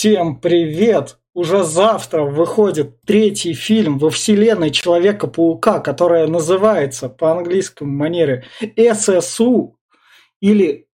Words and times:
Всем 0.00 0.40
привет! 0.40 1.18
Уже 1.34 1.62
завтра 1.62 2.22
выходит 2.22 3.02
третий 3.02 3.52
фильм 3.52 3.98
во 3.98 4.08
вселенной 4.08 4.70
Человека-паука, 4.70 5.80
которая 5.80 6.26
называется 6.26 7.10
по 7.10 7.32
английскому 7.32 7.92
манере 7.92 8.46
ССУ 8.94 9.78
или, 10.40 10.88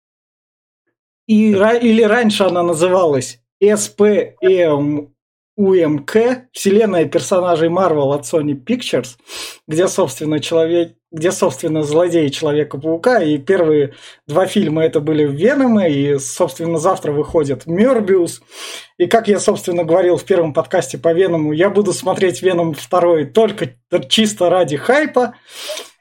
и, 1.26 1.50
или 1.50 2.02
раньше 2.04 2.44
она 2.44 2.62
называлась 2.62 3.40
СПМ 3.60 5.08
УМК, 5.56 6.16
вселенная 6.52 7.06
персонажей 7.06 7.70
Marvel 7.70 8.14
от 8.14 8.22
Sony 8.22 8.54
Pictures, 8.54 9.18
где, 9.66 9.88
собственно, 9.88 10.38
человек, 10.38 10.96
где, 11.12 11.30
собственно, 11.30 11.82
злодей 11.82 12.30
Человека-паука, 12.30 13.22
и 13.22 13.36
первые 13.38 13.94
два 14.26 14.46
фильма 14.46 14.82
это 14.84 15.00
были 15.00 15.24
Веномы, 15.24 15.90
и, 15.90 16.18
собственно, 16.18 16.78
завтра 16.78 17.12
выходит 17.12 17.66
Мёрбиус. 17.66 18.42
И 18.96 19.06
как 19.06 19.28
я, 19.28 19.38
собственно, 19.38 19.84
говорил 19.84 20.16
в 20.16 20.24
первом 20.24 20.54
подкасте 20.54 20.96
по 20.96 21.12
Веному, 21.12 21.52
я 21.52 21.68
буду 21.68 21.92
смотреть 21.92 22.42
Веном 22.42 22.72
второй 22.72 23.26
только 23.26 23.74
чисто 24.08 24.48
ради 24.48 24.76
хайпа. 24.76 25.34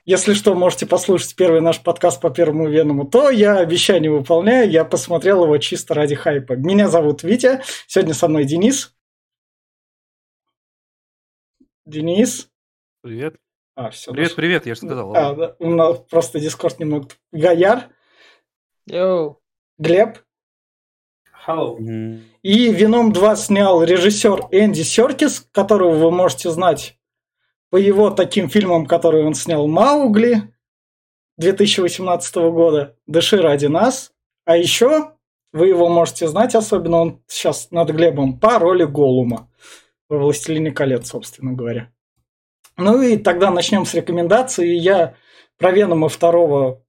Если 0.05 0.34
что, 0.34 0.55
можете 0.55 0.88
послушать 0.88 1.36
первый 1.36 1.62
наш 1.62 1.82
подкаст 1.82 2.22
по 2.22 2.32
первому 2.32 2.68
Веному, 2.68 3.05
то 3.05 3.30
я 3.30 3.58
обещание 3.58 4.10
выполняю, 4.10 4.70
я 4.70 4.86
посмотрел 4.86 5.44
его 5.44 5.58
чисто 5.58 5.94
ради 5.94 6.16
хайпа. 6.16 6.54
Меня 6.54 6.88
зовут 6.88 7.22
Витя, 7.24 7.62
сегодня 7.86 8.14
со 8.14 8.28
мной 8.28 8.46
Денис. 8.46 8.96
Денис. 11.86 12.48
Привет. 13.02 13.36
А, 13.76 13.90
все. 13.90 14.12
Привет, 14.12 14.36
привет, 14.36 14.66
я 14.66 14.76
же 14.76 14.82
сказал. 14.82 15.16
А, 15.16 15.34
да, 15.34 15.56
у 15.60 15.70
нас 15.70 16.00
просто 16.10 16.40
Discord 16.40 16.80
немного... 16.80 17.08
Гаяр. 17.32 17.90
Йоу. 18.86 19.42
Глеб. 19.78 20.20
Hello. 21.48 21.78
И 22.44 22.72
«Веном 22.72 23.12
2» 23.12 23.36
снял 23.36 23.84
режиссер 23.84 24.50
Энди 24.52 24.82
Серкис, 24.82 25.48
которого 25.52 25.96
вы 25.96 26.12
можете 26.12 26.52
знать 26.52 27.00
по 27.72 27.78
его 27.78 28.12
таким 28.12 28.50
фильмам, 28.50 28.86
которые 28.86 29.26
он 29.26 29.34
снял 29.34 29.68
«Маугли» 29.68 30.54
2018 31.38 32.35
года, 32.35 32.96
«Дыши 33.08 33.41
ради 33.41 33.66
нас». 33.66 34.12
А 34.46 34.58
еще 34.58 35.13
вы 35.54 35.70
его 35.70 35.90
можете 35.90 36.28
знать, 36.28 36.54
особенно 36.54 36.98
он 36.98 37.24
сейчас 37.28 37.72
над 37.72 37.90
Глебом, 37.90 38.40
по 38.40 38.60
роли 38.60 38.84
Голлума 38.84 39.49
во 40.10 40.20
«Властелине 40.20 40.72
колец», 40.72 41.10
собственно 41.10 41.54
говоря. 41.54 41.91
Ну 42.82 43.01
и 43.01 43.18
тогда 43.18 43.51
начнем 43.51 43.85
с 43.85 43.93
рекомендаций. 43.93 44.76
Я 44.76 45.15
про 45.57 45.71
Венома 45.71 46.10
второго 46.10 46.84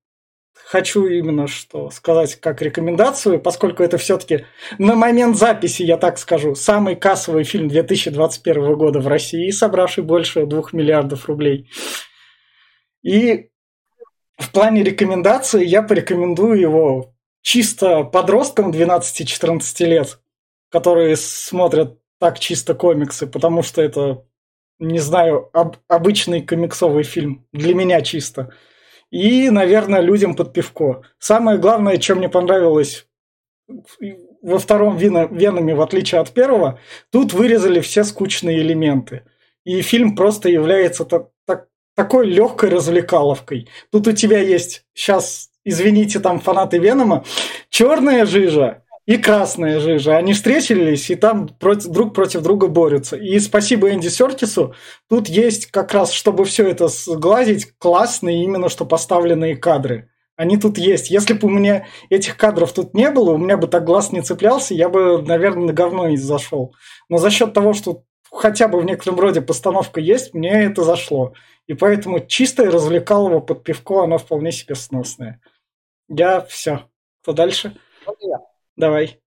хочу 0.55 1.07
именно 1.07 1.47
что 1.47 1.91
сказать 1.91 2.37
как 2.37 2.63
рекомендацию, 2.63 3.41
поскольку 3.41 3.83
это 3.83 3.99
все-таки 3.99 4.47
на 4.79 4.95
момент 4.95 5.37
записи, 5.37 5.83
я 5.83 5.99
так 5.99 6.19
скажу, 6.19 6.55
самый 6.55 6.97
кассовый 6.97 7.45
фильм 7.45 7.69
2021 7.69 8.75
года 8.77 9.01
в 9.01 9.07
России, 9.07 9.51
собравший 9.51 10.03
больше 10.03 10.47
двух 10.47 10.73
миллиардов 10.73 11.27
рублей. 11.27 11.69
И 13.03 13.51
в 14.39 14.51
плане 14.51 14.83
рекомендаций 14.83 15.67
я 15.67 15.83
порекомендую 15.83 16.59
его 16.59 17.15
чисто 17.43 18.05
подросткам 18.05 18.71
12-14 18.71 19.85
лет, 19.85 20.21
которые 20.71 21.17
смотрят 21.17 21.99
так 22.19 22.39
чисто 22.39 22.75
комиксы, 22.75 23.27
потому 23.27 23.63
что 23.63 23.83
это, 23.83 24.25
не 24.83 24.99
знаю, 24.99 25.49
об, 25.53 25.77
обычный 25.89 26.43
комиксовый 26.43 27.05
фильм. 27.05 27.47
Для 27.53 27.75
меня 27.75 28.01
чисто. 28.03 28.53
И, 29.11 29.51
наверное, 29.51 30.01
людям 30.01 30.35
под 30.35 30.53
пивко. 30.53 31.03
Самое 31.19 31.59
главное, 31.59 31.99
чем 31.99 32.19
мне 32.19 32.29
понравилось 32.29 33.07
во 34.43 34.59
втором 34.59 34.97
Веноме, 34.97 35.75
в 35.75 35.81
отличие 35.81 36.21
от 36.21 36.31
первого, 36.31 36.81
тут 37.11 37.33
вырезали 37.33 37.81
все 37.81 38.03
скучные 38.05 38.59
элементы. 38.59 39.23
И 39.65 39.81
фильм 39.83 40.17
просто 40.17 40.49
является 40.49 41.05
так, 41.05 41.29
так, 41.47 41.69
такой 41.95 42.27
легкой 42.27 42.71
развлекаловкой. 42.71 43.69
Тут 43.93 44.09
у 44.09 44.13
тебя 44.13 44.41
есть, 44.41 44.85
сейчас, 44.95 45.51
извините, 45.65 46.19
там 46.19 46.41
фанаты 46.41 46.79
Венома, 46.79 47.25
черная 47.71 48.27
жижа, 48.27 48.82
и 49.07 49.17
красная 49.17 49.81
жижа. 49.81 50.17
Они 50.17 50.33
встретились 50.33 51.11
и 51.11 51.17
там 51.17 51.49
против, 51.49 51.89
друг 51.89 52.15
против 52.15 52.43
друга 52.43 52.69
борются. 52.69 53.17
И 53.17 53.39
спасибо 53.41 53.91
Энди 53.91 54.09
Сертису. 54.09 54.75
Тут 55.09 55.29
есть 55.29 55.67
как 55.67 55.93
раз, 55.93 56.13
чтобы 56.13 56.45
все 56.45 56.69
это 56.69 56.89
сглазить, 56.89 57.77
классные 57.79 58.45
именно 58.45 58.69
что 58.69 58.85
поставленные 58.85 59.57
кадры. 59.57 60.09
Они 60.37 60.57
тут 60.57 60.79
есть. 60.79 61.11
Если 61.11 61.35
бы 61.35 61.49
у 61.49 61.51
меня 61.51 61.87
этих 62.11 62.37
кадров 62.37 62.73
тут 62.73 62.95
не 62.95 63.11
было, 63.11 63.33
у 63.33 63.39
меня 63.39 63.57
бы 63.57 63.67
так 63.67 63.85
глаз 63.85 64.13
не 64.13 64.23
цеплялся, 64.23 64.75
я 64.75 64.89
бы, 64.89 65.23
наверное, 65.23 65.67
на 65.67 65.73
говно 65.73 66.09
не 66.09 66.17
зашел. 66.17 66.75
Но 67.09 67.19
за 67.19 67.31
счет 67.31 67.53
того, 67.53 67.75
что 67.75 68.05
хотя 68.31 68.69
бы 68.69 68.81
в 68.81 68.85
некотором 68.85 69.21
роде 69.21 69.43
постановка 69.43 70.01
есть, 70.01 70.33
мне 70.33 70.65
это 70.65 70.85
зашло. 70.85 71.35
И 71.67 71.75
поэтому 71.75 72.21
чистое 72.21 72.71
развлекалово 72.71 73.41
под 73.41 73.63
пивко, 73.63 74.03
оно 74.03 74.19
вполне 74.19 74.53
себе 74.53 74.75
сносное. 74.75 75.41
Я 76.09 76.41
все. 76.41 76.89
Кто 77.23 77.33
дальше? 77.33 77.77
Я. 78.21 78.52
Давай. 78.77 79.21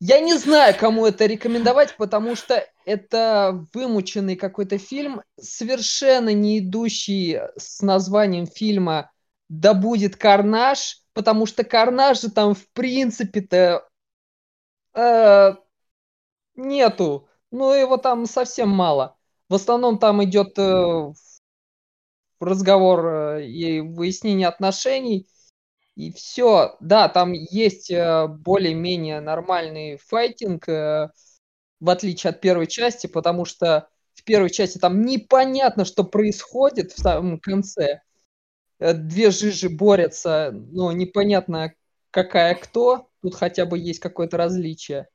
Я 0.00 0.20
не 0.20 0.36
знаю, 0.36 0.76
кому 0.78 1.06
это 1.06 1.26
рекомендовать, 1.26 1.96
потому 1.96 2.36
что 2.36 2.64
это 2.84 3.66
вымученный 3.74 4.36
какой-то 4.36 4.78
фильм, 4.78 5.22
совершенно 5.40 6.32
не 6.32 6.60
идущий 6.60 7.40
с 7.56 7.82
названием 7.82 8.46
фильма 8.46 9.10
«Да 9.48 9.74
будет 9.74 10.14
карнаж», 10.16 11.02
потому 11.14 11.46
что 11.46 11.64
карнажа 11.64 12.30
там 12.30 12.54
в 12.54 12.70
принципе-то 12.70 13.88
э, 14.94 15.54
нету. 16.54 17.28
Ну, 17.50 17.72
его 17.72 17.96
там 17.96 18.26
совсем 18.26 18.68
мало. 18.68 19.16
В 19.48 19.54
основном 19.54 19.98
там 19.98 20.22
идет 20.22 20.56
э, 20.58 21.12
разговор 22.38 23.06
э, 23.06 23.46
и 23.46 23.80
выяснение 23.80 24.46
отношений– 24.46 25.26
и 25.98 26.12
все. 26.12 26.76
Да, 26.78 27.08
там 27.08 27.32
есть 27.32 27.90
э, 27.90 28.28
более-менее 28.28 29.20
нормальный 29.20 29.96
файтинг, 29.96 30.68
э, 30.68 31.10
в 31.80 31.90
отличие 31.90 32.30
от 32.30 32.40
первой 32.40 32.68
части, 32.68 33.08
потому 33.08 33.44
что 33.44 33.88
в 34.14 34.22
первой 34.22 34.50
части 34.50 34.78
там 34.78 35.02
непонятно, 35.04 35.84
что 35.84 36.04
происходит 36.04 36.92
в 36.92 37.00
самом 37.00 37.40
конце. 37.40 38.02
Э, 38.78 38.92
две 38.94 39.32
жижи 39.32 39.68
борются, 39.68 40.52
но 40.52 40.92
непонятно, 40.92 41.74
какая 42.12 42.54
кто. 42.54 43.10
Тут 43.20 43.34
хотя 43.34 43.66
бы 43.66 43.76
есть 43.76 43.98
какое-то 43.98 44.36
различие. 44.36 45.08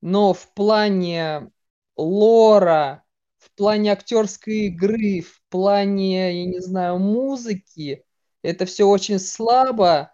Но 0.00 0.32
в 0.32 0.50
плане 0.54 1.50
лора, 1.96 3.04
в 3.38 3.50
плане 3.54 3.92
актерской 3.92 4.68
игры, 4.68 5.20
в 5.20 5.42
плане, 5.50 6.42
я 6.42 6.46
не 6.46 6.60
знаю, 6.60 6.98
музыки, 6.98 8.06
это 8.42 8.64
все 8.66 8.84
очень 8.84 9.18
слабо, 9.18 10.12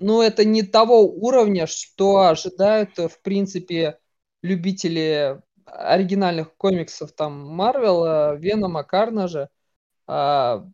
но 0.00 0.22
это 0.22 0.44
не 0.44 0.62
того 0.62 1.02
уровня, 1.02 1.66
что 1.66 2.26
ожидают, 2.26 2.98
в 2.98 3.20
принципе, 3.22 3.98
любители 4.42 5.42
оригинальных 5.64 6.54
комиксов, 6.56 7.12
там, 7.12 7.46
Марвела, 7.48 8.34
Венома, 8.36 8.84
Карнажа. 8.84 9.48
А, 10.06 10.66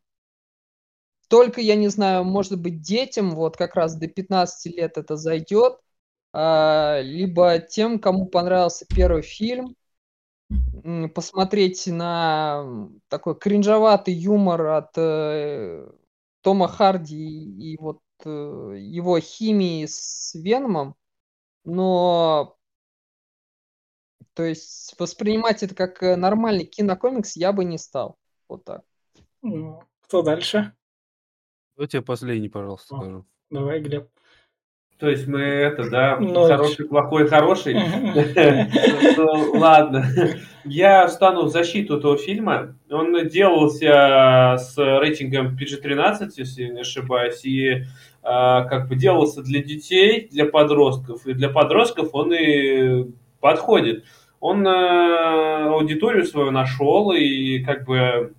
только, 1.28 1.60
я 1.60 1.76
не 1.76 1.88
знаю, 1.88 2.24
может 2.24 2.60
быть, 2.60 2.80
детям 2.80 3.30
вот 3.36 3.56
как 3.56 3.76
раз 3.76 3.94
до 3.96 4.08
15 4.08 4.76
лет 4.76 4.98
это 4.98 5.16
зайдет, 5.16 5.78
а, 6.32 7.00
либо 7.02 7.58
тем, 7.58 7.98
кому 7.98 8.26
понравился 8.26 8.86
первый 8.88 9.22
фильм, 9.22 9.76
посмотреть 11.14 11.86
на 11.86 12.88
такой 13.08 13.38
кринжоватый 13.38 14.14
юмор 14.14 14.66
от 14.66 14.90
э, 14.96 15.88
Тома 16.42 16.68
Харди 16.68 17.16
и 17.16 17.76
вот 17.78 18.00
э, 18.24 18.28
его 18.78 19.18
химии 19.20 19.86
с 19.86 20.34
Веномом, 20.34 20.96
но 21.64 22.56
то 24.34 24.44
есть 24.44 24.94
воспринимать 24.98 25.62
это 25.62 25.74
как 25.74 26.02
э, 26.02 26.16
нормальный 26.16 26.64
кинокомикс 26.64 27.36
я 27.36 27.52
бы 27.52 27.64
не 27.64 27.78
стал. 27.78 28.16
Вот 28.48 28.64
так. 28.64 28.82
Ну, 29.42 29.82
кто 30.02 30.22
дальше? 30.22 30.74
Давайте 31.76 32.02
последний, 32.02 32.48
пожалуйста, 32.48 32.96
скажу. 32.96 33.26
Давай, 33.50 33.80
Глеб. 33.80 34.08
То 35.00 35.08
есть 35.08 35.26
мы 35.26 35.40
это, 35.40 35.88
да, 35.88 36.18
Ну, 36.20 36.46
хороший, 36.46 36.86
плохой, 36.86 37.26
хороший. 37.26 37.74
Ну, 39.16 39.58
Ладно. 39.58 40.04
Я 40.64 41.06
встану 41.06 41.44
в 41.44 41.48
защиту 41.48 41.96
этого 41.96 42.18
фильма. 42.18 42.76
Он 42.90 43.26
делался 43.26 44.56
с 44.58 44.74
рейтингом 44.76 45.56
PG-13, 45.56 46.28
если 46.36 46.64
не 46.64 46.82
ошибаюсь, 46.82 47.42
и 47.46 47.84
а, 48.22 48.64
как 48.64 48.88
бы 48.88 48.94
делался 48.94 49.42
для 49.42 49.62
детей, 49.62 50.28
для 50.30 50.44
подростков. 50.44 51.26
И 51.26 51.32
для 51.32 51.48
подростков 51.48 52.10
он 52.12 52.34
и 52.34 53.06
подходит. 53.40 54.04
Он 54.38 54.66
а, 54.66 55.72
аудиторию 55.72 56.26
свою 56.26 56.50
нашел, 56.50 57.12
и 57.12 57.60
как 57.60 57.86
бы 57.86 58.34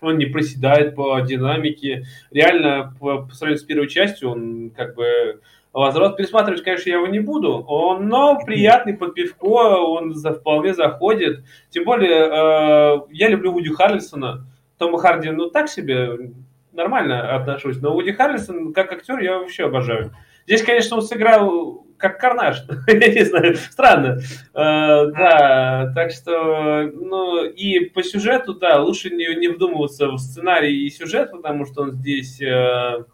он 0.00 0.18
не 0.18 0.26
проседает 0.26 0.94
по 0.94 1.18
динамике. 1.20 2.04
Реально, 2.30 2.94
по, 3.00 3.22
по 3.22 3.34
сравнению 3.34 3.62
с 3.62 3.66
первой 3.66 3.88
частью, 3.88 4.30
он 4.30 4.70
как 4.70 4.94
бы 4.94 5.40
Возврат 5.74 6.16
пересматривать, 6.16 6.62
конечно, 6.62 6.88
я 6.88 6.96
его 6.96 7.08
не 7.08 7.18
буду, 7.18 7.64
он, 7.66 8.06
но 8.06 8.38
приятный 8.38 8.94
под 8.94 9.14
пивко, 9.14 9.44
он 9.44 10.14
за, 10.14 10.32
вполне 10.32 10.72
заходит. 10.72 11.44
Тем 11.70 11.82
более, 11.82 12.28
э, 12.28 13.00
я 13.10 13.28
люблю 13.28 13.50
Вуди 13.50 13.70
Харрельсона. 13.74 14.46
Тома 14.78 14.98
Харди, 14.98 15.30
ну, 15.30 15.50
так 15.50 15.68
себе, 15.68 16.30
нормально 16.72 17.34
отношусь. 17.34 17.80
Но 17.80 17.92
Вуди 17.92 18.12
Харрельсон, 18.12 18.72
как 18.72 18.92
актер, 18.92 19.18
я 19.18 19.38
вообще 19.38 19.64
обожаю. 19.64 20.12
Здесь, 20.46 20.62
конечно, 20.62 20.98
он 20.98 21.02
сыграл 21.02 21.83
как 22.04 22.20
карнаж. 22.20 22.62
я 22.86 23.14
не 23.14 23.24
знаю, 23.24 23.56
странно. 23.56 24.18
Э, 24.52 25.06
да, 25.06 25.90
так 25.94 26.10
что, 26.10 26.82
ну, 26.92 27.46
и 27.46 27.86
по 27.86 28.02
сюжету, 28.02 28.52
да, 28.54 28.82
лучше 28.82 29.08
не, 29.08 29.34
не 29.36 29.48
вдумываться 29.48 30.08
в 30.08 30.18
сценарий 30.18 30.84
и 30.84 30.90
сюжет, 30.90 31.30
потому 31.30 31.64
что 31.64 31.80
он 31.82 31.92
здесь, 31.92 32.42
э, 32.42 33.04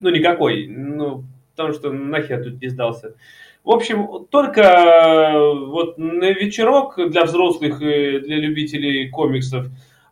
ну, 0.00 0.10
никакой. 0.10 0.68
Ну, 0.68 1.24
потому 1.50 1.72
что 1.72 1.90
нахер 1.90 2.44
тут 2.44 2.62
не 2.62 2.68
сдался. 2.68 3.16
В 3.64 3.70
общем, 3.70 4.26
только 4.30 4.60
э, 4.60 5.54
вот 5.66 5.98
на 5.98 6.30
вечерок 6.30 6.94
для 7.10 7.24
взрослых 7.24 7.82
и 7.82 8.20
для 8.20 8.36
любителей 8.36 9.10
комиксов, 9.10 9.66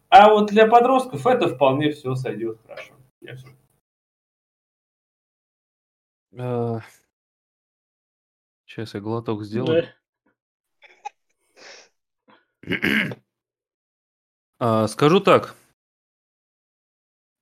а 0.08 0.30
вот 0.30 0.50
для 0.50 0.66
подростков 0.66 1.24
это 1.28 1.46
вполне 1.46 1.92
все 1.92 2.16
сойдет 2.16 2.58
хорошо. 2.66 2.94
Я 3.20 3.36
все. 3.36 3.48
Сейчас 8.74 8.94
я 8.94 9.00
глоток 9.00 9.44
сделаю. 9.44 9.84
Да. 12.64 12.76
А, 14.60 14.86
Скажу 14.88 15.20
так. 15.20 15.54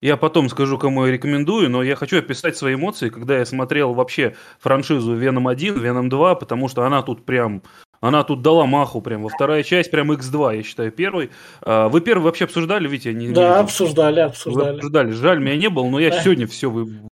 Я 0.01 0.17
потом 0.17 0.49
скажу, 0.49 0.79
кому 0.79 1.07
я 1.07 1.13
рекомендую, 1.13 1.71
но 1.71 1.83
я 1.83 1.95
хочу 1.95 2.19
описать 2.19 2.57
свои 2.57 2.75
эмоции, 2.75 3.09
когда 3.11 3.39
я 3.39 3.45
смотрел 3.45 3.93
вообще 3.95 4.35
франшизу 4.59 5.15
Venom 5.17 5.49
1, 5.49 5.77
Venom 5.77 6.09
2, 6.09 6.35
потому 6.35 6.69
что 6.69 6.85
она 6.85 7.03
тут 7.03 7.25
прям, 7.25 7.63
она 8.01 8.25
тут 8.25 8.43
дала 8.43 8.67
маху 8.67 9.01
прям. 9.01 9.23
Во 9.23 9.29
вторая 9.29 9.63
часть 9.63 9.91
прям 9.93 10.11
X2, 10.11 10.57
я 10.57 10.63
считаю, 10.65 10.91
первый. 10.91 11.31
А, 11.61 11.89
Вы 11.89 12.01
первый 12.01 12.25
вообще 12.25 12.47
обсуждали, 12.47 12.89
Витя? 12.89 13.09
Не, 13.09 13.27
не 13.29 13.35
Да, 13.35 13.49
видел. 13.51 13.61
обсуждали, 13.63 14.17
Вы 14.21 14.23
обсуждали. 14.23 14.77
обсуждали. 14.77 15.11
Жаль, 15.13 15.39
меня 15.39 15.57
не 15.57 15.69
было, 15.69 15.89
но 15.89 16.01
я 16.01 16.11
Да. 16.11 16.21
сегодня 16.21 16.47
все 16.49 16.69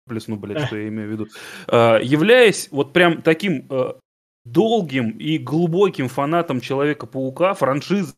выплесну, 0.05 0.37
блядь, 0.37 0.67
что 0.67 0.77
я 0.77 0.87
имею 0.89 1.09
в 1.09 1.11
виду. 1.11 1.27
А, 1.67 1.99
Являясь 1.99 2.69
вот 2.71 2.93
прям 2.93 3.21
таким 3.21 3.67
э, 3.69 3.93
долгим 4.45 5.11
и 5.11 5.37
глубоким 5.37 6.07
фанатом 6.07 6.61
Человека-паука, 6.61 7.53
франшизы 7.53 8.13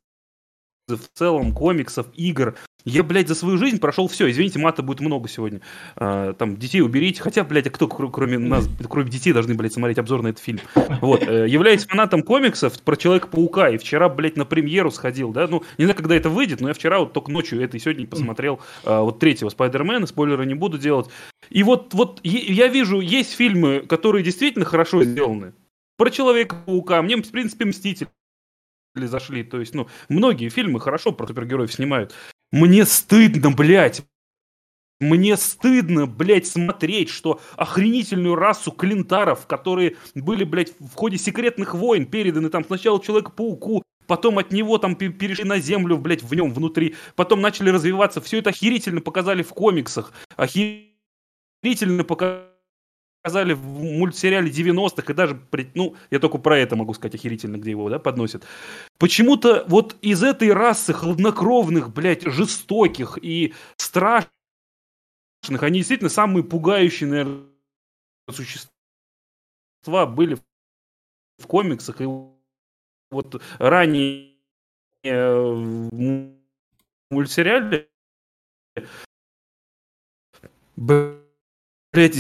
в 0.88 1.18
целом, 1.18 1.52
комиксов, 1.54 2.08
игр. 2.14 2.56
Я, 2.84 3.02
блядь, 3.02 3.28
за 3.28 3.34
свою 3.34 3.58
жизнь 3.58 3.80
прошел 3.80 4.08
все. 4.08 4.30
Извините, 4.30 4.60
мата 4.60 4.84
будет 4.84 5.00
много 5.00 5.28
сегодня. 5.28 5.62
А, 5.96 6.34
там, 6.34 6.56
детей 6.56 6.82
уберите. 6.82 7.20
Хотя, 7.20 7.44
блядь, 7.44 7.66
а 7.66 7.72
кто, 7.72 7.88
кр- 7.88 8.12
кроме 8.12 8.38
нас, 8.38 8.70
кроме 8.88 9.10
детей, 9.10 9.34
должны, 9.34 9.56
блядь, 9.56 9.74
смотреть 9.74 9.98
обзор 9.98 10.22
на 10.22 10.28
этот 10.28 10.44
фильм? 10.44 10.60
Вот. 11.02 11.24
э, 11.24 11.48
Являюсь 11.50 11.86
фанатом 11.86 12.22
комиксов 12.22 12.80
про 12.84 12.96
Человека-паука. 12.96 13.70
И 13.70 13.78
вчера, 13.78 14.08
блядь, 14.08 14.38
на 14.38 14.46
премьеру 14.46 14.92
сходил, 14.92 15.32
да? 15.32 15.48
Ну, 15.48 15.64
не 15.80 15.86
знаю, 15.86 15.98
когда 15.98 16.16
это 16.16 16.30
выйдет, 16.30 16.62
но 16.62 16.68
я 16.68 16.74
вчера 16.76 17.00
вот 17.00 17.14
только 17.14 17.32
ночью 17.32 17.60
это 17.60 17.76
и 17.76 17.80
сегодня 17.80 18.06
посмотрел 18.06 18.60
а, 18.84 19.02
вот 19.02 19.18
третьего 19.18 19.50
Спайдермена. 19.50 20.06
Спойлеры 20.06 20.46
не 20.46 20.54
буду 20.54 20.78
делать. 20.78 21.08
И 21.50 21.64
вот, 21.64 21.96
вот 21.96 22.20
я 22.24 22.68
вижу, 22.68 23.00
есть 23.00 23.34
фильмы, 23.34 23.80
которые 23.80 24.24
действительно 24.24 24.66
хорошо 24.66 25.04
сделаны. 25.04 25.54
Про 25.98 26.12
Человека-паука. 26.12 27.02
Мне, 27.02 27.16
в 27.18 27.32
принципе, 27.32 27.66
Мститель 27.66 28.08
зашли. 29.04 29.44
То 29.44 29.60
есть, 29.60 29.76
ну, 29.76 29.90
многие 30.08 30.48
фильмы 30.50 30.80
хорошо 30.80 31.12
про 31.12 31.28
супергероев 31.28 31.74
снимают. 31.74 32.14
Мне 32.52 32.86
стыдно, 32.86 33.52
блядь. 33.52 34.06
Мне 35.02 35.36
стыдно, 35.36 36.08
блядь, 36.08 36.48
смотреть, 36.48 37.10
что 37.10 37.42
охренительную 37.58 38.36
расу 38.36 38.72
клинтаров, 38.72 39.46
которые 39.46 39.98
были, 40.14 40.46
блядь, 40.46 40.72
в 40.80 40.96
ходе 40.96 41.18
секретных 41.18 41.74
войн 41.74 42.06
переданы 42.06 42.50
там 42.50 42.64
сначала 42.64 43.04
Человеку-пауку, 43.04 43.84
потом 44.08 44.38
от 44.38 44.52
него 44.52 44.78
там 44.78 44.96
пе- 44.96 45.10
перешли 45.10 45.44
на 45.44 45.60
землю, 45.60 45.98
блядь, 45.98 46.24
в 46.24 46.34
нем 46.34 46.54
внутри, 46.54 46.96
потом 47.18 47.42
начали 47.42 47.72
развиваться. 47.72 48.22
Все 48.22 48.40
это 48.40 48.52
охерительно 48.52 49.02
показали 49.02 49.44
в 49.44 49.50
комиксах, 49.50 50.14
охерительно 50.38 52.06
показали 52.06 52.55
в 53.26 53.84
мультсериале 53.84 54.50
90-х, 54.50 55.12
и 55.12 55.16
даже, 55.16 55.40
ну, 55.74 55.96
я 56.12 56.20
только 56.20 56.38
про 56.38 56.58
это 56.58 56.76
могу 56.76 56.94
сказать 56.94 57.16
охерительно, 57.16 57.58
где 57.58 57.72
его, 57.72 57.90
да, 57.90 58.00
подносят. 58.00 58.44
Почему-то 58.98 59.66
вот 59.68 59.96
из 60.02 60.24
этой 60.24 60.54
расы 60.54 60.94
хладнокровных, 60.94 61.94
блядь, 61.94 62.24
жестоких 62.24 63.18
и 63.22 63.54
страшных, 63.78 64.30
они 65.50 65.80
действительно 65.80 66.10
самые 66.10 66.44
пугающие, 66.44 67.10
наверное, 67.10 67.46
существа 68.32 68.70
были 70.06 70.38
в 71.38 71.48
комиксах, 71.48 72.02
и 72.02 72.06
вот 73.12 73.42
ранее 73.60 74.36
э, 75.04 75.44
в 75.44 76.36
мультсериале 77.12 77.90
блядь, 80.76 82.16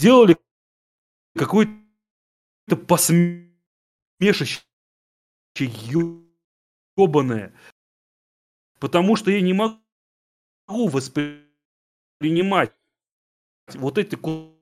сделали 0.00 0.38
какое-то 1.36 1.76
посмешище 2.88 4.62
ебаное. 6.96 7.54
Потому 8.78 9.16
что 9.16 9.30
я 9.30 9.42
не 9.42 9.52
могу 9.52 9.78
воспринимать 10.88 12.72
вот 13.74 13.98
эти 13.98 14.14
ку- 14.14 14.56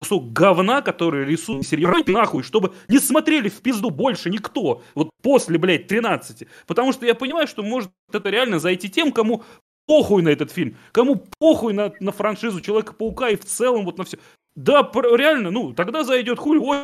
кусок 0.00 0.32
говна, 0.32 0.80
который 0.80 1.26
рисует 1.26 1.66
серьезно, 1.66 2.02
нахуй, 2.06 2.42
чтобы 2.42 2.74
не 2.88 2.98
смотрели 2.98 3.50
в 3.50 3.60
пизду 3.60 3.90
больше 3.90 4.30
никто. 4.30 4.82
Вот 4.94 5.10
после, 5.22 5.58
блядь, 5.58 5.86
13. 5.86 6.48
Потому 6.66 6.94
что 6.94 7.04
я 7.04 7.14
понимаю, 7.14 7.46
что 7.46 7.62
может 7.62 7.92
это 8.10 8.30
реально 8.30 8.58
зайти 8.58 8.88
тем, 8.88 9.12
кому 9.12 9.44
похуй 9.86 10.22
на 10.22 10.30
этот 10.30 10.50
фильм, 10.50 10.78
кому 10.92 11.16
похуй 11.38 11.74
на, 11.74 11.92
на 12.00 12.10
франшизу 12.10 12.62
Человека-паука 12.62 13.28
и 13.28 13.36
в 13.36 13.44
целом 13.44 13.84
вот 13.84 13.98
на 13.98 14.04
все. 14.04 14.18
Да, 14.54 14.90
реально, 14.94 15.50
ну, 15.50 15.72
тогда 15.72 16.04
зайдет 16.04 16.38
хуй, 16.38 16.58
ой, 16.58 16.78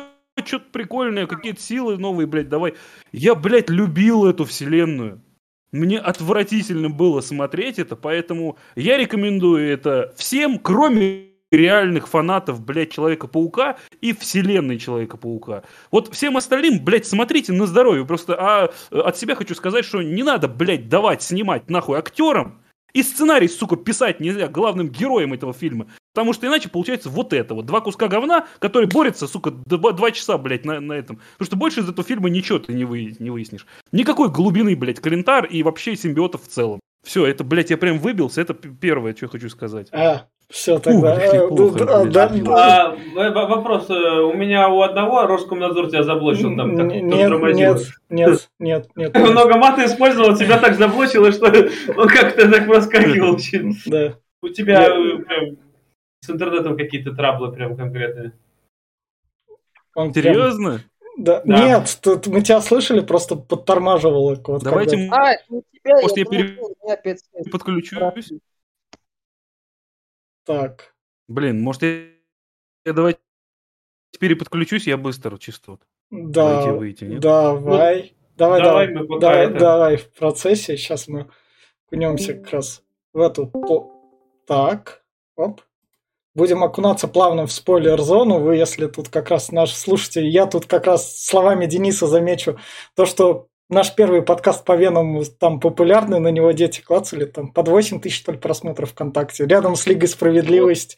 что-то 0.45 0.65
прикольное, 0.71 1.27
какие-то 1.27 1.61
силы 1.61 1.97
новые, 1.97 2.27
блядь, 2.27 2.49
давай. 2.49 2.75
Я, 3.11 3.35
блядь, 3.35 3.69
любил 3.69 4.25
эту 4.25 4.45
вселенную. 4.45 5.21
Мне 5.71 5.99
отвратительно 5.99 6.89
было 6.89 7.21
смотреть 7.21 7.77
это, 7.77 7.95
поэтому 7.95 8.57
я 8.75 8.97
рекомендую 8.97 9.69
это 9.69 10.13
всем, 10.17 10.57
кроме 10.57 11.29
реальных 11.51 12.07
фанатов, 12.07 12.63
блядь, 12.63 12.91
Человека-паука 12.91 13.77
и 14.01 14.13
вселенной 14.13 14.79
Человека-паука. 14.79 15.63
Вот 15.91 16.13
всем 16.13 16.37
остальным, 16.37 16.83
блядь, 16.83 17.05
смотрите 17.07 17.53
на 17.53 17.67
здоровье. 17.67 18.05
Просто 18.05 18.35
а, 18.39 18.71
э, 18.91 18.99
от 18.99 19.17
себя 19.17 19.35
хочу 19.35 19.55
сказать, 19.55 19.85
что 19.85 20.01
не 20.01 20.23
надо, 20.23 20.47
блядь, 20.47 20.89
давать 20.89 21.21
снимать 21.21 21.69
нахуй 21.69 21.97
актерам 21.97 22.61
и 22.93 23.03
сценарий, 23.03 23.47
сука, 23.47 23.75
писать 23.75 24.19
нельзя 24.19 24.47
главным 24.47 24.89
героем 24.89 25.33
этого 25.33 25.53
фильма. 25.53 25.87
Потому 26.13 26.33
что 26.33 26.47
иначе 26.47 26.69
получается 26.69 27.09
вот 27.09 27.33
это 27.33 27.53
вот. 27.53 27.65
Два 27.65 27.81
куска 27.81 28.07
говна, 28.07 28.47
которые 28.59 28.89
борются, 28.89 29.27
сука, 29.27 29.51
два, 29.51 29.91
два 29.91 30.11
часа, 30.11 30.37
блядь, 30.37 30.65
на, 30.65 30.79
на 30.79 30.93
этом. 30.93 31.19
Потому 31.33 31.45
что 31.45 31.55
больше 31.55 31.79
из 31.81 31.89
этого 31.89 32.07
фильма 32.07 32.29
ничего 32.29 32.59
ты 32.59 32.73
не, 32.73 32.85
вы, 32.85 33.15
не 33.19 33.29
выяснишь. 33.29 33.65
Никакой 33.91 34.29
глубины, 34.29 34.75
блядь, 34.75 34.99
калентар 34.99 35.45
и 35.45 35.63
вообще 35.63 35.95
симбиотов 35.95 36.43
в 36.43 36.47
целом. 36.47 36.79
Все, 37.05 37.25
это, 37.25 37.43
блядь, 37.43 37.69
я 37.69 37.77
прям 37.77 37.99
выбился. 37.99 38.41
Это 38.41 38.53
первое, 38.53 39.15
что 39.15 39.25
я 39.25 39.29
хочу 39.29 39.49
сказать. 39.49 39.87
А, 39.91 40.27
все 40.49 40.79
тогда. 40.79 41.15
Вопрос. 43.15 43.89
У 43.89 44.33
меня 44.33 44.69
у 44.69 44.81
одного 44.81 45.25
Роскомнадзор 45.27 45.89
тебя 45.89 46.03
заблочил 46.03 46.55
там. 46.57 46.75
Нет, 46.75 47.79
нет, 48.09 48.49
нет, 48.59 48.89
нет, 48.95 49.15
много 49.15 49.57
мата 49.57 49.85
использовал, 49.85 50.35
тебя 50.35 50.57
так 50.59 50.75
заблочило, 50.75 51.31
что 51.31 51.45
он 51.45 52.07
как-то 52.07 52.49
так 52.49 52.65
проскакивал. 52.65 53.37
Да. 53.85 54.15
У 54.41 54.47
тебя 54.49 54.87
э, 54.87 55.17
прям 55.17 55.57
с 56.21 56.29
интернетом 56.29 56.77
какие-то 56.77 57.13
траблы 57.13 57.51
прям 57.51 57.75
конкретные. 57.75 58.31
Серьезно? 60.13 60.81
Да. 61.17 61.41
Да. 61.43 61.65
Нет, 61.65 61.99
тут 62.01 62.27
мы 62.27 62.41
тебя 62.41 62.61
слышали, 62.61 63.01
просто 63.01 63.35
подтормаживало. 63.35 64.39
Вот 64.47 64.63
Давайте 64.63 65.09
когда- 65.09 65.31
А, 65.31 65.35
у 65.49 65.61
тебя, 65.73 66.01
Может, 66.01 66.17
я 66.17 66.23
я 66.23 66.25
пере- 66.29 66.57
опять 66.87 67.23
подключусь. 67.51 67.99
Так. 70.49 70.95
Блин, 71.27 71.61
может, 71.61 71.83
я, 71.83 72.05
я 72.83 72.93
давайте 72.93 73.19
переподключусь, 74.19 74.87
я 74.87 74.97
быстро, 74.97 75.37
чисто 75.37 75.71
вот. 75.71 75.81
Да, 76.09 76.55
Войти, 76.55 76.69
выйти, 76.71 77.03
нет? 77.03 77.19
давай. 77.19 78.15
Давай, 78.35 78.59
давай 78.59 78.61
давай, 78.61 78.87
мы 78.87 79.05
пока 79.05 79.19
давай, 79.19 79.45
это- 79.45 79.59
давай 79.59 79.97
в 79.97 80.11
процессе. 80.11 80.75
Сейчас 80.75 81.07
мы 81.07 81.29
окунемся 81.85 82.33
как 82.33 82.49
раз 82.49 82.81
в 83.13 83.19
эту... 83.19 83.51
Так, 84.47 85.03
оп. 85.35 85.61
Будем 86.33 86.63
окунаться 86.63 87.07
плавно 87.07 87.45
в 87.45 87.51
спойлер-зону. 87.51 88.39
Вы, 88.39 88.55
если 88.55 88.87
тут 88.87 89.09
как 89.09 89.29
раз 89.29 89.51
наши 89.51 89.75
слушатели, 89.75 90.25
я 90.25 90.47
тут 90.47 90.65
как 90.65 90.87
раз 90.87 91.23
словами 91.23 91.67
Дениса 91.67 92.07
замечу 92.07 92.57
то, 92.95 93.05
что 93.05 93.48
наш 93.69 93.93
первый 93.95 94.21
подкаст 94.21 94.65
по 94.65 94.75
Веному 94.75 95.23
там 95.25 95.59
популярный, 95.59 96.19
на 96.19 96.29
него 96.29 96.51
дети 96.51 96.81
клацали, 96.81 97.25
там 97.25 97.51
под 97.51 97.67
8 97.67 98.01
тысяч, 98.01 98.25
ли, 98.27 98.37
просмотров 98.37 98.91
ВКонтакте. 98.91 99.45
Рядом 99.45 99.75
с 99.75 99.85
Лигой 99.85 100.07
Справедливости. 100.09 100.97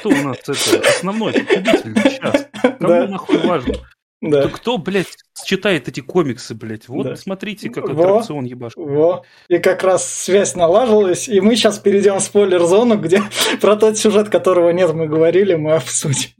Кто 0.00 0.08
у 0.10 0.12
нас 0.12 0.38
это 0.38 0.52
основной 0.88 1.32
победитель 1.34 1.94
сейчас? 2.02 2.48
Кому 2.62 2.76
Да. 2.88 3.06
нахуй 3.06 3.38
важно? 3.38 3.74
Да. 4.22 4.42
Да 4.42 4.48
кто, 4.50 4.76
блядь, 4.76 5.06
читает 5.46 5.88
эти 5.88 6.00
комиксы, 6.00 6.54
блядь? 6.54 6.88
Вот 6.88 7.04
Да. 7.06 7.16
смотрите, 7.16 7.70
как 7.70 7.88
Во. 7.88 8.02
аттракцион 8.02 8.44
ебашит. 8.44 8.76
Во. 8.76 9.24
И 9.48 9.56
как 9.58 9.82
раз 9.82 10.06
связь 10.06 10.54
налаживалась, 10.54 11.26
и 11.26 11.40
мы 11.40 11.56
сейчас 11.56 11.78
перейдем 11.78 12.16
в 12.16 12.20
спойлер-зону, 12.20 12.98
где 12.98 13.22
про 13.62 13.76
тот 13.76 13.96
сюжет, 13.96 14.28
которого 14.28 14.70
нет, 14.70 14.92
мы 14.92 15.06
говорили, 15.06 15.54
мы 15.54 15.72
обсудим. 15.72 16.30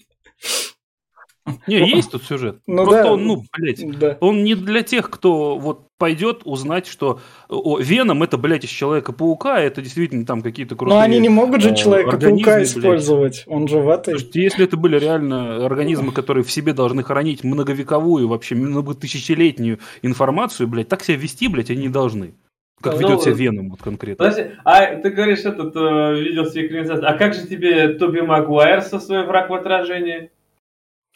Не, 1.66 1.88
есть 1.88 2.10
тут 2.10 2.24
сюжет. 2.24 2.58
Ну 2.66 2.84
Просто 2.84 3.02
да. 3.04 3.12
он, 3.12 3.24
ну, 3.26 3.42
блядь, 3.56 3.98
Да. 3.98 4.16
он 4.20 4.44
не 4.44 4.54
для 4.54 4.82
тех, 4.82 5.10
кто 5.10 5.58
вот 5.58 5.88
пойдет 5.98 6.40
узнать, 6.44 6.86
что 6.86 7.20
о, 7.48 7.78
Веном 7.78 8.22
это, 8.22 8.38
блядь, 8.38 8.64
из 8.64 8.70
Человека-паука, 8.70 9.60
это 9.60 9.82
действительно 9.82 10.24
там 10.24 10.40
какие-то 10.42 10.74
крутые... 10.74 10.96
Но 10.96 11.02
они 11.02 11.18
не 11.18 11.28
могут 11.28 11.60
же 11.62 11.74
Человека-паука 11.74 12.16
организмы, 12.16 12.54
блядь. 12.56 12.68
использовать. 12.68 13.44
Он 13.46 13.68
же 13.68 13.78
в 13.78 13.88
этой... 13.88 14.12
Слушайте, 14.12 14.42
если 14.42 14.64
это 14.64 14.76
были 14.76 14.98
реально 14.98 15.66
организмы, 15.66 16.12
которые 16.12 16.42
в 16.42 16.50
себе 16.50 16.72
должны 16.72 17.02
хранить 17.02 17.44
многовековую, 17.44 18.28
вообще 18.28 18.54
многотысячелетнюю 18.54 19.78
информацию, 20.02 20.68
блядь, 20.68 20.88
так 20.88 21.02
себя 21.02 21.18
вести, 21.18 21.48
блядь, 21.48 21.70
они 21.70 21.82
не 21.82 21.88
должны. 21.88 22.34
Как 22.80 22.94
Ну, 22.94 23.00
ведет 23.00 23.22
себя 23.22 23.34
Веном, 23.34 23.70
вот 23.70 23.82
конкретно. 23.82 24.24
Подожди, 24.24 24.52
а 24.64 24.96
ты 24.96 25.10
говоришь, 25.10 25.40
этот 25.40 25.76
э, 25.76 26.14
видел 26.18 26.44
экранизацию. 26.44 27.08
А 27.10 27.12
как 27.12 27.34
же 27.34 27.46
тебе 27.46 27.88
Тоби 27.88 28.20
Магуайр 28.20 28.80
со 28.80 28.98
своим 29.00 29.26
враг 29.26 29.50
в 29.50 29.54
отражении? 29.54 30.30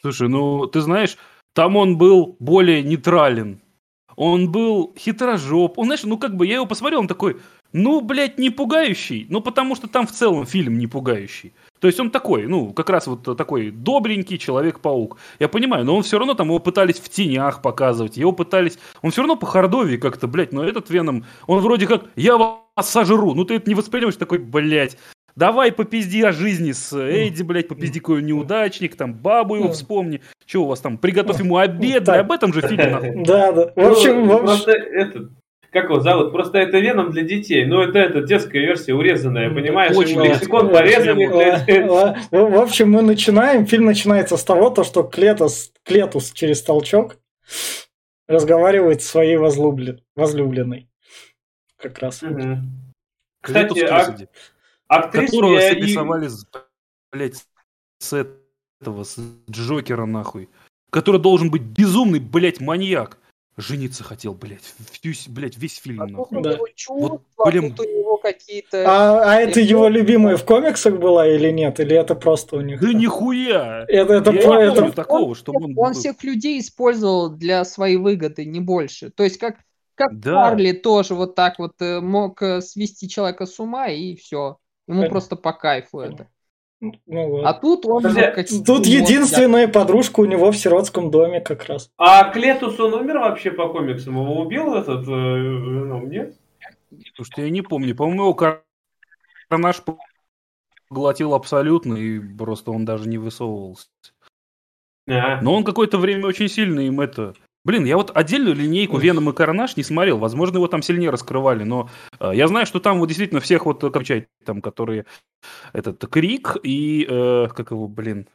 Слушай, 0.05 0.29
ну, 0.29 0.67
ты 0.67 0.81
знаешь, 0.81 1.17
там 1.55 1.75
он 1.75 1.97
был 1.97 2.35
более 2.39 2.83
нейтрален. 2.83 3.59
Он 4.15 4.51
был 4.51 4.93
хитрожоп. 4.95 5.79
Он, 5.79 5.85
знаешь, 5.85 6.03
ну, 6.03 6.19
как 6.19 6.35
бы, 6.35 6.45
я 6.45 6.55
его 6.55 6.67
посмотрел, 6.67 6.99
он 6.99 7.07
такой, 7.07 7.37
ну, 7.73 8.01
блядь, 8.01 8.37
не 8.37 8.51
пугающий. 8.51 9.25
Ну, 9.29 9.41
потому 9.41 9.75
что 9.75 9.87
там 9.87 10.05
в 10.05 10.11
целом 10.11 10.45
фильм 10.45 10.77
не 10.77 10.85
пугающий. 10.85 11.53
То 11.79 11.87
есть 11.87 11.99
он 11.99 12.11
такой, 12.11 12.45
ну, 12.45 12.71
как 12.71 12.91
раз 12.91 13.07
вот 13.07 13.35
такой 13.35 13.71
добренький 13.71 14.37
Человек-паук. 14.37 15.17
Я 15.39 15.49
понимаю, 15.49 15.85
но 15.85 15.95
он 15.95 16.03
все 16.03 16.19
равно 16.19 16.35
там 16.35 16.49
его 16.49 16.59
пытались 16.59 16.99
в 16.99 17.09
тенях 17.09 17.63
показывать, 17.63 18.15
его 18.15 18.31
пытались... 18.31 18.77
Он 19.01 19.09
все 19.09 19.21
равно 19.21 19.35
по 19.35 19.47
хардове 19.47 19.97
как-то, 19.97 20.27
блядь, 20.27 20.53
но 20.53 20.63
этот 20.63 20.91
Веном, 20.91 21.25
он 21.47 21.61
вроде 21.61 21.87
как, 21.87 22.05
я 22.15 22.37
вас 22.37 22.59
сожру. 22.79 23.33
Ну, 23.33 23.43
ты 23.43 23.55
это 23.55 23.67
не 23.67 23.75
воспринимаешь 23.75 24.17
такой, 24.17 24.37
блядь, 24.37 24.97
Давай 25.35 25.71
попизди 25.73 26.21
о 26.21 26.31
жизни 26.31 26.71
с 26.71 26.93
Эдди, 26.97 27.43
блядь, 27.43 27.67
попизди 27.67 27.99
какой 27.99 28.19
он 28.19 28.25
неудачник, 28.25 28.95
там 28.95 29.13
бабу 29.13 29.55
его 29.55 29.71
вспомни. 29.71 30.21
Че 30.45 30.59
у 30.59 30.65
вас 30.65 30.79
там, 30.79 30.97
приготовь 30.97 31.39
ему 31.39 31.57
обед, 31.57 32.05
Так. 32.05 32.21
об 32.21 32.31
этом 32.31 32.53
же 32.53 32.61
фильм, 32.67 32.91
нахуй. 32.91 33.23
Да, 33.25 33.51
да. 33.51 33.73
В 33.75 33.79
общем, 33.91 34.25
Ну, 34.25 34.25
в 34.27 34.31
общем, 34.35 34.45
просто 34.45 34.71
этот, 34.71 35.31
как 35.71 35.85
его 35.85 35.99
зовут? 35.99 36.31
Просто 36.31 36.59
это 36.59 36.79
Веном 36.79 37.11
для 37.11 37.23
детей. 37.23 37.65
Ну, 37.65 37.81
это, 37.81 37.99
это 37.99 38.21
детская 38.21 38.59
версия, 38.61 38.93
урезанная, 38.93 39.49
понимаешь? 39.53 39.93
Очень 39.97 40.21
лексикон. 40.23 40.67
Ла- 40.67 40.79
ла- 40.81 42.17
В 42.31 42.49
в 42.51 42.55
общем, 42.61 42.91
мы 42.91 43.01
начинаем. 43.01 43.65
Фильм 43.65 43.83
начинается 43.85 44.37
с 44.37 44.43
того, 44.45 44.69
то, 44.69 44.85
что 44.85 45.03
Клетус, 45.03 45.73
Клетус 45.83 46.31
через 46.31 46.61
толчок 46.61 47.17
разговаривает 48.29 49.01
с 49.01 49.07
своей 49.09 49.35
возлюблен- 49.35 49.99
возлюбленной. 50.15 50.87
Как 51.77 51.99
раз. 51.99 52.19
Клетус 52.19 53.77
Кстати, 53.77 54.27
актрису 54.87 55.31
которого 55.33 55.53
я 55.59 55.71
и- 55.71 55.81
срисовали, 55.81 56.27
с, 56.27 56.45
блядь, 57.11 57.45
с 57.99 58.13
этого, 58.81 59.03
с 59.03 59.17
Джокера, 59.49 60.05
нахуй. 60.05 60.49
Который 60.91 61.19
должен 61.19 61.49
быть 61.49 61.61
безумный, 61.63 62.19
блядь, 62.19 62.59
маньяк. 62.61 63.17
Жениться 63.57 64.03
хотел, 64.03 64.33
блядь, 64.33 64.73
всю, 64.91 65.31
блядь, 65.31 65.57
весь 65.57 65.77
фильм, 65.77 66.01
А 66.01 66.07
нахуй. 66.07 66.41
Да. 66.43 66.57
чувства, 66.75 67.07
Вот, 67.07 67.21
а 67.37 67.49
блин. 67.49 67.73
тут 67.73 67.87
у 67.87 67.89
него 67.89 68.17
какие-то... 68.17 68.83
А, 68.85 69.31
а 69.31 69.35
это 69.39 69.61
его 69.61 69.87
любимая 69.87 70.35
в 70.35 70.43
комиксах 70.43 70.99
была 70.99 71.25
или 71.25 71.49
нет? 71.51 71.79
Или 71.79 71.95
это 71.95 72.15
просто 72.15 72.57
у 72.57 72.61
них? 72.61 72.81
Да 72.81 72.91
нихуя! 72.91 73.85
Это, 73.87 74.15
это, 74.15 74.31
Я 74.31 74.41
про- 74.41 74.57
не 74.57 74.71
это- 74.73 74.91
такого, 74.91 75.35
чтобы 75.35 75.63
он... 75.65 75.73
Он 75.77 75.93
всех 75.93 76.21
людей 76.25 76.59
использовал 76.59 77.29
для 77.29 77.63
своей 77.63 77.95
выгоды, 77.95 78.43
не 78.43 78.59
больше. 78.59 79.09
То 79.09 79.23
есть 79.23 79.37
как, 79.37 79.55
как 79.95 80.19
Да. 80.19 80.49
Харли 80.49 80.73
тоже 80.73 81.15
вот 81.15 81.35
так 81.35 81.57
вот 81.57 81.81
э, 81.81 82.01
мог 82.01 82.41
э, 82.41 82.59
свести 82.59 83.07
человека 83.07 83.45
с 83.45 83.57
ума 83.61 83.87
и 83.87 84.17
все. 84.17 84.57
Ему 84.87 84.99
Понятно. 84.99 85.09
просто 85.09 85.35
по 85.35 85.53
кайфу 85.53 85.99
это. 85.99 86.27
ну 86.79 87.29
вот. 87.29 87.45
А 87.45 87.53
тут 87.53 87.85
он... 87.85 88.03
Подожди, 88.03 88.21
мог 88.21 88.35
какие-то 88.35 88.65
Тут 88.65 88.85
единственная 88.85 89.67
подружка 89.67 90.19
у 90.19 90.25
него 90.25 90.51
в 90.51 90.57
сиротском 90.57 91.09
доме 91.09 91.41
как 91.41 91.65
раз. 91.65 91.91
А 91.97 92.29
Клетус, 92.31 92.79
он 92.79 92.93
умер 92.93 93.19
вообще 93.19 93.51
по 93.51 93.69
комиксам? 93.69 94.15
Его 94.15 94.41
убил 94.41 94.75
этот 94.75 95.07
э, 95.07 95.11
Веном, 95.11 96.09
нет? 96.09 96.37
Слушайте, 97.15 97.43
я 97.43 97.49
не 97.49 97.61
помню. 97.61 97.95
По-моему, 97.95 98.23
его 98.23 98.33
кар- 98.35 98.63
карнаж 99.49 99.81
поглотил 100.87 101.33
абсолютно, 101.33 101.95
и 101.95 102.19
просто 102.19 102.71
он 102.71 102.85
даже 102.85 103.09
не 103.09 103.17
высовывался. 103.17 103.87
А. 105.07 105.41
Но 105.41 105.53
он 105.53 105.63
какое-то 105.63 105.97
время 105.97 106.27
очень 106.27 106.47
сильно 106.47 106.79
им 106.81 107.01
это... 107.01 107.33
Блин, 107.65 107.83
я 107.85 107.97
вот 107.97 108.15
отдельную 108.15 108.55
линейку 108.55 108.97
Веном 108.97 109.29
и 109.29 109.33
Карнаж 109.33 109.75
не 109.75 109.83
смотрел. 109.83 110.19
Возможно, 110.19 110.57
его 110.57 110.67
там 110.67 110.83
сильнее 110.83 111.09
раскрывали, 111.09 111.63
но 111.63 111.89
э, 112.19 112.31
я 112.35 112.47
знаю, 112.47 112.67
что 112.67 112.79
там 112.79 112.99
вот 112.99 113.07
действительно 113.07 113.41
всех 113.41 113.65
вот, 113.65 113.83
э, 113.83 113.89
как 113.89 114.03
там, 114.45 114.61
которые... 114.61 115.05
Этот 115.73 116.07
Крик 116.07 116.57
и... 116.61 117.05
э, 117.09 117.47
как 117.47 117.71
его, 117.71 117.87
блин... 117.87 118.27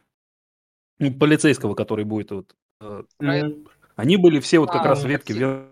ну, 0.99 1.13
полицейского, 1.13 1.75
который 1.75 2.03
будет 2.03 2.31
вот... 2.31 2.55
э, 2.81 3.03
Мгм. 3.19 3.67
они 3.95 4.17
были 4.17 4.41
все 4.41 4.59
вот 4.59 4.69
как 4.69 4.85
А, 4.85 4.89
раз 4.89 5.03
ну, 5.03 5.09
ветки. 5.09 5.31
Веном 5.31 5.69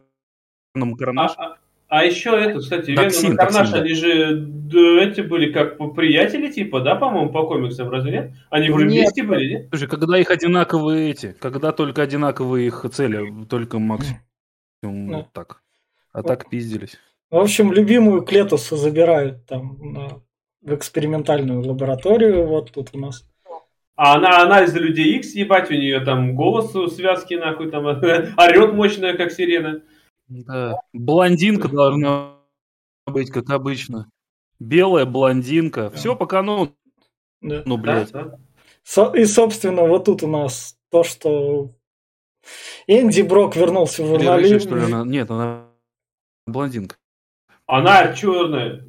и 0.75 0.93
А, 0.93 0.97
Карнаж. 0.97 1.31
а- 1.37 1.57
а 1.89 2.05
еще 2.05 2.29
это, 2.39 2.59
кстати, 2.59 2.95
Токсин, 2.95 3.31
Веном 3.31 3.33
и 3.33 3.37
токсин, 3.37 3.71
да. 3.73 3.79
они 3.79 3.93
же 3.93 4.35
да, 4.37 5.03
эти 5.03 5.21
были 5.21 5.51
как 5.51 5.77
приятели, 5.95 6.51
типа, 6.51 6.81
да, 6.81 6.95
по-моему, 6.95 7.31
по 7.31 7.47
комиксам, 7.47 7.89
разве 7.89 8.11
нет? 8.11 8.31
Они 8.51 8.69
уже 8.69 8.85
Нет. 8.85 8.93
вместе 8.93 9.23
были, 9.23 9.49
нет? 9.49 9.67
Слушай, 9.71 9.87
когда 9.89 10.17
их 10.19 10.29
одинаковые 10.29 11.09
эти, 11.09 11.35
когда 11.39 11.71
только 11.71 12.03
одинаковые 12.03 12.67
их 12.67 12.85
цели, 12.91 13.33
только 13.49 13.79
максимум 13.79 14.19
Да. 14.83 15.17
вот 15.17 15.33
так. 15.33 15.61
А 16.13 16.23
так 16.23 16.49
пиздились. 16.49 16.97
В 17.31 17.37
общем, 17.37 17.73
любимую 17.73 18.21
Клетуса 18.21 18.75
забирают 18.75 19.45
там 19.47 19.77
на- 19.81 20.21
в 20.61 20.75
экспериментальную 20.75 21.65
лабораторию. 21.65 22.45
Вот 22.45 22.71
тут 22.71 22.89
у 22.93 22.99
нас. 22.99 23.25
А 23.95 24.15
она 24.15 24.41
анализы 24.41 24.79
людей 24.79 25.17
X, 25.17 25.33
ебать, 25.35 25.69
у 25.69 25.73
нее 25.73 25.99
там 25.99 26.35
голос 26.35 26.73
у 26.75 26.87
связки, 26.87 27.33
нахуй, 27.33 27.69
там 27.69 27.85
орет 28.37 28.73
мощная, 28.73 29.17
как 29.17 29.31
сирена. 29.31 29.81
Да. 30.29 30.79
Блондинка 30.93 31.67
должна 31.67 32.35
быть, 33.05 33.31
как 33.31 33.49
обычно. 33.49 34.09
Белая 34.59 35.05
блондинка. 35.05 35.89
Все 35.91 36.15
по 36.15 36.25
канону, 36.27 36.75
Да. 37.41 37.63
ну, 37.65 37.77
блядь. 37.77 38.11
Да, 38.11 38.23
да. 38.23 38.37
Со- 38.83 39.11
И, 39.13 39.25
собственно, 39.25 39.83
вот 39.83 40.05
тут 40.05 40.23
у 40.23 40.27
нас 40.27 40.77
то, 40.89 41.03
что 41.03 41.71
Энди 42.87 43.21
Брок 43.21 43.55
вернулся 43.55 44.03
в 44.03 44.07
журналист. 44.07 44.65
что 44.67 44.75
ли, 44.75 44.83
она? 44.83 45.03
Нет, 45.05 45.29
она 45.31 45.65
блондинка. 46.45 46.95
Она 47.65 48.13
черная. 48.13 48.83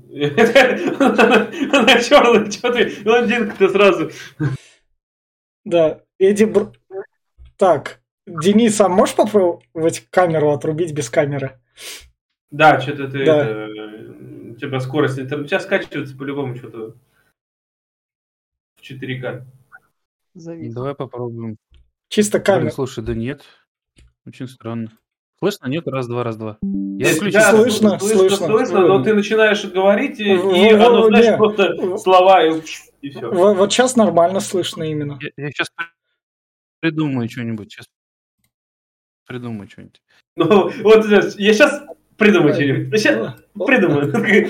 Она 1.00 2.00
черная, 2.00 2.50
что 2.50 2.72
ты, 2.72 3.02
блондинка-то 3.02 3.68
сразу. 3.68 4.10
Да, 5.64 6.00
Эдди 6.18 6.44
Бр... 6.44 6.72
Так, 7.56 8.00
Денис, 8.26 8.80
а 8.80 8.88
можешь 8.88 9.16
попробовать 9.16 10.06
камеру 10.10 10.50
отрубить 10.50 10.92
без 10.92 11.10
камеры? 11.10 11.58
Да, 12.50 12.80
что-то 12.80 13.08
ты, 13.08 13.24
Да. 13.24 13.44
это, 13.46 13.72
у 14.52 14.54
тебя 14.56 14.80
скорость 14.80 15.18
интернета. 15.18 15.48
Сейчас 15.48 15.64
скачивается 15.64 16.16
по-любому 16.16 16.56
что-то 16.56 16.94
в 18.76 18.82
4К. 18.82 19.44
завис. 20.34 20.74
Давай 20.74 20.94
попробуем. 20.94 21.56
Чисто 22.08 22.38
Блин, 22.38 22.44
камера. 22.44 22.70
слушай, 22.70 23.04
да 23.04 23.14
нет. 23.14 23.42
Очень 24.26 24.48
странно. 24.48 24.90
Слышно? 25.38 25.66
Нет? 25.68 25.86
Раз, 25.88 26.06
два, 26.06 26.22
раз, 26.24 26.36
два. 26.36 26.58
Я 26.98 27.06
да, 27.32 27.50
Слышно, 27.52 27.98
слышно, 27.98 27.98
слышно. 27.98 28.46
слышно, 28.46 28.80
но 28.86 29.02
ты 29.02 29.14
начинаешь 29.14 29.64
говорить, 29.64 30.20
и, 30.20 30.24
и 30.24 30.72
оно, 30.72 31.08
знаешь, 31.08 31.36
просто 31.38 31.96
слова, 31.96 32.44
и, 32.44 32.60
и 33.00 33.08
все. 33.10 33.30
Вот 33.30 33.72
сейчас 33.72 33.96
нормально 33.96 34.40
слышно 34.40 34.82
именно. 34.82 35.18
Я, 35.38 35.50
сейчас 35.50 35.68
придумаю 36.80 37.30
что-нибудь. 37.30 37.72
Сейчас 37.72 37.86
придумаю 39.30 39.68
что-нибудь. 39.70 40.02
Ну, 40.34 40.70
вот 40.82 41.04
сейчас- 41.04 41.38
я 41.38 41.52
сейчас 41.52 41.82
придумаю 42.18 42.52
что-нибудь. 42.52 42.98
Сейчас 42.98 43.36
придумаю. 43.54 44.48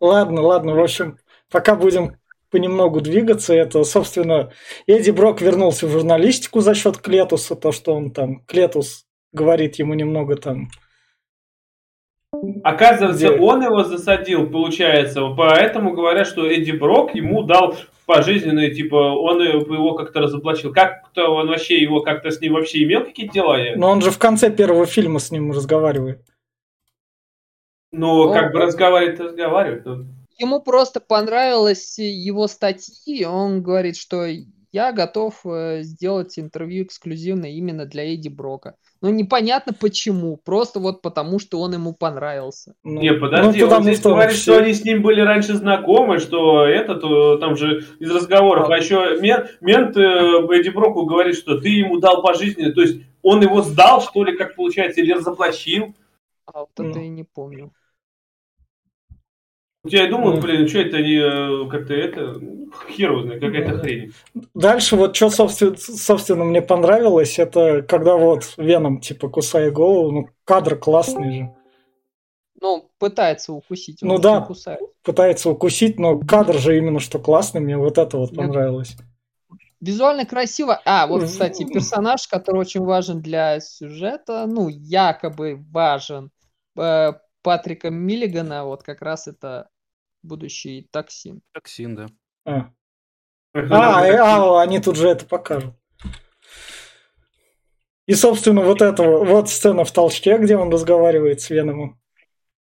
Ладно, 0.00 0.40
ладно, 0.40 0.74
в 0.74 0.80
общем, 0.80 1.18
пока 1.50 1.76
будем 1.76 2.16
понемногу 2.50 3.02
двигаться, 3.02 3.52
это, 3.52 3.84
собственно, 3.84 4.52
Эдди 4.86 5.10
Брок 5.10 5.42
вернулся 5.42 5.86
в 5.86 5.90
журналистику 5.90 6.60
за 6.60 6.74
счет 6.74 6.96
Клетуса, 6.96 7.56
то, 7.56 7.72
что 7.72 7.94
он 7.94 8.10
там, 8.10 8.40
Клетус 8.46 9.04
говорит 9.32 9.76
ему 9.76 9.92
немного 9.92 10.36
там, 10.36 10.68
Оказывается, 12.64 13.28
Где? 13.28 13.38
он 13.38 13.62
его 13.62 13.84
засадил, 13.84 14.50
получается. 14.50 15.22
Поэтому 15.36 15.92
говорят, 15.92 16.26
что 16.26 16.46
Эдди 16.50 16.72
Брок 16.72 17.14
ему 17.14 17.42
дал 17.44 17.76
пожизненное, 18.06 18.70
типа, 18.70 18.94
он 18.94 19.40
его 19.42 19.94
как-то 19.94 20.20
разоблачил. 20.20 20.72
Как-то 20.72 21.28
он 21.28 21.48
вообще 21.48 21.78
его 21.78 22.00
как-то 22.00 22.30
с 22.30 22.40
ним 22.40 22.54
вообще 22.54 22.84
имел 22.84 23.04
какие-то 23.04 23.34
дела? 23.34 23.58
Но 23.76 23.90
он 23.90 24.00
же 24.00 24.10
в 24.10 24.18
конце 24.18 24.50
первого 24.50 24.86
фильма 24.86 25.18
с 25.18 25.30
ним 25.30 25.52
разговаривает. 25.52 26.22
Ну, 27.92 28.30
О, 28.30 28.32
как 28.32 28.52
бы 28.52 28.62
о. 28.62 28.66
разговаривать, 28.66 29.20
разговаривать. 29.20 29.84
ну. 29.84 30.06
Ему 30.38 30.60
просто 30.60 31.00
понравилась 31.00 31.98
его 31.98 32.46
статьи, 32.46 33.24
он 33.24 33.62
говорит, 33.62 33.96
что 33.96 34.26
я 34.70 34.92
готов 34.92 35.40
э, 35.46 35.80
сделать 35.82 36.38
интервью 36.38 36.84
эксклюзивно 36.84 37.46
именно 37.46 37.86
для 37.86 38.12
Эдди 38.12 38.28
Брока. 38.28 38.76
Но 39.06 39.12
непонятно 39.12 39.72
почему, 39.72 40.36
просто 40.44 40.80
вот 40.80 41.00
потому, 41.00 41.38
что 41.38 41.60
он 41.60 41.74
ему 41.74 41.92
понравился. 41.94 42.74
Ну, 42.82 43.00
Не, 43.00 43.12
подожди, 43.12 43.60
ну, 43.60 43.64
он 43.64 43.70
потому 43.70 43.82
здесь 43.84 44.00
что 44.00 44.08
говорит, 44.10 44.32
все- 44.32 44.42
что 44.42 44.58
они 44.64 44.72
с 44.74 44.84
ним 44.84 45.00
были 45.02 45.20
раньше 45.20 45.54
знакомы, 45.54 46.18
что 46.18 46.64
этот, 46.66 47.04
э, 47.04 47.38
там 47.38 47.56
же 47.56 47.84
из 48.00 48.10
разговоров, 48.10 48.68
а 48.68 48.76
еще 48.76 49.18
мент, 49.20 49.56
мент 49.60 49.96
э, 49.96 50.00
Эдди 50.00 50.70
Броку 50.70 51.06
говорит, 51.06 51.36
что 51.36 51.56
ты 51.58 51.68
ему 51.68 51.98
дал 52.00 52.20
пожизненно, 52.20 52.72
то 52.72 52.80
есть 52.80 53.00
он 53.22 53.40
его 53.42 53.62
сдал, 53.62 54.00
что 54.02 54.24
ли, 54.24 54.36
как 54.36 54.56
получается, 54.56 55.00
или 55.00 55.14
заплатил. 55.20 55.94
А 56.52 56.60
вот 56.60 56.70
это 56.74 56.82
Ну. 56.82 57.00
я 57.00 57.08
не 57.08 57.22
помню. 57.24 57.70
Я 59.88 60.06
и 60.06 60.10
думал, 60.10 60.34
Ну. 60.34 60.40
блин, 60.40 60.68
что 60.68 60.80
это 60.80 60.98
они 60.98 61.14
э, 61.16 61.68
как-то 61.70 61.94
это, 61.94 62.34
хер 62.90 63.12
его 63.12 63.22
знает, 63.22 63.40
какая-то 63.40 63.72
Ну, 63.72 63.78
хрень. 63.80 64.12
Дальше 64.54 64.96
вот 64.96 65.16
что, 65.16 65.30
собственно, 65.30 65.76
собственно, 65.76 66.44
мне 66.44 66.62
понравилось, 66.62 67.38
это 67.38 67.82
когда 67.82 68.16
вот 68.16 68.54
Веном, 68.56 69.00
типа, 69.00 69.28
кусает 69.28 69.72
голову, 69.72 70.10
ну, 70.12 70.28
кадр 70.44 70.76
классный 70.76 71.32
же. 71.32 71.50
Ну, 72.60 72.90
пытается 72.98 73.52
укусить, 73.52 74.02
он 74.02 74.08
Ну 74.08 74.18
да. 74.18 74.40
не 74.40 74.46
кусает. 74.46 74.80
Пытается 75.02 75.50
укусить, 75.50 75.98
но 75.98 76.18
кадр 76.18 76.58
же 76.58 76.76
именно 76.78 77.00
что 77.00 77.18
классный, 77.18 77.60
мне 77.60 77.76
вот 77.76 77.98
это 77.98 78.16
вот 78.16 78.34
понравилось. 78.34 78.96
Визуально 79.80 80.24
красиво. 80.24 80.80
А, 80.86 81.06
вот, 81.06 81.24
кстати, 81.24 81.64
персонаж, 81.64 82.26
который 82.28 82.60
очень 82.60 82.80
важен 82.80 83.20
для 83.20 83.60
сюжета, 83.60 84.46
ну, 84.46 84.68
якобы 84.68 85.62
важен, 85.70 86.30
э, 86.78 87.12
Патрика 87.42 87.90
Миллигана, 87.90 88.64
вот 88.64 88.82
как 88.82 89.02
раз 89.02 89.28
это 89.28 89.68
будущий 90.22 90.88
токсин. 90.90 91.42
Токсин, 91.52 91.94
да. 91.94 92.06
А, 92.44 92.70
а, 93.54 94.06
э, 94.06 94.16
а, 94.16 94.60
они 94.62 94.80
тут 94.80 94.96
же 94.96 95.08
это 95.08 95.24
покажут. 95.24 95.74
И, 98.06 98.14
собственно, 98.14 98.62
вот 98.62 98.82
это 98.82 99.02
вот, 99.02 99.48
сцена 99.48 99.84
в 99.84 99.90
толчке, 99.92 100.38
где 100.38 100.56
он 100.56 100.70
разговаривает 100.70 101.40
с 101.40 101.50
Веномом. 101.50 102.00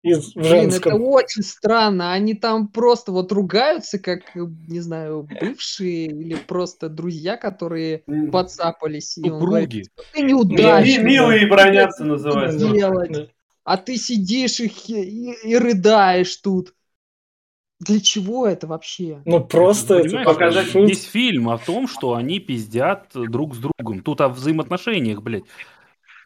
И 0.02 0.14
в 0.14 0.34
Блин, 0.34 0.44
это 0.44 0.48
женском. 0.48 1.02
очень 1.02 1.42
странно. 1.42 2.12
Они 2.12 2.34
там 2.34 2.66
просто 2.68 3.12
вот 3.12 3.30
ругаются, 3.30 4.00
как, 4.00 4.34
не 4.34 4.80
знаю, 4.80 5.28
бывшие 5.40 6.06
или 6.06 6.34
просто 6.34 6.88
друзья, 6.88 7.36
которые 7.36 8.02
подцапались. 8.32 9.16
И 9.18 9.30
он 9.30 9.44
говорит, 9.44 9.90
ты 10.12 10.22
неудачник. 10.22 11.02
Милые 11.02 11.46
бронятся 11.46 12.04
называется. 12.04 13.28
А 13.64 13.76
ты 13.76 13.96
сидишь 13.96 14.58
и, 14.58 14.66
и- 14.66 15.50
и 15.50 15.56
рыдаешь 15.56 16.36
тут. 16.36 16.74
Для 17.82 18.00
чего 18.00 18.46
это 18.46 18.66
вообще? 18.68 19.22
Ну, 19.24 19.40
просто 19.40 19.96
это 19.96 20.22
показать 20.22 20.70
шут. 20.70 20.88
Есть 20.88 21.10
фильм 21.10 21.48
о 21.48 21.58
том, 21.58 21.88
что 21.88 22.14
они 22.14 22.38
пиздят 22.38 23.08
друг 23.12 23.56
с 23.56 23.58
другом. 23.58 24.02
Тут 24.02 24.20
о 24.20 24.28
взаимоотношениях, 24.28 25.20
блядь. 25.20 25.44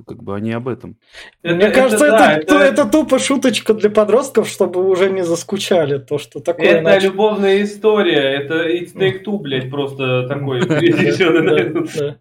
Как 0.06 0.22
бы 0.22 0.36
они 0.36 0.52
об 0.52 0.68
этом. 0.68 0.98
Мне 1.42 1.70
кажется, 1.70 2.10
да, 2.10 2.36
это, 2.36 2.46
ту- 2.46 2.58
это 2.58 2.84
тупо 2.84 3.18
шуточка 3.18 3.72
для 3.72 3.88
подростков, 3.88 4.46
чтобы 4.46 4.86
уже 4.86 5.08
не 5.08 5.24
заскучали 5.24 5.96
то, 5.96 6.18
что 6.18 6.40
такое. 6.40 6.66
Это 6.66 6.80
иначе. 6.80 7.06
любовная 7.06 7.62
история, 7.62 8.20
это 8.34 8.68
It's 8.68 8.94
Take 8.94 9.24
Two, 9.24 9.38
блядь, 9.38 9.70
просто 9.70 10.28
такой 10.28 10.60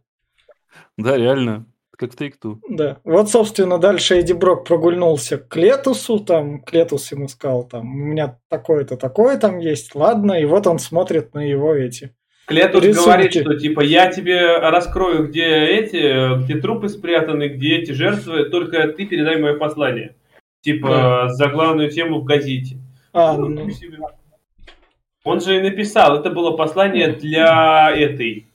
Да, 0.97 1.17
реально. 1.17 1.65
Как 1.97 2.13
в 2.13 2.19
Take-Two. 2.19 2.57
да. 2.69 2.97
Вот, 3.03 3.29
собственно, 3.29 3.77
дальше 3.77 4.19
Эдди 4.19 4.33
Брок 4.33 4.67
прогульнулся 4.67 5.37
к 5.37 5.55
Летусу, 5.55 6.19
там, 6.19 6.61
Клетус 6.61 7.11
ему 7.11 7.27
сказал, 7.27 7.63
там, 7.63 7.85
у 7.85 8.05
меня 8.05 8.37
такое-то, 8.49 8.97
такое 8.97 9.37
там 9.37 9.59
есть, 9.59 9.95
ладно, 9.95 10.33
и 10.33 10.45
вот 10.45 10.67
он 10.67 10.79
смотрит 10.79 11.33
на 11.33 11.39
его 11.39 11.73
эти. 11.73 12.13
Клетус 12.47 12.83
Рисунки. 12.83 13.05
говорит, 13.05 13.31
что 13.33 13.55
типа 13.55 13.81
я 13.81 14.11
тебе 14.11 14.57
раскрою, 14.57 15.27
где 15.27 15.65
эти, 15.65 16.43
где 16.43 16.59
трупы 16.59 16.89
спрятаны, 16.89 17.47
где 17.47 17.77
эти 17.77 17.91
жертвы, 17.91 18.49
только 18.49 18.87
ты 18.89 19.05
передай 19.05 19.41
мое 19.41 19.57
послание. 19.57 20.15
Типа 20.61 21.29
за 21.29 21.47
главную 21.47 21.89
тему 21.91 22.19
в 22.19 22.23
газете. 22.23 22.77
А, 23.13 23.37
Ну, 23.37 23.47
ну. 23.49 23.67
Он 25.23 25.41
же 25.41 25.57
и 25.57 25.61
написал, 25.61 26.19
это 26.19 26.29
было 26.29 26.51
послание 26.51 27.13
для 27.13 27.91
этой 27.91 28.47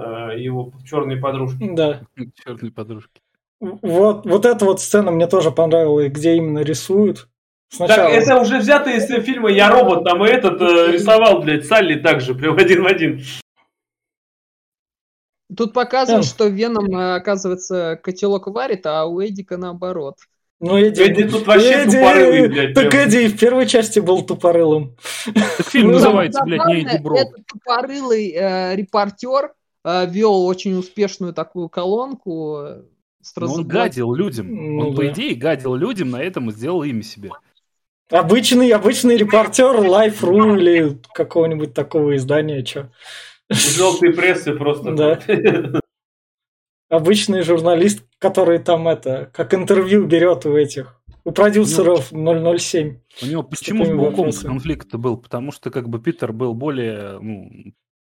его 0.00 0.72
черной 0.84 1.16
подружки. 1.16 1.68
да. 1.74 2.02
Черные 2.44 2.72
подружки. 2.72 3.20
Вот, 3.60 4.26
вот 4.26 4.44
эта 4.44 4.64
вот 4.64 4.80
сцена 4.80 5.10
мне 5.10 5.26
тоже 5.26 5.50
понравилась, 5.50 6.12
где 6.12 6.34
именно 6.36 6.58
рисуют. 6.58 7.28
Сначала... 7.68 8.10
Так, 8.10 8.22
это 8.22 8.40
уже 8.40 8.58
взято 8.58 8.90
из 8.90 9.06
фильма 9.24 9.50
«Я 9.50 9.70
робот», 9.70 10.04
там 10.04 10.24
и 10.24 10.28
этот 10.28 10.60
э, 10.60 10.92
рисовал, 10.92 11.42
блядь, 11.42 11.66
Салли 11.66 11.98
так 11.98 12.20
же, 12.20 12.34
прям 12.34 12.56
один 12.58 12.82
в 12.82 12.86
один. 12.86 13.22
Тут 15.56 15.72
показывают, 15.72 16.24
Да. 16.24 16.28
что 16.28 16.46
Веном, 16.48 16.96
э, 16.96 17.16
оказывается, 17.16 17.98
котелок 18.02 18.46
варит, 18.48 18.86
а 18.86 19.06
у 19.06 19.20
Эдика 19.20 19.56
наоборот. 19.56 20.16
Ну, 20.60 20.78
Эдди, 20.78 21.02
Эдди 21.02 21.28
тут 21.28 21.46
вообще 21.46 21.84
тупорылый, 21.84 22.48
блядь, 22.48 22.74
Так 22.74 22.90
прям. 22.90 23.08
Эдди 23.08 23.28
в 23.28 23.38
первой 23.38 23.66
части 23.66 24.00
был 24.00 24.22
тупорылым. 24.24 24.96
Так 25.24 25.66
фильм 25.68 25.88
Ну, 25.88 25.94
называется, 25.94 26.42
блядь, 26.44 26.66
не 26.66 26.82
Эдди 26.82 27.02
Брок. 27.02 27.18
Этот 27.18 27.46
тупорылый 27.46 28.32
э, 28.32 28.76
репортер 28.76 29.46
э, 29.46 29.55
вел 29.86 30.44
очень 30.46 30.76
успешную 30.76 31.32
такую 31.32 31.68
колонку. 31.68 32.56
э, 32.58 32.82
Но 33.36 33.52
он 33.54 33.66
гадил 33.66 34.12
людям. 34.14 34.48
Ну 34.52 34.88
Он, 34.88 34.94
по 34.96 35.02
да. 35.02 35.12
идее, 35.12 35.34
гадил 35.34 35.74
людям, 35.76 36.10
на 36.10 36.22
этом 36.22 36.50
и 36.50 36.52
сделал 36.52 36.82
имя 36.82 37.02
себе. 37.02 37.30
Обычный, 38.10 38.70
обычный 38.70 39.16
репортер 39.16 39.76
Life.ru 39.76 40.56
или 40.58 41.00
какого-нибудь 41.12 41.74
такого 41.74 42.16
издания, 42.16 42.62
чё. 42.62 42.88
Желтые 43.50 44.12
прессы 44.12 44.52
просто. 44.54 44.92
Да. 44.92 45.80
Обычный 46.88 47.42
журналист, 47.42 48.04
который 48.18 48.58
там 48.60 48.86
это, 48.86 49.30
как 49.32 49.54
интервью 49.54 50.06
берет 50.06 50.46
у 50.46 50.56
этих, 50.56 51.00
у 51.24 51.32
продюсеров 51.32 52.10
007. 52.10 53.00
У 53.22 53.26
него 53.26 53.42
почему 53.42 53.84
с 53.84 53.88
такими 53.88 53.98
Пауком 53.98 54.16
вопросами. 54.26 54.48
конфликт 54.50 54.94
был? 54.94 55.16
Потому 55.16 55.50
что 55.50 55.70
как 55.70 55.88
бы 55.88 56.00
Питер 56.00 56.32
был 56.32 56.54
более 56.54 57.18
ну, 57.20 57.50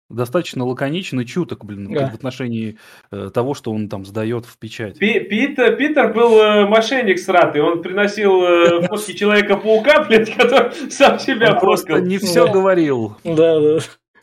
достаточно 0.09 0.65
лаконичен 0.65 1.21
и 1.21 1.27
чуток, 1.27 1.65
блин, 1.65 1.93
Да. 1.93 2.09
в 2.11 2.15
отношении 2.15 2.79
э, 3.11 3.31
того, 3.33 3.55
что 3.55 3.73
он 3.73 3.89
там 3.89 4.05
сдает 4.05 4.45
в 4.47 4.59
печать. 4.59 4.99
Пи- 4.99 5.21
Питер, 5.21 5.77
Питер 5.77 6.13
был 6.13 6.39
э, 6.41 6.67
мошенник 6.67 7.19
сратый, 7.19 7.63
он 7.63 7.83
приносил 7.83 8.43
э, 8.43 8.83
фотки 8.89 9.13
Человека-паука, 9.13 10.05
блядь, 10.05 10.33
который 10.35 10.73
сам 10.91 11.19
себя 11.19 11.55
Он 11.55 11.61
просто 11.61 12.01
не 12.01 12.19
все 12.19 12.47
Да. 12.47 12.53
говорил. 12.53 13.17
Да, 13.25 13.61
да. 13.61 13.79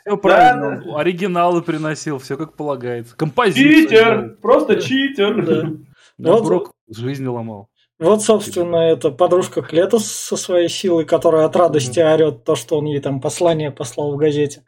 Все 0.05 0.17
правильно. 0.17 0.83
Он 0.85 0.99
Оригиналы 0.99 1.61
приносил, 1.61 2.17
все 2.19 2.37
как 2.37 2.55
полагается. 2.55 3.15
Композицию. 3.15 3.81
Читер! 3.83 4.37
Просто 4.41 4.81
читер! 4.81 5.45
Да. 5.45 5.69
Да, 6.17 6.31
Вот- 6.33 6.45
Брок 6.45 6.71
жизни 6.89 7.27
ломал. 7.27 7.67
Вот, 7.99 8.21
собственно, 8.21 8.77
это 8.77 9.11
подружка 9.11 9.61
Клетус 9.61 10.05
со 10.05 10.35
своей 10.35 10.67
силой, 10.67 11.05
которая 11.05 11.45
от 11.45 11.55
радости 11.55 11.99
орет 11.99 12.43
то, 12.43 12.55
что 12.55 12.77
он 12.79 12.85
ей 12.85 12.99
там 12.99 13.21
послание 13.21 13.71
послал 13.71 14.13
в 14.13 14.17
газете. 14.17 14.63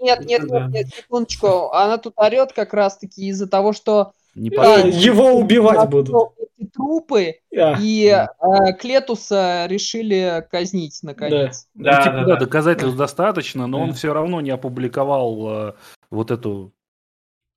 Нет, 0.00 0.24
нет, 0.26 0.46
Да. 0.48 0.60
нет, 0.60 0.70
нет, 0.72 0.86
секундочку. 0.94 1.70
Она 1.72 1.98
тут 1.98 2.14
орет 2.16 2.52
как 2.52 2.72
раз-таки 2.74 3.26
из-за 3.28 3.46
того, 3.48 3.72
что 3.72 4.12
Не 4.34 4.50
А, 4.56 4.78
его 4.86 5.32
убивать 5.32 5.88
будут. 5.90 6.32
эти 6.58 6.68
трупы, 6.70 7.40
А, 7.56 7.76
и 7.80 8.06
э, 8.06 8.72
Клетуса 8.78 9.66
решили 9.66 10.46
казнить 10.50 11.00
наконец. 11.02 11.66
Ну, 11.74 11.84
Да, 11.84 12.02
типа, 12.02 12.14
да, 12.16 12.20
да, 12.24 12.26
да. 12.34 12.36
доказательств 12.36 12.96
достаточно, 12.96 13.66
но 13.66 13.80
он 13.80 13.88
Да. 13.90 13.94
все 13.94 14.12
равно 14.12 14.40
не 14.40 14.50
опубликовал 14.50 15.68
э, 15.68 15.72
вот 16.10 16.30
эту... 16.30 16.72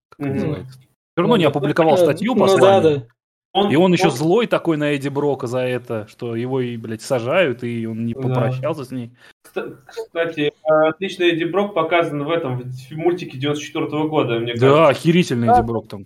Как 0.10 0.20
Мгм. 0.20 0.34
называется? 0.36 0.72
Все 0.80 1.22
равно 1.22 1.38
не 1.38 1.44
Ну, 1.44 1.50
опубликовал 1.52 1.94
э, 1.96 1.98
статью 1.98 2.34
Ну 2.36 2.46
да, 2.48 2.54
послание. 2.54 3.08
Да. 3.54 3.72
И 3.72 3.76
он 3.76 3.94
еще 3.94 4.10
злой 4.10 4.48
такой 4.48 4.78
на 4.78 4.92
Эдди 4.96 5.10
Брока 5.10 5.48
за 5.48 5.60
это, 5.60 6.08
что 6.08 6.36
его 6.36 6.60
и, 6.62 6.76
блядь, 6.78 7.02
сажают, 7.02 7.64
и 7.64 7.86
он 7.86 8.06
не 8.06 8.14
Да. 8.14 8.22
попрощался 8.22 8.84
с 8.86 8.92
ней. 8.92 9.12
Кста- 9.46 9.78
Кстати, 9.86 10.52
э, 10.52 10.88
отлично 10.90 11.24
Эдди 11.24 11.44
Брок 11.44 11.74
показан 11.74 12.24
в 12.24 12.32
этом 12.32 12.60
в 12.64 12.92
мультике 12.94 13.38
94 13.38 14.08
года, 14.08 14.40
мне 14.40 14.54
Да, 14.56 14.60
кажется. 14.60 14.88
охерительный 14.88 15.48
Да. 15.48 15.60
Эдди 15.60 15.68
Брок 15.68 15.88
там. 15.88 16.06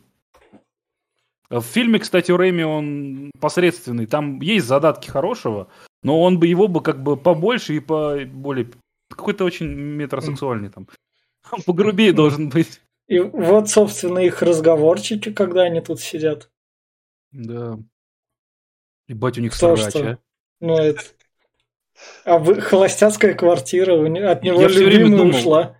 В 1.49 1.61
фильме, 1.61 1.99
кстати, 1.99 2.31
у 2.31 2.37
Рэми 2.37 2.63
он 2.63 3.31
посредственный. 3.39 4.05
Там 4.05 4.41
есть 4.41 4.65
задатки 4.67 5.09
хорошего, 5.09 5.69
но 6.03 6.21
он 6.21 6.39
бы 6.39 6.47
его 6.47 6.67
бы 6.67 6.81
как 6.81 7.01
бы 7.01 7.15
побольше 7.15 7.75
и 7.75 7.79
по 7.79 8.17
более... 8.25 8.67
Какой-то 9.09 9.45
очень 9.45 9.67
метросексуальный 9.67 10.67
там. 10.69 10.87
Он 11.49 11.61
погрубее 11.65 12.11
должен 12.11 12.49
быть. 12.49 12.81
И 13.07 13.19
вот, 13.19 13.69
собственно, 13.69 14.19
их 14.19 14.41
разговорчики, 14.41 15.31
когда 15.31 15.61
они 15.61 15.79
тут 15.79 16.01
сидят. 16.01 16.49
Да. 17.31 17.77
Ебать, 19.07 19.37
у 19.37 19.41
них 19.41 19.53
Кто 19.53 19.75
срач, 19.77 19.89
что? 19.91 20.09
а. 20.11 20.17
Ну, 20.59 20.77
это... 20.77 21.01
А 22.25 22.37
вы- 22.39 22.61
холостяцкая 22.61 23.33
квартира, 23.33 23.93
от 23.93 24.43
него 24.43 24.61
Я 24.61 24.67
любимая 24.67 25.17
думал. 25.17 25.35
ушла. 25.35 25.77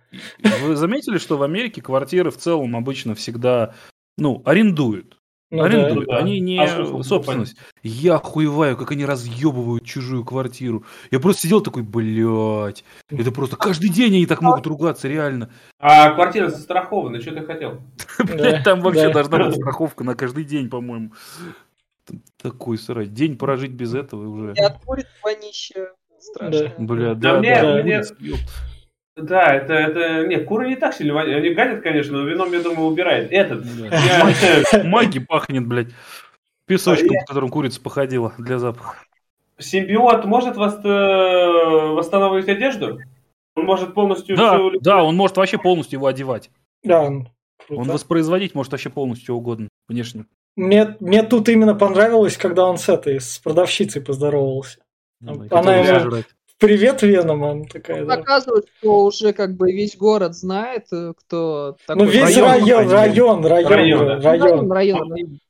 Вы 0.62 0.76
заметили, 0.76 1.18
что 1.18 1.36
в 1.36 1.42
Америке 1.42 1.82
квартиры 1.82 2.30
в 2.30 2.36
целом 2.38 2.74
обычно 2.76 3.14
всегда, 3.14 3.74
ну, 4.16 4.42
арендуют. 4.44 5.17
Ну 5.50 5.62
Арендуют, 5.62 6.08
да. 6.08 6.18
они 6.18 6.40
не 6.40 6.58
А 6.58 7.02
собственность. 7.02 7.56
Я 7.82 8.16
охуеваю, 8.16 8.76
как 8.76 8.92
они 8.92 9.06
разъебывают 9.06 9.84
чужую 9.84 10.24
квартиру. 10.24 10.84
Я 11.10 11.20
просто 11.20 11.42
сидел 11.42 11.62
такой, 11.62 11.82
блядь, 11.82 12.84
это 13.08 13.32
просто 13.32 13.56
каждый 13.56 13.88
день 13.88 14.16
они 14.16 14.26
так 14.26 14.42
могут 14.42 14.66
ругаться, 14.66 15.08
реально. 15.08 15.50
А 15.78 16.10
квартира 16.10 16.48
застрахована, 16.48 17.20
что 17.22 17.32
ты 17.32 17.46
хотел? 17.46 17.80
Блядь, 18.18 18.64
там 18.64 18.80
вообще 18.80 19.08
да. 19.08 19.14
должна 19.14 19.46
быть 19.46 19.54
страховка 19.54 20.04
на 20.04 20.14
каждый 20.14 20.44
день, 20.44 20.68
по-моему. 20.68 21.12
Такой 22.36 22.76
срать. 22.78 23.14
День 23.14 23.38
прожить 23.38 23.72
без 23.72 23.94
этого 23.94 24.28
уже. 24.28 24.54
И 24.54 24.60
от 24.60 24.78
куриц 24.84 25.06
вонище 25.22 25.92
страшно. 26.18 26.72
Бля, 26.78 27.14
Да 27.14 27.40
да, 27.40 27.82
да. 27.82 28.02
Да, 29.22 29.54
это, 29.54 29.74
это, 29.74 30.26
нет, 30.26 30.46
куры 30.46 30.68
не 30.68 30.76
так 30.76 30.94
сильно. 30.94 31.20
Они 31.20 31.50
гадят, 31.50 31.82
конечно, 31.82 32.18
но 32.18 32.24
вином, 32.24 32.52
я 32.52 32.60
думаю, 32.60 32.88
убирает. 32.88 33.30
Этот, 33.32 33.64
Маги 34.84 35.18
пахнет, 35.18 35.66
блядь. 35.66 35.88
Песочком, 36.66 37.16
в 37.24 37.26
котором 37.26 37.48
курица 37.48 37.80
походила 37.80 38.34
для 38.38 38.58
запаха. 38.58 38.96
симбиот 39.58 40.26
может 40.26 40.56
э, 40.56 40.58
восстановить 40.58 42.48
одежду? 42.48 43.00
Он 43.56 43.64
может 43.64 43.94
полностью 43.94 44.36
Да, 44.36 44.58
да, 44.80 45.02
он 45.02 45.16
может 45.16 45.36
вообще 45.36 45.58
полностью 45.58 45.98
его 45.98 46.06
одевать. 46.06 46.50
Да, 46.84 47.04
он 47.04 47.28
воспроизводить 47.68 48.54
может 48.54 48.72
вообще 48.72 48.90
полностью 48.90 49.34
угодно 49.34 49.68
внешне. 49.88 50.26
Мне, 50.56 50.96
мне 51.00 51.22
тут 51.22 51.48
именно 51.48 51.74
понравилось, 51.74 52.36
когда 52.36 52.66
он 52.66 52.78
с 52.78 52.88
этой, 52.88 53.20
с 53.20 53.38
продавщицей 53.38 54.02
поздоровался. 54.02 54.80
Ну, 55.20 55.46
Она 55.50 55.76
ему-. 55.76 56.22
Привет, 56.58 57.02
Веном, 57.02 57.42
он 57.42 57.64
такая, 57.66 58.04
да. 58.04 58.16
Показывают, 58.16 58.66
что 58.78 59.04
уже 59.04 59.32
как 59.32 59.56
бы 59.56 59.70
весь 59.70 59.96
город 59.96 60.34
знает, 60.34 60.86
э, 60.92 61.12
кто 61.16 61.76
такой. 61.86 62.04
Ну, 62.04 62.10
весь 62.10 62.36
район, 62.36 62.90
район, 62.90 63.46
район, 63.46 63.46
район, 63.46 63.46
Район, 63.46 63.70
район. 63.70 64.20
да. 64.20 64.30
район, 64.30 64.72
район, 64.72 65.40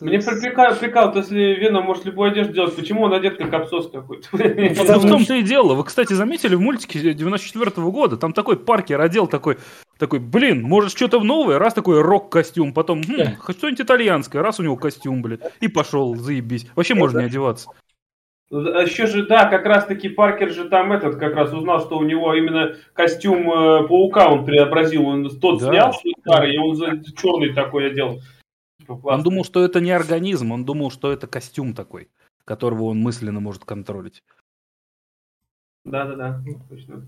Мне 0.00 0.18
прикал, 0.20 0.74
прикал, 0.76 1.12
то 1.12 1.18
если 1.18 1.54
Веном 1.54 1.84
может 1.84 2.06
любую 2.06 2.30
одежду 2.30 2.54
делать, 2.54 2.74
почему 2.74 3.02
он 3.02 3.12
одет 3.12 3.36
как 3.36 3.52
абсос 3.52 3.90
какой-то? 3.90 4.28
Ну, 4.32 4.98
в 5.00 5.08
том-то 5.08 5.34
и 5.34 5.42
дело. 5.42 5.74
Вы, 5.74 5.84
кстати, 5.84 6.14
заметили 6.14 6.54
в 6.54 6.60
мультике 6.60 7.12
94 7.12 7.70
года, 7.90 8.16
там 8.16 8.32
такой 8.32 8.56
паркер 8.56 9.02
одел 9.02 9.26
такой, 9.26 9.58
такой, 9.98 10.18
блин, 10.18 10.62
может 10.62 10.92
что-то 10.92 11.20
новое, 11.20 11.58
раз 11.58 11.74
такой 11.74 12.00
рок-костюм, 12.00 12.72
потом 12.72 13.02
хм, 13.02 13.36
что-нибудь 13.50 13.82
итальянское, 13.82 14.40
раз 14.40 14.58
у 14.60 14.62
него 14.62 14.76
костюм, 14.76 15.20
блин, 15.20 15.40
и 15.60 15.68
пошел, 15.68 16.14
заебись. 16.16 16.66
Вообще 16.74 16.94
можно 16.94 17.18
не 17.18 17.26
одеваться. 17.26 17.68
А 18.50 18.82
еще 18.82 19.06
же, 19.06 19.26
да, 19.26 19.46
как 19.48 19.66
раз 19.66 19.84
таки 19.84 20.08
Паркер 20.08 20.50
же 20.50 20.68
там 20.70 20.92
этот 20.92 21.16
как 21.16 21.34
раз 21.34 21.52
узнал, 21.52 21.80
что 21.80 21.98
у 21.98 22.02
него 22.02 22.34
именно 22.34 22.76
костюм 22.94 23.50
э, 23.50 23.86
паука 23.86 24.30
он 24.30 24.46
преобразил. 24.46 25.06
Он 25.06 25.28
тот 25.38 25.60
Да. 25.60 25.68
снял 25.70 25.92
свой 25.92 26.14
старый, 26.20 26.54
и 26.54 26.58
он 26.58 26.74
черный 27.04 27.52
такой 27.52 27.90
одел. 27.90 28.20
Типа, 28.80 28.92
Он 29.04 29.22
думал, 29.22 29.44
что 29.44 29.62
это 29.62 29.80
не 29.80 29.90
организм, 29.90 30.52
он 30.52 30.64
думал, 30.64 30.90
что 30.90 31.12
это 31.12 31.26
костюм 31.26 31.74
такой, 31.74 32.08
которого 32.46 32.84
он 32.84 32.98
мысленно 33.00 33.40
может 33.40 33.64
контролить. 33.64 34.22
Да-да-да, 35.84 36.42
точно. 36.70 37.06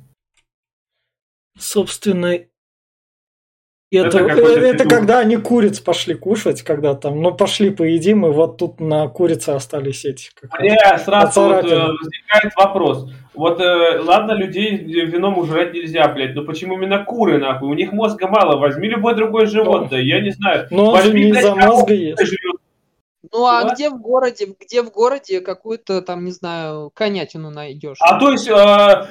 Собственно, 1.58 2.38
Это 3.92 4.18
это, 4.18 4.40
это 4.40 4.84
фигур. 4.84 4.88
когда 4.88 5.18
они 5.18 5.36
куриц 5.36 5.80
пошли 5.80 6.14
кушать, 6.14 6.62
когда 6.62 6.94
там, 6.94 7.20
ну, 7.20 7.34
пошли 7.34 7.70
поедим, 7.70 8.24
и 8.24 8.30
вот 8.30 8.56
тут 8.56 8.78
на 8.78 9.08
курице 9.08 9.50
остались 9.50 10.04
эти. 10.04 10.30
Мне 10.60 10.78
сразу 11.04 11.40
вот, 11.40 11.64
э, 11.64 11.86
возникает 12.00 12.54
вопрос. 12.56 13.10
Вот, 13.34 13.60
э, 13.60 14.00
ладно, 14.00 14.32
людей 14.32 14.76
вином 14.76 15.38
ужрать 15.38 15.72
нельзя, 15.72 16.06
блядь, 16.08 16.34
но 16.36 16.44
почему 16.44 16.76
именно 16.76 17.04
куры, 17.04 17.38
нахуй? 17.38 17.68
У 17.68 17.74
них 17.74 17.90
мозга 17.92 18.28
мало, 18.28 18.58
возьми 18.58 18.88
любое 18.88 19.14
другое 19.14 19.46
животное, 19.46 20.00
я 20.00 20.20
не 20.20 20.30
знаю. 20.30 20.68
Но 20.70 20.90
он 20.90 20.96
же 20.98 21.04
Возьми, 21.04 21.24
не 21.24 21.30
из-за 21.30 21.54
мозга 21.56 21.94
ест. 21.94 22.22
Ну 23.32 23.46
а 23.46 23.62
Да. 23.62 23.74
где 23.74 23.90
в 23.90 24.00
городе, 24.00 24.54
где 24.58 24.82
в 24.82 24.90
городе 24.90 25.40
какую-то 25.40 26.02
там, 26.02 26.24
не 26.24 26.32
знаю, 26.32 26.90
конятину 26.92 27.50
найдешь? 27.50 27.98
А 28.00 28.18
то 28.18 28.32
есть, 28.32 28.48
э, 28.48 28.52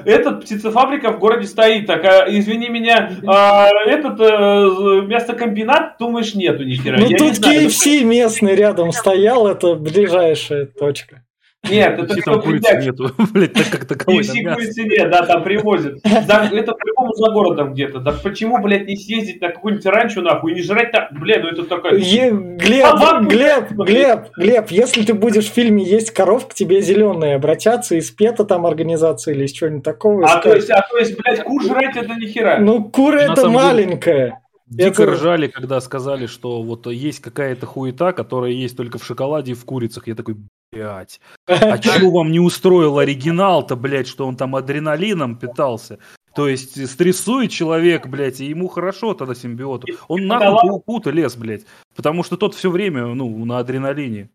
этот 0.05 0.41
птицефабрика 0.41 1.11
в 1.11 1.19
городе 1.19 1.47
стоит, 1.47 1.87
так, 1.87 2.03
а, 2.03 2.25
извини 2.27 2.69
меня, 2.69 3.11
а, 3.25 3.69
этот 3.85 4.19
э, 4.19 5.05
мясокомбинат, 5.07 5.97
думаешь, 5.99 6.35
нету 6.35 6.63
ни 6.63 6.75
хера. 6.75 6.97
Ну, 6.99 7.07
Я 7.07 7.17
тут 7.17 7.35
знаю, 7.35 7.67
KFC 7.67 8.03
местный 8.03 8.55
рядом 8.55 8.91
стоял, 8.91 9.47
это 9.47 9.75
ближайшая 9.75 10.65
точка. 10.65 11.23
Нет, 11.69 11.99
это 11.99 12.15
там 12.21 12.41
курицы 12.41 12.77
нету, 12.77 13.11
блядь, 13.33 13.53
так 13.53 13.69
как 13.69 13.85
таковой 13.85 14.19
мясо. 14.19 14.55
курицы 14.55 14.83
нет, 14.83 15.11
да, 15.11 15.25
там 15.25 15.43
привозят. 15.43 15.99
Это 16.03 16.73
по-любому 16.73 17.13
за 17.13 17.31
городом 17.31 17.73
где-то. 17.73 17.99
Так 17.99 18.21
почему, 18.23 18.61
блядь, 18.61 18.87
не 18.87 18.95
съездить 18.95 19.41
на 19.41 19.49
какую-нибудь 19.49 19.85
ранчо, 19.85 20.21
нахуй, 20.21 20.53
и 20.53 20.55
не 20.55 20.61
жрать 20.61 20.91
там, 20.91 21.07
блядь, 21.19 21.43
ну 21.43 21.49
это 21.49 21.63
такая... 21.65 21.95
Е- 21.95 22.31
Глеб, 22.31 22.85
А 22.85 23.21
Глеб? 23.21 23.71
Глеб, 23.71 24.19
Глеб, 24.37 24.71
если 24.71 25.03
ты 25.03 25.13
будешь 25.13 25.49
в 25.49 25.53
фильме 25.53 25.83
есть 25.83 26.11
коров, 26.11 26.47
к 26.47 26.53
тебе 26.53 26.81
зеленые 26.81 27.35
обратятся 27.35 27.95
из 27.95 28.09
ПЕТа 28.09 28.45
там 28.45 28.65
организации 28.65 29.33
или 29.35 29.45
из 29.45 29.51
чего-нибудь 29.51 29.83
такого. 29.83 30.25
А 30.25 30.37
то 30.41 30.55
есть, 30.55 30.69
а 30.69 30.81
то 30.89 30.97
есть, 30.97 31.17
блядь, 31.17 31.43
кур 31.43 31.61
жрать 31.63 31.95
это 31.97 32.15
ни 32.15 32.25
хера. 32.27 32.59
ну, 32.59 32.83
кура 32.85 33.17
это 33.17 33.49
маленькая. 33.49 34.39
Дико 34.67 35.03
Это- 35.03 35.11
ржали, 35.13 35.47
когда 35.47 35.81
сказали, 35.81 36.25
что 36.27 36.61
вот 36.61 36.87
есть 36.87 37.19
какая-то 37.21 37.65
хуета, 37.65 38.13
которая 38.13 38.51
есть 38.51 38.77
только 38.77 38.97
в 38.99 39.03
шоколаде 39.05 39.51
и 39.53 39.55
в 39.55 39.65
курицах. 39.65 40.07
Я 40.07 40.13
такой, 40.15 40.35
блядь, 40.71 41.19
а 41.45 41.77
чего 41.77 42.11
вам 42.11 42.31
не 42.31 42.39
устроил 42.39 42.99
оригинал-то, 42.99 43.75
блядь, 43.75 44.07
что 44.07 44.27
он 44.27 44.35
там 44.35 44.55
адреналином 44.55 45.37
питался? 45.37 45.99
То 46.35 46.47
есть 46.47 46.89
стрессует 46.89 47.51
человек, 47.51 48.07
блядь, 48.07 48.39
и 48.39 48.45
ему 48.45 48.67
хорошо 48.67 49.13
тогда 49.13 49.33
симбиоту. 49.33 49.87
Он 50.07 50.27
нахуй 50.27 50.69
пауку-то 50.69 51.09
лез, 51.09 51.35
блядь. 51.35 51.65
Потому 51.95 52.23
что 52.23 52.37
тот 52.37 52.55
все 52.55 52.69
время, 52.69 53.07
ну, 53.07 53.45
на 53.45 53.59
адреналине. 53.59 54.29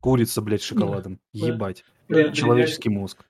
Курица, 0.00 0.40
блядь, 0.40 0.62
шоколадом. 0.62 1.20
Да. 1.34 1.46
Ебать. 1.46 1.84
Да. 2.08 2.32
Человеческий 2.32 2.88
мозг. 2.88 3.24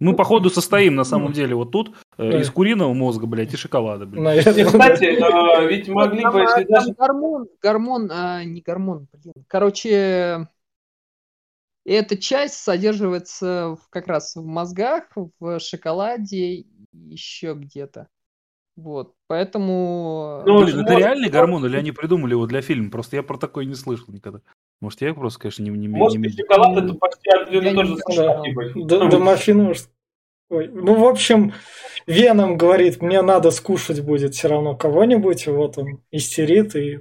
Мы, 0.00 0.16
походу, 0.16 0.48
состоим 0.48 0.94
на 0.94 1.04
самом 1.04 1.32
деле 1.32 1.54
вот 1.54 1.72
тут 1.72 1.94
э, 2.16 2.40
из 2.40 2.50
куриного 2.50 2.94
мозга, 2.94 3.26
блядь, 3.26 3.52
и 3.52 3.56
шоколада, 3.56 4.06
блядь. 4.06 4.24
Наверное, 4.24 4.64
кстати, 4.64 5.04
э, 5.04 5.68
ведь 5.68 5.88
могли 5.88 6.22
Там, 6.22 6.32
бы, 6.32 6.40
а, 6.40 6.42
если 6.42 6.64
там 6.64 6.80
даже... 6.80 6.94
гормон, 6.94 7.48
гормон, 7.62 8.10
а, 8.10 8.42
не 8.42 8.62
гормон, 8.62 9.08
блин. 9.12 9.34
Короче, 9.46 10.48
эта 11.84 12.16
часть 12.16 12.54
содерживается 12.54 13.76
в- 13.76 13.90
как 13.90 14.06
раз 14.06 14.36
в 14.36 14.44
мозгах, 14.44 15.04
в 15.38 15.60
шоколаде 15.60 16.64
еще 16.92 17.52
где-то. 17.52 18.08
Вот, 18.76 19.14
поэтому... 19.26 20.42
Ну, 20.46 20.64
Блин, 20.64 20.80
это 20.80 20.94
реальный 20.94 21.28
гормон 21.28 21.66
или 21.66 21.76
они 21.76 21.92
придумали 21.92 22.32
его 22.32 22.46
для 22.46 22.62
фильма? 22.62 22.90
Просто 22.90 23.16
я 23.16 23.22
про 23.22 23.36
такое 23.36 23.66
не 23.66 23.74
слышал 23.74 24.06
никогда. 24.08 24.40
Может, 24.80 25.00
я 25.02 25.12
просто, 25.14 25.38
конечно, 25.40 25.62
не... 25.62 25.70
не, 25.70 25.88
Мозг 25.88 26.16
не- 26.16 26.28
шоколад 26.30 26.82
это 26.82 26.94
почти 26.94 27.30
один 27.30 27.62
Я 27.64 27.70
и 27.70 27.74
тот 27.74 27.84
не 27.84 27.90
же 27.90 27.96
знаю. 27.96 28.28
состав, 28.30 28.44
типа. 28.44 28.62
Д- 28.74 29.08
Домофин 29.10 29.58
может... 29.58 29.88
Ой, 30.48 30.68
Ну, 30.68 30.94
в 30.94 31.04
общем, 31.06 31.52
Веном 32.06 32.56
говорит, 32.56 33.02
мне 33.02 33.22
надо 33.22 33.50
скушать 33.50 34.00
будет 34.00 34.34
все 34.34 34.48
равно 34.48 34.74
кого-нибудь, 34.76 35.46
вот 35.46 35.78
он 35.78 36.02
истерит, 36.10 36.74
и 36.74 37.00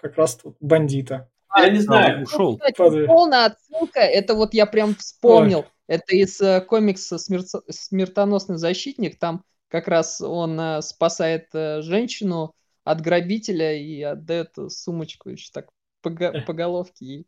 как 0.00 0.16
раз 0.16 0.36
тут 0.36 0.56
бандита. 0.60 1.28
Я 1.56 1.68
не 1.68 1.78
А, 1.78 1.82
знаю. 1.82 2.22
ушел. 2.24 2.56
Кстати, 2.58 2.76
Падает. 2.76 3.06
полная 3.06 3.44
отсылка, 3.46 4.00
это 4.00 4.34
вот 4.34 4.54
я 4.54 4.66
прям 4.66 4.96
вспомнил, 4.96 5.66
это 5.86 6.16
из 6.16 6.40
э, 6.40 6.62
комикса 6.62 7.16
«Смерц- 7.16 7.62
«Смертоносный 7.70 8.56
защитник», 8.56 9.18
там 9.20 9.44
как 9.68 9.86
раз 9.86 10.20
он 10.20 10.58
э, 10.58 10.82
спасает 10.82 11.48
э, 11.54 11.80
женщину 11.82 12.54
от 12.82 13.00
грабителя 13.02 13.76
и 13.78 14.02
отдает 14.02 14.50
сумочку 14.68 15.28
еще 15.30 15.50
так 15.52 15.66
по, 16.04 16.10
го- 16.10 16.32
по 16.46 16.52
головке 16.52 17.04
ей. 17.04 17.26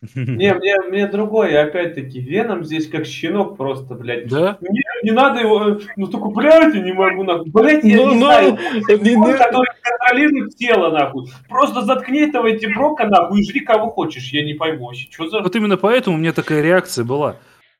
Не, 0.14 0.54
мне, 0.54 0.76
мне 0.88 1.06
другое, 1.08 1.60
опять-таки, 1.60 2.20
Веном 2.20 2.62
здесь 2.62 2.86
как 2.88 3.04
щенок 3.04 3.56
просто, 3.56 3.94
блядь. 3.96 4.28
Да? 4.28 4.56
Не, 4.60 4.80
не 5.02 5.10
надо 5.10 5.40
его, 5.40 5.80
ну 5.96 6.06
только, 6.06 6.28
блядь, 6.28 6.72
я 6.72 6.80
не 6.80 6.92
могу, 6.92 7.24
нахуй. 7.24 7.50
Блядь, 7.50 7.82
я 7.82 7.96
Ну, 7.96 8.10
не 8.10 8.14
ну, 8.14 8.20
знаю. 8.20 8.52
не- 8.52 9.16
Он, 9.16 9.28
не- 9.32 9.36
который 9.36 9.66
контролирует 9.82 10.54
тело, 10.56 10.90
нахуй. 10.90 11.26
Просто 11.48 11.82
заткни 11.82 12.20
этого 12.20 12.48
Брока, 12.74 13.06
нахуй, 13.08 13.40
и 13.40 13.44
жри 13.44 13.60
кого 13.60 13.90
хочешь. 13.90 14.32
Я 14.32 14.44
не 14.44 14.54
пойму 14.54 14.86
вообще, 14.86 15.08
что 15.10 15.28
за... 15.28 15.40
Вот 15.40 15.56
именно 15.56 15.76
поэтому 15.76 16.14
у 16.16 16.20
меня 16.20 16.32
такая 16.32 16.62
реакция 16.62 17.04
была. 17.04 17.34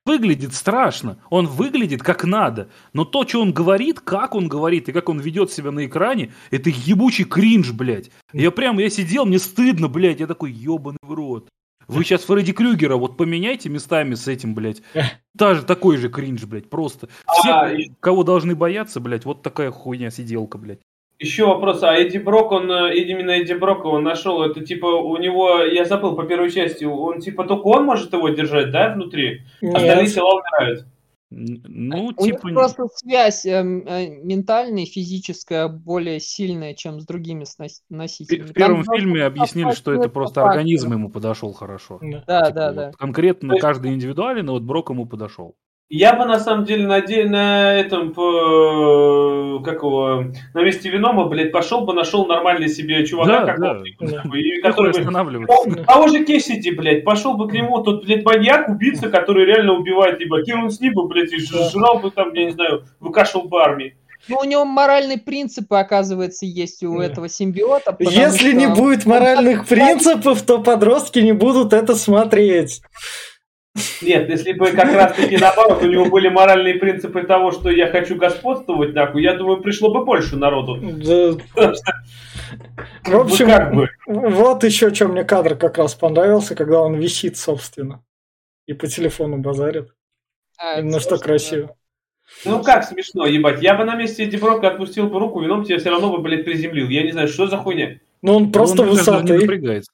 Выглядит 0.09 0.55
страшно, 0.55 1.19
он 1.29 1.47
выглядит 1.47 2.03
как 2.03 2.25
надо, 2.25 2.71
но 2.95 3.05
то, 3.05 3.29
что 3.29 3.43
он 3.43 3.53
говорит, 3.53 4.01
как 4.01 4.35
он 4.35 4.49
говорит 4.49 4.89
и 4.89 4.93
как 4.93 5.11
он 5.11 5.21
ведет 5.21 5.53
себя 5.53 5.71
на 5.71 5.85
экране, 5.85 6.33
это 6.51 6.71
ебучий 6.71 7.27
кринж, 7.27 7.73
блядь. 7.73 8.11
Я 8.33 8.51
прям, 8.51 8.79
я 8.79 8.89
сидел, 8.89 9.27
мне 9.27 9.39
стыдно, 9.39 9.87
блядь, 9.89 10.21
я 10.21 10.27
такой, 10.27 10.51
ебаный 10.51 10.97
в 11.03 11.13
рот. 11.13 11.51
Вы 11.89 12.05
сейчас 12.05 12.23
Фредди 12.25 12.55
Крюгера 12.55 12.97
вот 12.97 13.19
поменяйте 13.19 13.69
местами 13.69 14.15
с 14.15 14.27
этим, 14.29 14.55
блядь. 14.55 14.81
Даже 15.35 15.63
такой 15.63 15.99
же 15.99 16.09
кринж, 16.09 16.45
блядь, 16.45 16.71
просто. 16.71 17.11
Все, 17.31 17.51
А, 17.51 17.71
кого 18.01 18.25
должны 18.25 18.55
бояться, 18.55 19.01
блядь, 19.01 19.27
вот 19.27 19.43
такая 19.43 19.71
хуйня 19.71 20.11
сиделка, 20.11 20.57
блядь. 20.57 20.81
Еще 21.21 21.47
вопрос, 21.47 21.83
а 21.83 21.97
Эдди 21.97 22.19
Брок, 22.19 22.53
он, 22.53 22.71
э, 22.71 22.95
именно 22.97 23.33
Эдди 23.33 23.53
Брока 23.53 23.89
он 23.89 24.05
нашел, 24.05 24.41
это 24.43 24.65
типа 24.65 24.87
у 24.87 25.17
него, 25.17 25.63
я 25.63 25.85
забыл 25.85 26.15
по 26.15 26.23
первой 26.23 26.51
части, 26.51 26.85
он 26.85 27.19
типа 27.21 27.45
только 27.45 27.67
он 27.67 27.85
может 27.85 28.13
его 28.13 28.29
держать, 28.29 28.71
да, 28.71 28.93
внутри? 28.95 29.43
Остальные 29.61 30.05
Нет, 30.05 30.15
тела 30.15 30.35
умирают. 30.35 30.87
Ну, 31.31 32.13
У 32.17 32.25
них 32.25 32.37
типа... 32.37 32.49
просто 32.55 32.87
связь 32.95 33.45
э, 33.45 33.51
м, 33.51 33.85
э, 33.87 34.09
ментальная, 34.23 34.87
физическая 34.87 35.69
более 35.69 36.21
сильная, 36.21 36.73
чем 36.75 37.01
с 37.01 37.05
другими 37.07 37.45
снос- 37.45 37.83
В 37.91 37.95
носителями. 37.95 38.45
в 38.45 38.47
Там 38.47 38.55
первом 38.55 38.83
должен 38.85 38.95
фильме 39.05 39.25
объяснили, 39.25 39.73
что 39.73 39.93
это 39.93 40.09
просто 40.09 40.43
организм 40.43 40.93
ему 40.93 41.11
подошел 41.11 41.53
хорошо. 41.53 41.99
Да. 42.01 42.25
Да, 42.27 42.41
Типа 42.47 42.55
да, 42.55 42.67
вот 42.69 42.77
да. 42.77 42.91
Конкретно 42.97 43.59
каждый 43.59 43.93
индивидуально, 43.93 44.53
вот 44.53 44.63
Брок 44.63 44.89
ему 44.91 45.05
подошел. 45.05 45.57
Я 45.91 46.13
бы 46.13 46.27
на 46.27 46.39
самом 46.39 46.67
деле 46.67 46.87
на, 46.87 47.01
де- 47.01 47.25
на 47.25 47.73
этом, 47.75 48.13
по- 48.13 49.59
как 49.65 49.77
его, 49.83 50.25
на 50.53 50.63
месте 50.63 50.91
Венома, 50.91 51.25
блядь, 51.29 51.51
пошел 51.51 51.81
бы, 51.87 51.95
нашел 51.95 52.27
нормальный 52.27 52.69
себе 52.69 53.07
чувака, 53.07 53.41
Да, 53.47 53.53
какого-то, 53.55 53.85
да. 54.01 54.17
как 54.23 54.27
бы, 54.31 54.39
и 54.39 54.61
который 54.61 54.93
бы- 54.93 54.99
останавливаться? 54.99 55.57
Ну, 55.67 55.85
Того 55.85 56.09
же 56.09 56.25
Кессиди, 56.27 56.73
блядь, 56.73 57.05
пошел 57.05 57.39
бы 57.39 57.49
к 57.49 57.53
нему, 57.55 57.83
тот, 57.83 58.05
блядь, 58.05 58.23
маньяк, 58.23 58.69
убийца, 58.69 59.09
который 59.09 59.47
реально 59.47 59.79
убивает, 59.79 60.21
ебать, 60.21 60.47
и 60.47 60.53
он 60.53 60.71
с 60.71 60.79
ним 60.79 60.93
бы, 60.93 61.09
блядь, 61.09 61.33
и 61.33 61.39
Да. 61.51 61.71
жрал 61.71 62.01
бы 62.01 62.11
там, 62.11 62.35
я 62.35 62.45
не 62.45 62.51
знаю, 62.51 62.85
выкашивал 63.01 63.49
бы 63.49 63.63
армии. 63.63 63.97
Ну, 64.29 64.37
у 64.43 64.45
него 64.45 64.67
моральные 64.67 65.17
принципы, 65.19 65.77
оказывается, 65.77 66.45
есть 66.45 66.83
у 66.85 66.99
Да. 66.99 67.05
этого 67.07 67.31
симбиота. 67.31 67.97
Если 68.01 68.53
не 68.53 68.67
что- 68.67 68.75
будет 68.75 69.07
моральных 69.07 69.67
принципов, 69.69 70.43
то 70.43 70.59
подростки 70.59 71.21
не 71.21 71.33
будут 71.33 71.73
это 71.73 71.95
смотреть. 71.95 72.83
Нет, 74.03 74.29
если 74.29 74.53
бы 74.53 74.71
как 74.73 74.93
раз-таки 74.93 75.37
наоборот, 75.37 75.83
у 75.83 75.87
него 75.87 76.07
были 76.07 76.29
моральные 76.29 76.75
принципы 76.75 77.23
того, 77.23 77.51
что 77.53 77.71
я 77.71 77.89
хочу 77.89 78.17
господствовать, 78.17 78.95
нахуй, 78.95 79.23
я 79.23 79.35
думаю, 79.35 79.61
пришло 79.61 79.93
бы 79.93 80.05
больше 80.05 80.37
народу. 80.37 80.79
Да. 80.81 81.33
В 83.05 83.11
Ну, 83.11 83.21
общем, 83.21 83.47
как 83.47 83.75
бы. 83.75 83.89
вот 84.07 84.65
еще 84.65 84.93
что 84.95 85.09
мне 85.09 85.25
кадр 85.25 85.55
как 85.57 85.79
раз 85.79 85.95
понравился, 85.95 86.55
когда 86.55 86.81
он 86.81 86.95
висит, 86.95 87.37
собственно, 87.37 88.03
и 88.67 88.73
по 88.73 88.87
телефону 88.87 89.39
базарит. 89.39 89.91
А, 90.59 90.81
Именно 90.81 91.01
что 91.01 91.19
красиво. 91.19 91.75
Ну 92.45 92.63
как 92.63 92.85
смешно, 92.85 93.27
ебать. 93.27 93.63
Я 93.63 93.75
бы 93.75 93.85
на 93.85 93.95
месте 93.95 94.25
Эдди 94.25 94.37
Брока 94.37 94.69
отпустил 94.69 95.09
бы 95.09 95.19
руку, 95.19 95.41
вином 95.41 95.65
тебя 95.65 95.79
все 95.79 95.91
равно 95.91 96.11
бы, 96.15 96.19
блядь, 96.23 96.45
приземлил. 96.45 96.89
Я 96.89 97.03
не 97.03 97.13
знаю, 97.13 97.29
что 97.29 97.47
за 97.47 97.57
хуйня. 97.57 98.01
Но 98.23 98.37
он 98.37 98.53
просто 98.53 98.83
Он 98.83 98.95
напрягается. 98.95 99.93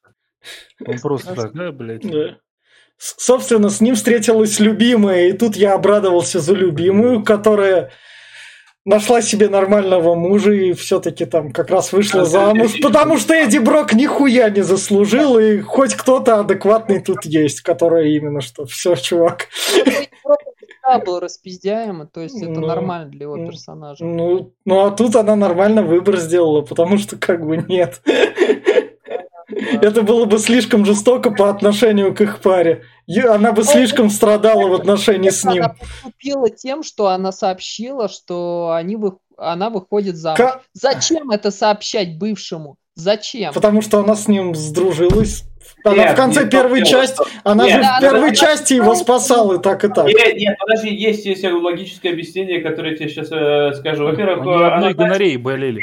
Он 0.85 0.99
просто 0.99 1.35
так, 1.35 1.53
да, 1.53 1.73
блядь. 1.73 2.03
Да. 2.11 2.39
Собственно, 2.99 3.71
с 3.71 3.81
ним 3.81 3.97
встретилась 3.97 4.61
любимая, 4.61 5.29
и 5.29 5.33
тут 5.33 5.57
я 5.57 5.75
обрадовался 5.75 6.41
за 6.41 6.55
любимую, 6.55 7.23
которая 7.25 7.91
нашла 8.85 9.23
себе 9.23 9.49
нормального 9.49 10.15
мужа 10.15 10.53
и 10.53 10.73
все-таки 10.75 11.25
там 11.25 11.53
как 11.53 11.71
раз 11.71 11.93
вышла 11.93 12.21
Да, 12.21 12.27
замуж, 12.27 12.73
да, 12.73 12.79
да. 12.83 12.89
потому 12.89 13.19
что 13.19 13.35
Эдди 13.35 13.59
Брок 13.59 13.95
нихуя 13.95 14.51
не 14.51 14.63
заслужил, 14.63 15.39
и 15.39 15.61
хоть 15.61 15.95
кто-то 15.95 16.41
адекватный 16.41 17.01
тут 17.01 17.25
есть, 17.25 17.61
который 17.63 18.15
именно 18.15 18.41
что 18.41 18.67
все, 18.67 18.95
чувак. 18.95 19.49
Эдди 19.77 20.11
Брок 20.23 20.39
всегда 20.57 20.99
был 20.99 21.21
распиздяем, 21.21 22.07
то 22.13 22.21
есть 22.21 22.37
это 22.41 22.61
Ну, 22.61 22.67
нормально 22.67 23.09
для 23.11 23.23
его 23.23 23.37
персонажа. 23.39 24.05
Ну, 24.05 24.53
ну 24.65 24.85
а 24.87 24.91
тут 24.91 25.17
она 25.17 25.35
нормально 25.35 25.83
выбор 25.83 26.17
сделала, 26.19 26.61
потому 26.61 26.99
что 26.99 27.17
как 27.17 27.45
бы 27.45 27.57
нет. 27.57 28.03
Это 29.81 30.03
было 30.03 30.25
бы 30.25 30.39
слишком 30.39 30.85
жестоко 30.85 31.31
по 31.31 31.49
отношению 31.51 32.15
к 32.15 32.21
их 32.21 32.41
паре. 32.41 32.85
И 33.07 33.21
Она 33.21 33.53
бы 33.53 33.63
слишком 33.65 34.11
страдала 34.11 34.69
в 34.69 34.75
отношении 34.75 35.31
с 35.31 35.45
ним. 35.45 35.65
Она 35.65 35.75
поступила 35.75 36.51
тем, 36.51 36.83
что 36.83 37.09
она 37.09 37.33
сообщила, 37.33 38.09
что 38.09 38.73
они 38.75 38.97
вы... 38.97 39.17
она 39.37 39.71
выходит 39.71 40.17
замуж. 40.17 40.39
Ка- 40.39 40.63
Зачем 40.73 41.31
это 41.31 41.51
сообщать 41.51 42.19
бывшему? 42.19 42.77
Зачем? 42.97 43.53
Потому 43.53 43.83
что 43.83 43.99
она 43.99 44.15
с 44.15 44.29
ним 44.29 44.55
сдружилась. 44.55 45.45
Она 45.85 45.97
Нет, 45.97 46.13
в 46.13 46.17
конце 46.17 46.41
нет, 46.43 46.51
первой 46.51 46.79
нет, 46.81 46.89
части, 46.89 47.15
что- 47.15 47.27
она 47.45 47.65
Нет, 47.67 47.77
же 47.77 47.81
да, 47.83 47.99
в 47.99 48.01
первой 48.01 48.19
она- 48.29 48.35
части 48.35 48.75
его 48.75 48.95
спасала 48.95 49.59
и 49.59 49.63
так 49.63 49.85
и 49.85 49.89
так. 49.89 50.07
Нет, 50.07 50.37
нет, 50.37 50.57
подожди, 50.59 50.95
есть, 50.95 51.27
есть 51.27 51.45
логическое 51.45 52.11
объяснение, 52.11 52.61
которое 52.61 52.93
я 52.93 52.97
тебе 52.97 53.09
сейчас 53.09 53.27
скажу. 53.79 54.05
Во-первых, 54.05 54.41
Они 54.41 54.51
э, 54.51 54.55
она 54.55 54.77
одной 54.77 54.95
гонореей 54.95 55.37
болели. 55.37 55.83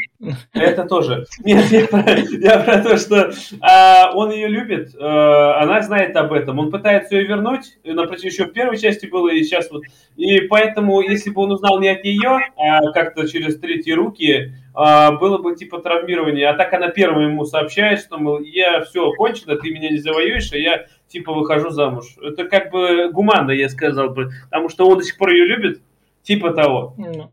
Это 0.54 0.84
тоже. 0.86 1.26
Нет, 1.44 1.66
я 1.72 1.88
про, 1.88 2.04
я 2.18 2.60
про 2.60 2.78
то, 2.82 2.98
что 2.98 3.32
а, 3.62 4.12
он 4.16 4.32
ее 4.32 4.48
любит, 4.48 4.96
э, 4.96 5.00
она 5.04 5.82
знает 5.82 6.16
об 6.16 6.34
этом. 6.34 6.60
Он 6.60 6.72
пытается 6.72 7.16
ее 7.16 7.26
вернуть, 7.28 7.78
напротив, 7.84 8.26
еще 8.26 8.46
в 8.46 8.54
первой 8.54 8.78
части 8.78 9.06
было, 9.06 9.30
и 9.30 9.44
сейчас 9.44 9.70
вот. 9.72 9.84
И 10.18 10.42
поэтому, 10.42 11.02
если 11.02 11.30
бы 11.30 11.42
он 11.42 11.52
узнал 11.52 11.80
не 11.80 11.90
от 11.90 12.04
нее, 12.04 12.40
а 12.58 12.92
как-то 12.92 13.28
через 13.28 13.60
третьи 13.60 13.92
руки, 13.92 14.54
было 14.74 15.38
бы 15.38 15.56
типа 15.56 15.80
травмирование. 15.80 16.48
А 16.50 16.54
так 16.56 16.74
она 16.74 16.90
первая 16.90 17.28
ему 17.28 17.46
сообщает, 17.46 18.00
что, 18.00 18.18
мол, 18.18 18.40
я 18.40 18.82
все, 18.82 19.12
кончено, 19.14 19.56
ты 19.56 19.72
меня 19.72 19.90
не 19.90 19.98
завоюешь, 19.98 20.52
а 20.54 20.58
я 20.58 20.88
типа 21.08 21.34
выхожу 21.34 21.70
замуж. 21.70 22.16
Это 22.22 22.46
как 22.46 22.72
бы 22.72 23.12
гуманно, 23.12 23.52
я 23.52 23.70
сказал 23.70 24.10
бы. 24.10 24.32
Потому 24.50 24.70
что 24.70 24.88
он 24.88 24.98
до 24.98 25.04
сих 25.04 25.18
пор 25.18 25.32
ее 25.32 25.46
любит, 25.46 25.82
типа 26.24 26.52
того. 26.52 26.96
Ну, 26.98 27.32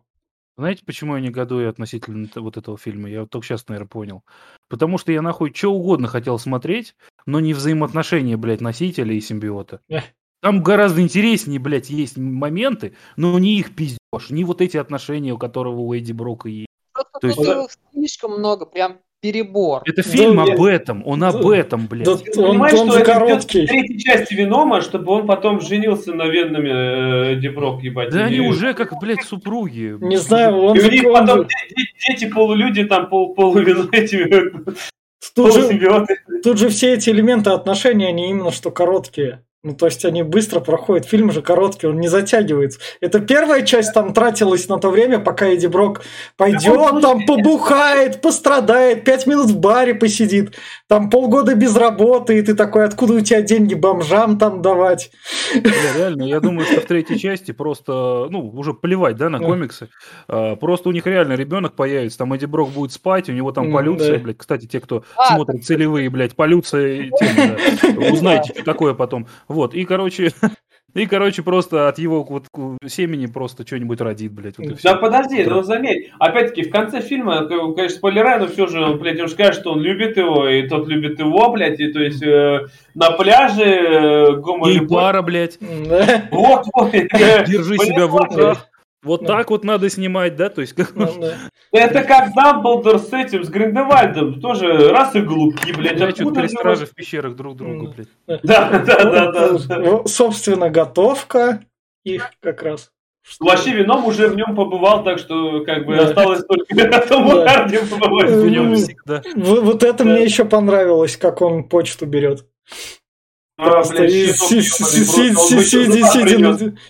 Знаете, 0.57 0.83
почему 0.85 1.17
я 1.17 1.23
негодую 1.23 1.69
относительно 1.69 2.29
вот 2.35 2.57
этого 2.57 2.77
фильма? 2.77 3.09
Я 3.09 3.21
вот 3.21 3.31
только 3.31 3.47
сейчас, 3.47 3.69
наверное, 3.69 3.89
понял. 3.89 4.23
Потому 4.69 4.99
что 4.99 5.13
я 5.13 5.23
нахуй 5.23 5.53
что 5.55 5.73
угодно 5.73 6.09
хотел 6.09 6.39
смотреть, 6.39 6.95
но 7.27 7.41
не 7.41 7.55
взаимоотношения, 7.55 8.37
блядь, 8.37 8.61
носителя 8.61 9.15
и 9.15 9.21
симбиота. 9.21 9.81
Там 10.41 10.63
гораздо 10.63 11.01
интереснее, 11.01 11.59
блядь, 11.59 11.91
есть 11.91 12.17
моменты, 12.17 12.95
но 13.17 13.37
не 13.41 13.59
их 13.59 13.75
пиздешь, 13.75 14.31
не 14.31 14.45
вот 14.45 14.61
эти 14.61 14.77
отношения, 14.77 15.33
у 15.33 15.39
которого 15.39 15.81
у 15.81 15.93
Эдди 15.93 16.13
Брока 16.13 16.49
есть. 16.49 16.68
То 17.21 17.27
есть- 17.29 17.37
тут 17.39 17.47
их 17.47 17.71
слишком 17.93 18.39
много, 18.39 18.67
прям 18.67 18.99
перебор. 19.21 19.83
Это 19.85 20.03
фильм 20.03 20.37
Да, 20.37 20.45
об 20.53 20.63
этом, 20.63 21.03
он 21.05 21.25
об 21.25 21.43
да, 21.43 21.57
этом, 21.57 21.89
блядь. 21.89 22.07
да, 22.07 22.17
Ты 22.17 22.41
он, 22.41 22.51
понимаешь, 22.51 22.79
он 22.79 22.89
что 22.91 22.99
это 23.01 23.13
короткий. 23.13 23.67
в 23.67 23.69
третьей 23.69 23.99
части 23.99 24.35
Венома, 24.35 24.81
чтобы 24.81 25.13
он 25.13 25.27
потом 25.27 25.61
женился 25.61 26.15
на 26.15 26.27
венными 26.29 27.33
э, 27.33 27.37
Деброк, 27.41 27.83
ебать. 27.83 28.11
Да 28.11 28.21
И- 28.21 28.37
они 28.37 28.41
уже 28.49 28.75
как, 28.75 28.93
блядь, 29.01 29.23
супруги. 29.23 29.97
Не 30.01 30.19
знаю, 30.19 30.57
он 30.59 30.77
И 30.79 30.81
у 30.81 30.91
них 30.91 31.03
потом 31.13 31.47
дети 32.09 32.31
полулюди, 32.31 32.85
там 32.85 33.09
пол, 33.09 33.35
полувин 33.35 33.89
этими 33.91 34.53
тут, 35.35 35.53
же, 35.55 36.07
тут 36.45 36.59
же 36.59 36.69
все 36.69 36.95
эти 36.95 37.11
элементы 37.11 37.51
отношений, 37.51 38.07
они 38.07 38.31
именно 38.31 38.53
что 38.53 38.71
короткие. 38.71 39.43
Ну, 39.65 39.75
то 39.75 39.87
есть 39.87 40.05
они 40.05 40.23
быстро 40.23 40.61
проходят. 40.61 41.05
Фильм 41.05 41.33
же 41.33 41.43
короткий, 41.43 41.89
он 41.89 41.99
не 41.99 42.07
затягивается. 42.07 42.79
Это 43.01 43.19
первая 43.19 43.63
часть 43.63 43.93
там 43.93 44.15
тратилась 44.15 44.69
на 44.69 44.79
то 44.79 44.89
время, 44.89 45.19
пока 45.19 45.47
Эдди 45.47 45.67
Брок 45.67 46.03
пойдет, 46.37 47.03
там 47.03 47.27
побухает, 47.27 48.21
пострадает, 48.21 49.03
пять 49.05 49.27
минут 49.27 49.51
в 49.51 49.59
баре 49.59 49.97
посидит, 49.97 50.57
там 50.87 51.11
полгода 51.11 51.57
без 51.57 51.75
работы, 51.75 52.39
и 52.39 52.43
ты 52.43 52.55
такой, 52.55 52.85
откуда 52.85 53.15
у 53.15 53.21
тебя 53.21 53.43
деньги 53.43 53.75
бомжам 53.75 54.39
там 54.39 54.63
давать? 54.63 55.11
Бля, 55.61 55.73
реально, 55.97 56.23
я 56.23 56.39
думаю, 56.39 56.65
что 56.65 56.81
в 56.81 56.85
третьей 56.85 57.19
части 57.19 57.51
просто, 57.51 58.29
ну, 58.31 58.51
уже 58.51 58.75
плевать, 58.75 59.17
да, 59.17 59.29
на 59.29 59.41
комиксы. 59.41 59.89
А, 60.29 60.55
Просто 60.55 60.89
у 60.89 60.93
них 60.93 61.05
реально 61.05 61.33
ребенок 61.33 61.75
появится, 61.75 62.19
там 62.19 62.33
Эдди 62.33 62.47
Брок 62.47 62.71
будет 62.71 62.93
спать, 62.93 63.29
у 63.29 63.33
него 63.33 63.51
там 63.51 63.73
полюция, 63.73 64.21
блядь. 64.21 64.39
Кстати, 64.39 64.67
те, 64.67 64.79
кто 64.79 65.03
А, 65.17 65.35
смотрит 65.35 65.65
целевые, 65.65 66.11
блядь, 66.11 66.37
полюция, 66.37 67.11
узнаете, 68.13 68.53
что 68.55 68.65
такое 68.65 68.95
потом. 68.95 69.27
Вот, 69.49 69.75
и, 69.75 69.85
короче, 69.85 70.31
и, 70.95 71.07
короче, 71.07 71.43
просто 71.43 71.89
от 71.89 71.99
его 71.99 72.23
вот 72.23 72.47
семени 72.87 73.27
просто 73.27 73.67
что-нибудь 73.67 74.01
родит, 74.01 74.33
блядь, 74.33 74.59
вот 74.59 74.69
Да 74.69 74.75
все. 74.77 74.97
подожди, 74.97 75.45
ну 75.45 75.63
заметь, 75.63 76.11
опять-таки 76.19 76.63
в 76.63 76.71
конце 76.71 77.01
фильма, 77.01 77.45
к- 77.47 77.75
конечно, 77.75 77.97
спойлерай, 77.97 78.39
но 78.39 78.47
все 78.47 78.67
же, 78.67 78.83
он, 78.83 78.99
блядь, 78.99 79.21
он 79.21 79.29
же 79.29 79.33
скажет, 79.35 79.55
что 79.61 79.73
он 79.73 79.81
любит 79.81 80.17
его, 80.17 80.49
и 80.49 80.69
тот 80.69 80.87
любит 80.89 81.19
его, 81.19 81.51
блядь, 81.51 81.81
и 81.81 81.93
то 81.93 82.01
есть 82.01 82.23
э, 82.23 82.67
на 82.95 83.11
пляже 83.13 83.65
э, 83.65 84.33
гомо 84.37 84.69
И 84.71 84.81
пара, 84.81 85.23
блядь, 85.23 85.59
Да. 85.61 86.29
Вот, 86.31 86.65
вот. 86.75 86.93
держи 86.93 87.77
себя 87.79 88.07
в 88.07 88.17
руках. 88.17 88.69
Вот 89.03 89.21
Да. 89.23 89.27
так 89.29 89.51
вот 89.51 89.65
надо 89.65 89.89
снимать, 89.91 90.35
да, 90.37 90.49
то 90.49 90.61
есть 90.61 90.73
как... 90.73 90.95
Ну, 90.97 91.07
да. 91.21 91.35
Это 91.73 92.03
как 92.03 92.35
Дамблдор 92.35 92.99
с 92.99 93.13
этим, 93.13 93.45
с 93.45 93.49
Гриндевальдом, 93.49 94.41
тоже 94.41 94.89
раз 94.91 95.15
и 95.15 95.21
голубки, 95.21 95.73
блядь, 95.73 96.01
Я 96.01 96.09
откуда 96.09 96.41
три 96.41 96.49
стражи 96.49 96.87
в 96.87 96.95
пещерах 96.95 97.37
друг 97.37 97.57
другу, 97.57 97.95
блядь. 97.95 98.09
Да, 98.43 98.69
да, 98.71 99.05
да, 99.05 99.33
да. 99.33 99.59
да. 99.69 99.81
Вот, 99.81 100.11
Собственно, 100.11 100.69
готовка 100.69 101.61
их 102.05 102.31
как 102.41 102.63
раз. 102.63 102.91
Вообще 103.41 103.73
вином 103.73 104.07
уже 104.07 104.29
в 104.29 104.35
нем 104.37 104.57
побывал, 104.57 105.05
так 105.05 105.19
что 105.19 105.63
как 105.65 105.85
бы 105.87 105.95
Да. 105.97 106.05
осталось 106.05 106.43
только 106.47 106.75
тому 107.09 107.35
Да. 107.35 107.45
карте 107.45 107.81
побывать. 107.89 108.31
В 108.31 108.49
нем 108.49 108.75
всегда. 108.75 109.23
Вот 109.37 109.83
это 109.85 110.03
Да. 110.03 110.11
мне 110.11 110.25
еще 110.25 110.45
понравилось, 110.45 111.17
как 111.17 111.41
он 111.43 111.65
почту 111.69 112.07
берет. 112.07 112.47
А, 113.61 113.71
Просто 113.71 113.95
блядь, 113.95 114.13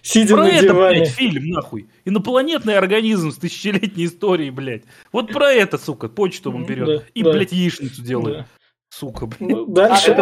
сидя 0.03 0.37
на- 0.37 0.51
диване. 0.61 0.99
блядь, 1.01 1.09
фильм, 1.09 1.45
нахуй. 1.49 1.89
Инопланетный 2.05 2.77
организм 2.77 3.31
с 3.33 3.37
тысячелетней 3.39 4.05
историей, 4.05 4.51
блядь. 4.51 4.83
Вот 5.11 5.33
про 5.33 5.51
это, 5.51 5.79
сука, 5.79 6.09
почту 6.11 6.51
он 6.51 6.57
М, 6.57 6.67
берет. 6.67 7.07
и, 7.15 7.23
блядь, 7.23 7.53
яичницу 7.53 8.03
делает. 8.03 8.39
Да. 8.41 8.47
Сука, 8.91 9.27
блядь. 9.27 9.41
Ну, 9.41 9.63
А, 9.65 9.75
Дальше. 9.75 10.15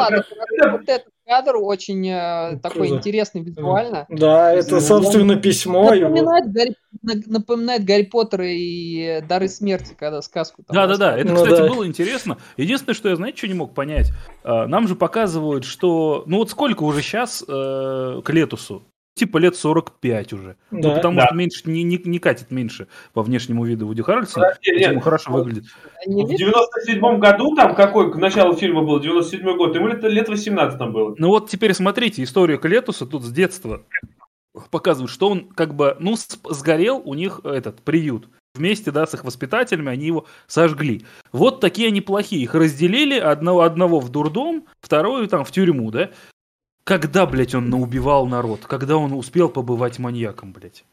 Ну 1.26 1.32
кадр 1.34 1.56
очень 1.56 2.06
э, 2.08 2.58
такой 2.62 2.88
Круто. 2.88 2.94
интересный 2.96 3.42
визуально. 3.42 4.06
Да, 4.08 4.52
это, 4.52 4.76
Ну, 4.76 4.80
собственно, 4.80 5.36
письмо. 5.36 5.92
его. 5.92 6.08
Напоминает 6.08 6.52
Гарри, 6.52 6.74
на- 7.02 7.22
напоминает 7.26 7.84
Гарри 7.84 8.02
Поттера 8.04 8.46
и 8.48 9.20
Дары 9.28 9.48
смерти, 9.48 9.94
когда 9.98 10.22
сказку 10.22 10.62
там 10.62 10.74
Да, 10.74 10.86
да, 10.86 10.96
да. 10.96 11.18
Это, 11.18 11.30
Ну 11.32 11.36
кстати, 11.36 11.60
да. 11.62 11.68
было 11.68 11.86
интересно. 11.86 12.38
Единственное, 12.56 12.94
что 12.94 13.08
я, 13.08 13.16
знаете, 13.16 13.38
что 13.38 13.48
не 13.48 13.54
мог 13.54 13.74
понять? 13.74 14.12
А, 14.44 14.66
Нам 14.66 14.86
же 14.88 14.94
показывают, 14.94 15.64
что. 15.64 16.22
Ну 16.26 16.38
вот 16.38 16.50
сколько 16.50 16.82
уже 16.84 17.02
сейчас 17.02 17.42
к 17.46 18.22
Летусу? 18.28 18.82
Типа 19.16 19.38
лет 19.38 19.56
45 19.56 20.32
уже. 20.34 20.56
Да. 20.70 20.88
Ну, 20.90 20.94
потому 20.94 21.18
Да. 21.18 21.26
что 21.26 21.34
меньше 21.34 21.62
не, 21.64 21.82
не, 21.82 21.98
не 22.04 22.18
катит 22.18 22.50
меньше 22.50 22.86
по 23.14 23.22
внешнему 23.22 23.64
виду 23.64 23.86
Вуди 23.86 24.02
Харрельсон, 24.02 24.42
Подожди, 24.42 24.70
нет. 24.70 24.76
поэтому 24.82 25.00
хорошо 25.00 25.32
выглядит. 25.32 25.64
Они 26.06 26.24
В 26.24 26.28
97 26.28 27.18
году, 27.18 27.56
там 27.56 27.74
какой, 27.74 28.12
к 28.12 28.16
началу 28.16 28.54
фильма 28.54 28.82
был, 28.82 29.00
97 29.00 29.56
год, 29.56 29.74
ему 29.74 29.88
лет, 29.88 30.02
лет 30.04 30.28
18 30.28 30.78
там 30.78 30.92
было. 30.92 31.14
Ну 31.18 31.28
вот 31.28 31.48
теперь 31.48 31.72
смотрите, 31.74 32.22
историю 32.22 32.58
Клетуса 32.58 33.06
тут 33.06 33.24
с 33.24 33.30
детства 33.32 33.82
показывают, 34.70 35.10
что 35.10 35.28
он 35.30 35.48
как 35.48 35.74
бы, 35.74 35.96
ну, 35.98 36.14
сгорел 36.50 37.02
у 37.04 37.14
них 37.14 37.40
этот 37.44 37.80
приют. 37.82 38.28
Вместе, 38.54 38.90
да, 38.90 39.06
с 39.06 39.12
их 39.12 39.22
воспитателями 39.24 39.90
они 39.92 40.06
его 40.06 40.24
сожгли. 40.46 41.04
Вот 41.30 41.60
такие 41.60 41.88
они 41.88 42.00
плохие. 42.00 42.42
Их 42.42 42.54
разделили, 42.54 43.18
одного, 43.18 43.60
одного 43.62 44.00
в 44.00 44.08
дурдом, 44.08 44.64
второго 44.80 45.26
там 45.26 45.44
в 45.44 45.50
тюрьму, 45.50 45.90
да? 45.90 46.10
Когда, 46.86 47.26
блядь, 47.26 47.52
он 47.52 47.68
наубивал 47.68 48.26
народ? 48.26 48.60
Когда 48.66 48.96
он 48.96 49.12
успел 49.12 49.48
побывать 49.48 49.98
маньяком, 49.98 50.52
блядь? 50.52 50.84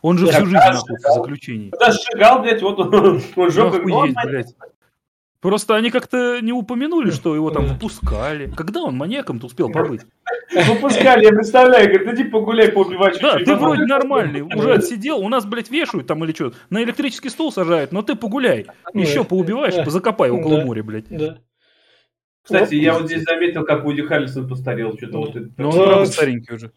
Он 0.00 0.16
же 0.16 0.24
Да, 0.26 0.32
всю 0.32 0.46
жизнь 0.46 0.54
да, 0.56 0.72
нахуй 0.72 0.96
в 0.96 1.00
заключении. 1.14 1.68
Когда 1.70 1.92
сжигал, 1.92 2.40
блядь, 2.40 2.62
вот 2.62 2.78
он, 2.80 2.94
он 2.94 3.22
Ну, 3.36 3.44
охуеть, 3.66 4.16
блядь. 4.24 4.54
Просто 5.42 5.76
они 5.76 5.90
как-то 5.90 6.40
не 6.40 6.52
упомянули, 6.52 7.10
что 7.10 7.34
его 7.34 7.50
там 7.50 7.66
Да. 7.66 7.74
выпускали. 7.74 8.50
Когда 8.56 8.80
он 8.80 8.96
маньяком-то 8.96 9.46
успел 9.46 9.68
побыть? 9.70 10.00
Выпускали, 10.68 11.24
я 11.24 11.30
представляю, 11.32 11.88
говорит, 11.92 12.14
иди 12.14 12.24
погуляй, 12.30 12.72
поубивай 12.72 13.12
Да, 13.20 13.38
ты 13.38 13.54
вроде 13.56 13.82
нормальный, 13.84 14.40
уже 14.56 14.72
отсидел, 14.72 15.18
у 15.18 15.28
нас, 15.28 15.44
блядь, 15.44 15.70
вешают 15.70 16.06
там 16.06 16.24
или 16.24 16.32
что, 16.32 16.52
на 16.70 16.82
электрический 16.82 17.28
стул 17.28 17.52
сажают, 17.52 17.92
но 17.92 18.00
ты 18.02 18.14
погуляй, 18.14 18.66
еще 18.94 19.22
Да. 19.22 19.24
поубиваешь, 19.24 19.74
Да. 19.74 19.90
закопай 19.90 20.30
около 20.30 20.58
Да. 20.60 20.64
моря, 20.64 20.82
блядь. 20.82 21.08
Да. 21.10 21.36
Кстати, 22.42 22.74
я 22.74 22.94
вот 22.98 23.06
здесь 23.06 23.22
заметил, 23.22 23.64
как 23.64 23.84
Вуди 23.84 24.02
Харрельсон 24.02 24.48
постарел. 24.48 24.96
Что-то 24.96 25.18
вот 25.18 25.36
это. 25.36 25.48
Ну, 25.56 25.68
он, 25.70 25.76
Да. 25.78 25.84
правда, 25.86 26.06
старенький 26.06 26.54
уже. 26.54 26.72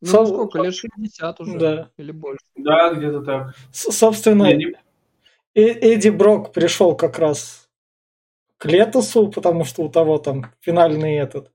Ну, 0.00 0.08
Со- 0.08 0.26
сколько, 0.26 0.62
лет 0.62 0.74
60 0.74 1.40
уже? 1.40 1.58
Да. 1.58 1.90
Или 1.96 2.12
больше? 2.12 2.44
Да, 2.54 2.92
где-то 2.94 3.22
так. 3.22 3.54
С- 3.72 3.90
Собственно, 3.92 4.44
Не, 4.44 4.54
не- 4.56 4.74
Э- 5.54 5.72
Эдди 5.94 6.10
Брок 6.10 6.52
пришел 6.52 6.94
как 6.94 7.18
раз 7.18 7.68
к 8.58 8.66
Летусу, 8.66 9.28
потому 9.28 9.64
что 9.64 9.82
у 9.82 9.88
того 9.88 10.18
там 10.18 10.52
финальный 10.60 11.14
этот 11.16 11.50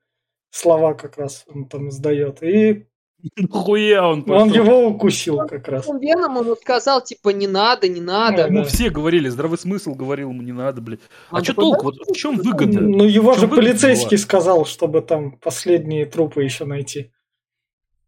слова 0.49 0.93
как 0.95 1.17
раз 1.17 1.45
он 1.47 1.65
там 1.65 1.89
издает. 1.89 2.41
И 2.43 2.87
Хуя 3.51 4.03
он 4.07 4.19
он 4.19 4.23
пошел. 4.23 4.53
его 4.53 4.87
укусил 4.87 5.37
как 5.47 5.67
раз. 5.67 5.87
Ну, 5.87 5.99
Веном 5.99 6.37
ему 6.39 6.55
сказал, 6.55 7.01
типа, 7.03 7.29
не 7.29 7.47
надо, 7.47 7.87
не 7.87 8.01
надо. 8.01 8.43
Ну, 8.47 8.53
Ему 8.53 8.63
да. 8.63 8.69
все 8.69 8.89
говорили, 8.89 9.29
здравый 9.29 9.57
смысл 9.57 9.93
говорил 9.93 10.29
ему, 10.29 10.41
не 10.41 10.51
надо, 10.53 10.81
блядь. 10.81 10.99
А 11.29 11.37
Он 11.37 11.43
что 11.43 11.53
толку? 11.53 11.85
Вот 11.85 11.95
в 12.07 12.13
чем 12.15 12.37
выгода? 12.37 12.79
Ну, 12.79 13.03
его 13.05 13.33
В 13.33 13.39
же 13.39 13.47
полицейский 13.47 14.17
была? 14.17 14.23
сказал, 14.23 14.65
чтобы 14.65 15.01
там 15.01 15.33
последние 15.33 16.05
трупы 16.05 16.43
еще 16.43 16.65
найти. 16.65 17.11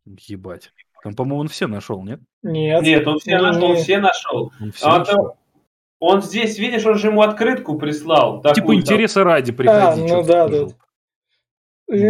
Ебать. 0.05 0.71
Там, 1.03 1.15
по-моему, 1.15 1.41
он 1.41 1.47
все 1.47 1.67
нашел, 1.67 2.03
нет? 2.03 2.19
Нет. 2.43 2.81
Нет, 2.81 3.07
он 3.07 3.19
все 3.19 3.31
Не, 3.31 3.41
нашел, 3.41 3.75
все 3.75 3.99
нашел. 3.99 4.51
Он 4.61 4.71
все 4.71 4.85
А 4.85 4.99
нашел. 4.99 5.37
он 5.99 6.21
здесь, 6.21 6.57
видишь, 6.57 6.85
он 6.85 6.97
же 6.97 7.07
ему 7.07 7.21
открытку 7.21 7.77
прислал. 7.77 8.37
Типа 8.41 8.53
такую 8.55 8.77
там. 8.77 8.81
интереса 8.83 9.23
ради 9.23 9.51
приходи. 9.51 10.01
ну 10.01 10.07
чё 10.07 10.21
ты 10.21 10.27
да, 10.27 10.47
пришел. 10.47 10.73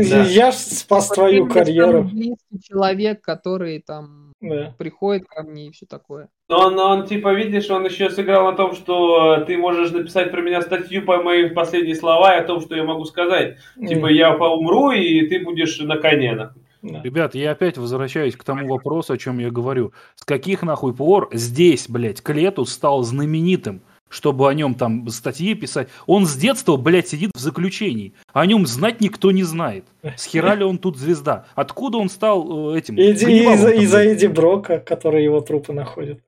Да. 0.09 0.23
Я 0.23 0.51
ж 0.51 0.55
спас 0.55 1.09
твою 1.09 1.45
Именно 1.45 1.49
самый 1.53 1.65
карьеру. 1.65 2.03
близкий 2.03 2.61
человек, 2.63 3.21
который 3.21 3.79
там 3.79 4.33
Да. 4.41 4.73
приходит 4.77 5.27
ко 5.27 5.43
мне 5.43 5.67
и 5.67 5.71
все 5.71 5.85
такое. 5.85 6.29
Он, 6.49 6.77
он, 6.77 7.05
типа, 7.07 7.33
видишь, 7.33 7.69
он 7.69 7.85
еще 7.85 8.09
сыграл 8.09 8.51
на 8.51 8.57
том, 8.57 8.73
что 8.75 9.43
ты 9.47 9.57
можешь 9.57 9.91
написать 9.91 10.31
про 10.31 10.41
меня 10.41 10.61
статью 10.61 11.03
по 11.03 11.21
моим 11.23 11.53
последние 11.53 11.95
слова 11.95 12.35
и 12.35 12.39
о 12.39 12.43
том, 12.43 12.61
что 12.61 12.75
я 12.75 12.83
могу 12.83 13.05
сказать. 13.05 13.57
Типа, 13.87 14.07
я 14.07 14.33
поумру, 14.33 14.91
и 14.91 15.27
ты 15.27 15.39
будешь 15.43 15.79
на 15.79 15.97
коне. 15.97 16.35
нахуй. 16.35 16.61
Да. 16.83 17.01
Ребят, 17.01 17.33
я 17.33 17.51
опять 17.51 17.77
возвращаюсь 17.77 18.35
к 18.35 18.43
тому 18.43 18.67
вопросу, 18.67 19.13
о 19.13 19.17
чем 19.17 19.39
я 19.39 19.49
говорю. 19.49 19.93
С 20.15 20.25
каких 20.25 20.63
нахуй 20.63 20.93
пор 20.93 21.29
здесь, 21.31 21.87
блядь, 21.87 22.21
Клетус 22.21 22.73
стал 22.73 23.03
знаменитым, 23.03 23.81
чтобы 24.13 24.47
о 24.47 24.53
нем 24.53 24.75
там 24.75 25.09
статьи 25.09 25.55
писать? 25.55 25.89
Он 26.05 26.25
с 26.27 26.35
детства, 26.35 26.77
блядь, 26.77 27.07
сидит 27.07 27.31
в 27.33 27.39
заключении. 27.39 28.13
О 28.31 28.45
нем 28.45 28.67
знать 28.67 29.01
никто 29.01 29.31
не 29.31 29.43
знает. 29.43 29.85
С 30.03 30.25
хера 30.25 30.53
ли 30.53 30.63
он 30.63 30.77
тут 30.77 30.97
звезда? 30.97 31.47
Откуда 31.55 31.97
он 31.97 32.09
стал 32.09 32.73
э, 32.75 32.77
этим? 32.77 32.95
Из-за 32.95 33.71
из-за? 33.71 34.03
Эдди 34.03 34.27
Брока, 34.27 34.79
который 34.79 35.23
его 35.23 35.41
трупы 35.41 35.73
находит. 35.73 36.23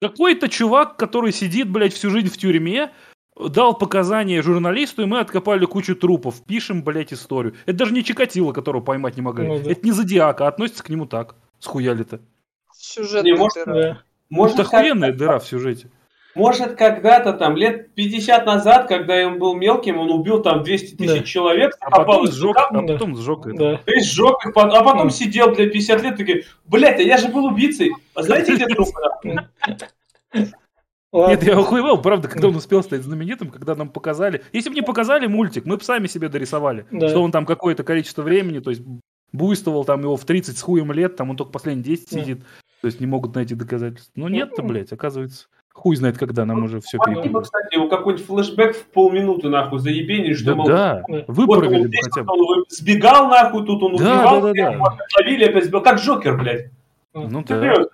Какой-то 0.00 0.48
чувак, 0.48 0.96
который 0.96 1.32
сидит, 1.32 1.68
блядь, 1.68 1.92
всю 1.92 2.10
жизнь 2.10 2.28
в 2.28 2.38
тюрьме, 2.38 2.90
дал 3.36 3.76
показания 3.76 4.40
журналисту, 4.40 5.02
и 5.02 5.06
мы 5.06 5.18
откопали 5.18 5.64
кучу 5.64 5.96
трупов. 5.96 6.42
Пишем, 6.46 6.82
блядь, 6.84 7.12
историю. 7.12 7.54
Это 7.66 7.78
даже 7.78 7.92
не 7.92 8.04
Чикатило, 8.04 8.52
которого 8.52 8.80
поймать 8.82 9.16
не 9.16 9.22
могли. 9.22 9.46
Ну 9.48 9.58
да. 9.58 9.70
Это 9.72 9.84
не 9.84 9.92
Зодиака, 9.92 10.46
а 10.46 10.48
относится 10.48 10.84
к 10.84 10.88
нему 10.88 11.06
так. 11.06 11.34
Схуяли-то. 11.58 12.20
Сюжет. 12.72 13.24
Не, 13.24 13.34
может, 13.34 13.66
Да. 13.66 14.02
Может, 14.30 14.60
Это 14.60 14.64
как- 14.64 14.74
охуенная 14.74 15.12
дыра 15.12 15.40
в 15.40 15.46
сюжете. 15.46 15.90
Может, 16.34 16.76
когда-то 16.76 17.32
там, 17.32 17.56
лет 17.56 17.94
50 17.94 18.46
назад, 18.46 18.86
когда 18.88 19.26
он 19.26 19.38
был 19.38 19.54
мелким, 19.54 19.98
он 19.98 20.10
убил 20.10 20.42
там 20.42 20.62
200 20.62 20.96
тысяч 20.96 21.18
Да. 21.20 21.24
человек, 21.24 21.76
А 21.80 21.90
потом 21.90 22.26
сжег, 22.26 22.56
а 22.56 22.70
Да. 22.72 22.82
потом 22.94 23.16
сжег 23.16 23.46
это. 23.46 23.56
Да. 23.56 23.92
и 23.92 24.00
сжег 24.00 24.36
их, 24.46 24.52
а 24.56 24.82
потом 24.84 25.04
Ну. 25.04 25.10
сидел, 25.10 25.54
блядь, 25.54 25.72
50 25.72 26.02
лет, 26.02 26.16
такие, 26.16 26.44
блядь, 26.66 26.98
а 27.00 27.02
я 27.02 27.16
же 27.18 27.28
был 27.28 27.46
убийцей. 27.46 27.92
А 28.14 28.22
знаете, 28.22 28.54
где 28.54 28.66
трупы? 28.66 28.92
нахуй?» 29.24 29.40
Ладно. 31.12 31.32
Нет, 31.32 31.42
я 31.42 31.58
охуевал, 31.58 32.00
правда, 32.00 32.28
когда 32.28 32.46
он 32.48 32.54
успел 32.56 32.84
стать 32.84 33.02
знаменитым, 33.02 33.50
когда 33.50 33.74
нам 33.74 33.88
показали. 33.88 34.44
Если 34.52 34.68
бы 34.68 34.76
не 34.76 34.82
показали 34.82 35.26
мультик, 35.26 35.64
мы 35.66 35.76
бы 35.76 35.82
сами 35.82 36.06
себе 36.06 36.28
дорисовали, 36.28 36.86
Да. 36.92 37.08
что 37.08 37.20
он 37.22 37.32
там 37.32 37.46
какое-то 37.46 37.82
количество 37.82 38.22
времени, 38.22 38.60
то 38.60 38.70
есть 38.70 38.82
буйствовал 39.32 39.84
там 39.84 40.02
его 40.02 40.16
в 40.16 40.24
30 40.24 40.56
с 40.56 40.62
хуем 40.62 40.92
лет, 40.92 41.16
там 41.16 41.30
он 41.30 41.36
только 41.36 41.50
последние 41.50 41.84
10 41.84 42.12
Да. 42.12 42.20
сидит, 42.20 42.40
то 42.80 42.86
есть 42.86 43.00
не 43.00 43.06
могут 43.06 43.34
найти 43.34 43.56
доказательств. 43.56 44.12
Но 44.14 44.28
нет-то, 44.28 44.62
блядь, 44.62 44.92
оказывается, 44.92 45.48
хуй 45.72 45.96
знает 45.96 46.18
когда, 46.18 46.44
нам 46.44 46.64
уже 46.64 46.80
все 46.80 46.98
перепутали. 46.98 47.42
кстати, 47.42 47.74
его 47.74 47.88
какой-нибудь 47.88 48.26
флешбэк 48.26 48.76
в 48.76 48.84
полминуты, 48.86 49.48
нахуй, 49.48 49.78
заебенили, 49.78 50.34
что, 50.34 50.46
Да, 50.50 50.54
мол, 50.54 50.66
да, 50.66 51.02
Да. 51.08 51.24
вот 51.28 51.48
он 51.66 51.86
здесь 51.88 52.04
хотя 52.10 52.24
бы. 52.24 52.32
он 52.32 52.64
сбегал, 52.68 53.28
нахуй, 53.28 53.64
тут 53.64 53.82
он 53.82 53.96
Да, 53.96 54.04
убивал, 54.18 54.40
да, 54.42 54.46
да, 54.48 54.52
да. 54.52 54.72
его 54.72 54.84
отловили, 54.86 55.44
опять 55.44 55.64
сбегал, 55.64 55.82
как 55.82 55.98
Джокер, 56.00 56.36
блядь. 56.36 56.70
Ну 57.14 57.42
да. 57.46 57.60
Серьезно. 57.60 57.88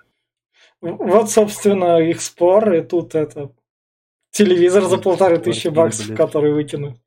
Вот, 0.81 1.29
собственно, 1.31 1.97
их 1.99 2.21
спор, 2.21 2.71
и 2.73 2.81
тут 2.81 3.15
это 3.15 3.49
телевизор 4.31 4.83
за 4.83 4.97
полторы 4.97 5.37
тысячи 5.39 5.69
баксов, 5.69 6.07
блядь. 6.07 6.17
который 6.17 6.53
выкинут. 6.53 6.97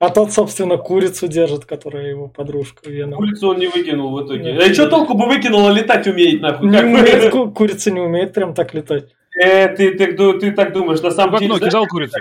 А 0.00 0.10
тот, 0.10 0.32
собственно, 0.32 0.76
курицу 0.76 1.26
держит, 1.26 1.64
которая 1.64 2.06
его 2.08 2.28
подружка 2.28 2.88
Веном. 2.88 3.18
Улицу 3.18 3.48
он 3.48 3.58
не 3.58 3.66
выкинул 3.66 4.12
в 4.16 4.24
итоге. 4.26 4.52
Да. 4.54 4.64
А 4.66 4.72
что 4.74 4.88
толку 4.88 5.14
бы 5.14 5.26
выкинул, 5.26 5.66
а 5.66 5.72
летать 5.72 6.06
умеет, 6.06 6.40
нахуй? 6.40 6.68
Не 6.68 6.78
умеет, 6.82 7.32
ку- 7.32 7.50
курица 7.50 7.90
не 7.90 8.00
умеет 8.00 8.32
прям 8.32 8.54
так 8.54 8.74
летать. 8.74 9.14
Э, 9.42 9.68
ты, 9.68 9.92
ты, 9.92 10.12
ду- 10.12 10.38
ты 10.38 10.52
так 10.52 10.72
думаешь, 10.72 11.00
на 11.00 11.10
В 11.10 11.12
самом 11.12 11.38
деле... 11.38 11.46
окно 11.46 11.58
знаешь, 11.58 11.72
кидал 11.72 11.86
курицу. 11.86 12.18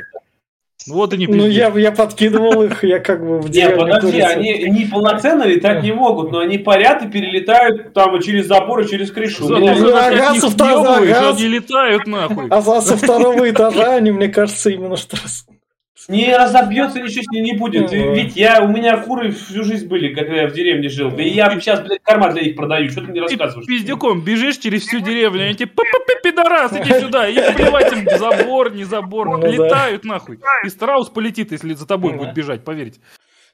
Вот 0.88 1.14
и 1.14 1.18
не 1.18 1.28
Ну, 1.28 1.46
я, 1.48 1.68
я 1.76 1.92
подкидывал 1.92 2.64
их, 2.64 2.84
я 2.84 3.00
как 3.00 3.20
бы 3.20 3.40
в 3.40 3.46
Не, 3.48 3.52
деревне 3.52 3.76
подожди, 3.94 4.22
они 4.22 4.54
не 4.70 4.86
полноценно 4.86 5.44
летать 5.44 5.84
не 5.84 5.92
могут, 5.92 6.32
но 6.32 6.40
они 6.40 6.58
парят 6.60 7.04
и 7.04 7.10
перелетают 7.10 7.94
там 7.94 8.16
и 8.16 8.24
через 8.24 8.46
забор 8.48 8.82
и 8.82 8.88
через 8.88 9.12
крышу. 9.12 9.50
Ну, 9.50 9.66
ты 9.66 9.92
ага, 9.92 10.36
со 10.36 10.50
второго, 10.50 10.98
ага. 10.98 11.30
они 11.30 11.48
летают 11.48 12.08
нахуй. 12.08 12.48
А 12.50 12.62
за- 12.62 12.82
со 12.82 12.96
второго 12.96 13.50
этажа 13.50 13.96
они, 13.96 14.12
мне 14.12 14.30
кажется, 14.30 14.70
именно 14.70 14.96
что 14.96 15.18
раз- 15.18 15.46
Не 16.08 16.36
разобьется, 16.38 17.02
ничего 17.02 17.24
с 17.24 17.28
ней 17.28 17.42
не 17.42 17.54
будет. 17.54 17.88
Ага. 17.92 18.14
Ведь 18.14 18.36
я, 18.38 18.62
у 18.64 18.68
меня 18.70 18.98
куры 18.98 19.32
всю 19.32 19.64
жизнь 19.64 19.88
были, 19.88 20.14
когда 20.14 20.34
я 20.44 20.48
в 20.48 20.54
деревне 20.54 20.88
жил. 20.88 21.12
Да 21.12 21.22
и 21.22 21.30
я 21.30 21.50
сейчас, 21.60 21.82
блядь, 21.82 22.02
корма 22.02 22.32
для 22.32 22.44
них 22.44 22.56
продаю. 22.56 22.90
Что 22.90 23.02
ты 23.02 23.08
мне 23.08 23.16
Ты 23.28 23.36
рассказываешь? 23.36 23.68
пиздюком 23.68 24.22
бежишь 24.22 24.58
через 24.58 24.84
всю 24.88 25.00
деревню, 25.00 25.44
они 25.46 25.56
тебе 25.56 25.68
«Пы-пы-пы, 25.68 26.22
пидорас, 26.24 26.72
иди 26.74 26.94
сюда, 27.00 27.28
и 27.28 27.36
плевать 27.56 27.92
им 27.92 28.08
забор, 28.18 28.72
не 28.74 28.86
забор, 28.86 29.28
Ну 29.30 29.38
да. 29.40 29.48
летают 29.50 30.06
нахуй. 30.06 30.40
И 30.64 30.70
страус 30.70 31.10
полетит, 31.10 31.52
если 31.52 31.74
за 31.74 31.86
тобой 31.86 32.14
Да. 32.14 32.18
будет 32.20 32.34
бежать, 32.34 32.64
поверьте. 32.64 33.02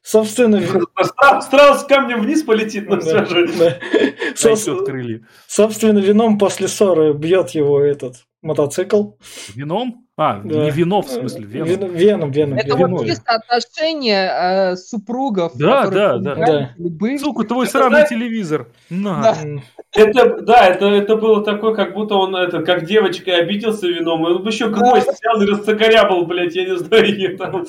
Собственно, 0.04 0.62
Страус 1.42 1.86
камнем 1.86 2.22
вниз 2.22 2.44
полетит, 2.44 2.90
ну 2.90 2.98
да, 2.98 3.02
все 3.02 3.26
же. 3.26 3.48
да. 3.58 3.78
Со- 4.36 4.56
Сосет 4.56 4.86
крылья. 4.86 5.22
Собственно, 5.48 5.98
вином 6.00 6.38
после 6.38 6.68
ссоры 6.68 7.14
бьет 7.14 7.52
его 7.52 7.80
этот 7.82 8.18
мотоцикл. 8.42 9.12
Вином? 9.56 10.03
А, 10.16 10.42
Да. 10.44 10.66
не 10.66 10.70
вино, 10.70 11.02
в 11.02 11.10
смысле, 11.10 11.44
веном. 11.46 11.68
Вен- 11.70 11.96
Веном, 11.96 12.32
веном. 12.32 12.58
Это 12.60 12.78
веном. 12.78 12.92
вот 12.98 13.08
чисто 13.08 13.34
отношения 13.34 14.72
э, 14.74 14.76
супругов. 14.76 15.54
Да, 15.56 15.90
да, 15.90 16.18
да. 16.20 16.74
или 16.78 16.88
бывших. 16.90 17.22
Сука, 17.22 17.44
твой 17.46 17.66
сраный 17.66 17.90
знаешь- 17.90 18.10
телевизор. 18.10 18.68
На. 18.92 19.22
Да. 19.24 19.38
Это, 19.96 20.42
да, 20.42 20.68
это, 20.68 20.86
это 20.86 21.16
было 21.16 21.44
такое, 21.44 21.74
как 21.74 21.96
будто 21.96 22.14
он, 22.16 22.36
это, 22.36 22.62
как 22.62 22.86
девочка 22.86 23.36
обиделся 23.36 23.88
вином, 23.88 24.28
и 24.28 24.32
он 24.32 24.44
бы 24.44 24.50
еще 24.50 24.70
гвоздь 24.70 25.08
взял 25.08 25.42
и 25.42 25.46
расцокорябал, 25.48 26.26
блядь, 26.28 26.56
я 26.56 26.66
не 26.70 26.78
знаю, 26.78 27.06
и 27.08 27.36
там 27.36 27.66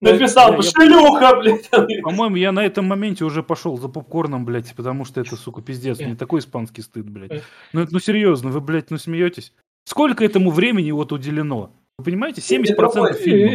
написал 0.00 0.52
Да, 0.52 0.56
бы, 0.56 0.62
шлюха, 0.62 1.36
блядь. 1.36 1.68
По-моему, 2.02 2.36
я 2.36 2.52
на 2.52 2.64
этом 2.64 2.86
моменте 2.86 3.24
уже 3.26 3.42
пошел 3.42 3.76
за 3.76 3.88
попкорном, 3.88 4.46
блядь, 4.46 4.74
потому 4.74 5.04
что 5.04 5.20
это, 5.20 5.36
сука, 5.36 5.60
пиздец. 5.60 6.00
Мне 6.00 6.14
такой 6.14 6.40
испанский 6.40 6.80
стыд, 6.80 7.10
блядь. 7.10 7.42
Ну, 7.74 7.82
это, 7.82 7.92
ну 7.92 7.98
серьезно, 7.98 8.48
вы, 8.50 8.62
блядь, 8.62 8.90
ну 8.90 8.96
смеетесь? 8.96 9.52
Сколько 9.84 10.24
этому 10.24 10.50
времени 10.50 10.90
вот 10.90 11.12
уделено? 11.12 11.70
Вы 11.98 12.06
понимаете? 12.06 12.40
70% 12.40 13.10
И- 13.10 13.22
фильма. 13.22 13.50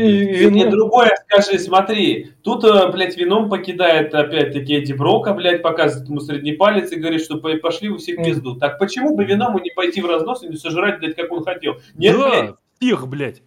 Мне 0.51 0.63
Веном- 0.63 0.69
другое 0.71 1.11
скажи, 1.27 1.59
смотри, 1.59 2.31
тут, 2.41 2.63
э, 2.63 2.89
блядь, 2.91 3.17
вином 3.17 3.49
покидает 3.49 4.13
опять-таки 4.15 4.75
Эдди 4.75 4.93
Брока, 4.93 5.33
блядь, 5.33 5.61
показывает 5.61 6.07
ему 6.07 6.21
средний 6.21 6.53
палец 6.53 6.91
и 6.93 6.95
говорит, 6.95 7.21
что 7.21 7.37
«По- 7.37 7.53
пошли 7.57 7.89
вы 7.89 7.97
все 7.97 8.13
в 8.15 8.19
Мгм. 8.19 8.25
пизду. 8.25 8.55
Так 8.55 8.79
почему 8.79 9.15
бы 9.17 9.25
виному 9.25 9.59
не 9.59 9.71
пойти 9.71 10.01
в 10.01 10.05
разнос 10.05 10.43
и 10.43 10.47
не 10.47 10.55
сожрать, 10.55 10.99
блядь, 10.99 11.15
как 11.15 11.31
он 11.33 11.43
хотел? 11.43 11.79
Нет, 11.95 12.15
блядь. 12.15 12.45
Да, 12.51 12.55
всех, 12.79 13.07
блядь. 13.09 13.43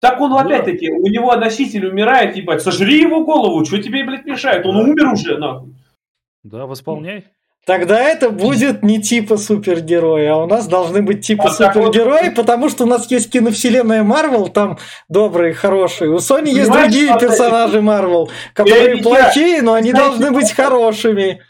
Так 0.00 0.18
он, 0.22 0.30
Да. 0.30 0.40
опять-таки, 0.40 0.90
у 0.90 1.06
него 1.08 1.36
носитель 1.36 1.86
умирает, 1.86 2.34
ебать, 2.34 2.62
сожри 2.62 2.98
его 3.02 3.22
голову, 3.26 3.62
что 3.66 3.82
тебе, 3.82 4.04
блядь, 4.04 4.24
мешает? 4.24 4.64
Он 4.64 4.76
умер 4.76 5.12
уже, 5.12 5.36
нахуй. 5.36 5.74
Да, 6.44 6.64
восполняй. 6.64 7.24
Тогда 7.66 8.00
это 8.02 8.30
будет 8.30 8.82
не 8.82 9.00
типа 9.02 9.36
супергерои, 9.36 10.26
а 10.26 10.36
у 10.38 10.46
нас 10.46 10.66
должны 10.66 11.02
быть 11.02 11.20
типа 11.26 11.44
А 11.50 11.54
так 11.54 11.76
вот- 11.76 11.86
супергерои, 11.94 12.30
потому 12.30 12.70
что 12.70 12.84
у 12.84 12.86
нас 12.86 13.10
есть 13.10 13.30
киновселенная 13.30 14.02
Марвел, 14.02 14.48
там 14.48 14.78
добрые, 15.10 15.52
хорошие. 15.52 16.10
У 16.10 16.16
Sony 16.16 16.48
есть 16.48 16.68
Понимаешь, 16.68 16.92
другие 16.92 17.08
что 17.08 17.16
это- 17.18 17.26
персонажи 17.26 17.82
Марвел, 17.82 18.30
которые 18.54 18.96
Я- 18.96 19.02
плохие, 19.02 19.62
но 19.62 19.74
они 19.74 19.90
Знаете, 19.90 20.08
должны 20.08 20.30
быть 20.30 20.50
хорошими. 20.52 21.40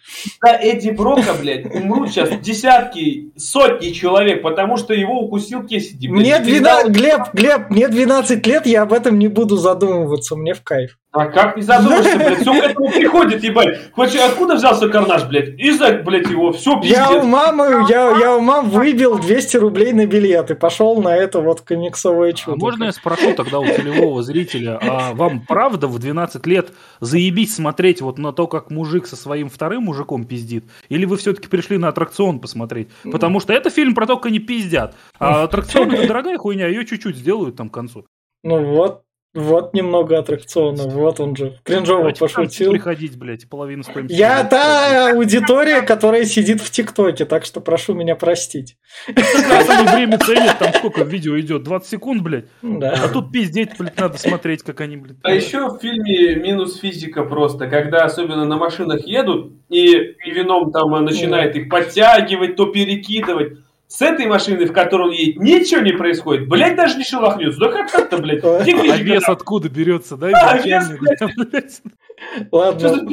Да, 0.43 0.59
Эдди 0.61 0.91
Брока, 0.91 1.33
блядь, 1.41 1.73
умрут 1.73 2.11
сейчас 2.11 2.31
десятки, 2.41 3.31
сотни 3.37 3.91
человек, 3.91 4.43
потому 4.43 4.77
что 4.77 4.93
его 4.93 5.21
укусил 5.21 5.63
Кесиди. 5.63 6.09
блядь. 6.09 6.21
Мне 6.21 6.37
И 6.39 6.61
12, 6.61 6.91
Глеб, 6.93 7.21
Глеб, 7.33 7.71
мне 7.71 7.87
12 7.89 8.45
лет, 8.49 8.67
я 8.67 8.83
об 8.83 8.93
этом 8.93 9.17
не 9.19 9.29
буду 9.29 9.57
задумываться, 9.57 10.35
мне 10.35 10.55
в 10.55 10.63
кайф. 10.63 10.99
А 11.13 11.27
как 11.27 11.57
не 11.57 11.63
задумаешься, 11.63 12.17
блядь, 12.19 12.39
все 12.41 12.53
к 12.53 12.65
этому 12.65 12.89
приходит, 12.89 13.43
ебать. 13.43 13.81
Хоть 13.95 14.15
откуда 14.15 14.55
взялся 14.55 14.89
карнаж, 14.89 15.25
блядь? 15.27 15.59
Из-за, 15.59 15.95
блядь, 16.05 16.29
его, 16.31 16.53
все 16.53 16.71
Я 16.85 17.11
у 17.11 17.15
пиздец. 17.15 17.25
мамы, 17.25 17.85
я, 17.89 18.17
я 18.17 18.37
у 18.37 18.41
мам 18.41 18.71
выбил 18.71 19.19
200 19.19 19.57
рублей 19.57 19.93
на 19.93 20.07
билет 20.07 20.53
и 20.53 20.55
пошел 20.55 21.03
на 21.03 21.17
это 21.17 21.41
вот 21.41 21.63
комиксовое 21.63 22.31
А 22.31 22.33
чудо. 22.33 22.57
можно 22.59 22.85
я 22.85 22.93
спрошу 22.93 23.35
тогда 23.35 23.59
у 23.59 23.65
целевого 23.67 24.23
зрителя, 24.23 24.79
а 24.81 25.13
вам 25.13 25.45
правда 25.49 25.89
в 25.89 25.99
12 25.99 26.47
лет 26.47 26.73
заебись 27.01 27.57
смотреть 27.57 28.01
вот 28.01 28.19
на 28.19 28.33
то, 28.33 28.47
как 28.47 28.71
мужик 28.71 29.07
со 29.09 29.17
своим 29.17 29.51
вторым 29.51 29.83
мужиком 29.85 30.25
пиздит? 30.25 30.65
Или 30.91 31.07
вы 31.07 31.17
все-таки 31.17 31.49
пришли 31.49 31.77
на 31.77 31.89
аттракцион 31.89 32.39
посмотреть? 32.39 32.89
Потому 33.11 33.41
что 33.41 33.53
это 33.53 33.69
фильм 33.71 33.97
про 33.97 34.07
то, 34.07 34.17
как 34.17 34.27
они 34.27 34.39
пиздят. 34.39 34.95
А 35.19 35.43
аттракцион 35.43 35.91
это 35.91 36.07
дорогая 36.07 36.39
хуйня, 36.39 36.69
ее 36.69 36.87
чуть-чуть 36.87 37.17
сделают 37.17 37.57
там 37.57 37.69
к 37.69 37.75
концу. 37.75 38.07
Ну 38.45 38.65
вот, 38.65 39.03
вот 39.33 39.75
немного 39.75 40.19
аттракциона, 40.19 40.89
вот 40.89 41.21
он 41.21 41.37
же. 41.37 41.57
Кринжово 41.63 42.01
Давайте 42.01 42.21
пошутил. 42.21 42.73
приходить, 42.73 43.17
блядь, 43.17 43.49
половину 43.49 43.85
стоимости. 43.85 44.17
Я 44.17 44.43
та 44.43 45.13
аудитория, 45.13 45.83
которая 45.83 46.25
сидит 46.25 46.61
в 46.61 46.69
ТикТоке, 46.71 47.25
так 47.25 47.45
что 47.45 47.61
прошу 47.61 47.95
меня 47.95 48.17
простить. 48.17 48.77
Они 49.07 49.87
время 49.87 50.19
ценят, 50.19 50.59
там 50.59 50.73
сколько 50.75 51.03
видео 51.03 51.39
идет? 51.39 51.63
20 51.63 51.89
секунд, 51.89 52.23
блядь. 52.23 52.47
Да. 52.61 52.93
А 53.05 53.09
тут 53.09 53.31
пиздеть, 53.31 53.71
блядь, 53.79 53.97
надо 53.99 54.19
смотреть, 54.19 54.63
как 54.65 54.81
они, 54.81 54.97
блядь. 54.97 55.19
А 55.23 55.33
еще 55.33 55.69
в 55.69 55.79
фильме 55.79 56.35
минус 56.35 56.79
физика 56.79 57.23
просто, 57.23 57.69
когда 57.69 58.05
особенно 58.05 58.45
на 58.45 58.57
машинах 58.57 59.07
едут, 59.07 59.53
и, 59.69 59.93
и 59.93 60.31
вином 60.33 60.73
там 60.73 60.93
э, 60.97 61.01
начинает 61.01 61.55
их 61.55 61.69
подтягивать, 61.69 62.57
то 62.57 62.67
перекидывать. 62.67 63.59
С 63.91 64.03
этой 64.03 64.27
машины, 64.27 64.67
в 64.67 64.73
которой 64.73 65.09
он 65.09 65.11
едет, 65.11 65.41
ничего 65.41 65.81
не 65.81 65.91
происходит. 65.91 66.49
Блять, 66.49 66.77
даже 66.77 66.97
не 66.97 67.03
шелохнется. 67.03 67.59
Да 67.59 67.73
как 67.73 67.91
так-то, 67.91 68.19
блядь? 68.19 68.45
А 68.45 68.63
вес 68.63 69.29
откуда 69.29 69.69
берется, 69.69 70.17
да? 70.17 70.31
Изначально, 70.31 70.93
вес, 70.93 71.37
блядь? 71.37 71.83
Ладно. 72.53 73.09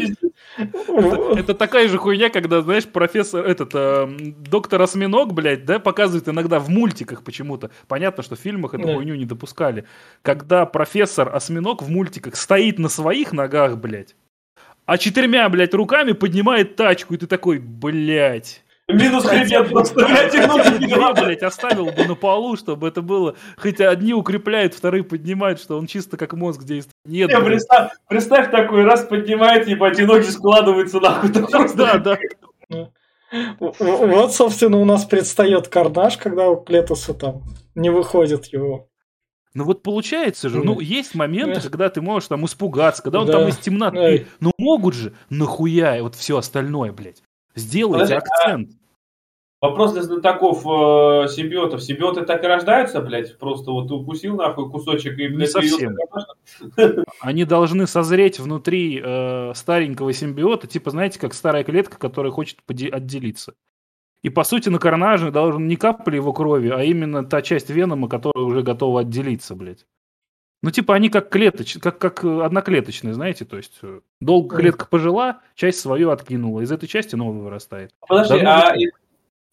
Это 1.35 1.55
такая 1.55 1.87
же 1.87 1.97
хуйня, 1.97 2.29
когда, 2.29 2.61
знаешь, 2.61 2.85
профессор, 2.85 3.43
этот, 3.43 3.71
э, 3.73 4.07
доктор 4.37 4.79
Осьминог, 4.83 5.33
блядь, 5.33 5.65
да, 5.65 5.79
показывает 5.79 6.29
иногда 6.29 6.59
в 6.59 6.69
мультиках 6.69 7.23
почему-то. 7.23 7.71
Понятно, 7.87 8.21
что 8.21 8.35
в 8.35 8.39
фильмах 8.39 8.75
эту 8.75 8.85
Да. 8.85 8.93
хуйню 8.93 9.15
не 9.15 9.25
допускали. 9.25 9.85
Когда 10.21 10.67
профессор 10.67 11.35
Осьминог 11.35 11.81
в 11.81 11.89
мультиках 11.89 12.35
стоит 12.35 12.77
на 12.77 12.89
своих 12.89 13.33
ногах, 13.33 13.77
блядь, 13.77 14.15
а 14.85 14.99
четырьмя, 14.99 15.49
блядь, 15.49 15.73
руками 15.73 16.11
поднимает 16.11 16.75
тачку, 16.75 17.15
и 17.15 17.17
ты 17.17 17.25
такой, 17.25 17.57
блядь. 17.57 18.63
Минус 18.89 19.25
хребет 19.25 19.69
просто, 19.69 20.05
блядь, 20.05 21.43
оставил 21.43 21.87
бы 21.87 22.05
на 22.05 22.15
полу, 22.15 22.55
чтобы 22.55 22.87
это 22.87 23.01
было. 23.01 23.35
Хотя 23.57 23.89
одни 23.89 24.13
укрепляют, 24.13 24.73
вторые 24.73 25.03
поднимают, 25.03 25.59
что 25.59 25.77
он 25.77 25.87
чисто 25.87 26.15
как 26.15 26.33
мозг 26.33 26.63
действует. 26.63 26.93
Нет, 27.05 27.29
Не, 27.29 27.41
представь, 27.41 27.91
представь 28.07 28.49
такой 28.49 28.83
раз 28.83 29.03
поднимает, 29.03 29.67
ебать, 29.67 29.99
и 29.99 30.05
ноги 30.05 30.23
складываются 30.23 31.01
нахуй. 31.01 31.29
Да 31.75 31.97
Да, 31.97 32.17
Вот, 33.59 34.33
собственно, 34.33 34.77
у 34.77 34.85
нас 34.85 35.03
предстает 35.03 35.67
карнаж, 35.67 36.15
когда 36.17 36.49
у 36.49 36.55
Клетуса 36.55 37.13
там 37.13 37.43
не 37.75 37.89
выходит 37.89 38.45
его. 38.45 38.87
Ну 39.53 39.63
вот 39.63 39.81
получается 39.83 40.49
же, 40.49 40.63
ну 40.63 40.79
есть 40.79 41.15
моменты, 41.15 41.61
Да. 41.61 41.69
когда 41.69 41.89
ты 41.89 41.99
можешь 41.99 42.29
там 42.29 42.45
испугаться, 42.45 43.01
когда 43.01 43.19
он 43.21 43.25
Да. 43.25 43.33
там 43.33 43.47
из 43.49 43.57
темноты. 43.57 44.27
Ну 44.39 44.51
могут 44.57 44.93
же, 44.93 45.13
нахуя 45.29 45.97
и 45.97 46.01
вот 46.01 46.15
все 46.15 46.37
остальное, 46.37 46.93
блядь. 46.93 47.21
Сделайте 47.57 48.13
Подожди, 48.13 48.13
а 48.13 48.17
акцент. 48.17 48.71
Вопрос 49.59 49.93
для 49.93 50.03
знатоков 50.03 50.59
э, 50.59 51.27
симбиотов. 51.29 51.81
Симбиоты 51.81 52.21
так 52.21 52.43
и 52.43 52.47
рождаются, 52.47 53.01
блядь? 53.01 53.37
Просто 53.39 53.71
вот 53.71 53.89
укусил 53.91 54.35
нахуй 54.35 54.69
кусочек 54.69 55.17
и, 55.17 55.27
блядь, 55.27 55.49
совсем. 55.49 55.95
появился 56.75 57.03
Они 57.21 57.43
должны 57.43 57.87
созреть 57.87 58.39
внутри 58.39 59.01
э, 59.03 59.53
старенького 59.55 60.13
симбиота, 60.13 60.67
типа, 60.67 60.91
знаете, 60.91 61.19
как 61.19 61.33
старая 61.33 61.63
клетка, 61.63 61.97
которая 61.97 62.31
хочет 62.31 62.59
отделиться. 62.67 63.55
И 64.21 64.29
по 64.29 64.43
сути 64.43 64.69
на 64.69 64.77
карнаже 64.77 65.31
должен 65.31 65.67
не 65.67 65.75
капли 65.75 66.17
его 66.17 66.33
крови, 66.33 66.69
а 66.69 66.83
именно 66.83 67.25
та 67.25 67.41
часть 67.41 67.71
венома, 67.71 68.07
которая 68.07 68.45
уже 68.45 68.61
готова 68.61 69.01
отделиться, 69.01 69.55
блядь. 69.55 69.87
Ну, 70.63 70.71
типа, 70.71 70.95
они 70.95 71.09
как 71.09 71.29
клеточ... 71.29 71.77
как, 71.77 71.99
как 71.99 72.23
э, 72.23 72.41
одноклеточные, 72.41 73.13
знаете, 73.13 73.45
то 73.45 73.57
есть 73.57 73.77
э, 73.83 73.99
долго 74.19 74.57
клетка 74.57 74.87
пожила, 74.87 75.41
часть 75.55 75.79
свою 75.79 76.09
откинула, 76.09 76.61
из 76.61 76.71
этой 76.71 76.87
части 76.87 77.15
новая 77.15 77.41
вырастает. 77.41 77.91
Подожди, 78.07 78.41
Да, 78.41 78.71
а 78.71 78.75
и- 78.75 78.89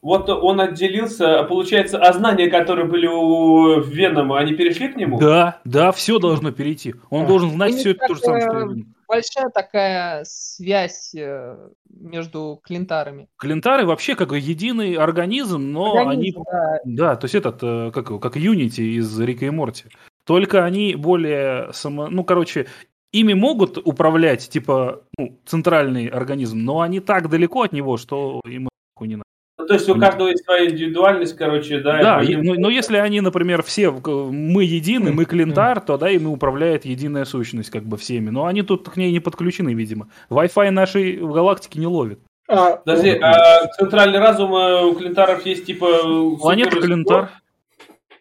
вот 0.00 0.28
он 0.28 0.60
отделился, 0.60 1.40
а 1.40 1.44
получается, 1.44 1.98
а 1.98 2.12
знания, 2.12 2.48
которые 2.50 2.86
были 2.86 3.06
у 3.06 3.80
Венома, 3.80 4.38
они 4.38 4.54
перешли 4.54 4.88
к 4.88 4.96
нему? 4.96 5.18
Да, 5.18 5.60
да, 5.64 5.92
все 5.92 6.18
должно 6.18 6.52
перейти. 6.52 6.94
Он 7.10 7.24
А. 7.24 7.26
должен 7.26 7.50
знать 7.50 7.72
них 7.72 7.80
все 7.80 7.90
это 7.92 8.06
то 8.06 8.14
же 8.14 8.20
самое, 8.20 8.42
что 8.42 8.52
и 8.52 8.60
Веном. 8.60 8.94
Большая 9.06 9.50
такая 9.50 10.24
связь 10.26 11.14
э, 11.14 11.68
между 11.88 12.60
клинтарами. 12.64 13.28
Клинтары 13.36 13.86
вообще 13.86 14.14
как 14.14 14.32
единый 14.32 14.94
организм, 14.94 15.72
но 15.72 15.92
они 15.96 16.30
Организм, 16.30 16.42
да. 16.50 16.78
Да, 16.84 17.16
то 17.16 17.26
есть 17.26 17.34
этот, 17.34 17.60
как 17.94 18.20
как 18.20 18.36
Юнити 18.36 18.98
из 18.98 19.20
Рика 19.20 19.44
и 19.46 19.50
Морти. 19.50 19.84
Только 20.26 20.64
они 20.64 20.94
более 20.94 21.72
само... 21.72 22.08
Ну, 22.08 22.24
короче, 22.24 22.66
ими 23.12 23.34
могут 23.34 23.78
управлять, 23.78 24.48
типа, 24.48 25.02
ну, 25.18 25.38
центральный 25.46 26.08
организм, 26.08 26.58
но 26.58 26.80
они 26.80 27.00
так 27.00 27.28
далеко 27.28 27.62
от 27.62 27.72
него, 27.72 27.96
что 27.96 28.40
им 28.44 28.68
нахуй 28.96 29.08
не 29.08 29.16
надо. 29.16 29.24
Ну, 29.56 29.66
то 29.66 29.74
есть 29.74 29.88
у 29.88 29.98
каждого 29.98 30.28
есть 30.28 30.44
своя 30.44 30.68
индивидуальность, 30.68 31.36
короче, 31.36 31.78
да. 31.78 32.02
Да, 32.02 32.22
и 32.22 32.34
но, 32.36 32.54
но 32.54 32.68
если 32.68 32.96
они, 32.96 33.20
например, 33.20 33.62
все, 33.62 33.90
мы 33.92 34.64
едины, 34.64 35.12
мы 35.12 35.24
клинтар, 35.26 35.80
то 35.80 35.96
да, 35.96 36.10
ими 36.10 36.26
управляет 36.26 36.84
единая 36.84 37.24
сущность, 37.24 37.70
как 37.70 37.84
бы 37.84 37.96
всеми. 37.96 38.30
Но 38.30 38.46
они 38.46 38.62
тут 38.62 38.88
к 38.88 38.96
ней 38.96 39.12
не 39.12 39.20
подключены, 39.20 39.72
видимо. 39.72 40.08
Wi-Fi 40.28 40.70
нашей 40.70 41.18
в 41.18 41.32
галактике 41.32 41.78
не 41.78 41.86
ловит. 41.86 42.18
А, 42.48 42.76
Подожди, 42.76 43.10
а 43.10 43.66
центральный 43.78 44.18
разум 44.18 44.54
э, 44.54 44.84
у 44.84 44.94
клинтаров 44.94 45.46
есть 45.46 45.64
типа... 45.64 45.86
Планета 46.38 46.78
клинтар. 46.78 47.30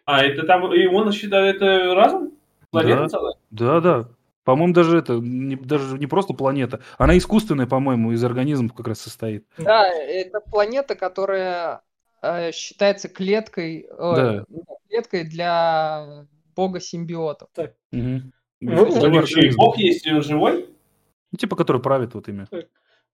А, 0.06 0.22
это 0.22 0.46
там, 0.46 0.72
и 0.72 0.86
он 0.86 1.12
считает 1.12 1.56
это 1.56 1.94
разум? 1.94 2.32
Планета 2.70 3.02
Да. 3.02 3.08
целая? 3.08 3.34
Да, 3.50 3.80
да. 3.80 4.08
По-моему, 4.44 4.74
даже 4.74 4.98
это, 4.98 5.14
не, 5.14 5.56
даже 5.56 5.96
не 5.98 6.06
просто 6.06 6.34
планета, 6.34 6.80
она 6.98 7.16
искусственная, 7.16 7.66
по-моему, 7.66 8.12
из 8.12 8.22
организмов 8.22 8.74
как 8.74 8.88
раз 8.88 9.00
состоит. 9.00 9.46
Да, 9.56 9.88
это 9.88 10.40
планета, 10.40 10.94
которая 10.96 11.80
э, 12.20 12.52
считается 12.52 13.08
клеткой, 13.08 13.86
э, 13.88 13.96
Да. 13.98 14.44
ну, 14.48 14.64
клеткой 14.88 15.24
для 15.24 16.26
бога 16.54 16.80
симбиотов. 16.80 17.48
Мгм. 17.92 18.32
Ну, 18.60 18.86
Живой 18.90 19.08
У 19.08 19.12
них 19.12 19.22
еще 19.24 19.34
и 19.34 19.38
организм. 19.38 19.56
бог 19.58 19.76
есть, 19.78 20.06
и 20.06 20.12
он 20.12 20.22
живой? 20.22 20.66
Ну, 21.32 21.38
Типа, 21.38 21.56
который 21.56 21.80
правит 21.82 22.14
вот 22.14 22.28
ими. 22.28 22.46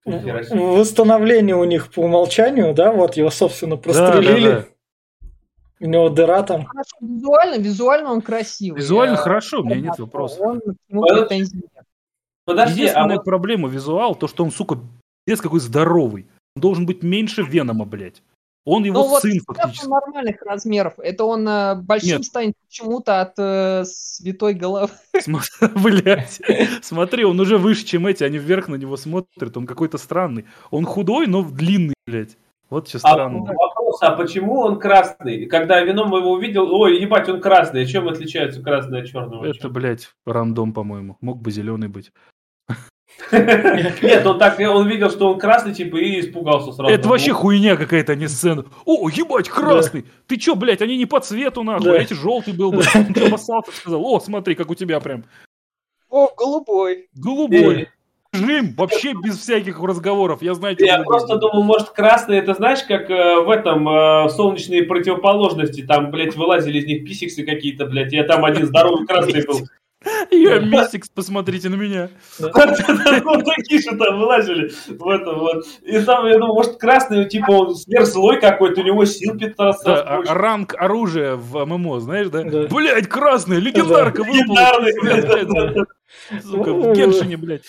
Нихера 0.05 0.43
себе. 0.43 0.59
Восстановление 0.59 1.57
у 1.57 1.65
них 1.65 1.93
по 1.93 2.01
умолчанию, 2.01 2.75
да, 2.75 2.91
вот 2.93 3.17
его, 3.17 3.31
собственно, 3.31 3.77
прострелили. 3.77 4.45
Да, 4.49 4.51
да, 4.57 4.61
да. 4.63 4.67
У 5.81 5.87
него 5.87 6.11
дыра 6.11 6.43
там. 6.43 6.67
Хорошо, 6.67 6.97
визуально, 7.01 7.61
визуально 7.61 8.13
он 8.13 8.21
красивый. 8.21 8.81
Визуально 8.81 9.15
Э, 9.15 9.17
хорошо, 9.17 9.61
у 9.61 9.65
меня 9.65 9.77
нет 9.81 9.99
вопросов. 9.99 10.41
Он, 10.41 10.61
нему 10.89 11.03
Подожди. 12.45 12.73
а 12.73 12.83
Единственная 12.83 13.17
вот 13.17 13.25
проблема 13.25 13.69
визуал, 13.69 14.15
то, 14.15 14.29
что 14.29 14.45
он, 14.45 14.51
сука, 14.51 14.79
без 15.27 15.41
какой 15.41 15.61
здоровый. 15.61 16.27
Он 16.57 16.63
должен 16.63 16.85
быть 16.85 17.03
меньше 17.03 17.43
Венома, 17.43 17.85
блядь. 17.85 18.23
Он 18.67 18.85
его 18.85 18.99
Ну 18.99 19.09
вот 19.09 19.23
сын 19.23 19.33
сейчас 19.33 19.45
фактически. 19.47 19.85
он 19.87 19.91
нормальных 19.91 20.43
размеров. 20.43 20.95
Это 20.99 21.25
он 21.25 21.49
э, 21.49 21.77
большим 21.77 22.19
Нет. 22.19 22.25
станет 22.25 22.55
почему-то 22.69 23.23
от 23.23 23.35
э, 23.39 23.85
святой 23.87 24.53
головы. 24.55 24.91
Блядь. 25.77 26.41
Смотри, 26.83 27.25
он 27.25 27.41
уже 27.41 27.57
выше, 27.57 27.87
чем 27.87 28.07
эти, 28.07 28.23
они 28.23 28.37
вверх 28.39 28.69
на 28.69 28.75
него 28.75 28.97
смотрят, 28.97 29.57
он 29.57 29.67
какой-то 29.67 29.97
странный. 29.97 30.45
Он 30.71 30.85
худой, 30.85 31.27
но 31.27 31.43
длинный, 31.43 31.95
блядь. 32.07 32.37
Вот 32.71 32.89
что 32.89 32.99
А 32.99 33.01
странно. 33.01 33.41
вопрос, 33.41 33.99
а 34.01 34.13
почему 34.13 34.61
он 34.61 34.79
красный? 34.79 35.47
Когда 35.47 35.81
Веном 35.81 36.15
его 36.15 36.31
увидел, 36.33 36.73
ой, 36.73 37.01
ебать, 37.01 37.29
он 37.29 37.41
красный. 37.41 37.85
Чем 37.85 38.09
отличается 38.09 38.63
красный 38.63 39.01
от 39.01 39.07
черного? 39.07 39.45
Это, 39.45 39.69
блядь, 39.69 40.11
рандом, 40.25 40.73
по-моему. 40.73 41.17
Мог 41.21 41.43
бы 41.43 41.51
зеленый 41.51 41.89
быть. 41.89 42.13
Нет, 43.33 44.25
он 44.25 44.39
так, 44.39 44.61
он 44.61 44.89
видел, 44.89 45.11
что 45.11 45.33
он 45.33 45.41
красный, 45.41 45.75
типа, 45.75 45.97
и 45.97 46.21
испугался 46.21 46.73
сразу. 46.73 46.93
Это 46.93 47.09
вообще 47.09 47.33
хуйня 47.33 47.77
какая-то, 47.77 48.13
а 48.13 48.15
не 48.15 48.29
сцена. 48.29 48.65
О, 48.85 49.09
ебать, 49.09 49.49
красный! 49.49 50.07
Ты 50.29 50.37
чё, 50.37 50.55
блядь, 50.55 50.81
они 50.81 50.97
не 50.97 51.07
по 51.07 51.19
цвету, 51.19 51.65
нахуй, 51.65 51.99
а 51.99 52.03
эти 52.03 52.15
желтый 52.15 52.55
был 52.55 52.71
бы. 52.71 52.83
Обоссался, 53.27 53.73
сказал, 53.73 54.05
о, 54.05 54.21
смотри, 54.21 54.55
как 54.55 54.71
у 54.71 54.77
тебя 54.77 55.01
прям. 55.01 55.25
О, 56.09 56.29
голубой. 56.37 57.09
Голубой. 57.15 57.89
Жим, 58.33 58.75
вообще 58.77 59.13
без 59.13 59.39
всяких 59.39 59.81
разговоров. 59.81 60.41
Я 60.41 60.55
знаю, 60.55 60.77
Я 60.79 61.03
просто 61.03 61.35
будет. 61.35 61.41
думал, 61.41 61.65
может, 61.65 61.91
красный, 61.91 62.39
это 62.39 62.55
знаешь, 62.55 62.83
как 62.85 63.11
э, 63.11 63.41
в 63.41 63.51
этом 63.51 63.89
э, 63.89 64.29
солнечные 64.31 64.85
противоположности, 64.85 65.83
там, 65.83 66.13
блядь, 66.13 66.37
вылазили 66.37 66.79
из 66.79 66.87
них 66.87 67.05
писиксы 67.05 67.45
какие-то, 67.45 67.87
блядь, 67.87 68.13
я 68.13 68.23
там 68.23 68.45
один 68.45 68.67
здоровый 68.67 69.05
красный 69.07 69.45
был. 69.45 69.61
Я 70.31 70.61
Мистикс, 70.61 71.09
посмотрите 71.11 71.69
на 71.69 71.75
меня. 71.75 72.09
Вот 72.39 73.45
такие 73.45 73.81
же 73.81 73.97
там 73.97 74.19
вылазили 74.19 74.73
в 74.89 75.09
этом 75.09 75.39
вот. 75.39 75.67
И 75.83 75.99
там, 76.01 76.27
я 76.27 76.35
думаю, 76.35 76.55
может, 76.55 76.77
красный, 76.79 77.29
типа, 77.29 77.51
он 77.51 77.75
сверхзлой 77.75 78.41
какой-то, 78.41 78.81
у 78.81 78.85
него 78.85 79.05
сил 79.05 79.37
15 79.37 79.85
Да, 79.85 79.95
раз 79.95 80.29
а- 80.29 80.35
ранг 80.35 80.75
оружия 80.79 81.37
в 81.37 81.65
ММО, 81.67 82.01
знаешь, 82.01 82.29
да? 82.29 82.43
Да. 82.45 82.67
Блять, 82.69 83.09
красный, 83.09 83.61
легендарка 83.61 84.23
выпала. 84.23 84.81
Легендарный, 84.81 85.01
Блядь, 85.03 85.27
блядь, 85.27 85.75
да. 85.75 85.85
Сука, 86.43 86.73
в 86.73 86.93
Геншине, 86.95 87.37
блядь. 87.37 87.65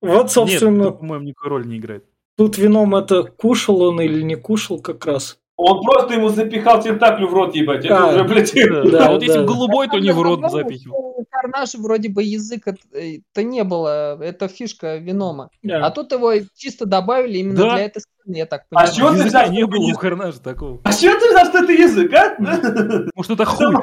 Вот, 0.00 0.30
собственно, 0.32 0.90
по-моему, 0.90 1.26
никакой 1.26 1.50
роли 1.50 1.66
не 1.66 1.78
играет. 1.78 2.04
тут 2.36 2.58
вином 2.58 2.94
это 2.94 3.22
кушал 3.24 3.82
он 3.82 4.00
или 4.00 4.22
не 4.22 4.36
кушал 4.36 4.80
как 4.80 5.04
раз. 5.06 5.38
Он 5.60 5.82
просто 5.82 6.14
ему 6.14 6.28
запихал 6.28 6.80
тентаклю 6.80 7.26
в 7.26 7.34
рот, 7.34 7.52
ебать. 7.56 7.84
Это 7.84 7.98
А, 7.98 8.14
уже, 8.14 8.22
блядь, 8.22 8.52
Да, 8.54 8.82
Да, 8.90 9.06
а 9.06 9.10
вот 9.10 9.22
если 9.24 9.40
да. 9.40 9.44
голубой, 9.44 9.88
то 9.88 9.98
не 9.98 10.12
в 10.12 10.22
рот 10.22 10.40
запихивал. 10.52 11.16
Карнажа 11.30 11.78
вроде 11.78 12.08
бы 12.08 12.22
языка-то 12.22 13.42
не 13.42 13.64
было. 13.64 14.22
Это 14.22 14.46
фишка 14.46 14.96
Венома. 14.98 15.50
Да. 15.64 15.84
А 15.84 15.90
тут 15.90 16.12
его 16.12 16.32
чисто 16.56 16.86
добавили 16.86 17.38
именно 17.38 17.56
Да. 17.56 17.70
для 17.74 17.84
этой 17.86 18.00
сцены, 18.02 18.36
я 18.36 18.46
так 18.46 18.62
А 18.70 18.74
понимаю. 18.74 18.88
с 18.92 18.96
чего 18.96 19.10
ты 19.10 19.24
взял, 19.24 19.50
не 19.50 19.66
было 19.66 19.80
у 19.80 19.88
язык? 19.88 20.00
Карнажа 20.00 20.38
такого. 20.40 20.80
А 20.84 20.92
чего 20.92 21.14
ты 21.18 21.28
взял, 21.28 21.46
что 21.46 21.58
это 21.64 21.72
язык, 21.72 22.14
а? 22.14 22.36
Может, 23.16 23.32
это 23.32 23.44
хуй. 23.44 23.74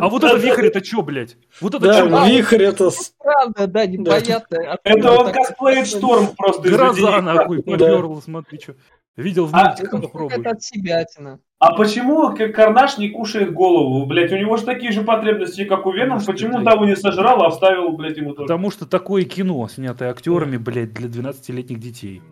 А 0.00 0.08
вот 0.10 0.24
это 0.24 0.36
вихрь, 0.36 0.66
это 0.66 0.84
что, 0.84 1.02
блядь? 1.02 1.36
Вот 1.62 1.74
это 1.74 1.84
Да, 1.86 1.94
что? 2.06 2.22
А, 2.22 2.28
вихрь 2.28 2.62
это... 2.62 2.90
с- 2.90 3.14
Правда, 3.18 3.66
да, 3.66 3.86
непонятно. 3.86 4.78
Это 4.84 5.12
он 5.12 5.32
косплеит 5.32 5.86
шторм 5.86 6.28
просто 6.36 6.68
Гроза, 6.68 7.20
нахуй, 7.22 7.62
Да. 7.64 7.72
поперла, 7.72 8.20
смотри, 8.20 8.60
что. 8.60 8.74
Видел 9.16 9.46
в 9.46 9.54
А, 9.54 9.68
мультиках, 9.68 10.02
попробуй. 10.02 10.34
Это 10.38 10.50
от 10.50 10.62
себятина. 10.62 11.38
А 11.58 11.74
почему 11.74 12.34
к- 12.34 12.48
Карнаж 12.48 12.96
не 12.98 13.10
кушает 13.10 13.52
голову? 13.52 14.06
Блять, 14.06 14.32
у 14.32 14.36
него 14.36 14.56
же 14.56 14.64
такие 14.64 14.90
же 14.90 15.02
потребности, 15.02 15.64
как 15.64 15.84
у 15.86 15.92
Веном. 15.92 16.18
Потому 16.18 16.32
Почему 16.32 16.58
ты- 16.58 16.64
того 16.64 16.84
не 16.86 16.96
сожрал, 16.96 17.42
а 17.42 17.48
оставил, 17.48 17.92
блядь, 17.92 18.16
ему 18.16 18.30
тоже? 18.32 18.46
Потому 18.48 18.70
что 18.70 18.86
такое 18.86 19.24
кино, 19.24 19.68
снятое 19.68 20.10
актерами, 20.10 20.56
блядь, 20.56 20.94
для 20.94 21.08
12-летних 21.08 21.78
детей. 21.78 22.22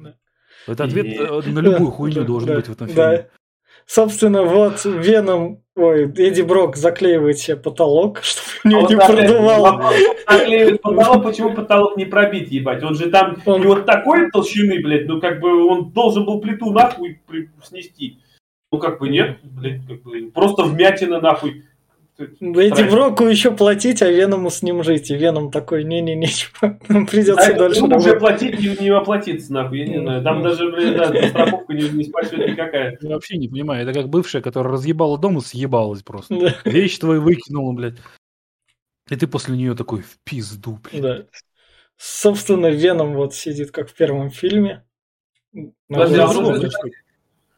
Это 0.67 0.85
ответ 0.85 1.07
И- 1.07 1.17
э, 1.17 1.41
на 1.51 1.59
любую 1.61 1.91
хуйню 1.91 2.15
Да, 2.23 2.27
должен 2.27 2.49
да, 2.49 2.55
быть 2.57 2.67
в 2.69 2.73
этом 2.73 2.87
да. 2.89 2.93
фильме. 3.17 3.31
Собственно, 3.87 4.43
вот 4.43 4.85
Веном, 4.85 5.63
ой, 5.81 6.05
Эдди 6.17 6.43
Брок 6.43 6.77
заклеивает 6.77 7.39
себе 7.39 7.57
потолок, 7.57 8.21
чтобы 8.23 8.47
у 8.65 8.69
А 8.69 8.71
него 8.71 8.89
не 8.89 8.97
продувало. 8.97 9.73
вопрос. 9.73 9.95
Наклеивает 10.29 10.83
потолок, 10.83 11.23
почему 11.25 11.55
потолок 11.55 11.97
не 11.97 12.05
пробить, 12.05 12.51
ебать? 12.51 12.83
Он 12.83 12.95
же 12.95 13.11
там 13.11 13.37
Он- 13.47 13.61
не 13.61 13.67
вот 13.67 13.87
такой 13.87 14.31
толщины, 14.31 14.81
блядь, 14.83 15.07
ну 15.07 15.21
как 15.21 15.41
бы 15.41 15.67
он 15.67 15.91
должен 15.91 16.25
был 16.25 16.41
плиту 16.41 16.71
нахуй 16.71 17.21
снести. 17.65 18.19
Ну 18.73 18.79
как 18.79 19.01
бы 19.01 19.09
нет, 19.09 19.39
блядь, 19.43 19.85
как 19.87 20.03
бы 20.03 20.31
просто 20.33 20.63
вмятина 20.63 21.21
нахуй. 21.21 21.65
Эдди 22.21 22.67
Страшно. 22.75 22.91
Броку 22.91 23.25
еще 23.25 23.51
платить, 23.51 24.03
а 24.03 24.11
Веному 24.11 24.51
с 24.51 24.63
ним 24.63 24.83
жить. 24.85 25.11
И 25.11 25.17
Веном 25.17 25.51
такой, 25.51 25.85
не-не-не, 25.85 26.29
нам 26.89 27.07
придется 27.07 27.51
А 27.51 27.55
дальше 27.55 27.81
ему 27.81 27.97
уже 27.97 28.19
платить 28.19 28.59
не, 28.61 28.77
не 28.85 28.89
оплатиться, 28.91 29.53
нахуй, 29.53 29.79
я 29.81 29.87
не 29.87 29.99
знаю. 30.01 30.23
Там 30.23 30.43
даже, 30.43 30.71
блядь, 30.71 30.97
да, 30.97 31.29
страховка 31.29 31.73
не, 31.73 31.89
не 31.89 32.05
спасет 32.05 32.39
никакая. 32.39 32.99
Я 33.01 33.11
вообще 33.15 33.37
не 33.39 33.49
понимаю, 33.49 33.83
это 33.83 33.93
как 33.99 34.09
бывшая, 34.09 34.43
которая 34.43 34.73
разъебала 34.75 35.19
дом 35.19 35.39
и 35.39 35.41
съебалась 35.41 36.03
просто. 36.03 36.39
Да, 36.39 36.55
Вещи 36.71 36.99
твои 37.01 37.19
выкинула, 37.19 37.73
блядь. 37.73 37.97
И 39.09 39.17
ты 39.17 39.27
после 39.27 39.57
нее 39.57 39.75
такой 39.75 40.03
в 40.03 40.19
пизду, 40.25 40.79
блядь. 40.91 41.03
да. 41.03 41.25
Собственно, 41.97 42.69
Веном 42.69 43.15
вот 43.15 43.35
сидит, 43.35 43.73
как 43.73 43.91
в 43.91 43.95
первом 43.95 44.31
фильме. 44.31 44.85
Подожди, 45.89 46.19
а 46.19 46.29
он 46.29 46.47
уже- 46.47 46.71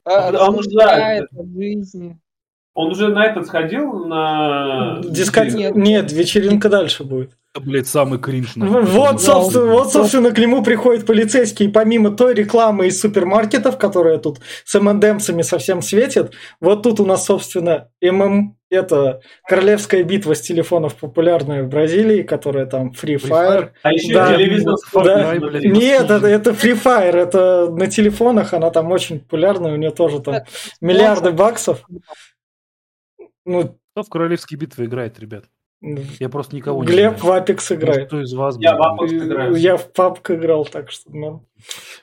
А, 0.04 0.30
А 0.30 0.48
он 0.48 0.58
размышляет 0.58 1.28
о 1.32 1.44
жизни. 1.44 2.18
Он 2.74 2.90
уже 2.90 3.08
на 3.08 3.26
этот 3.26 3.46
сходил, 3.46 4.06
на... 4.06 5.00
Дискотека. 5.04 5.56
Нет. 5.56 5.74
Нет, 5.74 6.12
вечеринка 6.12 6.70
дальше 6.70 7.04
будет. 7.04 7.32
Это, 7.54 7.66
блядь, 7.66 7.86
самый 7.86 8.18
кринж. 8.18 8.56
Нахуй. 8.56 8.82
Вот, 8.82 9.12
Да, 9.12 9.18
собственно, 9.18 9.66
вот, 9.66 9.92
собственно, 9.92 10.30
к 10.30 10.38
нему 10.38 10.62
приходят 10.62 11.04
полицейские, 11.04 11.68
помимо 11.68 12.10
той 12.10 12.32
рекламы 12.32 12.86
из 12.86 12.98
супермаркетов, 12.98 13.76
которая 13.76 14.16
тут 14.16 14.38
с 14.64 14.80
МНДМсами 14.80 15.42
совсем 15.42 15.82
светит, 15.82 16.32
вот 16.60 16.82
тут 16.82 16.98
у 17.00 17.04
нас, 17.04 17.26
собственно, 17.26 17.88
ММ, 18.00 18.56
это 18.70 19.20
королевская 19.46 20.02
битва 20.02 20.34
с 20.34 20.40
телефонов 20.40 20.94
популярная 20.94 21.62
в 21.62 21.68
Бразилии, 21.68 22.22
которая 22.22 22.64
там 22.64 22.92
Free 22.92 23.16
Free 23.16 23.28
Fire. 23.28 23.68
А 23.82 23.92
еще 23.92 24.14
Да. 24.14 24.34
телевизор 24.34 24.76
с 24.78 24.90
Да. 24.94 25.34
Блядь. 25.38 25.64
Нет, 25.64 26.10
это, 26.10 26.26
это 26.26 26.50
Free 26.52 26.82
Fire, 26.82 27.16
это 27.16 27.68
на 27.70 27.86
телефонах, 27.86 28.54
она 28.54 28.70
там 28.70 28.90
очень 28.90 29.20
популярная, 29.20 29.74
у 29.74 29.76
нее 29.76 29.90
тоже 29.90 30.20
там 30.20 30.36
миллиарды 30.80 31.32
баксов. 31.32 31.84
Ну, 33.44 33.76
Кто 33.92 34.02
в 34.02 34.08
королевские 34.08 34.58
битвы 34.58 34.84
играет, 34.86 35.18
ребят? 35.20 35.44
Я 36.20 36.28
просто 36.28 36.54
никого 36.54 36.84
не 36.84 36.86
Глеб 36.90 37.18
в. 37.20 37.28
Apex 37.28 37.74
играет. 37.74 38.06
Кто 38.06 38.20
из 38.22 38.32
вас? 38.34 38.56
Я 38.60 38.76
блядь? 38.76 38.86
в 38.86 39.02
Apex 39.02 39.26
играю. 39.26 39.54
Я 39.56 39.76
в 39.76 39.90
PUBG 39.90 40.34
играл, 40.36 40.64
так 40.64 40.90
что, 40.92 41.10
ну, 41.10 41.44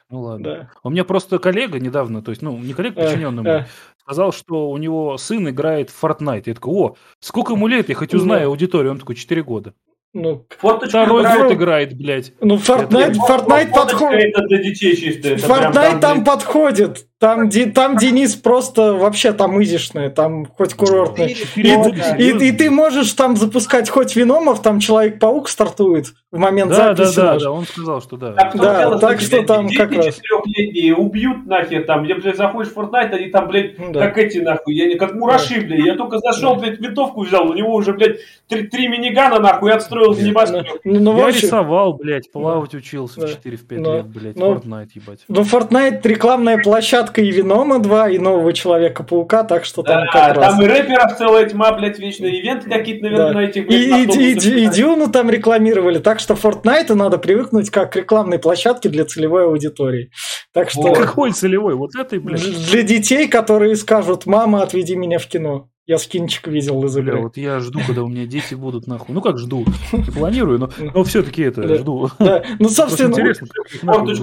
Ну 0.10 0.22
ладно. 0.22 0.44
да. 0.44 0.72
У 0.84 0.90
меня 0.90 1.06
просто 1.06 1.40
коллега 1.40 1.80
недавно, 1.80 2.22
то 2.22 2.32
есть, 2.32 2.42
ну, 2.42 2.58
не 2.58 2.74
коллега, 2.74 3.00
Э, 3.00 3.06
подчиненный 3.06 3.44
мой, 3.44 3.66
сказал, 4.02 4.34
что 4.34 4.70
у 4.70 4.78
него 4.78 5.18
сын 5.18 5.48
играет 5.50 5.92
в 5.92 6.04
Fortnite. 6.04 6.44
Я 6.48 6.54
такой, 6.56 6.74
о, 6.74 6.96
сколько 7.22 7.54
ему 7.54 7.68
лет, 7.68 7.88
я 7.88 7.96
хоть 7.96 8.14
узнаю 8.14 8.42
Да. 8.42 8.48
аудиторию. 8.48 8.92
Он 8.92 9.00
такой, 9.00 9.16
4 9.16 9.44
года. 9.44 9.74
Ну, 10.14 10.46
Форточка 10.58 11.04
Второй 11.04 11.22
играет. 11.22 11.44
год 11.44 11.52
играет, 11.54 11.94
блядь. 11.98 12.34
ну 12.42 12.58
Fortnite, 12.58 13.14
Fortnite 13.30 13.72
подходит. 13.74 14.36
Это 14.36 14.42
для 14.48 14.58
детей 14.58 14.96
чисто. 14.98 15.30
это 15.30 15.46
Fortnite 15.48 16.00
там 16.02 16.16
блядь, 16.18 16.26
подходит. 16.26 17.08
Там, 17.20 17.50
Ди- 17.50 17.66
там 17.70 17.98
Денис 17.98 18.36
просто 18.38 18.94
вообще 18.94 19.34
там 19.34 19.62
изишный, 19.62 20.10
там 20.10 20.46
хоть 20.46 20.74
курортный. 20.74 21.36
И, 21.58 21.62
и- 21.62 22.48
и 22.48 22.52
ты 22.54 22.72
можешь 22.72 23.12
там 23.12 23.36
запускать 23.36 23.90
хоть 23.90 24.16
Виномов, 24.16 24.62
там 24.62 24.80
Человек-паук 24.80 25.50
стартует 25.50 26.14
в 26.32 26.38
момент 26.38 26.72
Да, 26.72 26.94
да, 26.94 26.96
записи. 26.96 27.16
да, 27.18 27.34
наш. 27.34 27.44
да, 27.44 27.52
он 27.52 27.66
сказал, 27.66 28.02
что 28.02 28.16
да. 28.16 28.32
Том 28.34 28.62
Да, 28.62 28.80
дело, 28.80 29.00
так 29.00 29.20
что 29.20 29.32
блядь, 29.38 29.48
там 29.48 29.68
дети 29.68 29.78
как 29.78 29.92
раз. 29.92 30.06
четырехлетние 30.16 30.96
убьют 30.96 31.46
нахер 31.46 31.84
там. 31.84 32.06
Я, 32.06 32.16
блядь, 32.16 32.38
заходишь 32.38 32.72
в 32.72 32.78
Fortnite, 32.78 33.10
они 33.12 33.28
там, 33.28 33.48
блядь, 33.50 33.78
Ну 33.78 33.92
да. 33.92 34.00
как 34.08 34.18
эти 34.18 34.38
нахуй. 34.38 34.74
Я 34.76 34.86
не 34.88 34.96
как 34.96 35.14
мураши, 35.14 35.60
блядь. 35.60 35.86
Я 35.86 35.96
только 35.96 36.20
зашел, 36.20 36.56
блядь, 36.56 36.80
винтовку 36.80 37.24
взял. 37.24 37.50
У 37.50 37.54
него 37.54 37.74
уже, 37.74 37.92
блядь, 37.92 38.20
три, 38.48 38.64
три 38.68 38.88
минигана 38.88 39.40
нахуй 39.40 39.74
отстроил 39.74 40.14
Ну, 40.14 40.22
небоскреб. 40.22 40.68
ну, 40.86 41.00
ну, 41.02 41.12
в 41.12 41.18
Я 41.18 41.26
общем, 41.28 41.42
рисовал, 41.42 41.94
блядь, 41.96 42.32
плавать 42.32 42.74
учился 42.76 43.20
Да. 43.20 43.28
в 43.28 43.30
4-5 43.32 43.82
Ну, 43.82 43.94
лет, 43.96 44.06
блядь, 44.08 44.36
ну, 44.38 44.54
Fortnite, 44.54 44.90
ебать. 44.96 45.20
ну, 45.28 45.42
Fortnite 45.42 46.00
рекламная 46.04 46.60
площадка 46.64 47.09
и 47.18 47.32
Венома 47.32 47.80
2, 47.80 48.10
и 48.10 48.20
нового 48.20 48.54
Человека-паука, 48.54 49.44
так 49.44 49.66
что 49.66 49.82
там 49.82 50.06
Да, 50.06 50.12
как 50.12 50.38
раз. 50.38 50.54
там 50.54 50.62
и 50.62 50.66
рэперов 50.68 51.18
целая 51.18 51.50
тьма, 51.50 51.72
блядь, 51.74 51.98
вечные 51.98 52.40
ивенты 52.40 52.70
какие-то, 52.70 53.04
наверное, 53.06 53.28
Да. 53.28 53.34
на 53.34 53.44
этих, 53.46 53.64
И, 53.64 53.66
блядь, 53.66 53.82
и, 53.82 53.90
и, 53.90 54.02
автобусах. 54.36 54.54
и 54.54 54.66
Дюну 54.68 55.08
там 55.12 55.30
рекламировали, 55.30 55.98
так 56.00 56.20
что 56.20 56.36
Fortnite 56.36 56.94
надо 56.94 57.18
привыкнуть 57.18 57.70
как 57.72 57.92
к 57.94 57.96
рекламной 57.96 58.38
площадке 58.40 58.90
для 58.90 59.06
целевой 59.06 59.46
аудитории. 59.46 60.12
Так 60.54 60.70
что 60.70 60.82
Вот. 60.82 60.98
Какой 60.98 61.32
целевой? 61.32 61.76
Вот 61.76 61.96
этой, 61.96 62.20
блядь. 62.20 62.42
для 62.72 62.84
детей, 62.84 63.28
которые 63.28 63.76
скажут, 63.76 64.26
мама, 64.26 64.62
отведи 64.64 64.96
меня 64.96 65.18
в 65.20 65.26
кино. 65.28 65.70
Я 65.90 65.98
скинчик 65.98 66.46
видел 66.46 66.84
из 66.86 66.94
Бля, 66.94 67.02
игры. 67.14 67.22
вот 67.24 67.36
я 67.36 67.60
жду, 67.62 67.80
когда 67.84 68.04
у 68.04 68.08
меня 68.08 68.28
дети 68.28 68.54
будут 68.54 68.86
нахуй. 68.86 69.16
Ну 69.16 69.22
как 69.22 69.40
жду? 69.40 69.66
Не 69.92 70.04
планирую, 70.04 70.60
но, 70.60 70.70
но 70.94 71.04
все-таки 71.04 71.42
это 71.42 71.64
Да. 71.68 71.76
жду. 71.78 72.12
Да. 72.20 72.44
Ну, 72.60 72.70
собственно, 72.70 73.10
интересно, 73.12 73.48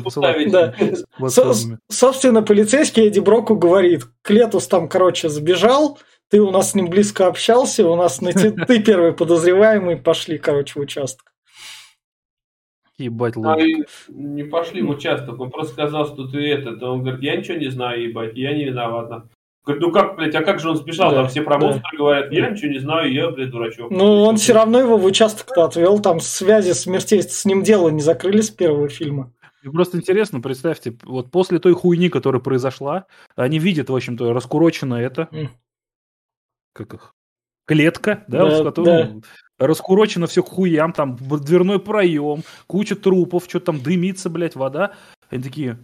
посылать 0.04 0.36
ставить. 0.36 0.52
Да. 0.52 0.74
Со- 1.28 1.52
собственно, 1.88 2.44
полицейский 2.44 3.08
Эдди 3.08 3.18
Броку 3.18 3.56
говорит, 3.56 4.04
Клетус 4.22 4.68
там, 4.68 4.88
короче, 4.88 5.28
сбежал, 5.28 5.98
ты 6.30 6.40
у 6.40 6.52
нас 6.52 6.70
с 6.70 6.74
ним 6.76 6.88
близко 6.88 7.26
общался, 7.26 7.84
у 7.88 7.96
нас 7.96 8.20
на 8.20 8.32
те- 8.32 8.52
ты 8.52 8.80
первый 8.80 9.12
подозреваемый, 9.12 9.96
пошли, 9.96 10.38
короче, 10.38 10.78
в 10.78 10.82
участок. 10.84 11.32
Ебать, 12.96 13.36
А 13.36 13.40
лох. 13.40 13.58
и 13.60 13.84
не 14.08 14.44
пошли 14.44 14.82
в 14.82 14.90
участок. 14.90 15.40
Он 15.40 15.50
просто 15.50 15.72
сказал, 15.72 16.06
что 16.06 16.28
ты 16.28 16.38
этот. 16.48 16.80
Он 16.84 17.00
говорит, 17.02 17.22
я 17.22 17.36
ничего 17.36 17.58
не 17.58 17.70
знаю, 17.70 18.04
ебать, 18.08 18.36
я 18.36 18.54
не 18.56 18.64
виноват. 18.66 19.24
Нахуй». 19.66 19.80
Говорит, 19.80 19.82
ну 19.82 19.92
как, 19.92 20.16
блядь, 20.16 20.34
а 20.34 20.42
как 20.42 20.60
же 20.60 20.70
он 20.70 20.76
сбежал? 20.76 21.10
Да, 21.10 21.16
Там 21.16 21.28
все 21.28 21.42
про 21.42 21.58
да. 21.58 21.66
монстра 21.66 21.96
говорят, 21.96 22.32
я 22.32 22.50
ничего 22.50 22.70
не 22.72 22.78
знаю, 22.78 23.12
я, 23.12 23.30
блядь, 23.30 23.50
дурачок. 23.50 23.90
Ну, 23.90 24.22
он 24.22 24.36
все 24.36 24.52
равно 24.52 24.78
его 24.78 24.96
в 24.96 25.04
участок-то 25.04 25.64
отвел, 25.64 25.98
там 26.00 26.20
связи 26.20 26.72
смертей 26.72 27.22
с 27.22 27.44
ним 27.44 27.62
дело 27.62 27.88
не 27.88 28.00
закрыли 28.02 28.40
с 28.40 28.50
первого 28.50 28.88
фильма. 28.88 29.32
И 29.62 29.68
просто 29.68 29.98
интересно, 29.98 30.40
представьте, 30.40 30.96
вот 31.04 31.30
после 31.32 31.58
той 31.58 31.72
хуйни, 31.74 32.08
которая 32.08 32.40
произошла, 32.40 33.06
они 33.34 33.58
видят, 33.58 33.90
в 33.90 33.96
общем-то, 33.96 34.32
раскурочено 34.32 34.94
это, 34.94 35.28
М. 35.32 35.50
как 36.72 36.94
их, 36.94 37.12
клетка, 37.66 38.24
да, 38.28 38.48
Да, 38.48 38.60
в 38.60 38.64
которой 38.64 39.22
раскурочено 39.58 40.28
все 40.28 40.44
к 40.44 40.48
хуям, 40.48 40.92
там 40.92 41.16
дверной 41.16 41.80
проем, 41.80 42.42
куча 42.68 42.94
трупов, 42.94 43.46
что 43.48 43.58
там 43.58 43.80
дымится, 43.80 44.30
блядь, 44.30 44.54
вода. 44.54 44.92
Они 45.30 45.42
такие, 45.42 45.78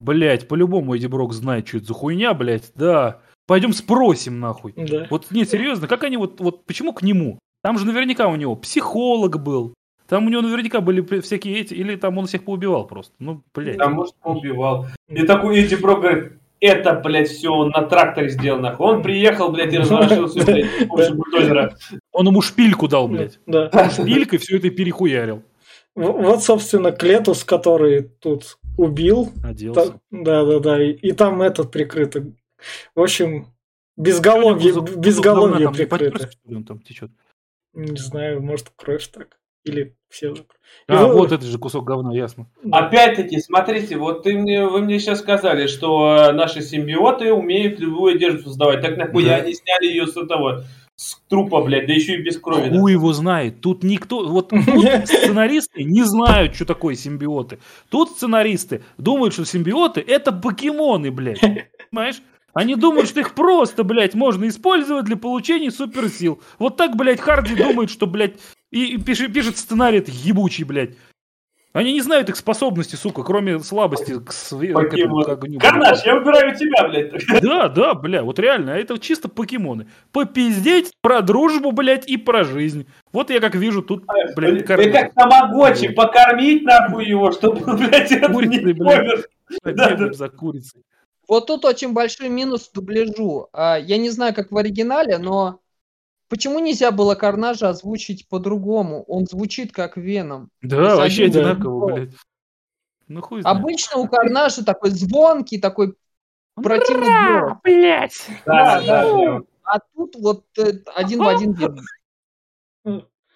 блядь, 0.00 0.48
по-любому 0.48 0.96
Эдди 0.96 1.06
Брок 1.06 1.32
знает, 1.32 1.68
что 1.68 1.78
это 1.78 1.86
за 1.86 1.94
хуйня, 1.94 2.34
блядь, 2.34 2.72
да, 2.74 3.20
пойдем 3.46 3.72
спросим, 3.72 4.40
нахуй. 4.40 4.74
Да. 4.76 5.06
Вот, 5.10 5.30
не, 5.30 5.44
серьезно, 5.44 5.88
как 5.88 6.04
они 6.04 6.16
вот, 6.16 6.40
вот, 6.40 6.64
почему 6.66 6.92
к 6.92 7.02
нему? 7.02 7.38
Там 7.62 7.78
же 7.78 7.86
наверняка 7.86 8.28
у 8.28 8.36
него 8.36 8.56
психолог 8.56 9.42
был, 9.42 9.74
там 10.08 10.26
у 10.26 10.30
него 10.30 10.42
наверняка 10.42 10.80
были 10.80 11.02
всякие 11.20 11.58
эти, 11.58 11.74
или 11.74 11.96
там 11.96 12.16
он 12.18 12.26
всех 12.26 12.44
поубивал 12.44 12.86
просто, 12.86 13.14
ну, 13.18 13.42
блядь. 13.54 13.80
А 13.80 13.88
может, 13.88 14.14
поубивал. 14.22 14.86
И 15.08 15.22
такой 15.22 15.60
Эдди 15.60 15.74
Брок 15.74 16.00
говорит, 16.00 16.32
это, 16.60 16.94
блядь, 16.94 17.28
все 17.28 17.50
он 17.50 17.70
на 17.70 17.82
тракторе 17.82 18.30
сделал, 18.30 18.58
нахуй. 18.58 18.86
Он 18.86 19.02
приехал, 19.02 19.50
блядь, 19.50 19.72
и 19.72 19.78
разворошил 19.78 20.26
все, 20.26 20.44
блядь, 20.44 20.66
с 20.66 20.86
помощью 20.86 21.14
бульдозера. 21.14 21.76
Он 22.12 22.26
ему 22.26 22.40
шпильку 22.40 22.88
дал, 22.88 23.06
блядь. 23.08 23.38
Да. 23.46 23.90
Шпилькой 23.90 24.38
все 24.38 24.56
это 24.56 24.70
перехуярил. 24.70 25.42
Вот, 25.94 26.42
собственно, 26.42 26.92
Клетус, 26.92 27.44
который 27.44 28.02
тут 28.02 28.58
убил. 28.78 29.30
Оделся. 29.44 30.00
Да, 30.10 30.44
да, 30.44 30.58
да. 30.60 30.82
И, 30.82 30.92
и 30.92 31.12
там 31.12 31.42
этот 31.42 31.70
прикрыто. 31.70 32.24
В 32.94 33.00
общем, 33.02 33.46
безголовье, 33.96 34.72
безголовье 34.96 35.64
там 35.66 35.72
не 35.74 35.78
прикрыто. 35.86 36.30
ли, 36.46 36.56
он 36.56 36.64
там 36.64 36.80
течет? 36.80 37.10
Не 37.74 37.96
знаю, 37.98 38.42
может, 38.42 38.70
кровь 38.76 39.06
так. 39.08 39.38
Или 39.64 39.96
все. 40.08 40.34
А, 40.86 41.02
Его- 41.04 41.14
вот 41.18 41.32
это 41.32 41.44
же 41.44 41.58
кусок 41.58 41.84
говна, 41.84 42.14
ясно. 42.14 42.46
Опять-таки, 42.72 43.38
смотрите, 43.40 43.96
вот 43.98 44.22
ты 44.22 44.38
мне, 44.38 44.64
вы 44.66 44.80
мне 44.80 44.98
сейчас 44.98 45.18
сказали, 45.18 45.66
что 45.66 46.16
э, 46.30 46.32
наши 46.32 46.62
симбиоты 46.62 47.32
умеют 47.32 47.78
любую 47.80 48.14
одежду 48.14 48.44
создавать. 48.44 48.80
Так 48.80 48.96
нахуя 48.96 49.36
Да. 49.36 49.42
они 49.42 49.54
сняли 49.54 49.86
ее 49.86 50.06
с 50.06 50.16
этого, 50.16 50.64
с 50.98 51.16
трупа, 51.28 51.62
блядь, 51.62 51.86
да 51.86 51.92
еще 51.92 52.14
и 52.14 52.22
без 52.22 52.38
крови. 52.38 52.76
Хуй 52.76 52.90
его 52.90 53.12
знает. 53.12 53.60
Тут 53.60 53.84
никто... 53.84 54.26
Вот 54.26 54.48
тут 54.50 55.06
сценаристы 55.06 55.84
не 55.84 56.02
знают, 56.02 56.56
что 56.56 56.64
такое 56.64 56.96
симбиоты. 56.96 57.60
Тут 57.88 58.10
сценаристы 58.10 58.82
думают, 58.98 59.32
что 59.32 59.44
симбиоты 59.44 60.00
это 60.00 60.32
покемоны, 60.32 61.12
блядь. 61.12 61.40
Понимаешь? 61.90 62.20
Они 62.52 62.74
думают, 62.74 63.08
что 63.08 63.20
их 63.20 63.34
просто, 63.34 63.84
блядь, 63.84 64.14
можно 64.14 64.48
использовать 64.48 65.04
для 65.04 65.16
получения 65.16 65.70
суперсил. 65.70 66.42
Вот 66.58 66.76
так, 66.76 66.96
блядь, 66.96 67.20
Харди 67.20 67.54
думает, 67.54 67.90
что, 67.90 68.08
блядь, 68.08 68.34
и, 68.72 68.94
и 68.94 68.98
пишет, 68.98 69.32
пишет 69.32 69.56
сценарий 69.56 69.98
этот 69.98 70.14
ебучий, 70.14 70.64
блядь. 70.64 70.96
Они 71.74 71.92
не 71.92 72.00
знают 72.00 72.28
их 72.30 72.36
способности, 72.36 72.96
сука, 72.96 73.22
кроме 73.22 73.60
слабости 73.60 74.18
к, 74.18 74.30
све- 74.30 74.72
к 74.72 74.94
этому, 74.94 75.20
Покемон. 75.20 75.24
к 75.24 75.28
огню. 75.28 75.60
Карнаж, 75.60 76.04
я 76.04 76.14
выбираю 76.14 76.56
тебя, 76.56 76.88
блядь. 76.88 77.12
Да, 77.42 77.68
да, 77.68 77.94
бля, 77.94 78.22
вот 78.22 78.38
реально, 78.38 78.70
это 78.70 78.98
чисто 78.98 79.28
покемоны. 79.28 79.86
Попиздеть 80.12 80.92
про 81.02 81.20
дружбу, 81.20 81.72
блядь, 81.72 82.08
и 82.08 82.16
про 82.16 82.44
жизнь. 82.44 82.86
Вот 83.12 83.30
я 83.30 83.40
как 83.40 83.54
вижу 83.54 83.82
тут, 83.82 84.04
блядь, 84.34 84.64
Ты 84.66 84.90
как 84.90 85.14
тамагочи, 85.14 85.88
покормить 85.92 86.62
нахуй 86.64 87.04
его, 87.06 87.32
чтобы, 87.32 87.60
блядь, 87.76 88.12
это 88.12 88.32
Курицы, 88.32 88.64
не 88.64 88.72
блядь. 88.72 88.98
помер. 88.98 89.28
да, 89.64 89.94
да. 89.94 90.12
за 90.12 90.28
курицей. 90.30 90.82
Вот 91.28 91.46
тут 91.46 91.66
очень 91.66 91.92
большой 91.92 92.30
минус 92.30 92.70
дубляжу. 92.72 93.48
А, 93.52 93.76
Я 93.76 93.98
не 93.98 94.08
знаю, 94.08 94.32
как 94.34 94.50
в 94.50 94.56
оригинале, 94.56 95.18
но 95.18 95.60
почему 96.28 96.58
нельзя 96.58 96.90
было 96.90 97.14
Карнажа 97.14 97.70
озвучить 97.70 98.28
по-другому? 98.28 99.04
Он 99.04 99.26
звучит 99.26 99.72
как 99.72 99.96
Веном. 99.96 100.50
Да, 100.62 100.96
вообще 100.96 101.24
одинаково, 101.26 101.92
блядь. 101.94 102.14
Ну 103.08 103.22
хуй 103.22 103.40
знает. 103.42 103.56
Обычно 103.58 103.98
у 103.98 104.06
Карнажа 104.08 104.64
такой 104.64 104.90
звонкий, 104.90 105.58
такой 105.58 105.94
противный 106.54 107.40
голос. 107.40 107.58
блядь. 107.64 108.26
Да, 108.44 108.80
Да, 108.80 108.80
да, 108.80 109.02
да. 109.04 109.12
да. 109.38 109.40
А 109.64 109.78
тут 109.94 110.14
вот 110.16 110.44
э, 110.58 110.72
один 110.94 111.18
в 111.20 111.28
один 111.28 111.52
Веном. 111.52 111.84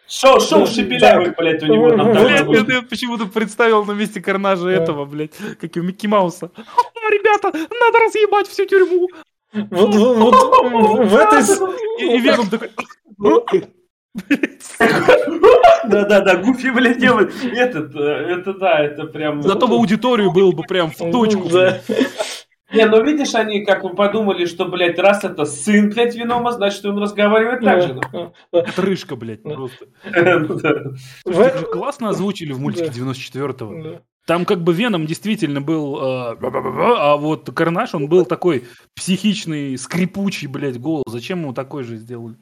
Шоу, 0.08 0.40
шоу 0.40 0.60
Да, 0.60 0.66
шепелявых, 0.66 1.36
блядь, 1.36 1.62
у 1.62 1.66
него 1.66 1.90
там 1.90 2.12
Ну, 2.12 2.12
Блядь, 2.50 2.68
я, 2.68 2.82
почему-то 2.82 3.26
представил 3.26 3.84
на 3.84 3.92
месте 3.92 4.20
Карнажа 4.20 4.64
Да. 4.64 4.72
этого, 4.72 5.04
блядь, 5.06 5.36
как 5.58 5.74
и 5.76 5.80
у 5.80 5.82
Микки 5.82 6.06
Мауса. 6.06 6.50
«А, 6.54 6.60
Ребята, 7.10 7.50
надо 7.52 7.98
разъебать 8.04 8.46
всю 8.48 8.66
тюрьму. 8.66 9.08
Вот, 9.52 9.94
вот- 9.94 10.34
вот 10.70 11.06
в 11.08 11.14
этой... 11.16 11.42
И, 12.00 12.20
Веном 12.20 12.48
такой... 12.48 12.70
Да-да-да, 15.84 16.36
Гуфи, 16.36 16.70
блядь, 16.70 16.98
делает. 16.98 17.32
Этот, 17.44 17.94
э, 17.96 18.00
это 18.00 18.54
да, 18.54 18.80
это 18.80 19.04
прям... 19.04 19.42
Зато 19.42 19.66
в 19.66 19.72
аудиторию 19.72 20.32
был 20.32 20.52
бы 20.52 20.62
прям 20.64 20.90
в 20.90 20.96
точку. 20.96 21.48
Не, 22.72 22.86
ну 22.86 23.02
видишь, 23.04 23.34
они 23.34 23.64
как 23.66 23.82
бы 23.82 23.90
подумали, 23.94 24.46
что, 24.46 24.64
блядь, 24.64 24.98
раз 24.98 25.24
это 25.24 25.44
сын, 25.44 25.90
блядь, 25.90 26.14
Винома, 26.16 26.52
значит, 26.52 26.84
он 26.86 26.98
разговаривает 26.98 27.60
так 27.62 27.82
же. 27.82 28.00
ну. 28.12 28.32
Отрыжка, 28.50 29.14
блядь, 29.16 29.42
просто. 29.42 29.86
Ну 31.26 31.66
классно 31.70 32.08
озвучили 32.10 32.52
в 32.52 32.60
мультике 32.60 32.86
Да. 32.86 32.92
94-го. 32.92 34.00
Там 34.26 34.44
как 34.44 34.62
бы 34.62 34.72
Веном 34.72 35.06
действительно 35.06 35.60
был, 35.60 35.96
э, 35.96 36.36
а 36.40 37.16
вот 37.16 37.50
Карнаж, 37.52 37.94
он 37.94 38.06
был 38.08 38.24
такой 38.24 38.64
психичный, 38.94 39.76
скрипучий, 39.76 40.46
блядь, 40.46 40.80
голос. 40.80 41.04
Зачем 41.08 41.40
ему 41.40 41.52
такой 41.52 41.82
же 41.82 41.96
сделали? 41.96 42.36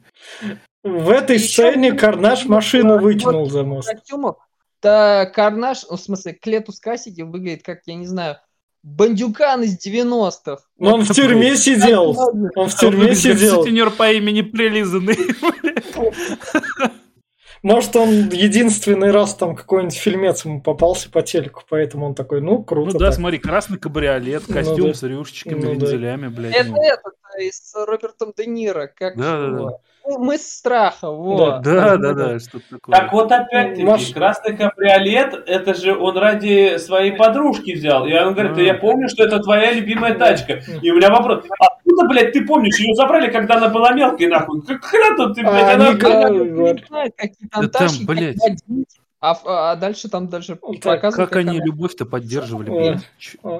В 0.83 1.09
этой 1.09 1.39
сцене 1.39 1.93
Карнаж 1.93 2.45
машину 2.45 2.99
выкинул 2.99 3.49
за 3.49 3.63
мост. 3.63 3.89
костюмов. 3.89 4.37
Да, 4.81 5.25
Карнаж, 5.27 5.85
ну, 5.89 5.95
в 5.95 6.01
смысле, 6.01 6.33
Клетус 6.33 6.79
Кассиди 6.79 7.23
выглядит 7.23 7.63
как, 7.63 7.81
я 7.85 7.95
не 7.95 8.07
знаю, 8.07 8.37
бандюкан 8.83 9.63
из 9.63 9.77
90-х. 9.83 10.63
Но 10.77 10.95
он 10.95 11.03
в 11.03 11.13
тюрьме 11.13 11.55
сидел. 11.55 12.15
Он 12.55 12.67
в 12.67 12.75
тюрьме 12.75 13.15
сидел. 13.15 13.63
Сутенер 13.63 13.91
по 13.91 14.11
имени 14.11 14.41
Прилизанный. 14.41 15.17
Может, 17.63 17.95
он 17.95 18.29
единственный 18.29 19.11
раз 19.11 19.35
там 19.35 19.55
какой-нибудь 19.55 19.95
фильмец 19.95 20.45
ему 20.45 20.61
попался 20.61 21.11
по 21.11 21.21
телеку, 21.21 21.63
поэтому 21.69 22.07
он 22.07 22.15
такой, 22.15 22.41
ну, 22.41 22.63
круто. 22.63 22.93
Ну 22.93 22.99
да, 22.99 23.07
так. 23.07 23.15
смотри, 23.15 23.37
красный 23.37 23.77
кабриолет, 23.77 24.43
Ну 24.47 24.53
костюм 24.53 24.87
да. 24.87 24.93
с 24.95 25.03
рюшечками, 25.03 25.61
Ну 25.61 25.75
да. 25.75 25.85
вензелями, 25.85 26.27
блядь. 26.27 26.55
Это 26.55 26.69
ну. 26.69 26.81
этот 26.81 27.13
э, 27.39 27.49
с 27.51 27.73
Робертом 27.85 28.33
Де 28.35 28.47
Ниро, 28.47 28.87
как 28.87 29.15
Да, 29.15 29.37
да, 29.37 29.45
его? 29.45 29.81
Ну, 30.07 30.19
Мы 30.19 30.37
с 30.37 30.57
страха, 30.57 31.09
вот. 31.11 31.61
Да, 31.61 31.97
да, 31.97 32.13
да, 32.13 32.39
что-то 32.39 32.65
такое. 32.69 32.95
Так 32.95 33.13
вот 33.13 33.31
опять-таки, 33.31 33.83
Маш- 33.83 34.13
красный 34.13 34.57
кабриолет, 34.57 35.43
это 35.47 35.73
же 35.73 35.95
он 35.97 36.17
ради 36.17 36.77
своей 36.77 37.11
подружки 37.11 37.71
взял. 37.73 38.05
И 38.05 38.13
он 38.13 38.33
говорит, 38.33 38.55
да 38.55 38.61
я 38.61 38.73
помню, 38.73 39.09
что 39.09 39.23
это 39.23 39.39
твоя 39.39 39.71
любимая 39.71 40.15
тачка. 40.15 40.61
И 40.81 40.91
у 40.91 40.95
меня 40.95 41.09
вопрос, 41.09 41.43
откуда, 41.59 42.07
блядь, 42.07 42.33
ты 42.33 42.45
помнишь? 42.45 42.79
Ее 42.79 42.95
забрали, 42.95 43.31
когда 43.31 43.55
она 43.55 43.69
была 43.69 43.91
мелкой, 43.93 44.27
нахуй. 44.27 44.61
Как 44.63 44.83
хрена 44.83 45.15
тут 45.17 45.35
ты, 45.35 45.41
блядь, 45.41 45.63
А 45.63 45.73
она... 45.73 45.93
Да, 47.53 47.67
там 47.67 47.87
блядь. 48.05 48.37
Как. 49.21 49.29
А, 49.29 49.33
в- 49.35 49.41
а 49.47 49.75
дальше 49.75 50.09
там 50.09 50.27
даже 50.27 50.55
Так, 50.55 50.59
показывают, 50.81 51.29
Как 51.29 51.35
они 51.37 51.57
она- 51.57 51.65
любовь-то 51.65 52.05
поддерживали. 52.05 52.99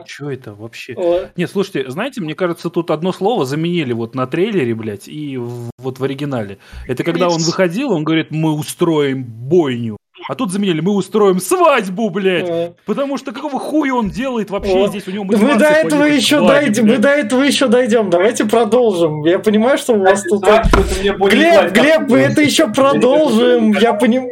Че 0.05 0.29
это 0.31 0.53
вообще? 0.53 0.93
О, 0.97 1.27
Нет, 1.35 1.49
слушайте, 1.51 1.89
знаете, 1.89 2.21
мне 2.21 2.33
кажется, 2.35 2.69
тут 2.69 2.91
одно 2.91 3.11
слово 3.11 3.45
заменили 3.45 3.93
вот 3.93 4.15
на 4.15 4.27
трейлере, 4.27 4.73
блядь, 4.73 5.07
и 5.07 5.37
в- 5.37 5.69
вот 5.79 5.99
в 5.99 6.03
оригинале. 6.03 6.57
Это 6.87 7.03
когда 7.03 7.27
он 7.29 7.37
выходил, 7.41 7.91
он 7.91 8.03
говорит, 8.03 8.27
мы 8.31 8.51
устроим 8.53 9.23
бойню. 9.23 9.97
А 10.29 10.35
тут 10.35 10.51
заменили, 10.51 10.81
мы 10.81 10.91
устроим 10.93 11.39
свадьбу, 11.39 12.09
блядь. 12.11 12.47
о. 12.47 12.75
Потому 12.85 13.17
что 13.17 13.31
какого 13.31 13.57
хуя 13.59 13.95
он 13.95 14.09
делает 14.11 14.51
вообще 14.51 14.83
О. 14.85 14.87
здесь? 14.87 15.07
У 15.07 15.11
него 15.11 15.23
Мы 15.23 15.35
до 15.57 15.65
этого 15.65 16.03
еще 16.03 16.37
свадьбе, 16.37 16.65
дойдем, 16.65 16.83
мы 16.83 16.89
блядь. 16.89 17.01
до 17.01 17.09
этого 17.09 17.41
еще 17.41 17.67
дойдем. 17.67 18.09
Давайте 18.11 18.45
продолжим. 18.45 19.25
Я 19.25 19.39
понимаю, 19.39 19.79
что 19.79 19.93
у 19.93 19.99
вас 19.99 20.23
тут... 20.23 20.41
Будет 20.43 21.31
Глеб, 21.33 21.71
Глеб, 21.73 21.73
как- 21.73 22.09
мы 22.09 22.19
это 22.19 22.41
еще 22.41 22.67
продолжим. 22.71 23.71
Я 23.71 23.93
понимаю. 23.93 24.29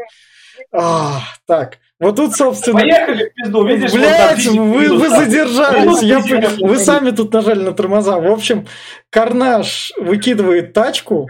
А, 0.72 1.22
так, 1.48 1.80
вот 2.00 2.16
тут, 2.16 2.36
собственно... 2.36 2.80
Поехали 2.80 3.30
в 3.30 3.34
пизду, 3.34 3.66
видишь? 3.66 3.92
вот 3.92 4.36
физик 4.36 4.54
вы, 4.54 4.98
вы 4.98 5.10
задержались. 5.10 6.02
Я, 6.02 6.22
Физика 6.22 6.48
пон- 6.48 6.68
вы 6.68 6.78
сами 6.78 7.12
тут 7.12 7.34
нажали 7.34 7.62
на 7.62 7.74
тормоза. 7.74 8.20
В 8.20 8.28
общем, 8.28 8.68
Карнаж 9.10 9.92
выкидывает 9.98 10.74
тачку. 10.74 11.28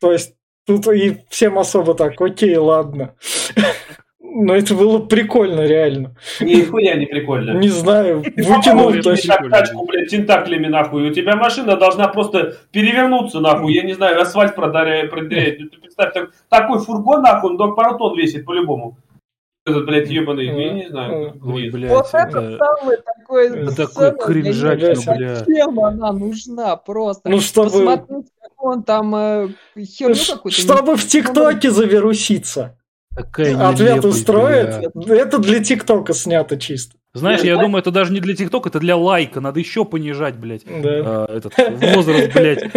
То 0.00 0.12
есть 0.12 0.34
тут 0.66 0.86
и 0.88 1.22
всем 1.30 1.58
особо 1.58 1.94
так, 1.94 2.20
окей, 2.20 2.56
ладно. 2.56 3.14
Но 4.34 4.56
это 4.56 4.74
было 4.74 4.98
прикольно, 4.98 5.60
реально. 5.66 6.14
Нихуя 6.40 6.94
не 6.94 7.04
прикольно. 7.06 7.58
Не 7.58 7.68
знаю, 7.68 8.22
Ты 8.22 8.30
выкинул 8.42 8.86
попробуй 8.86 9.02
тачку. 9.02 9.28
так 9.28 9.50
тачку, 9.50 9.84
блядь, 9.86 10.08
тентаклями, 10.08 10.68
нахуй. 10.68 11.10
У 11.10 11.12
тебя 11.12 11.36
машина 11.36 11.76
должна 11.76 12.08
просто 12.08 12.56
перевернуться, 12.70 13.40
нахуй. 13.40 13.74
Я 13.74 13.82
не 13.82 13.92
знаю, 13.92 14.20
асфальт 14.20 14.54
продаряет. 14.54 15.12
Ну, 15.12 15.68
Ты 15.68 15.78
представь, 15.78 16.14
так- 16.14 16.30
такой 16.48 16.78
фургон, 16.78 17.20
нахуй, 17.20 17.50
он 17.50 17.56
до 17.58 17.72
пару 17.72 17.98
тонн 17.98 18.16
весит 18.16 18.46
по-любому. 18.46 18.96
Этот, 19.66 19.84
блядь, 19.86 20.08
ебаный, 20.08 20.46
я 20.46 20.72
не 20.72 20.88
знаю. 20.88 21.38
Ой, 21.44 21.70
блядь, 21.70 21.90
Вот 21.90 22.08
это 22.12 22.58
самый 22.58 22.96
такой 22.96 23.48
Это 23.48 23.76
такой 23.76 24.18
кринжатина, 24.18 24.94
знаю, 24.94 25.18
бля. 25.18 25.34
Зачем 25.36 25.80
она 25.80 26.12
нужна 26.12 26.76
просто? 26.76 27.28
Ну, 27.28 27.38
чтобы, 27.40 27.70
Посмотреть, 27.70 28.26
как 28.40 28.64
он 28.64 28.82
там 28.82 29.14
э, 29.14 29.48
херню 29.78 30.16
какую-то... 30.32 30.58
чтобы 30.58 30.96
в 30.96 31.06
ТикТоке 31.06 31.70
завируситься. 31.70 32.78
Такая 33.14 33.68
Ответ 33.68 34.04
устроит. 34.04 34.90
бля. 34.94 35.16
Это 35.16 35.38
для 35.38 35.62
ТикТока 35.62 36.14
снято 36.14 36.56
чисто. 36.58 36.96
Знаешь, 37.14 37.42
Я 37.42 37.58
думаю, 37.58 37.80
это 37.82 37.90
даже 37.90 38.10
не 38.10 38.20
для 38.20 38.34
ТикТока, 38.34 38.70
это 38.70 38.80
для 38.80 38.96
лайка. 38.96 39.40
Надо 39.42 39.60
еще 39.60 39.84
понижать, 39.84 40.36
блядь, 40.36 40.62
Да. 40.64 41.26
а, 41.28 41.36
этот 41.36 41.52
возраст, 41.94 42.32
блядь. 42.32 42.70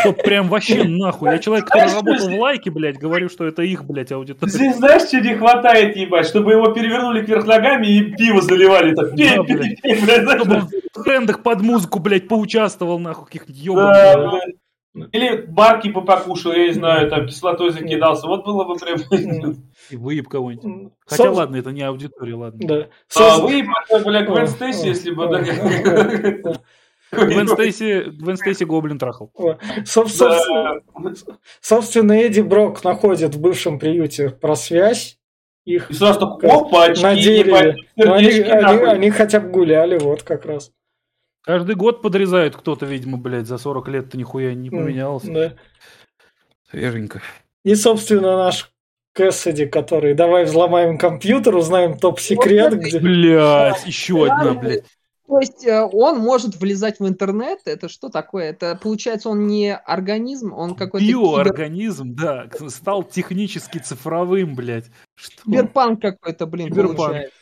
Чтоб 0.00 0.22
прям 0.22 0.48
вообще 0.48 0.84
нахуй. 0.84 1.30
Я 1.30 1.38
человек, 1.38 1.66
который 1.66 1.88
Знаешь, 1.88 1.94
работал 2.02 2.28
что 2.28 2.36
в 2.36 2.40
лайке, 2.40 2.70
блядь, 2.70 2.96
говорю, 2.98 3.28
что 3.28 3.44
это 3.44 3.60
их, 3.62 3.84
блядь, 3.84 4.10
аудитория. 4.10 4.50
Здесь 4.50 4.76
знаешь, 4.76 5.02
что 5.02 5.20
не 5.20 5.34
хватает, 5.34 5.96
ебать? 5.96 6.26
Чтобы 6.26 6.52
его 6.52 6.68
перевернули 6.72 7.22
кверх 7.26 7.44
ногами 7.46 7.86
и 7.88 8.00
пиво 8.14 8.40
заливали. 8.40 8.94
Так, 8.94 9.14
пей, 9.14 9.36
Да, 9.36 9.42
пей, 9.44 9.56
блядь. 9.56 9.82
пей, 9.82 10.00
блядь, 10.02 10.30
Чтобы 10.40 10.54
он 10.56 10.68
в 10.94 11.02
трендах 11.04 11.42
под 11.42 11.60
музыку, 11.60 11.98
блядь, 11.98 12.26
поучаствовал, 12.26 12.98
нахуй, 12.98 13.26
каких 13.26 13.46
Да, 13.48 13.52
ёбаных. 13.54 14.30
блядь. 14.30 14.54
Или 15.12 15.44
барки 15.46 15.88
бы 15.88 16.04
покушал, 16.04 16.52
я 16.52 16.68
не 16.68 16.72
знаю, 16.72 17.10
там 17.10 17.26
кислотой 17.26 17.70
закидался. 17.70 18.28
Вот 18.28 18.44
было 18.44 18.64
бы 18.64 18.76
прям... 18.76 18.98
И 19.90 19.96
выеб 19.96 20.28
кого-нибудь. 20.28 20.92
Хотя 21.04 21.24
соб- 21.24 21.26
Ну, 21.30 21.34
ладно, 21.34 21.56
это 21.56 21.70
не 21.72 21.82
аудитория, 21.82 22.34
ладно. 22.34 22.60
Да. 22.66 22.86
А 23.16 23.38
Соб- 23.38 23.42
вы, 23.42 23.54
ебать, 23.54 24.04
бля, 24.06 24.22
Гвен 24.22 24.46
Стейси, 24.46 24.86
если 24.86 25.10
бы... 25.10 25.26
Гвен 27.12 27.48
Стейси, 27.48 28.04
Гвен 28.10 28.36
Стейси 28.36 28.64
Гоблин 28.64 28.98
трахал. 28.98 29.30
Соб- 29.36 29.84
собственно, 29.84 30.80
Да. 30.98 31.12
собственно, 31.60 32.12
Эдди 32.12 32.40
Брок 32.40 32.82
находит 32.84 33.34
в 33.34 33.40
бывшем 33.40 33.78
приюте 33.78 34.30
про 34.30 34.54
связь. 34.56 35.18
Их 35.64 35.90
И 35.90 35.94
сразу 35.94 36.20
так, 36.20 36.44
опа, 36.44 36.84
очки, 36.84 37.02
на 37.02 37.14
дереве. 37.16 37.48
ебать, 37.48 37.76
Но 37.96 38.14
они, 38.14 38.26
они- 38.28 38.82
они 38.84 39.10
хотя 39.10 39.40
бы 39.40 39.48
гуляли, 39.48 39.98
вот 39.98 40.22
как 40.22 40.44
раз. 40.44 40.70
Каждый 41.44 41.76
год 41.76 42.00
подрезают 42.00 42.56
кто-то, 42.56 42.86
видимо, 42.86 43.18
блядь, 43.18 43.46
за 43.46 43.58
40 43.58 43.88
лет-то 43.88 44.16
нихуя 44.16 44.54
не 44.54 44.70
поменялся. 44.70 45.30
Да. 45.30 45.52
Свеженько. 46.70 47.20
И, 47.64 47.74
собственно, 47.74 48.36
наш 48.36 48.70
Кэссиди, 49.12 49.66
который 49.66 50.14
давай 50.14 50.44
взломаем 50.44 50.98
компьютер, 50.98 51.54
узнаем 51.54 51.98
топ-секрет, 51.98 52.72
Вот 52.72 52.82
где... 52.82 52.98
Блядь, 52.98 53.86
еще 53.86 54.26
одна, 54.26 54.54
блядь. 54.54 54.84
То 55.26 55.38
есть 55.38 55.64
э, 55.66 55.82
он 55.90 56.18
может 56.18 56.56
влезать 56.56 56.98
в 56.98 57.08
интернет, 57.08 57.60
это 57.64 57.88
что 57.88 58.10
такое? 58.10 58.50
Это 58.50 58.78
получается 58.80 59.30
он 59.30 59.46
не 59.46 59.74
организм, 59.74 60.52
он 60.52 60.74
какой-то 60.74 61.06
кибер- 61.06 61.12
Биоорганизм, 61.12 62.14
да, 62.14 62.46
стал 62.68 63.04
технически 63.04 63.78
цифровым, 63.78 64.54
блядь. 64.54 64.90
Что? 65.14 65.42
киберпанк 65.44 66.02
какой-то, 66.02 66.46
блин, 66.46 66.68
Киберпанк. 66.68 66.96
получается. 66.96 67.38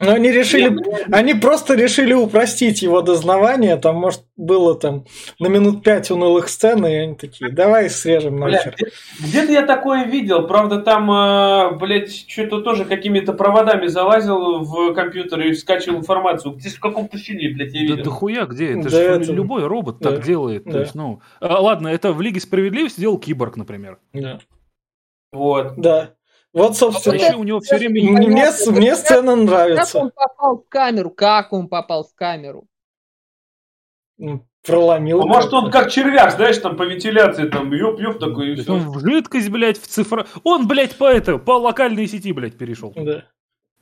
Но 0.00 0.12
они 0.12 0.30
решили, 0.30 0.72
они 1.12 1.34
просто 1.34 1.74
решили 1.74 2.12
упростить 2.14 2.82
его 2.82 3.02
дознавание, 3.02 3.76
там, 3.76 3.96
может, 3.96 4.22
было 4.36 4.76
там 4.78 5.06
на 5.40 5.48
минут 5.48 5.82
пять 5.82 6.08
унылых 6.12 6.48
сцен, 6.48 6.86
и 6.86 6.94
они 6.94 7.14
такие, 7.16 7.50
давай 7.50 7.90
срежем 7.90 8.38
нахер. 8.38 8.76
где- 8.76 8.90
где-то 9.26 9.52
я 9.52 9.62
такое 9.66 10.04
видел, 10.04 10.46
правда 10.46 10.80
там, 10.82 11.10
э, 11.10 11.70
блядь, 11.78 12.12
что-то 12.28 12.60
тоже 12.60 12.84
какими-то 12.84 13.32
проводами 13.32 13.88
залазил 13.88 14.60
в 14.60 14.94
компьютер 14.94 15.40
и 15.40 15.52
скачивал 15.54 15.98
информацию. 15.98 16.54
Где 16.54 16.68
в 16.70 16.78
каком-то 16.78 17.18
фильме, 17.18 17.48
блядь, 17.56 17.74
я 17.74 17.80
Да 17.80 17.86
видел. 17.94 18.04
дохуя 18.04 18.46
где? 18.46 18.74
Это 18.74 18.84
Да 18.84 18.90
же 18.90 18.98
это- 18.98 19.32
любой 19.32 19.66
робот 19.66 19.98
да, 19.98 20.12
так 20.12 20.22
делает. 20.24 20.62
То 20.62 20.70
да. 20.74 20.80
есть, 20.82 20.94
ну, 20.94 21.20
а, 21.40 21.60
ладно, 21.60 21.88
это 21.88 22.12
в 22.12 22.20
Лиге 22.20 22.38
Справедливости 22.40 23.00
делал 23.00 23.18
Киборг, 23.18 23.56
например. 23.56 23.98
Да. 24.12 24.38
Вот. 25.32 25.74
Да. 25.76 26.10
Вот, 26.52 26.76
собственно, 26.76 27.18
Вообще 27.18 27.36
у 27.36 27.44
него 27.44 27.60
все 27.60 27.76
время... 27.76 28.12
мне, 28.12 28.28
мне, 28.28 28.96
сцена 28.96 29.36
Как 29.36 29.44
нравится. 29.44 29.98
он 29.98 30.10
попал 30.10 30.58
в 30.58 30.68
камеру? 30.68 31.10
Как 31.10 31.52
он 31.52 31.68
попал 31.68 32.04
в 32.04 32.14
камеру? 32.14 32.66
Проломил. 34.66 35.22
А 35.22 35.26
может 35.26 35.52
он 35.52 35.70
как 35.70 35.90
червяк, 35.90 36.32
знаешь, 36.32 36.58
там 36.58 36.76
по 36.76 36.82
вентиляции, 36.82 37.48
там 37.48 37.72
ёп-ёп 37.72 38.18
такой 38.18 38.54
и 38.54 38.70
Он 38.70 38.80
все. 38.80 38.90
в 38.90 39.00
жидкость, 39.00 39.48
блядь, 39.50 39.80
в 39.80 39.86
цифра... 39.86 40.26
Он, 40.42 40.66
блядь, 40.66 40.96
по 40.96 41.04
это, 41.04 41.38
по 41.38 41.52
локальной 41.52 42.06
сети, 42.06 42.32
блядь, 42.32 42.58
перешел. 42.58 42.92
Да. 42.96 43.24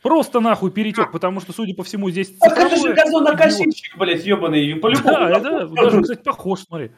Просто 0.03 0.41
нахуй 0.41 0.71
перетек, 0.71 1.11
потому 1.11 1.41
что, 1.41 1.53
судя 1.53 1.75
по 1.75 1.83
всему, 1.83 2.11
здесь 2.11 2.37
Так 2.39 2.59
это 2.59 2.77
же 2.77 2.93
газонокосильщик, 2.93 3.97
блядь, 3.97 4.25
ебаный, 4.25 4.77
по-любому. 4.77 5.14
Да, 5.14 5.41
да, 5.41 5.67
даже, 5.67 6.03
кстати, 6.03 6.23
похож, 6.23 6.61
смотри. 6.61 6.91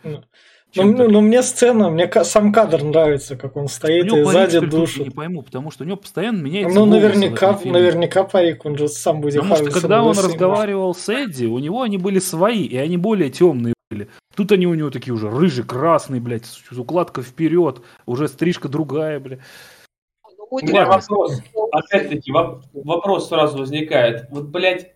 Ну, 0.76 0.82
Чем-то. 0.82 1.04
ну, 1.04 1.10
ну, 1.10 1.20
мне 1.22 1.42
сцена, 1.42 1.88
мне 1.88 2.10
сам 2.24 2.52
кадр 2.52 2.82
нравится, 2.82 3.36
как 3.36 3.56
он 3.56 3.64
У 3.64 3.68
стоит 3.68 4.04
него 4.04 4.18
и 4.18 4.24
сзади 4.24 4.60
душит. 4.60 5.04
Не 5.06 5.10
пойму, 5.10 5.40
потому 5.42 5.70
что 5.70 5.84
у 5.84 5.86
него 5.86 5.96
постоянно 5.96 6.42
меняется 6.42 6.78
Ну, 6.78 6.84
наверняка, 6.84 7.58
наверняка 7.64 8.24
парик, 8.24 8.66
он 8.66 8.76
же 8.76 8.88
сам 8.88 9.22
будет 9.22 9.40
Потому 9.40 9.56
что 9.56 9.70
когда 9.70 10.02
он 10.02 10.10
разговаривал 10.10 10.94
с 10.94 11.08
Эдди, 11.08 11.46
у 11.46 11.58
него 11.58 11.80
они 11.80 11.96
были 11.96 12.18
свои, 12.18 12.64
и 12.64 12.76
они 12.76 12.98
более 12.98 13.30
темные 13.30 13.72
были. 13.90 14.08
Тут 14.36 14.52
они 14.52 14.66
у 14.66 14.74
него 14.74 14.90
такие 14.90 15.14
уже 15.14 15.30
рыжий, 15.30 15.64
красный, 15.64 16.20
блядь, 16.20 16.44
с- 16.44 16.70
укладка 16.78 17.22
вперед, 17.22 17.80
уже 18.04 18.28
стрижка 18.28 18.68
другая, 18.68 19.18
блядь. 19.20 19.40
Ну, 20.36 20.46
У 20.50 20.60
меня 20.60 20.84
вопрос. 20.84 21.40
Опять-таки, 21.72 22.30
воп- 22.30 22.60
вопрос 22.74 23.28
сразу 23.30 23.56
возникает. 23.58 24.26
Вот, 24.30 24.44
блядь, 24.48 24.92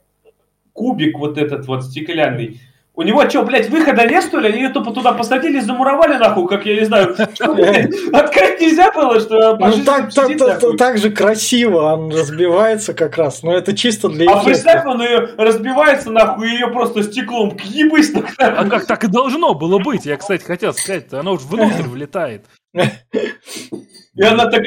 кубик 0.75 1.19
вот 1.19 1.39
этот 1.39 1.67
вот 1.67 1.83
стеклянный. 1.85 2.61
У 2.95 3.03
него 3.03 3.27
что, 3.29 3.43
блядь, 3.43 3.71
выхода 3.71 4.07
нет, 4.07 4.23
что 4.23 4.39
ли? 4.39 4.49
Они 4.49 4.63
ее 4.63 4.69
тупо 4.69 4.93
туда 4.93 5.13
посадили, 5.13 5.61
замуровали 5.61 6.19
нахуй, 6.19 6.47
как 6.47 6.67
я 6.67 6.79
не 6.79 6.85
знаю. 6.85 7.13
Открыть 8.13 8.61
нельзя 8.61 8.93
было, 8.93 9.19
что 9.19 9.57
Ну, 9.57 10.77
так, 10.77 10.99
же 10.99 11.11
красиво, 11.11 11.95
он 11.95 12.13
разбивается 12.13 12.93
как 12.93 13.17
раз, 13.17 13.43
но 13.43 13.57
это 13.57 13.75
чисто 13.75 14.11
для 14.11 14.31
А 14.31 14.45
представь, 14.45 14.85
он 14.85 15.01
ее 15.01 15.31
разбивается, 15.39 16.11
нахуй, 16.11 16.51
и 16.51 16.53
ее 16.53 16.69
просто 16.69 17.03
стеклом 17.03 17.57
ебысь. 17.65 18.13
А 18.37 18.69
как 18.69 18.87
так 18.87 19.05
и 19.05 19.09
должно 19.09 19.55
было 19.55 19.79
быть? 19.79 20.05
Я, 20.05 20.19
кстати, 20.19 20.45
хотел 20.45 20.75
сказать, 20.75 21.11
оно 21.15 21.33
уж 21.33 21.43
внутрь 21.43 21.85
влетает. 21.85 22.45
И 22.75 24.23
она 24.23 24.45
так, 24.51 24.63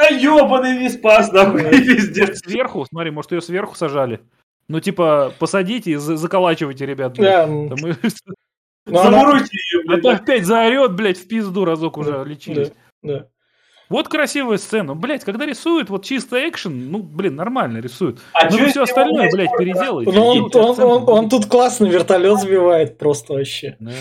а 0.00 0.12
ебаный 0.12 0.78
виспас, 0.78 1.30
нахуй, 1.30 1.62
пиздец. 1.62 2.40
Сверху, 2.40 2.84
смотри, 2.90 3.12
может 3.12 3.30
ее 3.30 3.40
сверху 3.40 3.76
сажали. 3.76 4.20
Ну, 4.68 4.80
типа, 4.80 5.32
посадите 5.38 5.92
и 5.92 5.96
за- 5.96 6.16
заколачивайте, 6.16 6.84
ребят. 6.86 7.14
Да, 7.14 7.44
м, 7.44 7.68
Там 7.70 7.90
и- 7.90 7.94
но 8.86 9.00
она- 9.00 9.18
Замуруйте 9.20 9.50
ее, 9.72 9.82
А 9.88 9.96
то 9.96 10.00
блядь. 10.02 10.20
опять 10.20 10.44
заорет, 10.46 10.94
блядь, 10.94 11.18
в 11.18 11.26
пизду 11.28 11.64
разок 11.64 11.96
уже 11.98 12.22
лечились. 12.26 12.72
да. 13.02 13.26
Вот 13.88 14.08
красивая 14.08 14.58
сцена. 14.58 14.94
Блядь, 14.94 15.24
когда 15.24 15.46
рисуют 15.46 15.88
вот 15.88 16.04
чисто 16.04 16.46
экшен, 16.46 16.90
ну, 16.90 17.02
блин, 17.02 17.36
нормально 17.36 17.78
рисуют. 17.78 18.18
А 18.34 18.44
Ну, 18.44 18.50
вы 18.50 18.56
если 18.58 18.70
все 18.72 18.82
остальное, 18.82 19.30
блядь, 19.30 19.56
переделайте. 19.56 20.12
Но 20.12 20.26
он, 20.26 20.50
он, 20.54 20.80
он- 20.82 21.08
он 21.08 21.28
тут 21.30 21.46
классно 21.46 21.86
вертолет 21.86 22.38
сбивает 22.38 22.98
просто 22.98 23.32
вообще. 23.32 23.76
Да. 23.80 23.92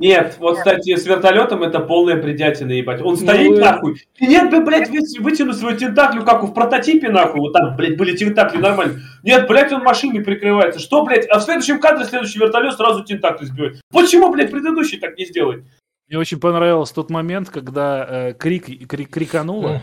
Нет, 0.00 0.36
вот, 0.38 0.58
кстати, 0.58 0.94
с 0.94 1.04
вертолетом 1.06 1.64
это 1.64 1.80
полная 1.80 2.14
бредятина, 2.22 2.70
ебать. 2.70 3.02
Он 3.02 3.16
стоит, 3.16 3.58
э, 3.58 3.60
нахуй. 3.60 4.00
И 4.18 4.26
нет 4.28 4.48
бы, 4.48 4.60
блядь, 4.64 4.88
вы- 4.90 5.00
вытянуть 5.20 5.56
свою 5.56 5.76
тентаклю, 5.76 6.24
как 6.24 6.44
в 6.44 6.52
прототипе, 6.54 7.08
нахуй. 7.10 7.40
Вот 7.40 7.52
там, 7.52 7.74
блядь, 7.76 7.96
были 7.96 8.16
тентакли 8.16 8.58
нормально. 8.58 9.00
Нет, 9.24 9.48
блядь, 9.48 9.72
он 9.72 9.82
машиной 9.82 10.22
прикрывается. 10.22 10.78
Что, 10.78 11.04
блядь? 11.04 11.26
А 11.28 11.40
в 11.40 11.42
следующем 11.42 11.80
кадре 11.80 12.04
следующий 12.04 12.38
вертолет 12.38 12.74
сразу 12.74 13.02
тентакли 13.02 13.46
сбивает. 13.46 13.80
Почему, 13.92 14.30
блядь, 14.30 14.52
предыдущий 14.52 15.00
так 15.00 15.18
не 15.18 15.24
сделает? 15.26 15.64
Мне 16.08 16.18
очень 16.18 16.38
понравился 16.38 16.94
тот 16.94 17.10
момент, 17.10 17.50
когда 17.50 18.06
э, 18.08 18.34
крик, 18.34 18.66
крик 18.88 19.10
крикануло, 19.10 19.82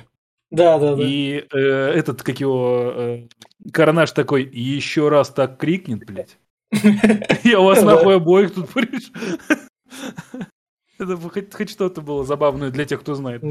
Да, 0.50 0.80
да, 0.80 0.96
да. 0.96 1.04
и 1.04 1.44
э, 1.54 1.58
этот, 1.60 2.24
как 2.24 2.40
его, 2.40 2.94
э, 2.96 3.28
Карнаж 3.74 4.12
такой, 4.12 4.44
еще 4.44 5.10
раз 5.10 5.30
так 5.30 5.58
крикнет, 5.58 6.06
блядь. 6.06 6.38
Я 7.44 7.60
вас 7.60 7.84
нахуй 7.84 8.16
обоих 8.16 8.54
тут 8.54 8.70
приш. 8.74 9.12
Это 11.00 11.18
бы 11.18 11.30
хоть, 11.30 11.54
хоть 11.54 11.70
что-то 11.70 12.02
было 12.02 12.24
забавное 12.24 12.70
для 12.72 12.86
тех, 12.86 13.02
кто 13.02 13.16
знает. 13.16 13.44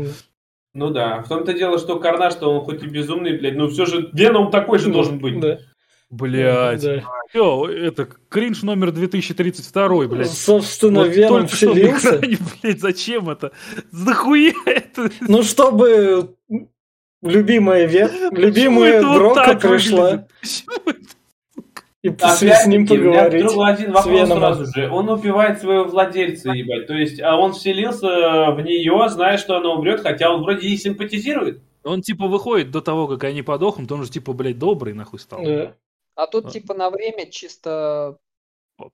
Ну 0.73 0.91
да, 0.91 1.23
в 1.23 1.29
том-то 1.29 1.53
дело, 1.55 1.79
что 1.79 2.01
Карнаж, 2.01 2.33
что 2.33 2.51
он 2.51 2.65
хоть 2.65 2.83
и 2.83 2.87
безумный, 2.87 3.39
блядь, 3.39 3.55
но 3.55 3.69
все 3.69 3.87
же 3.87 4.11
Веном 4.13 4.51
такой 4.51 4.79
же 4.79 4.91
должен 4.91 5.19
быть. 5.19 5.39
Да. 5.39 5.59
Блядь. 6.11 6.83
Да. 6.83 7.03
Это 7.33 8.09
кринж 8.29 8.63
номер 8.63 8.91
2032, 8.93 10.07
блядь. 10.09 10.31
Собственно, 10.31 11.01
Вот 11.01 11.09
Веном 11.09 11.41
только 11.41 11.57
что 11.57 11.67
на 11.67 11.73
вселился. 11.75 12.17
экране, 12.17 12.39
блядь, 12.63 12.81
зачем 12.81 13.31
это? 13.31 13.53
Захуя 13.91 14.53
это? 14.67 15.11
Ну, 15.21 15.43
чтобы 15.43 16.35
любимая 17.23 17.87
Вен, 17.87 18.11
любимая 18.33 18.95
это 18.95 19.09
вот 19.09 19.61
пришла 19.61 20.11
выглядит? 20.11 20.31
Почему 20.41 20.91
это? 20.91 21.14
И 22.05 22.11
с, 22.11 22.13
Опять-таки, 22.13 22.53
с 22.53 22.67
ним 22.67 22.83
у 22.83 22.95
меня 22.95 23.13
поговорить. 23.13 23.45
вдруг 23.45 23.65
один 23.67 23.93
вопрос 23.93 24.29
сразу 24.29 24.67
же. 24.67 24.91
Он 24.91 25.09
убивает 25.09 25.59
своего 25.61 25.85
владельца, 25.85 26.51
ебать. 26.51 26.87
То 26.87 26.93
есть, 26.95 27.19
а 27.21 27.37
он 27.37 27.55
вселился 27.55 28.07
в 28.53 28.61
нее, 28.61 29.09
зная, 29.09 29.39
что 29.39 29.57
она 29.57 29.71
умрет, 29.73 30.01
хотя 30.03 30.31
он 30.31 30.43
вроде 30.43 30.69
ей 30.69 30.77
симпатизирует. 30.77 31.63
Он 31.83 32.03
типа 32.03 32.27
выходит 32.29 32.71
до 32.71 32.83
того, 32.83 33.09
как 33.09 33.25
они 33.25 33.41
подохнут, 33.43 33.91
он 33.91 34.05
же 34.05 34.11
типа, 34.11 34.35
блядь, 34.35 34.59
добрый 34.59 34.93
нахуй 34.93 35.19
стал. 35.19 35.43
Да, 35.45 35.75
А 36.15 36.27
тут 36.27 36.47
А. 36.47 36.51
типа 36.51 36.75
на 36.75 36.91
время 36.91 37.31
чисто 37.31 38.19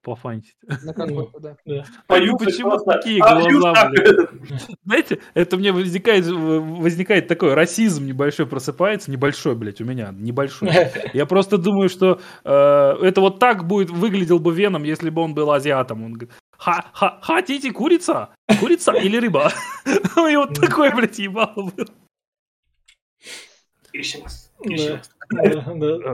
Пофантить. 0.03 0.55
на 0.83 0.93
какой-то, 0.93 1.39
да. 1.39 1.57
да. 1.65 1.85
Поют 2.05 2.37
почему 2.37 2.69
просто, 2.69 2.91
такие 2.91 3.19
«А, 3.23 3.41
глаза, 3.41 3.49
Юта!» 3.49 3.89
блядь? 3.89 4.69
Знаете, 4.85 5.19
это 5.33 5.57
мне 5.57 5.71
возникает, 5.71 6.25
возникает 6.27 7.27
такой 7.27 7.55
расизм 7.55 8.05
небольшой 8.05 8.45
просыпается, 8.45 9.09
небольшой, 9.09 9.55
блядь, 9.55 9.81
у 9.81 9.85
меня, 9.85 10.13
небольшой. 10.13 10.69
Я 11.13 11.25
просто 11.25 11.57
думаю, 11.57 11.89
что 11.89 12.19
э, 12.43 12.97
это 13.01 13.21
вот 13.21 13.39
так 13.39 13.65
будет 13.65 13.89
выглядел 13.89 14.37
бы 14.37 14.53
Веном, 14.53 14.83
если 14.83 15.09
бы 15.09 15.21
он 15.21 15.33
был 15.33 15.51
азиатом. 15.51 16.03
Он 16.03 16.13
говорит, 16.13 16.31
Ха, 16.57 16.85
ха, 16.93 17.17
хотите 17.23 17.71
курица? 17.71 18.29
Курица 18.59 18.91
или 18.91 19.17
рыба? 19.17 19.51
И 19.85 20.35
вот 20.35 20.53
такой, 20.53 20.93
блядь, 20.93 21.17
ебало 21.17 21.71
да. 21.75 21.85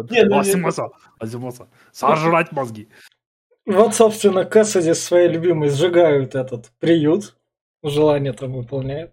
Не, 0.09 0.23
ну, 0.23 0.39
Азимаса, 0.39 0.89
Азимаса. 1.19 1.67
Сожрать 1.91 2.51
мозги. 2.51 2.87
Вот, 3.67 3.93
собственно, 3.95 4.45
Кэссиди 4.45 4.93
своей 4.93 5.27
любимой 5.27 5.69
сжигают 5.69 6.35
этот 6.35 6.71
приют. 6.79 7.35
Желание 7.83 8.31
там 8.31 8.53
выполняют. 8.53 9.11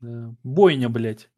Да. 0.00 0.34
Бойня, 0.42 0.88
блядь. 0.88 1.28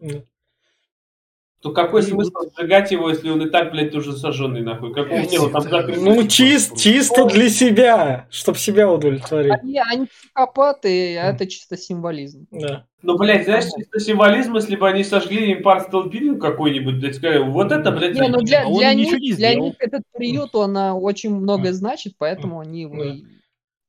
То 1.63 1.73
какой 1.73 2.03
смысл 2.03 2.33
сжигать 2.57 2.91
его, 2.91 3.11
если 3.11 3.29
он 3.29 3.43
и 3.47 3.51
так, 3.51 3.71
блядь, 3.73 3.95
уже 3.95 4.17
сожженный, 4.17 4.63
нахуй? 4.63 4.95
Как 4.95 5.11
он 5.11 5.21
его 5.25 5.51
там 5.51 5.61
закрыть? 5.61 6.01
Ну, 6.01 6.23
чис- 6.23 6.75
чисто 6.75 7.27
для 7.27 7.51
себя, 7.51 8.27
чтобы 8.31 8.57
себя 8.57 8.91
удовлетворить. 8.91 9.53
Они, 9.61 9.79
они 9.79 10.07
психопаты, 10.07 11.19
а 11.19 11.33
это 11.33 11.47
чисто 11.47 11.77
символизм. 11.77 12.47
Да. 12.51 12.87
Ну, 13.03 13.19
блядь, 13.19 13.45
знаешь, 13.45 13.65
чисто 13.65 14.01
символизм, 14.01 14.57
если 14.57 14.75
бы 14.75 14.89
они 14.89 15.05
сожгли 15.05 15.53
импарт 15.53 15.89
Столбилин 15.89 16.41
какой-нибудь, 16.41 16.95
блядь, 16.95 17.17
сказали, 17.17 17.43
вот 17.43 17.71
это, 17.73 17.93
блядь, 17.93 18.15
Не, 18.15 18.29
ну 18.29 18.41
для, 18.41 18.63
А 18.63 18.75
для, 18.75 18.95
них, 18.95 19.13
не 19.13 19.35
для 19.35 19.55
них 19.55 19.75
этот 19.81 20.03
приют, 20.15 20.55
он 20.55 20.75
а, 20.79 20.95
очень 20.95 21.35
многое 21.35 21.75
значит, 21.75 22.15
поэтому 22.17 22.61
они 22.61 22.83
его 22.83 22.97
Да. 23.05 23.11
и 23.11 23.25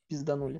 пизданули. 0.09 0.59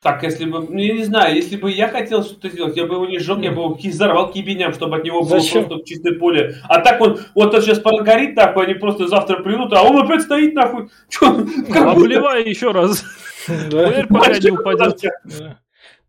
Так, 0.00 0.22
если 0.22 0.44
бы, 0.44 0.60
ну, 0.60 0.78
я 0.78 0.94
не 0.94 1.02
знаю, 1.02 1.34
если 1.34 1.56
бы 1.56 1.72
я 1.72 1.88
хотел 1.88 2.22
что-то 2.22 2.48
сделать, 2.48 2.76
я 2.76 2.86
бы 2.86 2.94
его 2.94 3.06
не 3.06 3.18
сжег, 3.18 3.38
я 3.40 3.50
бы 3.50 3.62
его 3.62 3.74
взорвал 3.74 4.30
кибеням, 4.30 4.72
чтобы 4.72 4.96
от 4.96 5.04
него 5.04 5.22
было 5.22 5.40
Зачем? 5.40 5.66
просто 5.66 5.84
чистое 5.86 6.16
поле. 6.16 6.54
А 6.68 6.80
так 6.80 7.00
он, 7.00 7.18
вот 7.34 7.52
он 7.52 7.60
сейчас 7.62 7.80
прогорит, 7.80 8.36
нахуй, 8.36 8.66
они 8.66 8.74
просто 8.74 9.08
завтра 9.08 9.42
придут, 9.42 9.72
а 9.72 9.82
он 9.82 9.98
опять 9.98 10.22
стоит, 10.22 10.54
нахуй. 10.54 10.88
Чё? 11.08 11.34
Как 11.34 11.46
будто- 11.46 11.90
Обливай 11.90 12.48
еще 12.48 12.70
раз. 12.70 13.02
Хуярь, 13.46 14.06
пока 14.06 14.38
не 14.38 14.50
упадет. 14.52 15.02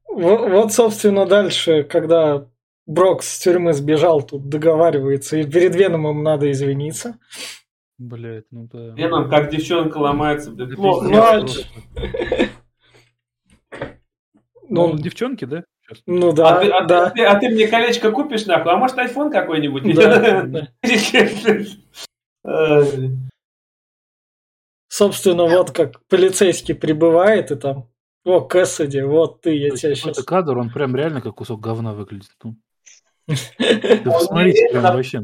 Вот, 0.08 0.72
собственно, 0.72 1.26
дальше, 1.26 1.84
когда 1.84 2.46
Брок 2.86 3.24
с 3.24 3.40
тюрьмы 3.40 3.74
сбежал, 3.74 4.22
тут 4.22 4.50
договаривается, 4.50 5.38
и 5.38 5.50
перед 5.50 5.76
Веномом 5.76 6.22
надо 6.24 6.52
извиниться. 6.52 7.18
Блядь, 7.98 8.46
ну 8.52 8.68
да. 8.72 8.94
Веном, 8.96 9.30
как 9.30 9.50
девчонка 9.50 9.98
ломается, 9.98 10.52
блядь, 10.52 10.76
плохо. 10.76 11.46
Ну, 14.70 14.86
а 14.86 14.90
ч- 14.90 14.94
Ну, 14.96 15.02
девчонки, 15.02 15.46
да? 15.46 15.64
Сейчас. 15.88 16.04
ну 16.06 16.30
А, 16.30 16.34
да, 16.34 16.60
ты, 16.62 16.70
а, 16.70 16.82
да. 16.84 17.10
ты, 17.10 17.24
а, 17.24 17.26
ты, 17.26 17.26
а 17.26 17.40
ты 17.40 17.50
мне 17.50 17.68
колечко 17.68 18.12
купишь, 18.12 18.46
нахуй? 18.46 18.72
А 18.72 18.78
может, 18.78 18.98
айфон 18.98 19.32
какой-нибудь? 19.32 19.96
Да. 19.96 20.68
Собственно, 24.88 25.46
вот 25.46 25.72
как 25.72 26.02
полицейский 26.08 26.74
прибывает, 26.74 27.52
и 27.52 27.56
там, 27.56 27.88
о, 28.26 28.42
Кэссиди, 28.42 29.02
вот 29.02 29.42
ты, 29.42 29.56
я 29.56 29.70
тебя 29.70 29.96
сейчас... 29.96 30.18
Это 30.18 30.24
кадр, 30.26 30.58
он 30.58 30.70
прям 30.72 30.96
реально 30.96 31.22
как 31.22 31.36
кусок 31.36 31.60
говна 31.62 31.94
выглядит. 31.94 32.32
Ну. 32.44 32.56
Да 33.58 34.12
посмотрите, 34.12 34.70
прям 34.72 34.86
это- 34.86 34.94
вообще. 34.96 35.22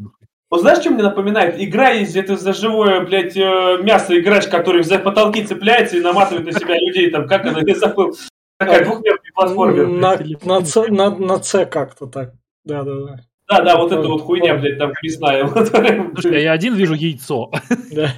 Вот 0.51 0.61
знаешь, 0.61 0.79
что 0.79 0.91
мне 0.91 1.01
напоминает? 1.01 1.55
Игра 1.59 1.89
есть, 1.89 2.15
это 2.15 2.37
за 2.37 2.53
живое, 2.53 3.01
блядь, 3.03 3.35
э, 3.35 3.77
мясо 3.81 4.17
играешь, 4.17 4.47
который 4.47 4.83
за 4.83 4.99
потолки 4.99 5.43
цепляется 5.43 5.97
и 5.97 6.01
наматывает 6.01 6.45
на 6.45 6.51
себя 6.53 6.75
людей, 6.79 7.09
там, 7.09 7.27
как 7.27 7.45
она, 7.47 7.61
я 7.65 7.75
забыл. 7.75 8.15
Такая 8.59 8.85
двухмерная 8.85 9.24
платформер. 9.35 9.87
На, 9.87 10.17
на, 10.43 10.61
на, 10.89 11.15
на 11.15 11.39
Ц 11.39 11.65
как-то 11.65 12.07
так. 12.07 12.33
Да, 12.63 12.83
да, 12.83 12.93
да. 12.93 13.19
Да, 13.47 13.61
да, 13.61 13.77
вот 13.77 13.91
эта 13.91 14.07
вот 14.07 14.21
хуйня, 14.23 14.55
блядь, 14.55 14.79
там 14.79 14.91
мясная. 15.03 15.47
Слушай, 16.13 16.41
я 16.41 16.51
один 16.51 16.73
вижу 16.73 16.95
яйцо. 16.95 17.51
Да. 17.91 18.11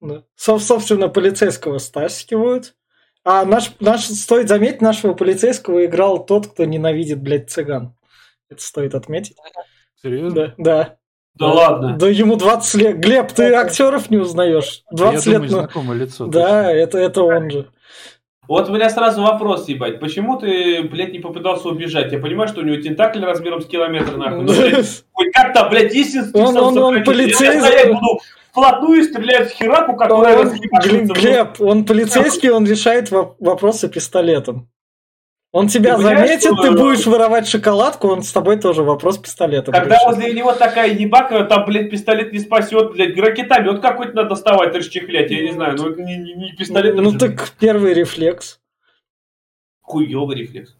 Да. 0.00 0.22
Со- 0.36 0.58
Собственно, 0.58 1.08
полицейского 1.08 1.78
стаскивают. 1.78 2.74
А 3.24 3.44
наш, 3.44 3.72
наш, 3.80 4.04
стоит 4.04 4.48
заметить, 4.48 4.80
нашего 4.80 5.14
полицейского 5.14 5.84
играл 5.84 6.24
тот, 6.24 6.46
кто 6.46 6.64
ненавидит, 6.64 7.20
блядь, 7.20 7.50
цыган. 7.50 7.96
Это 8.48 8.62
стоит 8.62 8.94
отметить. 8.94 9.36
Серьезно? 10.00 10.30
Да, 10.30 10.54
да. 10.56 10.96
Да 11.34 11.52
ладно. 11.52 11.96
Да 11.98 12.08
ему 12.08 12.36
20 12.36 12.74
лет. 12.80 12.98
Глеб, 12.98 13.32
ты 13.32 13.52
актеров 13.54 14.10
не 14.10 14.16
узнаешь? 14.16 14.82
20 14.92 15.26
я 15.26 15.32
лет. 15.32 15.42
думаю, 15.42 15.48
знакомое 15.50 15.98
лицо. 15.98 16.26
Да, 16.26 16.72
это, 16.72 16.98
это 16.98 17.22
он 17.22 17.50
же. 17.50 17.70
Вот 18.48 18.68
у 18.70 18.72
меня 18.72 18.88
сразу 18.88 19.22
вопрос, 19.22 19.68
ебать. 19.68 20.00
Почему 20.00 20.36
ты, 20.38 20.82
блядь, 20.82 21.12
не 21.12 21.18
попытался 21.18 21.68
убежать? 21.68 22.10
Я 22.12 22.18
понимаю, 22.18 22.48
что 22.48 22.60
у 22.60 22.64
него 22.64 22.80
тентакль 22.80 23.22
размером 23.22 23.60
с 23.60 23.66
километр, 23.66 24.16
нахуй. 24.16 24.44
блядь, 24.44 25.04
Хоть 25.12 25.32
как-то, 25.34 25.68
блядь, 25.68 25.94
инстинкт 25.94 26.34
Он- 26.34 26.56
он- 26.56 26.78
он 26.78 27.04
полицейский. 27.04 27.72
Я 27.88 27.92
буду 27.92 28.18
вплотную 28.50 29.04
стрелять 29.04 29.52
в 29.52 29.54
хераку, 29.54 29.94
которая 29.96 30.38
разъебашится. 30.42 31.12
Глеб, 31.14 31.60
он 31.60 31.84
полицейский, 31.84 32.48
он 32.50 32.64
решает 32.66 33.10
во- 33.10 33.36
вопросы 33.38 33.88
пистолетом. 33.88 34.68
Он 35.50 35.66
тебя 35.68 35.96
Ты 35.96 36.02
заметит, 36.02 36.40
что- 36.52 36.62
ты 36.62 36.70
будешь 36.72 37.06
воровать 37.06 37.48
шоколадку, 37.48 38.08
он 38.08 38.22
с 38.22 38.32
тобой 38.32 38.60
тоже 38.60 38.82
вопрос 38.82 39.16
пистолетом 39.16 39.72
Когда 39.72 39.98
возле 40.04 40.34
него 40.34 40.52
такая 40.52 40.92
ебака, 40.92 41.42
там, 41.44 41.64
блядь, 41.64 41.90
пистолет 41.90 42.32
не 42.32 42.38
спасет, 42.38 42.92
блядь, 42.92 43.16
ракетомет 43.16 43.80
какой-то 43.80 44.12
надо 44.14 44.28
доставать, 44.30 44.74
расчехлять, 44.74 45.30
я 45.30 45.42
не 45.42 45.52
знаю, 45.52 45.76
ну 45.78 45.88
это 45.88 46.02
не, 46.02 46.16
не- 46.16 46.34
не 46.34 46.52
пистолет. 46.52 46.94
Ну 46.96 47.12
же. 47.12 47.18
так 47.18 47.50
первый 47.58 47.94
рефлекс. 47.94 48.60
Хуёвый 49.80 50.36
рефлекс. 50.36 50.76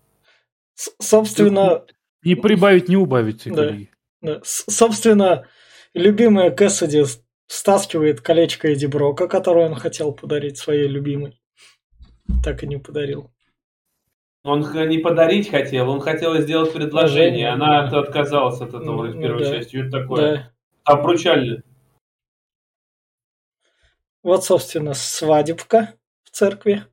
С- 0.74 0.92
Собственно, 1.00 1.84
Не 2.22 2.34
прибавить, 2.34 2.88
не 2.88 2.96
убавить, 2.96 3.44
Да. 3.46 3.74
да, 4.20 4.40
с- 4.44 4.64
собственно, 4.70 5.46
любимая 5.94 6.50
Кэссиди 6.50 7.04
стаскивает 7.46 8.20
колечко 8.20 8.68
Эдди 8.68 8.84
Брока, 8.86 9.28
которое 9.28 9.66
он 9.66 9.76
хотел 9.76 10.12
подарить 10.12 10.58
своей 10.58 10.88
любимой. 10.88 11.40
Так 12.44 12.62
и 12.62 12.66
не 12.66 12.76
подарил. 12.76 13.30
Он 14.44 14.60
не 14.88 14.98
подарить 14.98 15.50
хотел, 15.50 15.90
он 15.90 16.00
хотел 16.00 16.36
сделать 16.38 16.72
предложение, 16.72 17.50
она 17.50 17.80
отказалась 17.86 18.60
от 18.60 18.68
этого 18.68 19.06
Ну, 19.06 19.12
ну 19.14 19.20
первой 19.20 19.44
да. 19.44 19.50
части. 19.56 19.76
Это 19.76 19.90
такое. 20.00 20.36
Да. 20.36 20.92
Обручальное. 20.92 21.62
Вот, 24.22 24.44
собственно, 24.44 24.94
свадебка 24.94 25.94
в 26.24 26.30
церкви. 26.30 26.84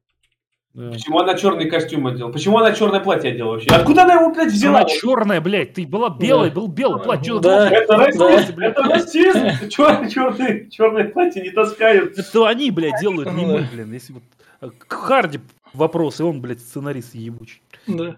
Да. 0.73 0.91
Почему 0.91 1.19
она 1.19 1.35
черный 1.35 1.69
костюм 1.69 2.07
одела? 2.07 2.29
Почему 2.31 2.57
она 2.57 2.73
черное 2.73 2.99
платье 2.99 3.31
одела 3.31 3.51
вообще? 3.51 3.69
Откуда 3.69 4.03
она 4.03 4.15
его, 4.15 4.33
блядь, 4.33 4.51
взяла? 4.51 4.79
Она 4.79 4.89
черная, 4.89 5.39
блядь, 5.39 5.73
ты 5.73 5.87
была 5.87 6.09
белая, 6.09 6.49
Да. 6.49 6.55
был 6.55 6.67
белый 6.67 7.01
платье. 7.01 7.39
Да. 7.39 7.69
Это 7.69 7.95
расизм, 7.95 8.55
Да. 8.57 8.65
это 8.65 8.83
расизм. 8.83 9.39
Чер- 9.69 10.09
черное, 10.09 10.69
черное 10.69 11.07
платье 11.09 11.41
не 11.41 11.51
таскают. 11.51 12.17
Это 12.17 12.47
они, 12.47 12.71
блядь, 12.71 12.99
делают, 12.99 13.31
не 13.31 13.45
мы, 13.45 13.67
блин. 13.71 13.93
Если 13.93 14.13
вот 14.13 14.23
э, 14.61 14.69
к 14.77 14.91
Харди 14.91 15.39
вопрос, 15.75 16.19
и 16.19 16.23
он, 16.23 16.41
блядь, 16.41 16.59
сценарист 16.59 17.15
ебучий. 17.15 17.61
Да. 17.87 18.17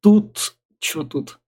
Тут... 0.00 0.54
Что 0.80 1.02
тут? 1.02 1.40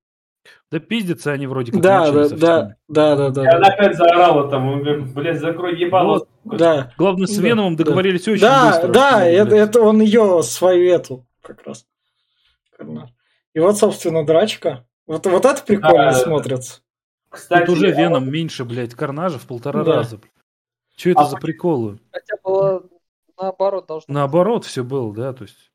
Да 0.73 0.81
пиздятся 0.81 1.31
они 1.33 1.47
вроде 1.47 1.71
как 1.73 1.81
Да, 1.81 2.11
да, 2.11 2.29
да, 2.29 2.77
да, 2.89 3.17
да, 3.17 3.31
да. 3.31 3.45
И 3.45 3.47
она 3.47 3.69
опять 3.69 3.97
заорала 3.97 4.49
там, 4.51 4.67
он 4.69 4.83
говорит, 4.83 5.13
блядь, 5.15 5.41
закрой 5.41 5.79
ебало. 5.79 6.27
Да, 6.45 6.93
Главное, 6.99 7.27
с 7.27 7.37
Да, 7.37 7.43
Веномом 7.43 7.77
да. 7.77 7.85
договорились 7.85 8.27
очень 8.27 8.41
да, 8.43 8.71
быстро. 8.71 8.93
да, 8.93 9.19
Ну, 9.21 9.27
это, 9.27 9.45
блядь. 9.51 9.69
это 9.69 9.81
он 9.83 10.01
ее 10.01 10.43
свою 10.43 10.91
эту 10.93 11.27
как 11.43 11.63
раз. 11.67 11.87
И 13.55 13.59
вот, 13.61 13.79
собственно, 13.79 14.25
драчка. 14.25 14.85
Вот, 15.07 15.27
вот 15.27 15.45
это 15.45 15.63
прикольно 15.63 16.11
Да. 16.11 16.13
смотрится. 16.15 16.81
Кстати, 17.29 17.67
Тут 17.67 17.77
уже 17.77 17.93
Веном 17.93 18.31
меньше, 18.31 18.65
блядь, 18.65 18.95
карнажа 18.95 19.39
в 19.39 19.47
полтора 19.47 19.85
Да. 19.85 19.97
раза. 19.97 20.19
Че 20.97 21.13
это 21.13 21.21
А 21.23 21.25
за 21.27 21.37
приколы? 21.37 21.99
Хотя 22.13 22.35
было 22.43 22.80
наоборот 23.41 23.87
должно. 23.87 24.13
Наоборот 24.13 24.65
все 24.65 24.85
было, 24.85 25.13
да, 25.15 25.33
то 25.33 25.43
есть... 25.43 25.71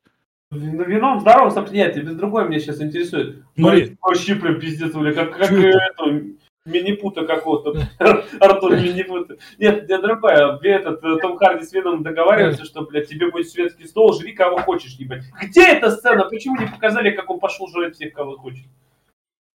Ну, 0.50 0.84
вином 0.84 1.20
здорово, 1.20 1.68
нет, 1.70 1.96
без 1.96 2.14
другой 2.14 2.48
меня 2.48 2.60
сейчас 2.60 2.80
интересует. 2.80 3.42
Смотри. 3.56 3.86
Смотри, 3.86 3.98
вообще 4.00 4.34
прям 4.36 4.60
пиздец, 4.60 4.94
бля, 4.94 5.12
как, 5.12 5.36
как 5.36 5.50
это? 5.50 6.22
Минипута 6.66 7.24
какого-то, 7.24 7.88
Артур 8.40 8.72
Минипута. 8.72 9.36
Нет, 9.58 9.88
не 9.88 9.98
другая, 9.98 10.58
Где 10.58 10.70
этот 10.70 11.02
э, 11.02 11.18
Том 11.22 11.36
Харди 11.36 11.64
с 11.64 11.72
Веном 11.72 12.02
договариваются, 12.02 12.64
что, 12.64 12.82
блядь, 12.82 13.08
тебе 13.08 13.30
будет 13.30 13.48
светский 13.48 13.86
стол, 13.86 14.12
жри 14.12 14.32
кого 14.32 14.58
хочешь, 14.58 14.96
ебать. 14.98 15.22
Где 15.42 15.68
эта 15.68 15.90
сцена? 15.90 16.24
Почему 16.24 16.56
не 16.60 16.66
показали, 16.66 17.12
как 17.12 17.30
он 17.30 17.38
пошел 17.38 17.68
жрать 17.68 17.94
всех, 17.94 18.12
кого 18.12 18.36
хочет? 18.36 18.66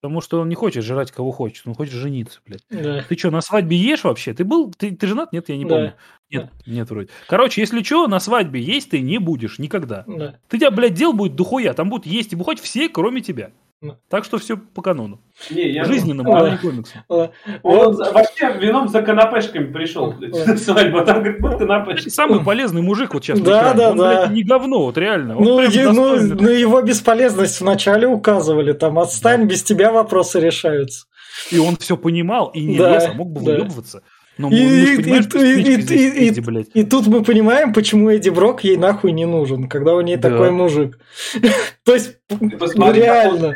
Потому 0.02 0.22
что 0.22 0.40
он 0.40 0.50
не 0.50 0.56
хочет 0.56 0.84
жрать 0.84 1.12
кого 1.12 1.32
хочет, 1.32 1.68
он 1.68 1.76
хочет 1.76 1.94
жениться, 1.94 2.40
блядь. 2.46 2.66
Да. 2.70 3.04
Ты 3.08 3.18
что, 3.18 3.30
на 3.30 3.42
свадьбе 3.42 3.78
ешь 3.78 4.04
вообще? 4.04 4.34
Ты 4.34 4.44
был, 4.44 4.74
ты, 4.74 4.96
ты 4.96 5.06
женат? 5.06 5.32
Нет, 5.32 5.50
я 5.50 5.58
не 5.58 5.66
помню. 5.66 5.94
Нет, 6.32 6.50
нет, 6.66 6.90
вроде. 6.90 7.10
Короче, 7.28 7.62
если 7.62 7.84
что, 7.84 8.08
на 8.08 8.20
свадьбе 8.20 8.62
есть 8.62 8.92
ты 8.92 9.02
не 9.02 9.18
будешь 9.18 9.60
никогда. 9.60 10.04
Да. 10.08 10.36
Ты 10.48 10.58
тебя, 10.58 10.72
блядь, 10.72 10.94
дел 10.94 11.14
будет 11.14 11.36
дохуя, 11.36 11.74
там 11.74 11.90
будут 11.90 12.06
есть 12.06 12.34
и 12.34 12.36
бухать 12.36 12.60
все, 12.60 12.90
кроме 12.90 13.22
тебя. 13.22 13.52
Да. 13.82 13.98
Так 14.10 14.26
что 14.26 14.38
все 14.38 14.58
по 14.58 14.84
канону. 14.84 15.20
Не, 15.50 15.72
я... 15.72 15.86
Жизненному, 15.86 16.32
А. 16.36 16.46
а 16.46 16.50
не 16.52 16.58
комиксом. 16.60 17.02
А, 17.10 17.32
Он 17.64 17.96
вообще 17.96 18.56
вином 18.60 18.88
за 18.90 19.02
канапешками 19.02 19.74
пришел, 19.74 20.14
на 20.20 20.56
свадьбу, 20.56 21.04
там, 21.04 21.24
говорит, 21.24 21.42
вот 21.42 21.58
канапешки. 21.58 22.10
самый 22.10 22.44
полезный 22.44 22.84
мужик 22.84 23.16
вот 23.16 23.24
сейчас. 23.26 23.40
Да, 23.40 23.74
да, 23.74 23.90
он, 23.92 23.98
да. 23.98 24.20
блядь, 24.28 24.32
не 24.34 24.44
говно, 24.44 24.84
вот 24.84 25.00
реально. 25.00 25.36
Он 25.36 25.44
ну, 25.44 25.62
е- 25.62 25.92
ну, 25.92 26.16
на 26.16 26.50
его 26.50 26.80
бесполезность 26.84 27.60
вначале 27.60 28.06
указывали. 28.08 28.74
Там 28.74 29.00
отстань, 29.00 29.48
без 29.48 29.64
тебя 29.64 29.92
вопросы 29.92 30.40
решаются. 30.40 31.08
И 31.50 31.58
он 31.58 31.76
все 31.78 31.98
понимал 31.98 32.50
и 32.50 32.64
не 32.64 32.78
Да, 32.78 32.94
лез, 32.94 33.08
а 33.10 33.14
мог 33.14 33.32
бы 33.32 33.42
да. 33.44 33.54
выебываться. 33.54 34.04
Ну, 34.42 34.50
И- 34.50 34.64
мы 34.64 34.86
ж 34.86 35.00
и- 35.00 35.18
и- 35.20 35.22
что 35.22 35.40
и- 35.40 36.28
Эдди, 36.28 36.40
блядь. 36.40 36.68
И 36.74 36.84
тут 36.84 37.08
мы 37.08 37.24
понимаем, 37.24 37.74
почему 37.74 38.10
Эдди 38.10 38.30
Брок 38.30 38.64
ей 38.64 38.78
нахуй 38.78 39.12
не 39.12 39.26
нужен, 39.26 39.70
когда 39.70 39.94
у 39.96 40.02
ней 40.02 40.16
Да. 40.18 40.30
такой 40.30 40.52
мужик. 40.52 40.98
То 41.86 41.94
есть, 41.94 42.18
ну 42.30 42.92
реально. 42.92 43.56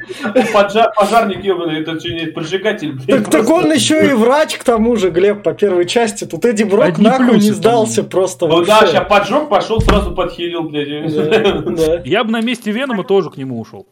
пожарник 0.95 1.43
ебаный, 1.43 1.81
это 1.81 1.99
что, 1.99 2.09
не 2.09 2.27
поджигатель, 2.27 2.93
блядь, 2.93 3.23
Так, 3.23 3.29
так 3.31 3.49
он 3.49 3.71
еще 3.71 4.05
и 4.09 4.13
врач, 4.13 4.57
к 4.57 4.63
тому 4.63 4.95
же, 4.95 5.09
Глеб, 5.09 5.43
по 5.43 5.53
первой 5.53 5.85
части. 5.85 6.25
Тут 6.25 6.45
Эдди 6.45 6.63
Брок 6.63 6.85
Одни 6.85 7.05
нахуй 7.05 7.39
не 7.39 7.47
там. 7.49 7.55
сдался 7.55 8.03
просто 8.03 8.47
Ну 8.47 8.63
да, 8.63 8.85
сейчас 8.85 9.07
поджег, 9.07 9.49
пошел, 9.49 9.79
сразу 9.81 10.13
подхилил, 10.13 10.63
блядь. 10.69 10.87
я 10.87 11.01
не 11.05 11.09
Да, 11.09 11.23
знаю. 11.25 11.75
да. 11.75 12.01
Я 12.05 12.23
бы 12.23 12.31
на 12.31 12.41
месте 12.41 12.71
Венома 12.71 13.03
тоже 13.03 13.29
к 13.29 13.37
нему 13.37 13.59
ушел. 13.59 13.87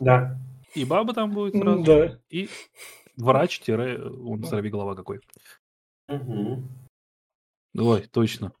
Да. 0.00 0.36
И 0.74 0.84
баба 0.84 1.14
там 1.14 1.30
будет 1.32 1.56
сразу. 1.56 1.82
Да. 1.82 2.18
И 2.30 2.48
врач, 3.16 3.60
тире, 3.60 3.98
он 4.24 4.44
сорви 4.44 4.68
голова 4.70 4.94
какой. 4.94 5.20
Мгм. 6.08 6.68
Ой, 7.76 8.02
точно. 8.10 8.52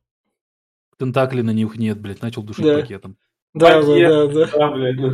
Тентакли 0.98 1.42
на 1.42 1.50
них 1.50 1.76
нет, 1.76 2.00
блядь, 2.00 2.22
начал 2.22 2.42
душить 2.42 2.64
Да. 2.64 2.80
пакетом. 2.80 3.16
Да, 3.54 3.80
да, 3.80 3.86
Пакет. 3.86 4.08
да, 4.08 4.26
да. 4.26 4.46
Да, 4.58 4.70
блядь. 4.72 4.96
ну. 4.96 5.12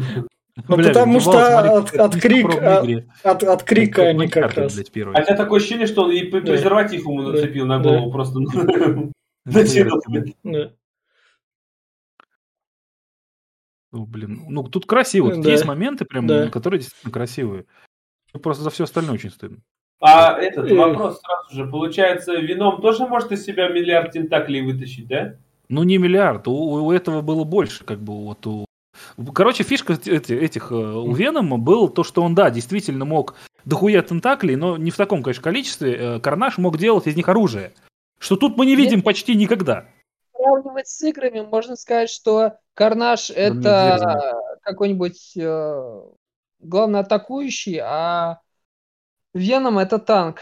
Ну, 0.69 0.77
Бля, 0.77 0.89
потому 0.91 1.19
что 1.19 1.33
смотри, 1.33 1.71
от- 1.71 1.91
как 1.91 2.01
от 2.01 2.15
крик- 2.17 2.55
от- 2.63 2.85
игре. 2.85 3.09
От, 3.25 3.43
от 3.43 3.63
крика 3.65 3.97
Как 4.03 4.07
они 4.07 4.29
как 4.29 4.53
Uncharted, 4.53 4.61
раз. 4.61 4.75
блядь, 4.77 4.93
первый. 4.93 5.15
Хотя 5.17 5.37
такое 5.37 5.59
ощущение, 5.59 5.89
что 5.89 6.05
он 6.05 6.13
и 6.13 6.31
Да. 6.31 6.41
презерватив 6.43 7.01
ему 7.01 7.23
Да. 7.25 7.33
нацепил 7.33 7.67
на 7.67 7.79
Да. 7.81 7.89
голову 7.89 8.13
просто. 8.13 8.39
Ну, 8.39 8.51
Натянул, 9.45 10.01
я- 10.07 10.21
блядь. 10.21 10.37
Да. 10.45 10.73
Ну, 13.93 14.07
блин, 14.07 14.45
ну 14.49 14.63
тут 14.65 14.87
красиво. 14.87 15.33
Тут 15.35 15.45
Да. 15.45 15.51
есть 15.51 15.65
моменты, 15.65 16.05
прям, 16.05 16.27
Да. 16.27 16.49
которые 16.49 16.81
действительно 16.81 17.13
красивые. 17.13 17.67
Просто 18.43 18.63
за 18.65 18.71
все 18.71 18.85
остальное 18.85 19.15
очень 19.15 19.31
стыдно. 19.31 19.59
А 20.07 20.39
этот 20.39 20.71
вопрос 20.71 21.21
сразу 21.21 21.55
же. 21.55 21.71
Получается, 21.71 22.35
вином 22.35 22.83
тоже 22.83 23.07
может 23.07 23.33
из 23.33 23.45
себя 23.45 23.69
миллиард 23.69 24.13
тентаклей 24.13 24.61
вытащить, 24.61 25.09
да? 25.09 25.37
Ну, 25.71 25.83
не 25.83 25.97
миллиард, 25.97 26.47
у, 26.47 26.53
у 26.53 26.93
этого 26.93 27.23
было 27.23 27.45
больше, 27.45 27.85
как 27.85 28.01
бы, 28.01 28.13
вот 28.13 28.47
у... 28.47 28.67
Короче, 29.33 29.65
фишка 29.65 29.95
эти- 29.95 30.35
этих, 30.35 30.71
э, 30.71 30.75
у 30.75 31.13
Венома 31.15 31.57
был 31.57 31.89
то, 31.89 32.05
что 32.05 32.23
он, 32.23 32.35
да, 32.35 32.51
действительно 32.51 33.07
мог 33.07 33.35
дохуя 33.65 34.03
тентаклей, 34.03 34.57
но 34.57 34.77
не 34.77 34.91
в 34.91 34.97
таком, 34.97 35.23
конечно, 35.23 35.43
количестве. 35.43 35.97
Э, 35.97 36.21
Карнаж 36.21 36.59
мог 36.59 36.77
делать 36.77 37.07
из 37.07 37.17
них 37.17 37.29
оружие. 37.29 37.73
Что 38.19 38.37
тут 38.37 38.57
мы 38.59 38.67
не 38.67 38.77
видим 38.77 39.01
почти 39.03 39.35
никогда. 39.35 39.87
Сравнивать 40.37 40.87
с 40.89 41.03
играми, 41.03 41.41
можно 41.41 41.77
сказать, 41.77 42.11
что 42.11 42.59
Карнаж 42.75 43.31
это 43.31 44.39
какой-нибудь 44.63 45.33
э, 45.37 46.01
главный 46.61 47.01
атакующий, 47.01 47.81
а 47.83 48.41
Веном 49.35 49.79
это 49.79 49.99
танк. 49.99 50.39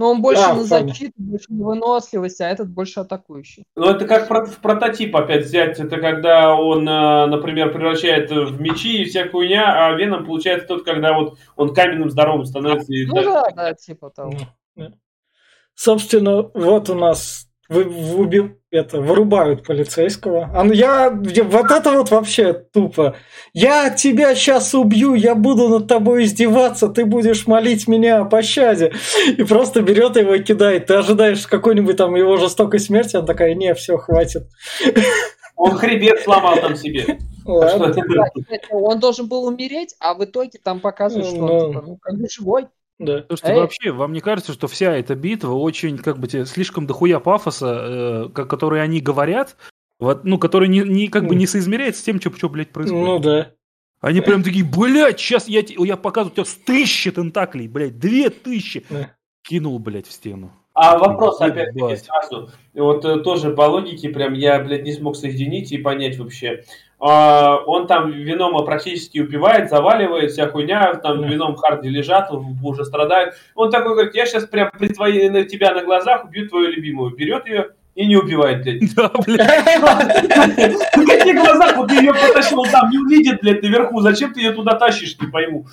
Но 0.00 0.12
он 0.12 0.22
больше 0.22 0.42
Да, 0.42 0.54
на 0.54 0.62
защиту, 0.62 1.12
больше 1.16 1.46
на 1.48 1.64
выносливость, 1.66 2.40
а 2.40 2.48
этот 2.48 2.68
больше 2.70 3.00
атакующий. 3.00 3.64
Ну, 3.74 3.86
это 3.90 4.06
как 4.06 4.28
про- 4.28 4.44
в 4.46 4.58
прототип 4.58 5.16
опять 5.16 5.44
взять. 5.46 5.80
Это 5.80 5.96
когда 5.96 6.54
он, 6.54 6.88
э, 6.88 7.26
например, 7.26 7.72
превращает 7.72 8.30
в 8.30 8.60
мечи 8.60 8.98
и 9.02 9.04
вся 9.06 9.28
хуйня, 9.28 9.88
а 9.88 9.92
Веном 9.94 10.24
получается 10.24 10.68
тот, 10.68 10.84
когда 10.84 11.14
вот 11.14 11.36
он 11.56 11.74
каменным 11.74 12.10
здоровым 12.10 12.44
становится. 12.44 12.92
и 12.92 13.06
Ну 13.06 13.14
так- 13.16 13.24
да, 13.24 13.50
да, 13.56 13.74
типа 13.74 14.10
того. 14.10 14.34
Собственно, 15.74 16.42
вот 16.54 16.90
у 16.90 16.94
нас 16.94 17.47
вы, 17.68 17.84
выби- 17.84 18.54
это, 18.70 19.00
вырубают 19.00 19.64
полицейского. 19.66 20.50
А 20.54 20.64
ну 20.64 20.72
я, 20.72 21.10
вот 21.10 21.70
это 21.70 21.92
вот 21.92 22.10
вообще 22.10 22.52
тупо. 22.52 23.16
Я 23.52 23.90
тебя 23.90 24.34
сейчас 24.34 24.74
убью, 24.74 25.14
я 25.14 25.34
буду 25.34 25.68
над 25.68 25.86
тобой 25.88 26.24
издеваться, 26.24 26.88
ты 26.88 27.04
будешь 27.04 27.46
молить 27.46 27.88
меня 27.88 28.20
о 28.20 28.24
пощаде. 28.24 28.92
И 29.36 29.42
просто 29.44 29.82
берет 29.82 30.16
его 30.16 30.34
и 30.34 30.42
кидает. 30.42 30.86
Ты 30.86 30.94
ожидаешь 30.94 31.46
какой-нибудь 31.46 31.96
там 31.96 32.14
его 32.14 32.36
жестокой 32.36 32.80
смерти, 32.80 33.16
он 33.16 33.26
такая, 33.26 33.54
не, 33.54 33.74
все, 33.74 33.96
хватит. 33.96 34.48
Он 35.56 35.72
хребет 35.76 36.20
сломал 36.22 36.56
там 36.60 36.76
себе. 36.76 37.18
Ладно. 37.44 37.94
Он 38.70 39.00
должен 39.00 39.28
был 39.28 39.44
умереть, 39.44 39.94
а 39.98 40.14
в 40.14 40.24
итоге 40.24 40.58
там 40.62 40.80
показывают, 40.80 41.26
что 41.28 41.38
он 41.38 41.46
Ну. 41.46 41.68
типа, 41.68 41.82
ну, 41.86 41.98
как 42.00 42.14
бы 42.16 42.28
живой. 42.28 42.68
Да. 42.98 43.24
Слушайте, 43.28 43.52
Эй. 43.52 43.60
вообще, 43.60 43.92
вам 43.92 44.12
не 44.12 44.20
кажется, 44.20 44.52
что 44.52 44.66
вся 44.66 44.92
эта 44.96 45.14
битва 45.14 45.52
очень, 45.52 45.98
как 45.98 46.18
бы, 46.18 46.26
те, 46.26 46.44
слишком 46.44 46.86
дохуя 46.86 47.20
пафоса, 47.20 48.26
э, 48.26 48.28
ко- 48.34 48.44
который 48.46 48.82
они 48.82 49.00
говорят, 49.00 49.56
вот, 50.00 50.24
ну, 50.24 50.38
который 50.38 50.68
не, 50.68 50.80
не, 50.80 51.08
как 51.08 51.26
бы 51.26 51.34
не 51.34 51.46
соизмеряется 51.46 52.00
с 52.00 52.04
тем, 52.04 52.20
что, 52.20 52.48
блядь, 52.48 52.70
происходит. 52.70 53.04
Ну 53.04 53.18
да. 53.18 53.52
Они 54.00 54.20
прям 54.20 54.42
такие, 54.42 54.64
блядь, 54.64 55.18
сейчас 55.18 55.48
я, 55.48 55.62
я 55.66 55.96
показываю, 55.96 56.32
у 56.32 56.34
тебя 56.34 56.44
с 56.44 56.54
тысячи 56.54 57.10
тентаклей, 57.10 57.68
блядь, 57.68 57.98
две 57.98 58.30
тысячи. 58.30 58.84
Кинул, 59.42 59.78
блядь, 59.78 60.06
в 60.06 60.12
стену. 60.12 60.52
А 60.74 60.96
вопрос 60.98 61.40
опять 61.40 61.74
Ебать. 61.74 62.04
сразу. 62.04 62.50
Вот 62.74 63.04
э, 63.04 63.18
тоже 63.20 63.50
по 63.50 63.62
логике 63.62 64.10
прям 64.10 64.34
я, 64.34 64.60
блядь, 64.60 64.84
не 64.84 64.92
смог 64.92 65.16
соединить 65.16 65.72
и 65.72 65.78
понять 65.78 66.18
вообще. 66.18 66.64
А, 67.00 67.58
он 67.66 67.86
там 67.86 68.10
Венома 68.10 68.62
практически 68.62 69.20
убивает, 69.20 69.70
заваливает, 69.70 70.32
вся 70.32 70.48
хуйня, 70.48 70.94
там 70.94 71.22
Да. 71.22 71.28
Веном 71.28 71.54
Харди 71.54 71.88
лежат, 71.88 72.30
уже 72.62 72.84
страдают. 72.84 73.34
Он 73.54 73.70
такой 73.70 73.92
говорит, 73.92 74.14
я 74.14 74.26
сейчас 74.26 74.46
прям 74.46 74.70
при 74.76 74.88
твоей, 74.88 75.30
на 75.30 75.44
тебя 75.44 75.72
на 75.74 75.84
глазах 75.84 76.24
убью 76.24 76.48
твою 76.48 76.70
любимую. 76.70 77.14
Берет 77.14 77.46
ее 77.46 77.70
и 77.94 78.06
не 78.06 78.16
убивает, 78.16 78.62
блядь. 78.62 78.94
Да, 78.96 79.10
блядь. 79.26 79.46
В 80.96 81.06
каких 81.06 81.36
глазах 81.36 81.76
вот 81.76 81.88
ты 81.88 81.96
ее 81.96 82.12
потащил 82.12 82.64
там, 82.64 82.90
не 82.90 82.98
увидит, 82.98 83.40
блядь, 83.42 83.62
наверху. 83.62 84.00
Зачем 84.00 84.32
ты 84.32 84.40
ее 84.40 84.52
туда 84.52 84.74
тащишь, 84.74 85.16
не 85.20 85.28
пойму. 85.28 85.66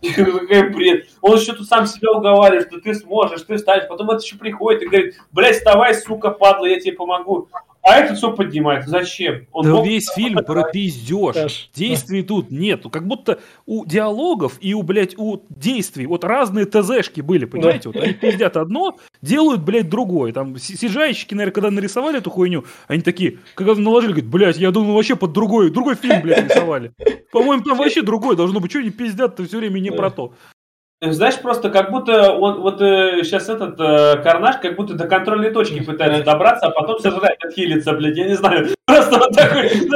Какой 0.16 0.70
бред. 0.70 1.08
Он 1.20 1.36
еще 1.36 1.52
тут 1.52 1.66
сам 1.66 1.86
себя 1.86 2.12
уговаривает, 2.12 2.68
что 2.68 2.80
ты 2.80 2.94
сможешь, 2.94 3.42
ты 3.42 3.56
встанешь. 3.56 3.86
Потом 3.86 4.10
это 4.10 4.22
еще 4.22 4.36
приходит 4.36 4.82
и 4.82 4.86
говорит, 4.86 5.14
блядь, 5.30 5.56
вставай, 5.56 5.94
сука, 5.94 6.30
падла, 6.30 6.64
я 6.66 6.80
тебе 6.80 6.94
помогу. 6.94 7.48
А 7.82 7.96
этот 7.96 8.18
все 8.18 8.32
поднимает. 8.32 8.86
Зачем? 8.86 9.46
Он 9.52 9.64
Да 9.64 9.72
мог- 9.76 9.86
весь 9.86 10.06
фильм 10.14 10.44
про 10.44 10.64
пиздеж. 10.70 11.70
Действий 11.74 12.22
тут 12.22 12.50
нету. 12.50 12.90
Как 12.90 13.06
будто 13.06 13.38
у 13.64 13.86
диалогов 13.86 14.58
и 14.60 14.74
у, 14.74 14.82
блядь, 14.82 15.14
у 15.16 15.42
действий 15.48 16.06
вот 16.06 16.22
разные 16.24 16.66
ТЗшки 16.66 17.22
были, 17.22 17.46
понимаете? 17.46 17.88
Вот 17.88 17.96
они 17.96 18.12
пиздят 18.12 18.56
одно, 18.58 18.98
делают, 19.22 19.62
блядь, 19.62 19.88
другое. 19.88 20.32
Там 20.32 20.58
си- 20.58 20.76
сижайщики, 20.76 21.32
наверное, 21.34 21.54
когда 21.54 21.70
нарисовали 21.70 22.18
эту 22.18 22.28
хуйню, 22.30 22.64
они 22.86 23.00
такие, 23.00 23.38
когда 23.54 23.74
наложили, 23.74 24.12
говорят, 24.12 24.30
блядь, 24.30 24.56
я 24.58 24.70
думал, 24.72 24.94
вообще 24.94 25.16
под 25.16 25.32
другой, 25.32 25.70
другой 25.70 25.94
фильм, 25.94 26.20
блядь, 26.20 26.50
рисовали. 26.50 26.92
По-моему, 27.32 27.62
там 27.64 27.78
вообще 27.78 28.02
другой 28.02 28.36
должно 28.36 28.60
быть. 28.60 28.70
Что 28.70 28.80
они 28.80 28.90
пиздят-то 28.90 29.44
все 29.44 29.56
время 29.58 29.78
не 29.80 29.90
Да. 29.90 29.96
про 29.96 30.10
то. 30.10 30.34
Знаешь, 31.02 31.40
просто 31.40 31.70
как 31.70 31.90
будто 31.90 32.32
он 32.32 32.60
вот 32.60 32.78
сейчас 32.78 33.48
этот 33.48 33.80
э, 33.80 34.22
карнаж 34.22 34.58
как 34.58 34.76
будто 34.76 34.92
до 34.92 35.06
контрольной 35.06 35.50
точки 35.50 35.82
пытается 35.82 36.22
добраться, 36.24 36.66
а 36.66 36.70
потом 36.70 36.98
сожрать, 36.98 37.42
отхилиться, 37.42 37.94
блядь, 37.94 38.18
я 38.18 38.26
не 38.26 38.34
знаю. 38.34 38.68
Просто 38.86 39.18
вот 39.18 39.34
такой, 39.34 39.70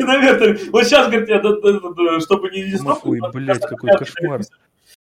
наверное, 0.00 0.58
вот 0.72 0.84
сейчас, 0.84 1.06
говорит, 1.06 1.28
я, 1.28 1.38
да, 1.38 1.50
да, 1.62 1.72
да, 1.96 2.20
чтобы 2.20 2.50
не 2.50 2.64
Ой, 3.04 3.20
блядь, 3.32 3.60
какой 3.60 3.90
кошмар. 3.96 4.40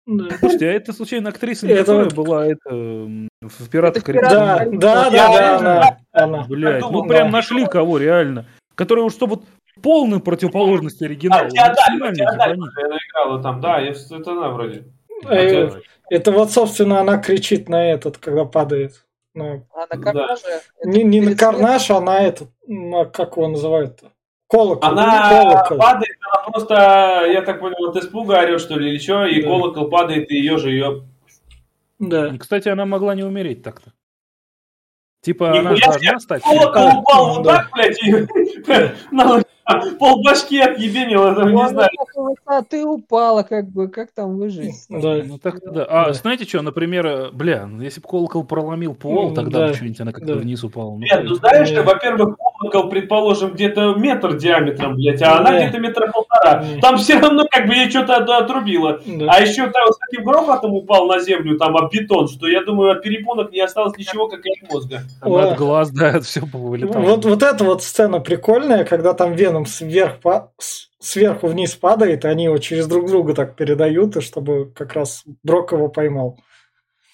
Да. 0.06 0.26
Слушайте, 0.40 0.70
а 0.70 0.74
это 0.74 0.92
случайно 0.92 1.30
актриса, 1.30 1.66
не 1.66 1.76
которая 1.76 2.06
вот- 2.06 2.14
была 2.14 2.46
это, 2.48 2.70
в 2.70 3.70
«Пиратах 3.72 4.04
Карибского 4.04 4.36
Да, 4.36 4.66
да, 4.66 5.10
да, 5.10 5.10
да, 5.12 5.58
она, 5.58 5.98
она. 6.12 6.44
Блядь, 6.50 6.82
ну 6.82 7.04
прям 7.06 7.28
да. 7.28 7.38
нашли 7.38 7.66
кого 7.66 8.00
реально. 8.00 8.46
Который 8.76 9.04
уж 9.04 9.14
чтобы 9.14 9.44
полную 9.82 10.20
противоположность 10.20 11.02
оригинала. 11.02 11.46
А, 11.46 11.50
Теодаль, 11.50 12.16
Теодаль 12.16 12.58
играла 12.58 13.42
там, 13.42 13.62
да, 13.62 13.80
это 13.80 14.32
она 14.32 14.50
вроде. 14.50 14.86
Э, 15.30 15.70
Это 16.10 16.32
вот, 16.32 16.52
собственно, 16.52 17.00
она 17.00 17.18
кричит 17.18 17.70
на 17.70 17.92
этот, 17.92 18.18
когда 18.18 18.46
падает. 18.46 19.06
Ну, 19.34 19.66
А 19.74 19.96
на. 19.96 20.02
Карнаже... 20.04 20.62
не, 20.84 21.04
не 21.04 21.22
на 21.22 21.36
карнаж, 21.36 21.90
а 21.90 22.02
на 22.02 22.20
этот, 22.22 22.50
на, 22.68 23.06
как 23.06 23.38
его 23.38 23.48
называют-то? 23.48 24.12
Колокол. 24.50 24.90
Она 24.92 25.30
колокол. 25.30 25.78
падает, 25.78 26.18
она 26.30 26.44
просто, 26.52 26.76
я 27.32 27.42
так 27.42 27.62
понял, 27.62 27.90
от 27.90 27.96
испуга 27.96 28.40
орет, 28.42 28.60
что 28.60 28.78
ли, 28.78 28.90
или 28.92 29.00
что, 29.00 29.26
и 29.26 29.42
Да. 29.42 29.48
колокол 29.48 29.90
падает, 29.90 30.30
и 30.30 30.36
ее 30.36 30.58
же 30.58 30.72
ее... 30.72 31.04
Да. 32.00 32.28
И, 32.28 32.38
Кстати, 32.38 32.68
она 32.68 32.86
могла 32.86 33.16
не 33.16 33.24
умереть 33.24 33.64
так-то. 33.64 33.94
Типа 35.22 35.52
она 35.52 35.72
Нихуя 35.72 35.88
должна 35.88 36.20
стать... 36.20 36.44
Колокол 36.44 37.00
упал 37.00 37.36
вот 37.36 37.44
да. 37.44 37.58
так, 37.58 37.72
блядь, 37.72 38.04
и 38.04 38.12
на 39.16 39.42
пол 40.00 40.24
башки 40.24 40.60
отъебенило, 40.60 41.36
там, 41.36 41.54
не 41.54 41.68
знаю. 41.70 41.90
такой 41.98 42.36
высоты 42.36 42.86
упала, 42.86 43.44
как 43.44 43.68
бы, 43.70 43.88
как 43.88 44.12
там 44.12 44.38
выжить? 44.38 44.86
Да. 44.90 45.22
Ну 45.26 45.38
так 45.38 45.60
да. 45.74 45.86
А 45.86 46.14
знаете 46.14 46.46
что, 46.46 46.62
например, 46.62 47.06
э, 47.06 47.30
бля, 47.32 47.66
ну, 47.68 47.82
если 47.84 48.02
бы 48.02 48.08
колокол 48.08 48.44
проломил 48.44 48.96
пол, 48.96 49.30
Ну, 49.30 49.36
тогда 49.36 49.60
да, 49.60 49.68
бы 49.70 49.74
что-нибудь 49.74 50.02
она 50.02 50.12
как-то 50.12 50.34
вниз 50.36 50.64
упала. 50.64 50.92
Ну, 50.92 51.00
Нет, 51.00 51.22
ну 51.24 51.36
знаешь, 51.36 51.70
Не. 51.72 51.82
во-первых, 51.82 52.38
колокол, 52.60 52.90
предположим, 52.90 53.52
где-то 53.54 53.94
метр 53.96 54.38
диаметром, 54.38 54.96
блядь, 54.96 55.22
а 55.22 55.40
она 55.40 55.58
где-то 55.58 55.80
метра 55.80 56.12
полтора. 56.12 56.64
Там 56.82 56.98
все 56.98 57.20
равно 57.20 57.46
как 57.50 57.68
бы 57.68 57.74
ей 57.76 57.90
что-то 57.90 58.18
от- 58.18 58.30
отрубило. 58.30 59.00
А 59.28 59.42
еще 59.42 59.70
там 59.70 59.88
с 59.92 59.98
таким 59.98 60.26
грохотом 60.26 60.74
упал 60.74 61.08
на 61.08 61.20
землю, 61.20 61.58
там, 61.58 61.76
об 61.78 61.92
бетон, 61.92 62.28
что 62.28 62.48
я 62.48 62.64
думаю, 62.64 62.92
от 62.92 63.04
перепонок 63.04 63.52
не 63.52 63.60
осталось 63.62 63.98
ничего, 63.98 64.28
как 64.28 64.46
и 64.46 64.50
от 64.52 64.72
мозга. 64.72 65.02
От 65.22 65.58
глаз, 65.58 65.92
да, 65.92 66.10
от 66.10 66.26
все 66.26 66.42
повылетало. 66.46 67.02
Вот, 67.04 67.26
вот 67.26 67.44
эта 67.44 67.64
вот 67.64 67.84
сцена 67.84 68.20
прикольная, 68.20 68.84
когда 68.86 69.14
там 69.14 69.34
Веном 69.34 69.61
сверх, 69.66 70.20
по- 70.20 70.52
с- 70.60 70.90
сверху 71.00 71.48
вниз 71.48 71.76
падает, 71.76 72.26
и 72.26 72.28
они 72.28 72.46
его 72.46 72.58
через 72.58 72.88
друг 72.88 73.08
друга 73.08 73.34
так 73.34 73.56
передают, 73.56 74.16
и 74.18 74.22
чтобы 74.22 74.72
как 74.74 74.94
раз 74.94 75.24
Брок 75.44 75.72
его 75.72 75.88
поймал. 75.90 76.40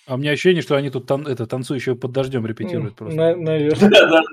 А 0.08 0.16
у 0.16 0.18
меня 0.18 0.32
ощущение, 0.32 0.62
что 0.62 0.76
они 0.76 0.90
тут 0.90 1.06
тан- 1.06 1.28
это, 1.28 1.46
танцующего 1.48 1.96
под 1.96 2.12
дождем 2.14 2.46
репетируют 2.46 2.96
просто. 2.96 3.18
На- 3.18 3.36
Наверное. 3.36 4.24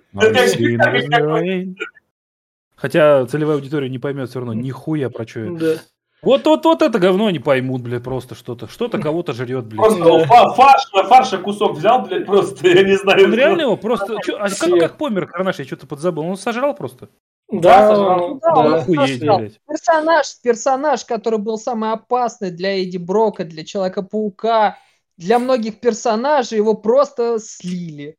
Хотя 2.77 3.27
целевая 3.27 3.57
аудитория 3.57 3.89
не 3.89 3.99
поймет 3.99 4.31
все 4.31 4.41
равно 4.41 4.55
нихуя 4.55 5.11
про 5.11 5.27
что 5.27 5.41
это. 5.41 5.83
Вот, 6.23 6.47
вот, 6.47 6.65
вот 6.65 6.81
это 6.81 6.99
говно 6.99 7.27
они 7.27 7.39
поймут, 7.39 7.83
блядь, 7.83 8.03
просто 8.03 8.35
что-то. 8.35 8.67
Что-то 8.67 8.99
кого-то 8.99 9.35
жрет, 9.35 9.67
блядь. 9.67 9.77
Просто 9.79 10.25
фа- 10.27 10.55
фарш, 10.55 10.83
фарша 11.09 11.39
кусок 11.39 11.77
взял, 11.77 12.07
блядь, 12.07 12.25
просто, 12.25 12.67
я 12.67 12.83
не 12.83 12.97
знаю. 12.97 13.25
Он 13.27 13.35
реально 13.35 13.63
его 13.63 13.77
просто... 13.77 14.17
чё- 14.25 14.37
а 14.39 14.49
как, 14.49 14.71
как 14.81 14.97
помер 14.97 15.27
Карнаш? 15.27 15.59
Я 15.59 15.67
что-то 15.67 15.87
подзабыл. 15.87 16.25
Он 16.25 16.39
сожрал 16.39 16.75
просто? 16.75 17.11
Да, 17.51 17.89
Да, 17.89 18.17
он 18.17 18.39
да. 18.41 18.77
Охуеть. 18.79 19.21
Персонаж, 19.69 20.41
персонаж, 20.43 21.05
который 21.05 21.39
был 21.39 21.59
самый 21.59 21.93
опасный 21.93 22.51
для 22.51 22.83
Эдди 22.83 22.97
Брока, 22.97 23.45
для 23.45 23.65
Человека-паука, 23.65 24.79
для 25.17 25.39
многих 25.39 25.81
персонажей, 25.81 26.59
его 26.59 26.75
просто 26.75 27.39
слили. 27.39 28.17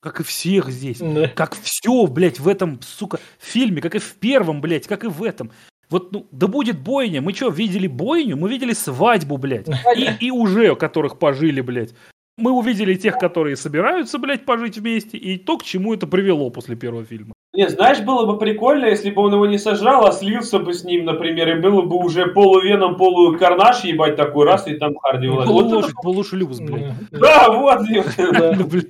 Как 0.00 0.20
и 0.20 0.22
всех 0.22 0.68
здесь. 0.68 0.98
Да. 0.98 1.28
Как 1.28 1.54
все, 1.54 2.06
блядь, 2.06 2.40
в 2.40 2.48
этом, 2.48 2.80
сука, 2.82 3.20
фильме, 3.38 3.80
как 3.80 3.94
и 3.94 3.98
в 3.98 4.14
первом, 4.16 4.60
блядь, 4.60 4.86
как 4.86 5.04
и 5.04 5.08
в 5.08 5.22
этом. 5.22 5.50
Вот, 5.88 6.12
ну, 6.12 6.26
да 6.30 6.46
будет 6.46 6.78
бойня. 6.80 7.20
Мы 7.20 7.32
что, 7.34 7.50
видели 7.50 7.86
бойню? 7.86 8.36
Мы 8.36 8.48
видели 8.48 8.72
свадьбу, 8.72 9.36
блядь. 9.36 9.68
И, 9.96 10.26
и 10.26 10.30
уже, 10.30 10.74
которых 10.76 11.18
пожили, 11.18 11.60
блядь. 11.60 11.94
Мы 12.36 12.50
увидели 12.50 12.94
тех, 12.94 13.16
которые 13.18 13.54
собираются, 13.56 14.18
блядь, 14.18 14.44
пожить 14.44 14.76
вместе, 14.78 15.16
и 15.16 15.38
то, 15.38 15.56
к 15.56 15.62
чему 15.62 15.94
это 15.94 16.08
привело 16.08 16.50
после 16.50 16.74
первого 16.74 17.04
фильма. 17.04 17.32
Не, 17.52 17.68
знаешь, 17.68 18.00
было 18.00 18.26
бы 18.26 18.36
прикольно, 18.36 18.86
если 18.86 19.12
бы 19.12 19.22
он 19.22 19.32
его 19.32 19.46
не 19.46 19.58
сожрал, 19.58 20.04
а 20.04 20.10
слился 20.10 20.58
бы 20.58 20.74
с 20.74 20.82
ним, 20.82 21.04
например, 21.04 21.56
и 21.56 21.60
было 21.60 21.82
бы 21.82 21.96
уже 21.96 22.26
полувеном, 22.26 22.96
полукарнаш, 22.96 23.84
ебать, 23.84 24.16
такой 24.16 24.46
раз, 24.46 24.66
и 24.66 24.74
там 24.74 24.96
Харди 24.96 25.28
вылазит. 25.28 25.52
Вот 25.52 25.84
это- 25.84 25.94
полушлюз, 26.02 26.58
блядь. 26.58 27.10
Да. 27.12 27.48
Да, 27.48 27.50
вот. 27.52 27.80
Ну. 28.18 28.80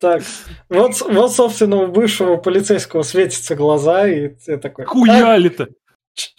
Так, 0.00 0.22
вот, 0.70 0.92
вот, 1.02 1.32
собственно, 1.32 1.82
у 1.82 1.88
бывшего 1.88 2.36
полицейского 2.36 3.02
светятся 3.02 3.54
глаза, 3.54 4.08
и 4.08 4.28
ты 4.28 4.56
такой... 4.56 4.86
Хуяли-то. 4.86 5.68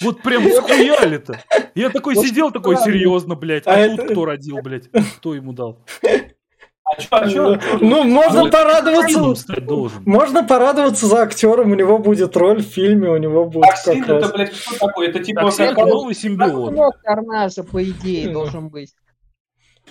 Вот 0.02 0.22
прям 0.24 0.50
схуяли-то. 0.50 1.42
Я 1.76 1.90
такой 1.92 2.16
Вот 2.16 2.26
сидел, 2.26 2.50
такой, 2.52 2.78
серьезно, 2.78 3.36
блядь. 3.36 3.68
А 3.68 3.74
А 3.84 3.90
тут 3.96 4.10
кто 4.10 4.26
родил, 4.26 4.58
блядь? 4.64 4.90
Кто 5.18 5.36
ему 5.36 5.54
дал? 5.54 5.86
А 6.86 7.02
чё, 7.02 7.08
а 7.12 7.30
чё? 7.30 7.60
Ну, 7.82 8.04
можно 8.04 8.44
Ну, 8.44 8.52
порадоваться... 8.52 9.60
Должен. 9.62 10.04
Можно 10.06 10.44
порадоваться 10.44 11.08
за 11.08 11.24
актером, 11.24 11.72
у 11.72 11.76
него 11.76 11.98
будет 11.98 12.38
роль 12.38 12.62
в 12.62 12.68
фильме, 12.68 13.10
у 13.10 13.18
него 13.18 13.46
будет 13.46 13.66
как 13.70 13.84
Токсин 13.84 14.04
это, 14.04 14.20
раз... 14.20 14.32
блядь, 14.32 14.54
что 14.54 14.80
такое? 14.80 15.10
Это 15.10 15.24
типа... 15.24 15.42
Токсин 15.42 15.70
как- 15.70 15.78
это 15.80 15.88
новый 15.88 16.14
симбиот. 16.14 16.70
Сынок 16.70 17.02
Карнажа, 17.02 17.64
по 17.64 17.84
идее, 17.84 18.30
должен 18.30 18.70
быть. 18.70 18.94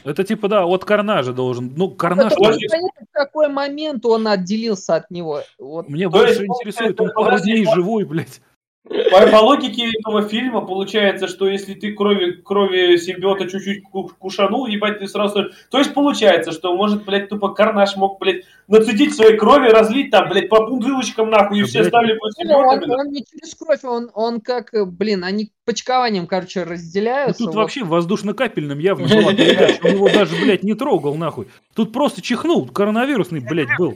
Это 0.04 0.22
типа, 0.22 0.48
да, 0.48 0.66
от 0.66 0.84
Карнажа 0.84 1.32
должен. 1.32 1.72
Ну, 1.76 1.90
Карнаж... 1.90 2.32
Это 2.32 2.40
непонятно, 2.40 3.06
в 3.10 3.12
какой 3.12 3.48
момент 3.48 4.06
он 4.06 4.28
отделился 4.28 4.94
от 4.94 5.10
него. 5.10 5.40
Вот. 5.58 5.88
Мне 5.88 6.08
больше 6.08 6.44
интересует, 6.44 7.00
он 7.00 7.10
пару 7.10 7.40
дней 7.40 7.64
живой, 7.64 8.04
блядь. 8.04 8.40
По, 8.86 9.26
по 9.28 9.36
логике 9.36 9.90
этого 9.98 10.20
фильма 10.28 10.60
получается, 10.60 11.26
что 11.26 11.48
если 11.48 11.72
ты 11.72 11.94
крови, 11.94 12.32
крови 12.32 12.98
симбиота 12.98 13.48
чуть-чуть 13.48 13.82
ку- 13.84 14.10
кушанул, 14.18 14.66
ебать, 14.66 14.98
ты 14.98 15.08
сразу... 15.08 15.46
То 15.70 15.78
есть 15.78 15.94
получается, 15.94 16.52
что 16.52 16.76
может, 16.76 17.02
блядь, 17.06 17.30
тупо 17.30 17.48
Карнаш 17.54 17.96
мог, 17.96 18.18
блядь, 18.20 18.42
нацедить 18.68 19.14
своей 19.14 19.38
крови, 19.38 19.70
разлить 19.70 20.10
там, 20.10 20.28
блядь, 20.28 20.50
по 20.50 20.66
бутылочкам 20.66 21.30
нахуй, 21.30 21.60
и 21.60 21.62
Да, 21.62 21.66
все 21.66 21.78
блядь. 21.78 21.88
стали 21.88 22.18
Не, 22.44 22.54
Он, 22.54 22.90
он 22.90 23.06
не 23.10 23.24
через 23.24 23.54
кровь, 23.54 23.84
он, 23.84 24.10
он 24.12 24.42
как, 24.42 24.74
э, 24.74 24.84
блин, 24.84 25.24
они 25.24 25.50
почкованием, 25.64 26.26
короче, 26.26 26.66
Ну, 26.66 26.72
разделяются. 26.72 27.38
тут 27.38 27.54
вот. 27.54 27.62
вообще 27.62 27.84
воздушно-капельным 27.84 28.78
явно 28.78 29.08
была 29.08 29.32
передача. 29.34 29.80
Он 29.82 29.92
его 29.92 30.08
даже, 30.10 30.36
блядь, 30.36 30.62
не 30.62 30.74
трогал, 30.74 31.14
нахуй. 31.14 31.48
Тут 31.74 31.90
просто 31.90 32.20
чихнул. 32.20 32.66
Коронавирусный, 32.68 33.40
блядь, 33.40 33.78
был. 33.78 33.94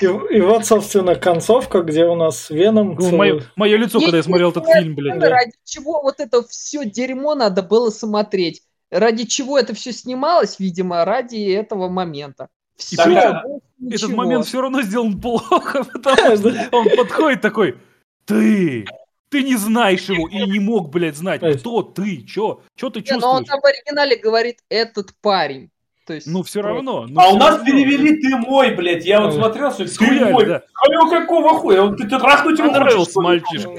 И, 0.00 0.04
и 0.06 0.40
вот, 0.40 0.66
собственно, 0.66 1.14
концовка, 1.14 1.82
где 1.82 2.04
у 2.06 2.16
нас 2.16 2.50
Веном... 2.50 2.96
Ну, 2.98 3.16
Мое, 3.16 3.42
мое 3.54 3.76
лицо, 3.76 4.00
когда 4.00 4.16
я 4.16 4.22
смотрел 4.22 4.50
этот 4.50 4.66
фильм, 4.66 4.94
блядь. 4.94 5.16
сцен, 5.18 5.30
Ради 5.30 5.52
чего 5.64 6.02
вот 6.02 6.18
это 6.18 6.42
все 6.48 6.84
дерьмо 6.84 7.34
надо 7.34 7.62
было 7.62 7.90
смотреть? 7.90 8.62
Ради 8.90 9.24
чего 9.24 9.58
это 9.58 9.74
все 9.74 9.92
снималось, 9.92 10.58
видимо, 10.58 11.04
ради 11.04 11.52
этого 11.52 11.88
момента. 11.88 12.48
Все, 12.76 12.96
Так, 12.96 13.06
а 13.06 13.42
Этот 13.88 14.10
момент 14.10 14.46
все 14.46 14.60
равно 14.60 14.82
сделан 14.82 15.20
плохо, 15.20 15.84
потому 15.92 16.36
что 16.36 16.50
Да. 16.50 16.68
он 16.72 16.88
подходит 16.96 17.40
такой, 17.40 17.76
ты, 18.24 18.84
ты 19.28 19.42
не 19.44 19.56
знаешь 19.56 20.08
его 20.08 20.28
и 20.28 20.42
не 20.50 20.58
мог, 20.58 20.90
блядь, 20.90 21.16
знать, 21.16 21.40
кто 21.60 21.82
ты, 21.82 22.22
чё, 22.22 22.62
чё 22.76 22.90
ты 22.90 23.00
Не, 23.00 23.18
но 23.18 23.30
он 23.30 23.38
чувствуешь. 23.44 23.46
там 23.48 23.60
в 23.60 23.64
оригинале 23.64 24.16
говорит 24.16 24.58
«этот 24.68 25.10
парень». 25.20 25.70
То 26.06 26.12
есть, 26.12 26.26
Ну, 26.26 26.42
все 26.42 26.60
равно. 26.60 27.06
ну, 27.08 27.18
А 27.20 27.26
у 27.28 27.30
всё 27.30 27.38
нас 27.38 27.50
равно. 27.56 27.64
перевели 27.64 28.16
«ты 28.20 28.36
мой», 28.36 28.74
блядь. 28.74 29.06
Я 29.06 29.20
вот 29.22 29.28
Ой. 29.32 29.38
смотрел, 29.38 29.72
что 29.72 29.86
«ты 29.86 30.24
мой». 30.26 30.44
да. 30.44 30.62
А 30.82 30.92
его 30.92 31.08
какого 31.08 31.48
хуя? 31.58 31.82
Он 31.82 31.96
ты, 31.96 32.04
ты 32.06 32.18
трахнуть 32.18 32.58
его 32.58 32.70
Понравился 32.70 33.20
мальчишка. 33.22 33.70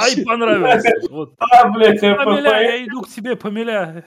Ай, 0.00 0.24
понравился. 0.24 0.90
Вот. 1.10 1.34
А, 1.38 1.68
блядь, 1.68 2.02
э, 2.02 2.14
Помиля, 2.14 2.50
по- 2.50 2.54
я 2.62 2.84
иду 2.86 3.02
к 3.02 3.08
тебе, 3.08 3.36
помиля. 3.36 4.04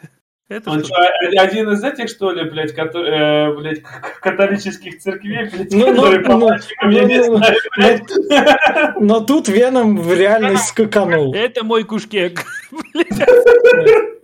Это 0.50 0.72
Он 0.72 0.80
что? 0.80 0.88
что, 0.88 0.96
а- 1.04 1.42
один 1.44 1.70
из 1.72 1.84
этих, 1.84 2.10
что 2.10 2.32
ли, 2.32 2.50
блядь, 2.50 2.74
который, 2.74 3.12
э, 3.12 3.54
блядь, 3.56 3.82
католических 4.22 4.98
церквей, 4.98 5.50
блядь, 5.52 5.72
Ну, 5.74 5.88
ну, 5.94 5.96
которые 5.96 6.20
по 6.22 6.34
ну, 6.38 6.50
я 6.50 6.58
ну, 6.84 7.08
не 7.08 7.18
ну, 7.18 7.38
знаю, 7.38 7.56
блядь. 7.76 8.96
Но 9.00 9.20
тут 9.20 9.50
Веном 9.50 9.98
в 9.98 10.12
реальность 10.14 10.66
скаканул. 10.70 11.32
Это 11.36 11.64
мой 11.64 11.84
кушкек. 11.84 12.44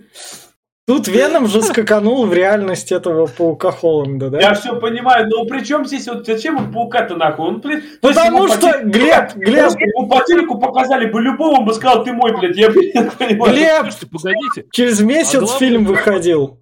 Тут 0.85 1.07
Веном 1.07 1.47
же 1.47 1.61
скаканул 1.61 2.25
в 2.25 2.33
реальность 2.33 2.91
этого 2.91 3.25
паука 3.27 3.71
Холланда, 3.71 4.29
да? 4.29 4.41
Я 4.41 4.53
все 4.53 4.75
понимаю, 4.77 5.29
но 5.29 5.45
при 5.45 5.63
чем 5.63 5.85
здесь 5.85 6.07
вот 6.09 6.25
зачем 6.25 6.57
он 6.57 6.73
паука-то 6.73 7.15
нахуй? 7.15 7.47
Он, 7.47 7.61
блин, 7.61 7.83
Потому 8.01 8.39
по 8.39 8.47
что, 8.49 8.67
телеку- 8.69 8.89
Глеб, 8.89 9.35
Глеб, 9.35 9.71
ему 9.79 10.09
по 10.09 10.21
телеку 10.25 10.59
показали 10.59 11.05
бы 11.09 11.21
любого, 11.21 11.59
он 11.59 11.65
бы 11.65 11.73
сказал, 11.73 12.03
ты 12.03 12.11
мой, 12.11 12.37
блядь, 12.37 12.57
я, 12.57 12.69
блин, 12.69 12.91
не 12.95 13.09
понимаю. 13.11 13.53
Глеб, 13.53 13.81
Слушайте, 13.83 14.07
погодите. 14.07 14.65
через 14.73 14.99
месяц 15.01 15.35
А 15.35 15.39
главное- 15.39 15.59
фильм 15.59 15.85
выходил. 15.85 16.59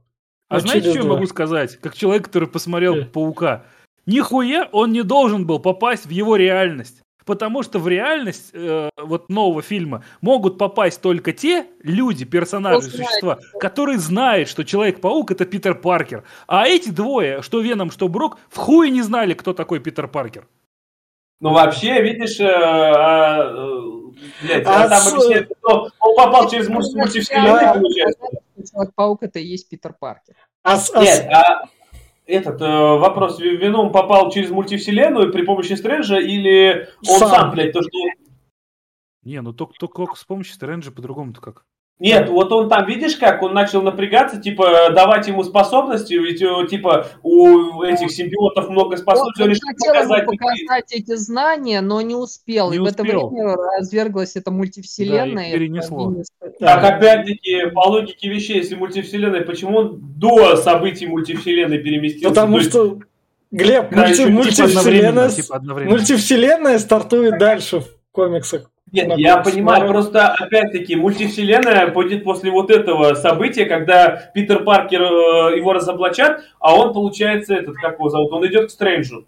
А 0.49 0.55
Ну, 0.55 0.59
знаете, 0.59 0.89
что 0.91 0.99
я 0.99 1.05
могу 1.05 1.25
сказать? 1.25 1.77
Как 1.77 1.95
человек, 1.95 2.25
который 2.25 2.47
посмотрел 2.47 2.95
Э. 2.97 3.05
Паука. 3.05 3.63
Нихуя 4.05 4.67
он 4.71 4.91
не 4.91 5.01
должен 5.01 5.47
был 5.47 5.57
попасть 5.59 6.05
в 6.05 6.09
его 6.11 6.35
реальность. 6.35 7.01
Потому 7.25 7.63
что 7.63 7.79
в 7.79 7.87
реальность 7.87 8.49
э, 8.53 8.89
вот 8.97 9.29
нового 9.29 9.61
фильма 9.61 10.03
могут 10.21 10.57
попасть 10.57 11.01
только 11.01 11.33
те 11.33 11.65
люди, 11.83 12.25
персонажи, 12.25 12.81
знает, 12.81 12.95
существа, 13.07 13.39
которые 13.59 13.99
знают, 13.99 14.49
что 14.49 14.63
Человек-паук 14.63 15.31
это 15.31 15.45
Питер 15.45 15.75
Паркер. 15.75 16.23
А 16.47 16.67
эти 16.67 16.89
двое, 16.89 17.41
что 17.41 17.61
Веном, 17.61 17.91
что 17.91 18.07
Брок, 18.07 18.37
в 18.49 18.57
хуе 18.57 18.89
не 18.89 19.01
знали, 19.01 19.33
кто 19.33 19.53
такой 19.53 19.79
Питер 19.79 20.07
Паркер. 20.07 20.47
Ну, 21.39 21.53
вообще, 21.53 22.01
видишь, 22.03 22.39
э, 22.39 22.45
а, 22.47 23.43
э, 23.43 23.81
блядь, 24.43 24.63
А 24.67 24.87
там 24.89 25.01
с- 25.01 25.13
объясняется, 25.13 25.55
что 25.59 25.89
он 25.99 26.15
попал 26.15 26.49
через 26.49 26.69
мульти- 26.69 26.95
мультивселенную, 26.95 27.73
получается. 27.73 28.21
Человек-паук 28.71 29.23
это 29.23 29.39
и 29.39 29.45
есть 29.45 29.67
Питер 29.67 29.93
Паркер. 29.99 30.35
А, 30.63 30.77
а 30.93 31.01
Нет, 31.03 31.27
а 31.31 31.63
этот 32.31 32.61
э, 32.61 32.65
вопрос, 32.65 33.39
Веном 33.39 33.91
попал 33.91 34.31
через 34.31 34.49
мультивселенную 34.49 35.31
при 35.31 35.43
помощи 35.43 35.73
Стрэнджа 35.73 36.19
или 36.19 36.87
он 37.07 37.19
Сам. 37.19 37.29
сам, 37.29 37.51
блядь, 37.51 37.73
то, 37.73 37.81
что... 37.81 37.89
Не, 39.23 39.41
ну 39.41 39.53
только, 39.53 39.73
только 39.79 40.15
с 40.15 40.23
помощью 40.23 40.55
Стрэнджа 40.55 40.91
по-другому-то 40.91 41.41
как. 41.41 41.65
Нет, 42.01 42.29
вот 42.29 42.51
он 42.51 42.67
там, 42.67 42.87
видишь 42.87 43.15
как, 43.15 43.43
он 43.43 43.53
начал 43.53 43.83
напрягаться, 43.83 44.41
типа, 44.41 44.89
давать 44.91 45.27
ему 45.27 45.43
способности, 45.43 46.15
ведь, 46.15 46.41
э, 46.41 46.67
типа, 46.67 47.05
у 47.21 47.83
этих 47.83 48.09
симбиотов 48.11 48.69
много 48.69 48.97
способностей, 48.97 49.43
Он 49.43 49.49
он 49.49 49.53
решил 49.53 49.67
хотел 49.67 49.93
ему 49.93 50.09
показать... 50.09 50.25
показать 50.65 50.91
эти 50.93 51.15
знания, 51.15 51.81
но 51.81 52.01
не 52.01 52.15
успел. 52.15 52.71
Не 52.71 52.77
и 52.77 52.79
в 52.79 52.85
это 52.85 53.03
успел. 53.03 53.29
время 53.29 53.55
разверглась 53.77 54.35
эта 54.35 54.49
мультивселенная. 54.49 55.35
Да, 55.35 55.49
и 55.49 55.53
перенесло. 55.53 56.15
Так, 56.59 56.83
опять-таки, 56.83 57.67
по 57.69 57.87
логике 57.87 58.29
вещей, 58.29 58.57
если 58.57 58.73
мультивселенная, 58.73 59.41
почему 59.41 59.77
он 59.77 59.99
до 60.17 60.55
событий 60.55 61.05
мультивселенной 61.05 61.77
переместился? 61.77 62.29
Потому 62.29 62.53
То 62.53 62.59
есть, 62.59 62.71
что, 62.71 62.97
Глеб, 63.51 63.91
Да, 63.91 64.07
мульти- 64.07 64.15
Типа 64.15 64.23
одновременно, 64.23 64.37
мультивселенная, 64.37 65.29
типа 65.29 65.55
одновременно. 65.55 65.95
мультивселенная 65.97 66.79
стартует 66.79 67.37
дальше 67.37 67.81
в 67.81 67.85
комиксах. 68.11 68.70
Нет, 68.91 69.17
я 69.17 69.37
понимаю, 69.37 69.87
просто, 69.87 70.27
опять-таки, 70.27 70.95
мультивселенная 70.95 71.87
будет 71.87 72.23
после 72.23 72.51
вот 72.51 72.69
этого 72.69 73.13
события, 73.13 73.65
когда 73.65 74.31
Питер 74.33 74.63
Паркер, 74.63 75.01
э, 75.01 75.57
его 75.57 75.73
разоблачат, 75.73 76.43
а 76.59 76.75
он, 76.75 76.93
получается, 76.93 77.53
этот, 77.55 77.75
как 77.75 77.95
его 77.95 78.09
зовут, 78.09 78.33
он 78.33 78.45
идет 78.47 78.67
к 78.67 78.69
Стрэнджу. 78.69 79.25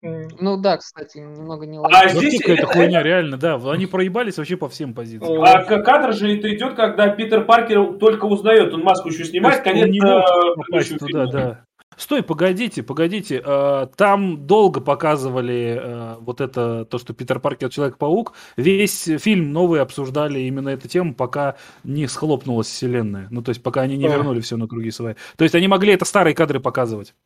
Ну 0.00 0.56
да, 0.60 0.76
кстати, 0.76 1.18
немного 1.18 1.66
не 1.66 1.78
А 1.78 1.80
логично. 1.80 2.20
здесь 2.20 2.40
какая-то 2.40 2.66
хуйня, 2.66 3.02
реально, 3.02 3.36
да. 3.36 3.56
Они 3.70 3.86
проебались 3.86 4.38
вообще 4.38 4.56
по 4.56 4.68
всем 4.68 4.94
позициям. 4.94 5.42
А 5.42 5.64
к- 5.64 5.82
кадр 5.82 6.12
же 6.12 6.36
это 6.36 6.54
идет, 6.54 6.74
когда 6.74 7.08
Питер 7.08 7.44
Паркер 7.44 7.94
только 7.94 8.26
узнает, 8.26 8.72
он 8.72 8.82
маску 8.82 9.08
еще 9.08 9.24
снимает, 9.24 9.62
конец 9.62 9.88
э, 9.88 10.98
туда, 10.98 11.26
да. 11.26 11.64
Стой, 11.98 12.22
погодите, 12.22 12.84
погодите. 12.84 13.42
Э, 13.44 13.88
там 13.96 14.46
долго 14.46 14.80
показывали 14.80 15.80
э, 15.82 16.16
вот 16.20 16.40
это, 16.40 16.84
то, 16.84 16.96
что 16.98 17.12
Питер 17.12 17.40
Паркер 17.40 17.70
Человек-паук. 17.70 18.34
Весь 18.56 19.02
фильм 19.02 19.52
новый 19.52 19.80
обсуждали 19.80 20.38
именно 20.38 20.68
эту 20.68 20.86
тему, 20.86 21.12
пока 21.12 21.56
не 21.82 22.06
схлопнулась 22.06 22.68
вселенная. 22.68 23.26
Ну, 23.30 23.42
то 23.42 23.48
есть, 23.48 23.64
пока 23.64 23.80
они 23.80 23.96
не 23.96 24.06
вернули 24.06 24.40
все 24.40 24.56
на 24.56 24.68
круги 24.68 24.92
свои. 24.92 25.14
То 25.36 25.42
есть, 25.42 25.56
они 25.56 25.66
могли 25.66 25.92
это 25.92 26.04
старые 26.04 26.36
кадры 26.36 26.60
показывать. 26.60 27.16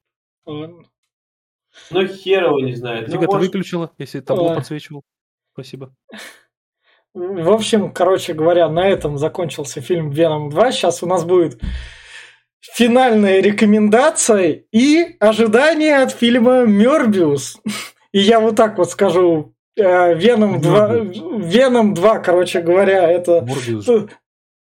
Ну, 0.46 2.06
хер 2.06 2.44
его 2.44 2.60
не 2.60 2.74
знает. 2.74 3.10
Фига, 3.10 3.26
ну, 3.26 3.32
ты 3.32 3.38
выключила, 3.38 3.90
если 3.98 4.20
табло 4.20 4.54
подсвечивал. 4.54 5.02
Спасибо. 5.52 5.94
В 7.12 7.50
общем, 7.50 7.92
короче 7.92 8.32
говоря, 8.32 8.70
на 8.70 8.88
этом 8.88 9.18
закончился 9.18 9.82
фильм 9.82 10.08
«Веном 10.08 10.48
2». 10.48 10.72
Сейчас 10.72 11.02
у 11.02 11.06
нас 11.06 11.26
будет 11.26 11.60
финальная 12.62 13.40
рекомендация 13.40 14.62
и 14.72 15.16
ожидание 15.18 16.02
от 16.02 16.12
фильма 16.12 16.64
«Мёрбиус». 16.64 17.60
И 18.12 18.20
я 18.20 18.40
вот 18.40 18.56
так 18.56 18.78
вот 18.78 18.90
скажу, 18.90 19.54
э, 19.76 20.14
Веном 20.14 20.60
2, 20.60 20.96
Веном 21.38 21.94
2, 21.94 22.18
короче 22.20 22.60
говоря, 22.60 23.10
это... 23.10 23.42
Морбиус. 23.42 24.08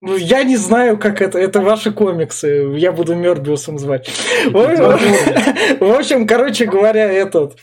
Ну, 0.03 0.15
я 0.17 0.45
не 0.45 0.57
знаю, 0.57 0.99
как 0.99 1.23
это. 1.23 1.39
Это 1.39 1.61
ваши 1.61 1.91
комиксы. 1.91 2.75
Я 2.77 2.93
буду 2.93 3.15
Мёрбиусом 3.15 3.79
звать. 3.79 4.11
В 4.47 5.99
общем, 5.99 6.27
короче 6.27 6.67
говоря, 6.67 7.11
этот... 7.11 7.57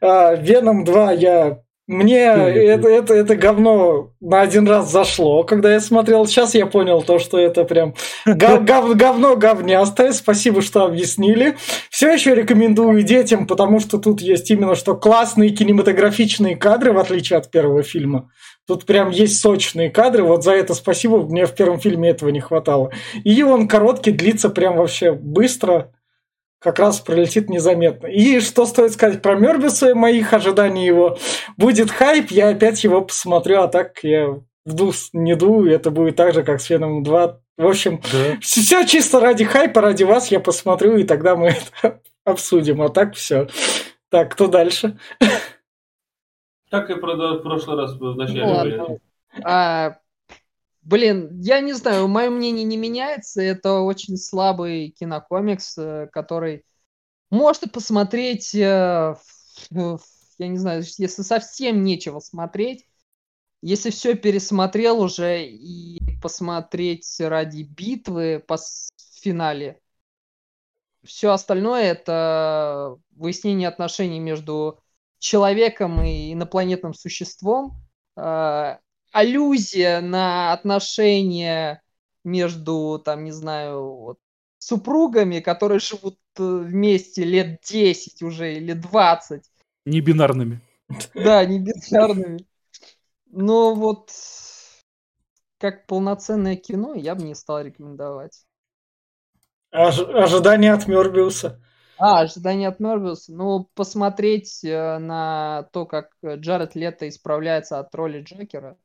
Э, 0.00 0.36
Веном 0.40 0.84
2 0.84 1.12
я 1.12 1.58
мне 1.88 2.20
это, 2.20 2.86
это, 2.86 3.14
это 3.14 3.34
говно 3.34 4.12
на 4.20 4.42
один 4.42 4.68
раз 4.68 4.92
зашло, 4.92 5.42
когда 5.42 5.72
я 5.72 5.80
смотрел. 5.80 6.26
Сейчас 6.26 6.54
я 6.54 6.66
понял 6.66 7.02
то, 7.02 7.18
что 7.18 7.38
это 7.38 7.64
прям 7.64 7.94
гов, 8.26 8.62
гов, 8.66 8.94
говно 8.94 9.36
говнястое. 9.36 10.12
Спасибо, 10.12 10.60
что 10.60 10.84
объяснили. 10.84 11.56
Все 11.88 12.12
еще 12.12 12.34
рекомендую 12.34 13.02
детям, 13.04 13.46
потому 13.46 13.80
что 13.80 13.96
тут 13.96 14.20
есть 14.20 14.50
именно 14.50 14.74
что 14.74 14.96
классные 14.96 15.48
кинематографичные 15.48 16.56
кадры, 16.56 16.92
в 16.92 16.98
отличие 16.98 17.38
от 17.38 17.50
первого 17.50 17.82
фильма. 17.82 18.30
Тут 18.66 18.84
прям 18.84 19.08
есть 19.08 19.40
сочные 19.40 19.88
кадры, 19.88 20.24
вот 20.24 20.44
за 20.44 20.52
это 20.52 20.74
спасибо, 20.74 21.24
мне 21.24 21.46
в 21.46 21.54
первом 21.54 21.80
фильме 21.80 22.10
этого 22.10 22.28
не 22.28 22.40
хватало. 22.40 22.90
И 23.24 23.42
он 23.42 23.66
короткий, 23.66 24.10
длится 24.10 24.50
прям 24.50 24.76
вообще 24.76 25.12
быстро 25.12 25.90
как 26.58 26.78
раз 26.78 27.00
пролетит 27.00 27.48
незаметно. 27.48 28.06
И 28.06 28.40
что 28.40 28.66
стоит 28.66 28.92
сказать 28.92 29.22
про 29.22 29.36
Мёрбиуса 29.36 29.90
и 29.90 29.94
моих 29.94 30.32
ожиданий 30.32 30.86
его? 30.86 31.18
Будет 31.56 31.90
хайп, 31.90 32.30
я 32.30 32.48
опять 32.48 32.82
его 32.84 33.02
посмотрю, 33.02 33.60
а 33.60 33.68
так 33.68 33.98
я 34.02 34.40
в 34.64 34.74
дус 34.74 35.10
не 35.12 35.34
дую, 35.34 35.72
это 35.72 35.90
будет 35.90 36.16
так 36.16 36.34
же, 36.34 36.42
как 36.42 36.60
с 36.60 36.68
Веном 36.68 37.02
2. 37.02 37.40
В 37.56 37.66
общем, 37.66 38.00
да. 38.12 38.38
все 38.40 38.84
чисто 38.84 39.20
ради 39.20 39.44
хайпа, 39.44 39.80
ради 39.80 40.04
вас 40.04 40.30
я 40.30 40.40
посмотрю, 40.40 40.96
и 40.96 41.04
тогда 41.04 41.36
мы 41.36 41.48
это 41.80 42.00
обсудим. 42.24 42.82
А 42.82 42.88
так 42.88 43.14
все. 43.14 43.48
Так, 44.10 44.32
кто 44.32 44.46
дальше? 44.46 44.98
Так 46.70 46.90
и 46.90 46.94
в 46.94 46.98
прошлый 46.98 47.76
раз 47.76 47.94
в 47.94 48.14
начале. 48.14 48.76
Ну, 48.76 48.98
а, 49.42 49.96
Блин, 50.88 51.38
я 51.42 51.60
не 51.60 51.74
знаю, 51.74 52.08
мое 52.08 52.30
мнение 52.30 52.64
не 52.64 52.78
меняется. 52.78 53.42
Это 53.42 53.80
очень 53.80 54.16
слабый 54.16 54.88
кинокомикс, 54.98 55.76
э, 55.76 56.08
который 56.10 56.64
можно 57.28 57.68
посмотреть, 57.68 58.54
э, 58.54 59.14
я 59.70 60.48
не 60.48 60.56
знаю, 60.56 60.82
если 60.96 61.22
совсем 61.22 61.84
нечего 61.84 62.20
смотреть, 62.20 62.86
если 63.60 63.90
все 63.90 64.14
пересмотрел 64.14 65.02
уже 65.02 65.44
и 65.46 65.98
посмотреть 66.22 67.16
ради 67.20 67.64
битвы 67.64 68.42
по 68.46 68.56
финале, 69.20 69.82
все 71.04 71.32
остальное 71.32 71.82
это 71.82 72.96
выяснение 73.10 73.68
отношений 73.68 74.20
между 74.20 74.80
человеком 75.18 76.00
и 76.02 76.32
инопланетным 76.32 76.94
существом. 76.94 77.76
Э, 78.16 78.78
аллюзия 79.18 80.00
на 80.00 80.52
отношения 80.52 81.82
между, 82.24 83.00
там, 83.04 83.24
не 83.24 83.32
знаю, 83.32 83.94
вот, 83.94 84.18
супругами, 84.58 85.40
которые 85.40 85.80
живут 85.80 86.18
э, 86.38 86.42
вместе 86.42 87.24
лет 87.24 87.60
10 87.62 88.22
уже 88.22 88.54
или 88.54 88.72
20. 88.72 89.44
Не 89.86 90.00
бинарными. 90.00 90.60
Да, 91.14 91.44
не 91.44 91.58
бинарными. 91.58 92.46
Но 93.26 93.74
вот 93.74 94.10
как 95.58 95.86
полноценное 95.86 96.56
кино 96.56 96.94
я 96.94 97.14
бы 97.14 97.22
не 97.22 97.34
стал 97.34 97.62
рекомендовать. 97.62 98.44
Ож- 99.72 100.08
ожидание 100.14 100.72
от 100.72 100.86
Мёрбиуса. 100.86 101.60
А, 101.98 102.20
ожидание 102.20 102.68
от 102.68 102.80
Мёрбиуса. 102.80 103.32
Ну, 103.32 103.68
посмотреть 103.74 104.64
э, 104.64 104.98
на 104.98 105.68
то, 105.72 105.84
как 105.84 106.12
Джаред 106.24 106.74
Лето 106.76 107.08
исправляется 107.08 107.78
от 107.80 107.94
роли 107.94 108.22
Джокера, 108.22 108.76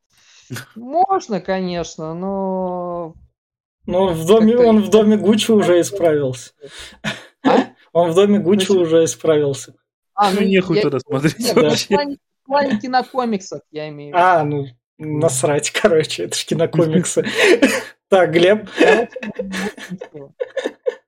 можно, 0.76 1.41
конечно, 1.41 2.14
но... 2.14 3.15
Ну, 3.86 4.10
в 4.10 4.26
доме, 4.26 4.57
он 4.57 4.82
в 4.82 4.90
доме 4.90 5.18
Гуччи 5.18 5.52
уже 5.52 5.82
исправился. 5.82 6.52
А? 7.45 7.68
Он 7.94 8.11
в 8.11 8.15
доме 8.15 8.40
Гуччи 8.40 8.72
уже 8.72 9.03
исправился. 9.03 9.76
А, 10.15 10.32
ну, 10.32 10.41
ну 10.41 10.48
нехуй 10.48 10.82
туда 10.82 10.99
смотреть 10.99 11.40
нет, 11.40 11.56
вообще. 11.56 11.95
В 12.44 12.45
плане 12.45 12.80
кинокомиксов, 12.80 13.61
я 13.72 13.90
имею 13.90 14.14
в 14.14 14.18
виду. 14.18 14.26
А, 14.26 14.44
ну, 14.44 14.65
насрать, 14.98 15.72
короче, 15.82 16.24
это 16.24 16.38
же 16.38 16.45
кинокомиксы. 16.45 17.26
Так, 18.10 18.32
Глеб. 18.32 18.70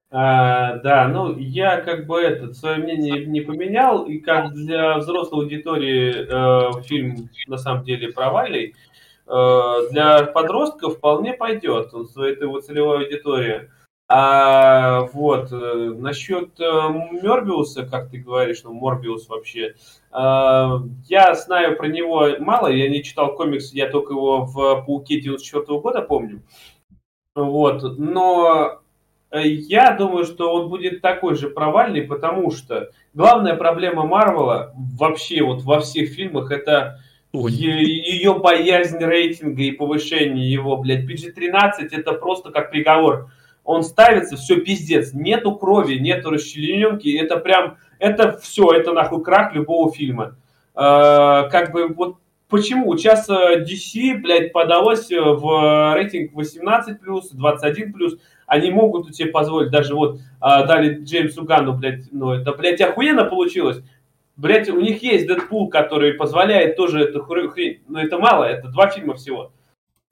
А, 0.10 0.78
да, 0.78 1.08
ну 1.08 1.38
я 1.38 1.82
как 1.82 2.08
бы 2.08 2.20
этот 2.20 2.56
свое 2.56 2.78
мнение 2.78 3.28
не 3.28 3.42
поменял, 3.42 4.06
и 4.06 4.18
как 4.18 4.54
для 4.54 4.98
взрослой 4.98 5.44
аудитории 5.44 6.16
э, 6.16 6.82
фильм 6.82 7.30
на 7.46 7.58
самом 7.58 7.84
деле 7.84 8.12
провальный. 8.12 8.74
Э, 9.28 9.88
для 9.92 10.24
подростков 10.24 10.98
вполне 10.98 11.34
пойдет, 11.34 11.94
он 11.94 12.08
своей 12.08 12.40
его 12.40 12.60
целевой 12.62 13.06
аудитории. 13.06 13.72
А 14.08 15.02
вот 15.14 15.52
э, 15.52 15.94
насчет 15.98 16.60
э, 16.60 16.90
Морбиуса, 17.24 17.88
как 17.88 18.12
ты 18.12 18.20
говоришь, 18.20 18.64
ну 18.64 18.74
Морбиус 18.74 19.28
вообще, 19.28 19.76
я 20.12 21.36
знаю 21.36 21.76
про 21.76 21.88
него 21.88 22.28
мало, 22.40 22.68
я 22.68 22.88
не 22.88 23.04
читал 23.04 23.36
комикс, 23.36 23.74
я 23.74 23.90
только 23.90 24.14
его 24.14 24.46
в 24.46 24.86
Пауке 24.86 25.20
94 25.20 25.80
года 25.80 26.02
помню. 26.02 26.42
Вот, 27.34 27.98
но 27.98 28.80
я 29.34 29.92
думаю, 29.92 30.24
что 30.24 30.54
он 30.54 30.70
будет 30.70 31.02
такой 31.02 31.36
же 31.36 31.50
провальный, 31.50 32.04
потому 32.04 32.52
что 32.52 32.92
главная 33.14 33.58
проблема 33.58 34.06
Марвела 34.06 34.74
вообще 34.98 35.44
вот 35.44 35.64
во 35.64 35.82
всех 35.82 36.12
фильмах 36.12 36.52
это 36.52 37.02
ее 37.48 38.34
боязнь 38.36 39.00
рейтинга 39.00 39.64
и 39.64 39.72
повышение 39.72 40.52
его, 40.52 40.78
блядь, 40.78 41.10
PG-13 41.10 41.90
это 41.92 42.14
просто 42.14 42.52
как 42.52 42.72
приговор. 42.72 43.30
Он 43.64 43.84
ставится, 43.84 44.38
все 44.38 44.58
пиздец, 44.58 45.14
нету 45.14 45.56
крови, 45.56 45.96
нету 45.96 46.30
расчлененки, 46.30 47.18
это 47.18 47.38
прям, 47.38 47.78
это 48.00 48.38
все, 48.38 48.72
это 48.72 48.94
нахуй 48.94 49.24
крах 49.24 49.54
любого 49.54 49.92
фильма. 49.92 50.36
Э, 50.76 51.50
как 51.50 51.72
бы 51.72 51.88
вот 51.88 52.18
почему? 52.48 52.96
Сейчас 52.98 53.28
DC, 53.30 54.22
блядь, 54.22 54.54
подалось 54.54 55.10
в 55.10 55.94
рейтинг 55.96 56.34
18+, 56.34 56.98
21+, 57.36 58.20
они 58.48 58.70
могут 58.70 59.16
себе 59.16 59.32
позволить, 59.32 59.72
даже 59.72 59.96
вот 59.96 60.20
дали 60.40 61.04
Джеймсу 61.04 61.44
Ганну, 61.44 61.74
блядь, 61.74 62.12
ну 62.12 62.32
это, 62.32 62.54
блядь, 62.54 62.82
охуенно 62.82 63.26
получилось. 63.26 63.82
Блять, 64.38 64.70
у 64.70 64.80
них 64.80 65.02
есть 65.02 65.28
Дэдпул, 65.28 65.70
который 65.70 66.14
позволяет 66.14 66.76
тоже 66.76 67.02
эту 67.02 67.24
хрень, 67.24 67.82
но 67.88 68.02
это 68.02 68.18
мало, 68.20 68.44
это 68.44 68.68
два 68.68 68.88
фильма 68.88 69.14
всего. 69.14 69.54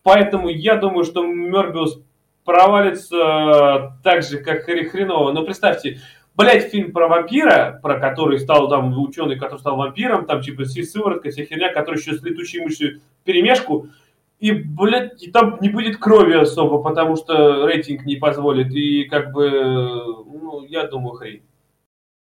Поэтому 0.01 0.49
я 0.49 0.75
думаю, 0.75 1.03
что 1.03 1.25
Мёрбиус 1.25 2.01
провалится 2.45 3.97
так 4.03 4.23
же, 4.23 4.37
как 4.37 4.63
хреново. 4.63 5.31
Но 5.31 5.43
представьте, 5.43 5.99
блять, 6.35 6.69
фильм 6.69 6.91
про 6.91 7.07
вампира, 7.07 7.79
про 7.81 7.99
который 7.99 8.39
стал 8.39 8.69
там 8.69 8.97
ученый, 9.01 9.37
который 9.37 9.59
стал 9.59 9.77
вампиром, 9.77 10.25
там 10.25 10.41
типа 10.41 10.65
сыворотка, 10.65 11.29
вся 11.29 11.43
херня, 11.45 11.73
который 11.73 11.99
еще 11.99 12.13
с 12.13 12.23
летучей 12.23 12.61
мышью 12.61 13.01
перемешку. 13.23 13.87
И, 14.39 14.51
блядь, 14.51 15.23
и 15.23 15.31
там 15.31 15.57
не 15.61 15.69
будет 15.69 15.97
крови 15.97 16.33
особо, 16.33 16.81
потому 16.83 17.15
что 17.15 17.65
рейтинг 17.65 18.05
не 18.05 18.17
позволит. 18.17 18.73
И 18.73 19.05
как 19.05 19.31
бы, 19.31 19.49
ну, 19.49 20.65
я 20.67 20.85
думаю, 20.87 21.15
хрень. 21.15 21.43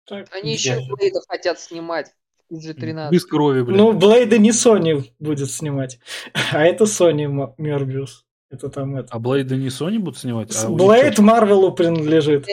Так, 0.07 0.27
Они 0.33 0.53
еще 0.53 0.81
Блейда 0.89 1.21
хотят 1.29 1.61
снимать. 1.61 2.13
Уже 2.49 2.75
13. 2.75 3.13
Без 3.13 3.25
крови, 3.25 3.63
блин. 3.63 3.79
Ну, 3.79 3.93
Блейда 3.93 4.37
не 4.37 4.51
Sony 4.51 5.05
будет 5.19 5.51
снимать, 5.51 5.99
а 6.53 6.65
это 6.65 6.85
Sony 6.85 7.55
Мёрбиус. 7.57 8.27
Это 8.51 8.69
там 8.69 8.97
это. 8.97 9.09
А 9.11 9.19
Блейда 9.19 9.57
не 9.57 9.69
Sony 9.69 9.99
будут 9.99 10.19
снимать? 10.19 10.55
А 10.55 10.69
Блейд 10.69 11.19
Марвелу 11.19 11.73
принадлежит. 11.73 12.47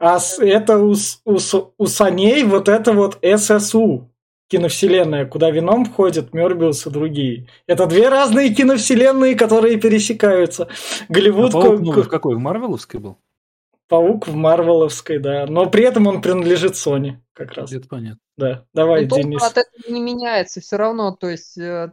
А 0.00 0.18
это 0.40 0.78
у, 0.78 0.94
у, 1.24 1.38
у 1.78 1.86
Саней 1.86 2.42
вот 2.42 2.68
это 2.68 2.92
вот 2.92 3.18
ССУ 3.22 4.10
киновселенная, 4.48 5.26
куда 5.26 5.50
Вином 5.50 5.84
входит, 5.84 6.34
Мёрбиус 6.34 6.86
и 6.86 6.90
другие. 6.90 7.46
Это 7.66 7.86
две 7.86 8.08
разные 8.08 8.52
киновселенные, 8.52 9.36
которые 9.36 9.78
пересекаются. 9.78 10.68
Голливуд... 11.08 11.54
А 11.54 11.60
Паук 11.60 11.80
новый 11.80 12.02
в 12.02 12.08
какой? 12.08 12.34
В 12.34 12.38
Марвеловской 12.38 13.00
был? 13.00 13.18
Паук 13.88 14.26
в 14.26 14.34
Марвеловской, 14.34 15.18
да. 15.18 15.46
Но 15.46 15.68
при 15.68 15.84
этом 15.84 16.06
он 16.06 16.22
принадлежит 16.22 16.72
Sony, 16.72 17.16
как 17.34 17.52
раз. 17.52 17.72
Это 17.72 17.86
понятно. 17.88 18.18
Да, 18.36 18.64
давай, 18.72 19.06
Ну, 19.06 19.16
Денис. 19.16 19.42
от 19.42 19.52
этого 19.58 19.92
не 19.92 20.00
меняется 20.00 20.60
все 20.60 20.76
равно, 20.76 21.12
то 21.14 21.28
есть, 21.28 21.56
э, 21.58 21.92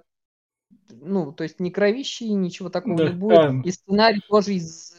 ну, 0.89 1.31
то 1.34 1.43
есть 1.43 1.59
ни 1.59 1.69
кровищи, 1.69 2.23
ничего 2.23 2.69
такого 2.69 2.97
Да, 2.97 3.09
не 3.09 3.13
будет. 3.13 3.38
а. 3.38 3.61
И 3.63 3.72
сценарий 3.72 4.22
тоже 4.27 4.53
из 4.53 4.93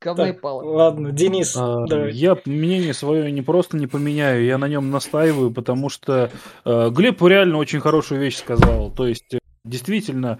говна 0.00 0.30
и 0.30 0.32
палок. 0.32 0.64
ладно, 0.64 1.10
Денис, 1.12 1.54
А, 1.56 1.84
давай. 1.86 2.12
Я 2.12 2.38
мнение 2.46 2.94
свое 2.94 3.30
не 3.32 3.42
просто 3.42 3.76
не 3.76 3.86
поменяю, 3.88 4.44
я 4.44 4.56
на 4.58 4.68
нем 4.68 4.90
настаиваю, 4.90 5.50
потому 5.52 5.88
что 5.88 6.30
э, 6.64 6.90
Глеб 6.90 7.20
реально 7.22 7.58
очень 7.58 7.80
хорошую 7.80 8.20
вещь 8.20 8.36
сказал. 8.36 8.90
То 8.92 9.06
есть, 9.08 9.34
э, 9.34 9.38
действительно, 9.68 10.38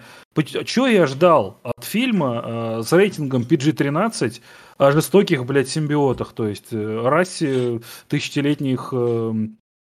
что 0.64 0.86
я 0.86 1.06
ждал 1.06 1.60
от 1.62 1.84
фильма 1.84 2.42
э, 2.44 2.82
с 2.82 2.92
рейтингом 2.92 3.42
PG-13 3.42 4.40
о 4.78 4.90
жестоких, 4.92 5.44
блядь, 5.44 5.68
симбиотах, 5.68 6.32
то 6.32 6.46
есть 6.46 6.72
э, 6.72 7.08
расе 7.08 7.80
тысячелетних 8.08 8.90
э, 8.92 9.32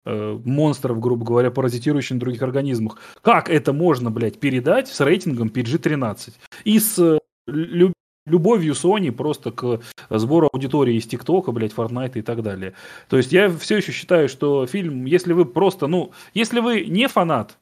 э, 0.06 0.40
монстров, 0.44 1.00
грубо 1.00 1.26
говоря, 1.26 1.52
паразитирующих 1.52 2.12
на 2.12 2.20
других 2.20 2.42
организмах. 2.42 2.98
Как 3.22 3.50
это 3.50 3.74
можно, 3.74 4.12
блядь, 4.12 4.40
передать 4.40 4.88
с 4.88 5.00
рейтингом 5.02 5.50
PG-13? 5.50 6.34
И 6.64 6.80
с 6.80 6.98
э, 7.00 7.20
лю- 7.48 7.94
любовью 8.26 8.74
Sony 8.74 9.12
просто 9.12 9.52
к 9.52 9.82
сбору 10.10 10.50
аудитории 10.52 10.96
из 10.96 11.06
ТикТока, 11.06 11.52
блядь, 11.52 11.74
Фортнайта 11.74 12.20
и 12.20 12.22
так 12.22 12.42
далее. 12.42 12.74
То 13.10 13.18
есть 13.18 13.32
я 13.32 13.50
все 13.50 13.78
еще 13.78 13.92
считаю, 13.92 14.30
что 14.30 14.66
фильм, 14.66 15.06
если 15.06 15.34
вы 15.34 15.46
просто, 15.46 15.88
ну, 15.88 16.12
если 16.34 16.60
вы 16.60 16.86
не 16.86 17.08
фанат, 17.08 17.58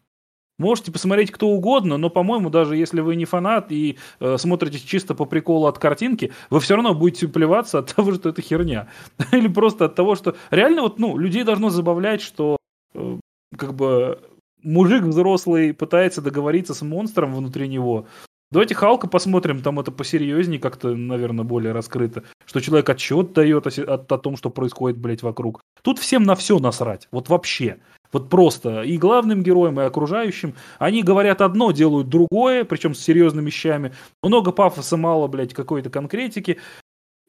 можете 0.58 0.92
посмотреть 0.92 1.32
кто 1.32 1.48
угодно, 1.48 1.98
но, 1.98 2.10
по-моему, 2.10 2.50
даже 2.50 2.76
если 2.76 3.02
вы 3.02 3.16
не 3.16 3.26
фанат 3.26 3.72
и 3.72 3.98
э, 4.20 4.38
смотрите 4.38 4.80
чисто 4.80 5.16
по 5.16 5.26
приколу 5.26 5.68
от 5.68 5.80
картинки, 5.80 6.32
вы 6.50 6.60
все 6.60 6.76
равно 6.76 6.94
будете 6.94 7.28
плеваться 7.28 7.80
от 7.80 7.94
того, 7.96 8.14
что 8.14 8.30
это 8.30 8.42
херня. 8.42 8.88
Или 9.32 9.48
просто 9.48 9.86
от 9.86 9.96
того, 9.96 10.16
что 10.16 10.36
реально 10.52 10.84
вот, 10.84 11.00
ну, 11.00 11.18
людей 11.18 11.44
должно 11.44 11.70
забавлять, 11.70 12.22
что 12.22 12.58
э, 12.94 13.20
как 13.58 13.74
бы 13.74 14.20
мужик 14.62 15.04
взрослый 15.04 15.74
пытается 15.74 16.22
договориться 16.22 16.74
с 16.74 16.82
монстром 16.82 17.34
внутри 17.34 17.68
него, 17.68 18.08
Давайте 18.54 18.76
Халка 18.76 19.08
посмотрим, 19.08 19.64
там 19.64 19.80
это 19.80 19.92
посерьезнее 19.92 20.60
как-то, 20.60 20.96
наверное, 20.96 21.44
более 21.44 21.72
раскрыто. 21.72 22.22
Что 22.46 22.60
человек 22.60 22.88
отчет 22.88 23.34
дает 23.34 23.66
о, 23.66 23.82
о- 23.82 23.96
о 23.96 24.18
том, 24.20 24.38
что 24.38 24.52
происходит, 24.52 25.00
блядь, 25.00 25.24
вокруг. 25.24 25.62
Тут 25.82 25.98
всем 25.98 26.22
на 26.22 26.36
все 26.36 26.60
насрать. 26.60 27.08
Вот 27.10 27.30
вообще. 27.30 27.80
Вот 28.14 28.30
просто. 28.30 28.84
И 28.84 28.98
главным 28.98 29.44
героям, 29.44 29.82
и 29.82 29.84
окружающим. 29.84 30.56
Они 30.80 31.04
говорят 31.04 31.42
одно, 31.42 31.72
делают 31.72 32.08
другое, 32.08 32.64
причем 32.64 32.94
с 32.94 33.00
серьезными 33.00 33.48
вещами. 33.48 33.94
Много 34.22 34.52
пафоса, 34.52 34.96
мало, 34.96 35.28
блядь, 35.28 35.54
какой-то 35.54 35.90
конкретики. 35.90 36.60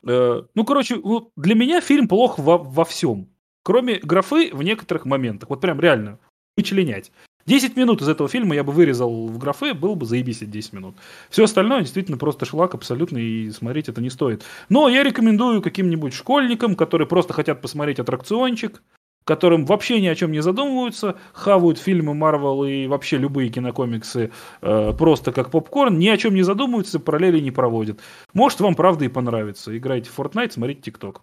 Э, 0.07 0.43
Ну, 0.55 0.65
короче, 0.65 1.01
для 1.37 1.55
меня 1.55 1.81
фильм 1.81 2.07
плох 2.07 2.39
во, 2.39 2.59
во 2.59 2.85
всем. 2.85 3.29
Кроме 3.65 3.99
графы 3.99 4.51
в 4.53 4.63
некоторых 4.63 5.07
моментах. 5.07 5.49
Вот 5.49 5.63
прям 5.63 5.81
реально. 5.81 6.19
Вычленять. 6.57 7.11
10 7.47 7.77
минут 7.77 8.01
из 8.01 8.09
этого 8.09 8.29
фильма 8.29 8.55
я 8.55 8.65
бы 8.65 8.73
вырезал 8.73 9.27
в 9.27 9.39
графе, 9.39 9.75
был 9.75 9.97
бы 9.97 10.07
заебись 10.07 10.43
эти 10.43 10.51
10 10.51 10.73
минут. 10.75 10.97
Все 11.31 11.45
остальное 11.45 11.81
действительно 11.81 12.17
просто 12.17 12.47
шлак 12.47 12.75
абсолютно, 12.75 13.19
и 13.19 13.51
смотреть 13.51 13.89
это 13.89 14.01
не 14.01 14.09
стоит. 14.09 14.45
Но 14.71 14.89
я 14.89 15.03
рекомендую 15.03 15.61
каким-нибудь 15.61 16.15
школьникам, 16.15 16.75
которые 16.75 17.07
просто 17.07 17.35
хотят 17.35 17.61
посмотреть 17.61 17.99
аттракциончик, 17.99 18.83
которым 19.25 19.65
вообще 19.65 20.01
ни 20.01 20.07
о 20.07 20.15
чем 20.15 20.33
не 20.33 20.41
задумываются, 20.41 21.17
хавают 21.33 21.79
фильмы 21.79 22.15
Марвел 22.15 22.65
и 22.65 22.87
вообще 22.87 23.17
любые 23.17 23.51
кинокомиксы 23.51 24.33
э, 24.61 24.93
просто 24.93 25.33
как 25.33 25.51
попкорн, 25.51 25.99
ни 25.99 26.09
о 26.09 26.17
чем 26.17 26.35
не 26.35 26.43
задумываются, 26.43 27.01
параллели 27.01 27.41
не 27.41 27.51
проводят. 27.51 28.01
Может, 28.33 28.61
вам 28.61 28.75
правда 28.75 29.05
и 29.05 29.09
понравится. 29.09 29.77
Играйте 29.77 30.11
в 30.11 30.19
Fortnite, 30.19 30.53
смотрите 30.53 30.83
ТикТок. 30.83 31.23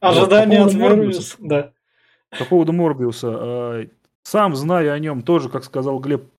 Ожидание 0.00 0.62
по 0.62 0.68
от 0.68 0.74
Морбиуса. 0.74 1.36
Да. 1.38 1.72
По 2.38 2.44
поводу 2.44 2.72
Морбиуса. 2.72 3.36
э, 3.40 3.86
Сам 4.22 4.54
знаю 4.54 4.92
о 4.92 4.98
нем 4.98 5.22
тоже, 5.22 5.48
как 5.48 5.64
сказал 5.64 5.98
Глеб, 6.00 6.30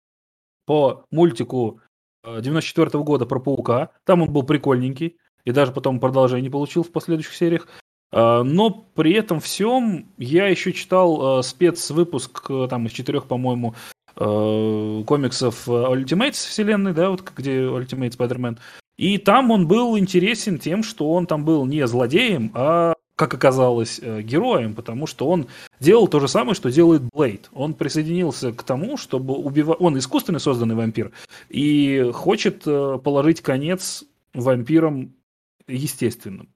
по 0.66 1.04
мультику 1.12 1.82
94 2.24 3.04
года 3.04 3.26
про 3.26 3.40
Паука. 3.40 3.90
Там 4.06 4.22
он 4.22 4.32
был 4.32 4.44
прикольненький. 4.44 5.18
И 5.46 5.52
даже 5.52 5.72
потом 5.72 6.00
продолжение 6.00 6.52
получил 6.52 6.84
в 6.84 6.92
последующих 6.92 7.34
сериях. 7.34 7.68
А, 8.12 8.44
Но 8.44 8.70
при 8.96 9.14
этом 9.14 9.40
всем 9.40 10.08
я 10.18 10.48
еще 10.48 10.74
читал 10.74 11.40
э, 11.40 11.44
спецвыпуск 11.44 12.50
э, 12.50 12.68
там 12.70 12.88
из 12.88 12.92
четырех, 12.92 13.26
по-моему, 13.26 13.76
э, 14.16 15.04
комиксов 15.06 15.68
э, 15.68 15.72
Ultimates 15.72 16.48
вселенной, 16.48 16.94
да, 16.94 17.10
вот 17.10 17.24
где 17.36 17.62
Ultimate 17.62 18.18
Spider-Man. 18.18 18.58
И 18.98 19.18
там 19.18 19.52
он 19.52 19.68
был 19.68 19.98
интересен 19.98 20.60
тем, 20.60 20.84
что 20.84 21.12
он 21.12 21.26
там 21.26 21.46
был 21.46 21.66
не 21.66 21.88
злодеем, 21.88 22.52
а, 22.54 22.96
как 23.20 23.34
оказалось, 23.34 24.00
э, 24.02 24.22
героем, 24.22 24.74
потому 24.76 25.06
что 25.06 25.28
он 25.28 25.48
делал 25.82 26.08
то 26.08 26.20
же 26.20 26.28
самое, 26.28 26.56
что 26.56 26.72
делает 26.72 27.02
Блейд. 27.14 27.50
Он 27.54 27.74
присоединился 27.74 28.54
к 28.54 28.64
тому, 28.64 28.96
чтобы 28.96 29.36
убивать... 29.36 29.78
Он 29.82 29.98
искусственно 29.98 30.40
созданный 30.40 30.76
вампир 30.76 31.12
и 31.50 32.12
хочет 32.14 32.64
э, 32.66 32.98
положить 33.04 33.42
конец 33.42 34.06
вампирам 34.34 35.14
естественным. 35.68 36.50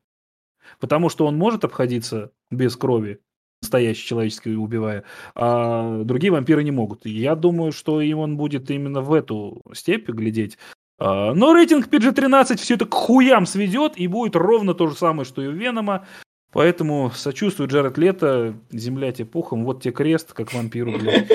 Потому 0.79 1.09
что 1.09 1.25
он 1.25 1.37
может 1.37 1.63
обходиться 1.63 2.31
без 2.51 2.75
крови, 2.75 3.19
настоящей 3.61 4.05
человеческой 4.05 4.55
убивая, 4.55 5.03
а 5.35 6.03
другие 6.03 6.31
вампиры 6.31 6.63
не 6.63 6.71
могут. 6.71 7.05
И 7.05 7.11
я 7.11 7.35
думаю, 7.35 7.71
что 7.71 8.01
им 8.01 8.19
он 8.19 8.37
будет 8.37 8.69
именно 8.69 9.01
в 9.01 9.13
эту 9.13 9.61
степь 9.73 10.09
глядеть. 10.09 10.57
А, 10.99 11.33
Но 11.33 11.53
рейтинг 11.53 11.87
PG-13 11.87 12.57
все 12.57 12.75
это 12.75 12.85
к 12.85 12.93
хуям 12.93 13.45
сведет 13.45 13.97
и 13.97 14.07
будет 14.07 14.35
ровно 14.35 14.73
то 14.73 14.87
же 14.87 14.95
самое, 14.95 15.25
что 15.25 15.41
и 15.41 15.47
у 15.47 15.51
Венома. 15.51 16.05
Поэтому 16.51 17.09
сочувствую 17.11 17.67
Джаред 17.67 17.97
Лето, 17.97 18.55
земля 18.71 19.11
тебе 19.11 19.25
пухом, 19.25 19.65
вот 19.65 19.81
тебе 19.81 19.93
крест, 19.93 20.33
как 20.33 20.53
вампиру, 20.53 20.93
блядь. 20.99 21.27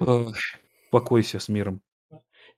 Покойся 0.90 1.38
с 1.38 1.48
миром. 1.48 1.82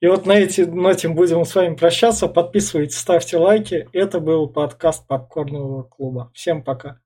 И 0.03 0.09
вот 0.09 0.27
на, 0.27 0.33
эти, 0.33 0.63
этом 0.63 1.15
будем 1.15 1.45
с 1.45 1.55
вами 1.55 1.77
прощаться. 1.77 2.27
Подписывайтесь, 2.27 2.99
ставьте 2.99 3.37
лайки. 3.37 3.89
Это 3.93 4.19
был 4.19 4.49
подкаст 4.49 5.07
Попкорного 5.07 5.85
клуба. 5.85 6.33
Всем 6.35 6.65
пока. 6.65 6.99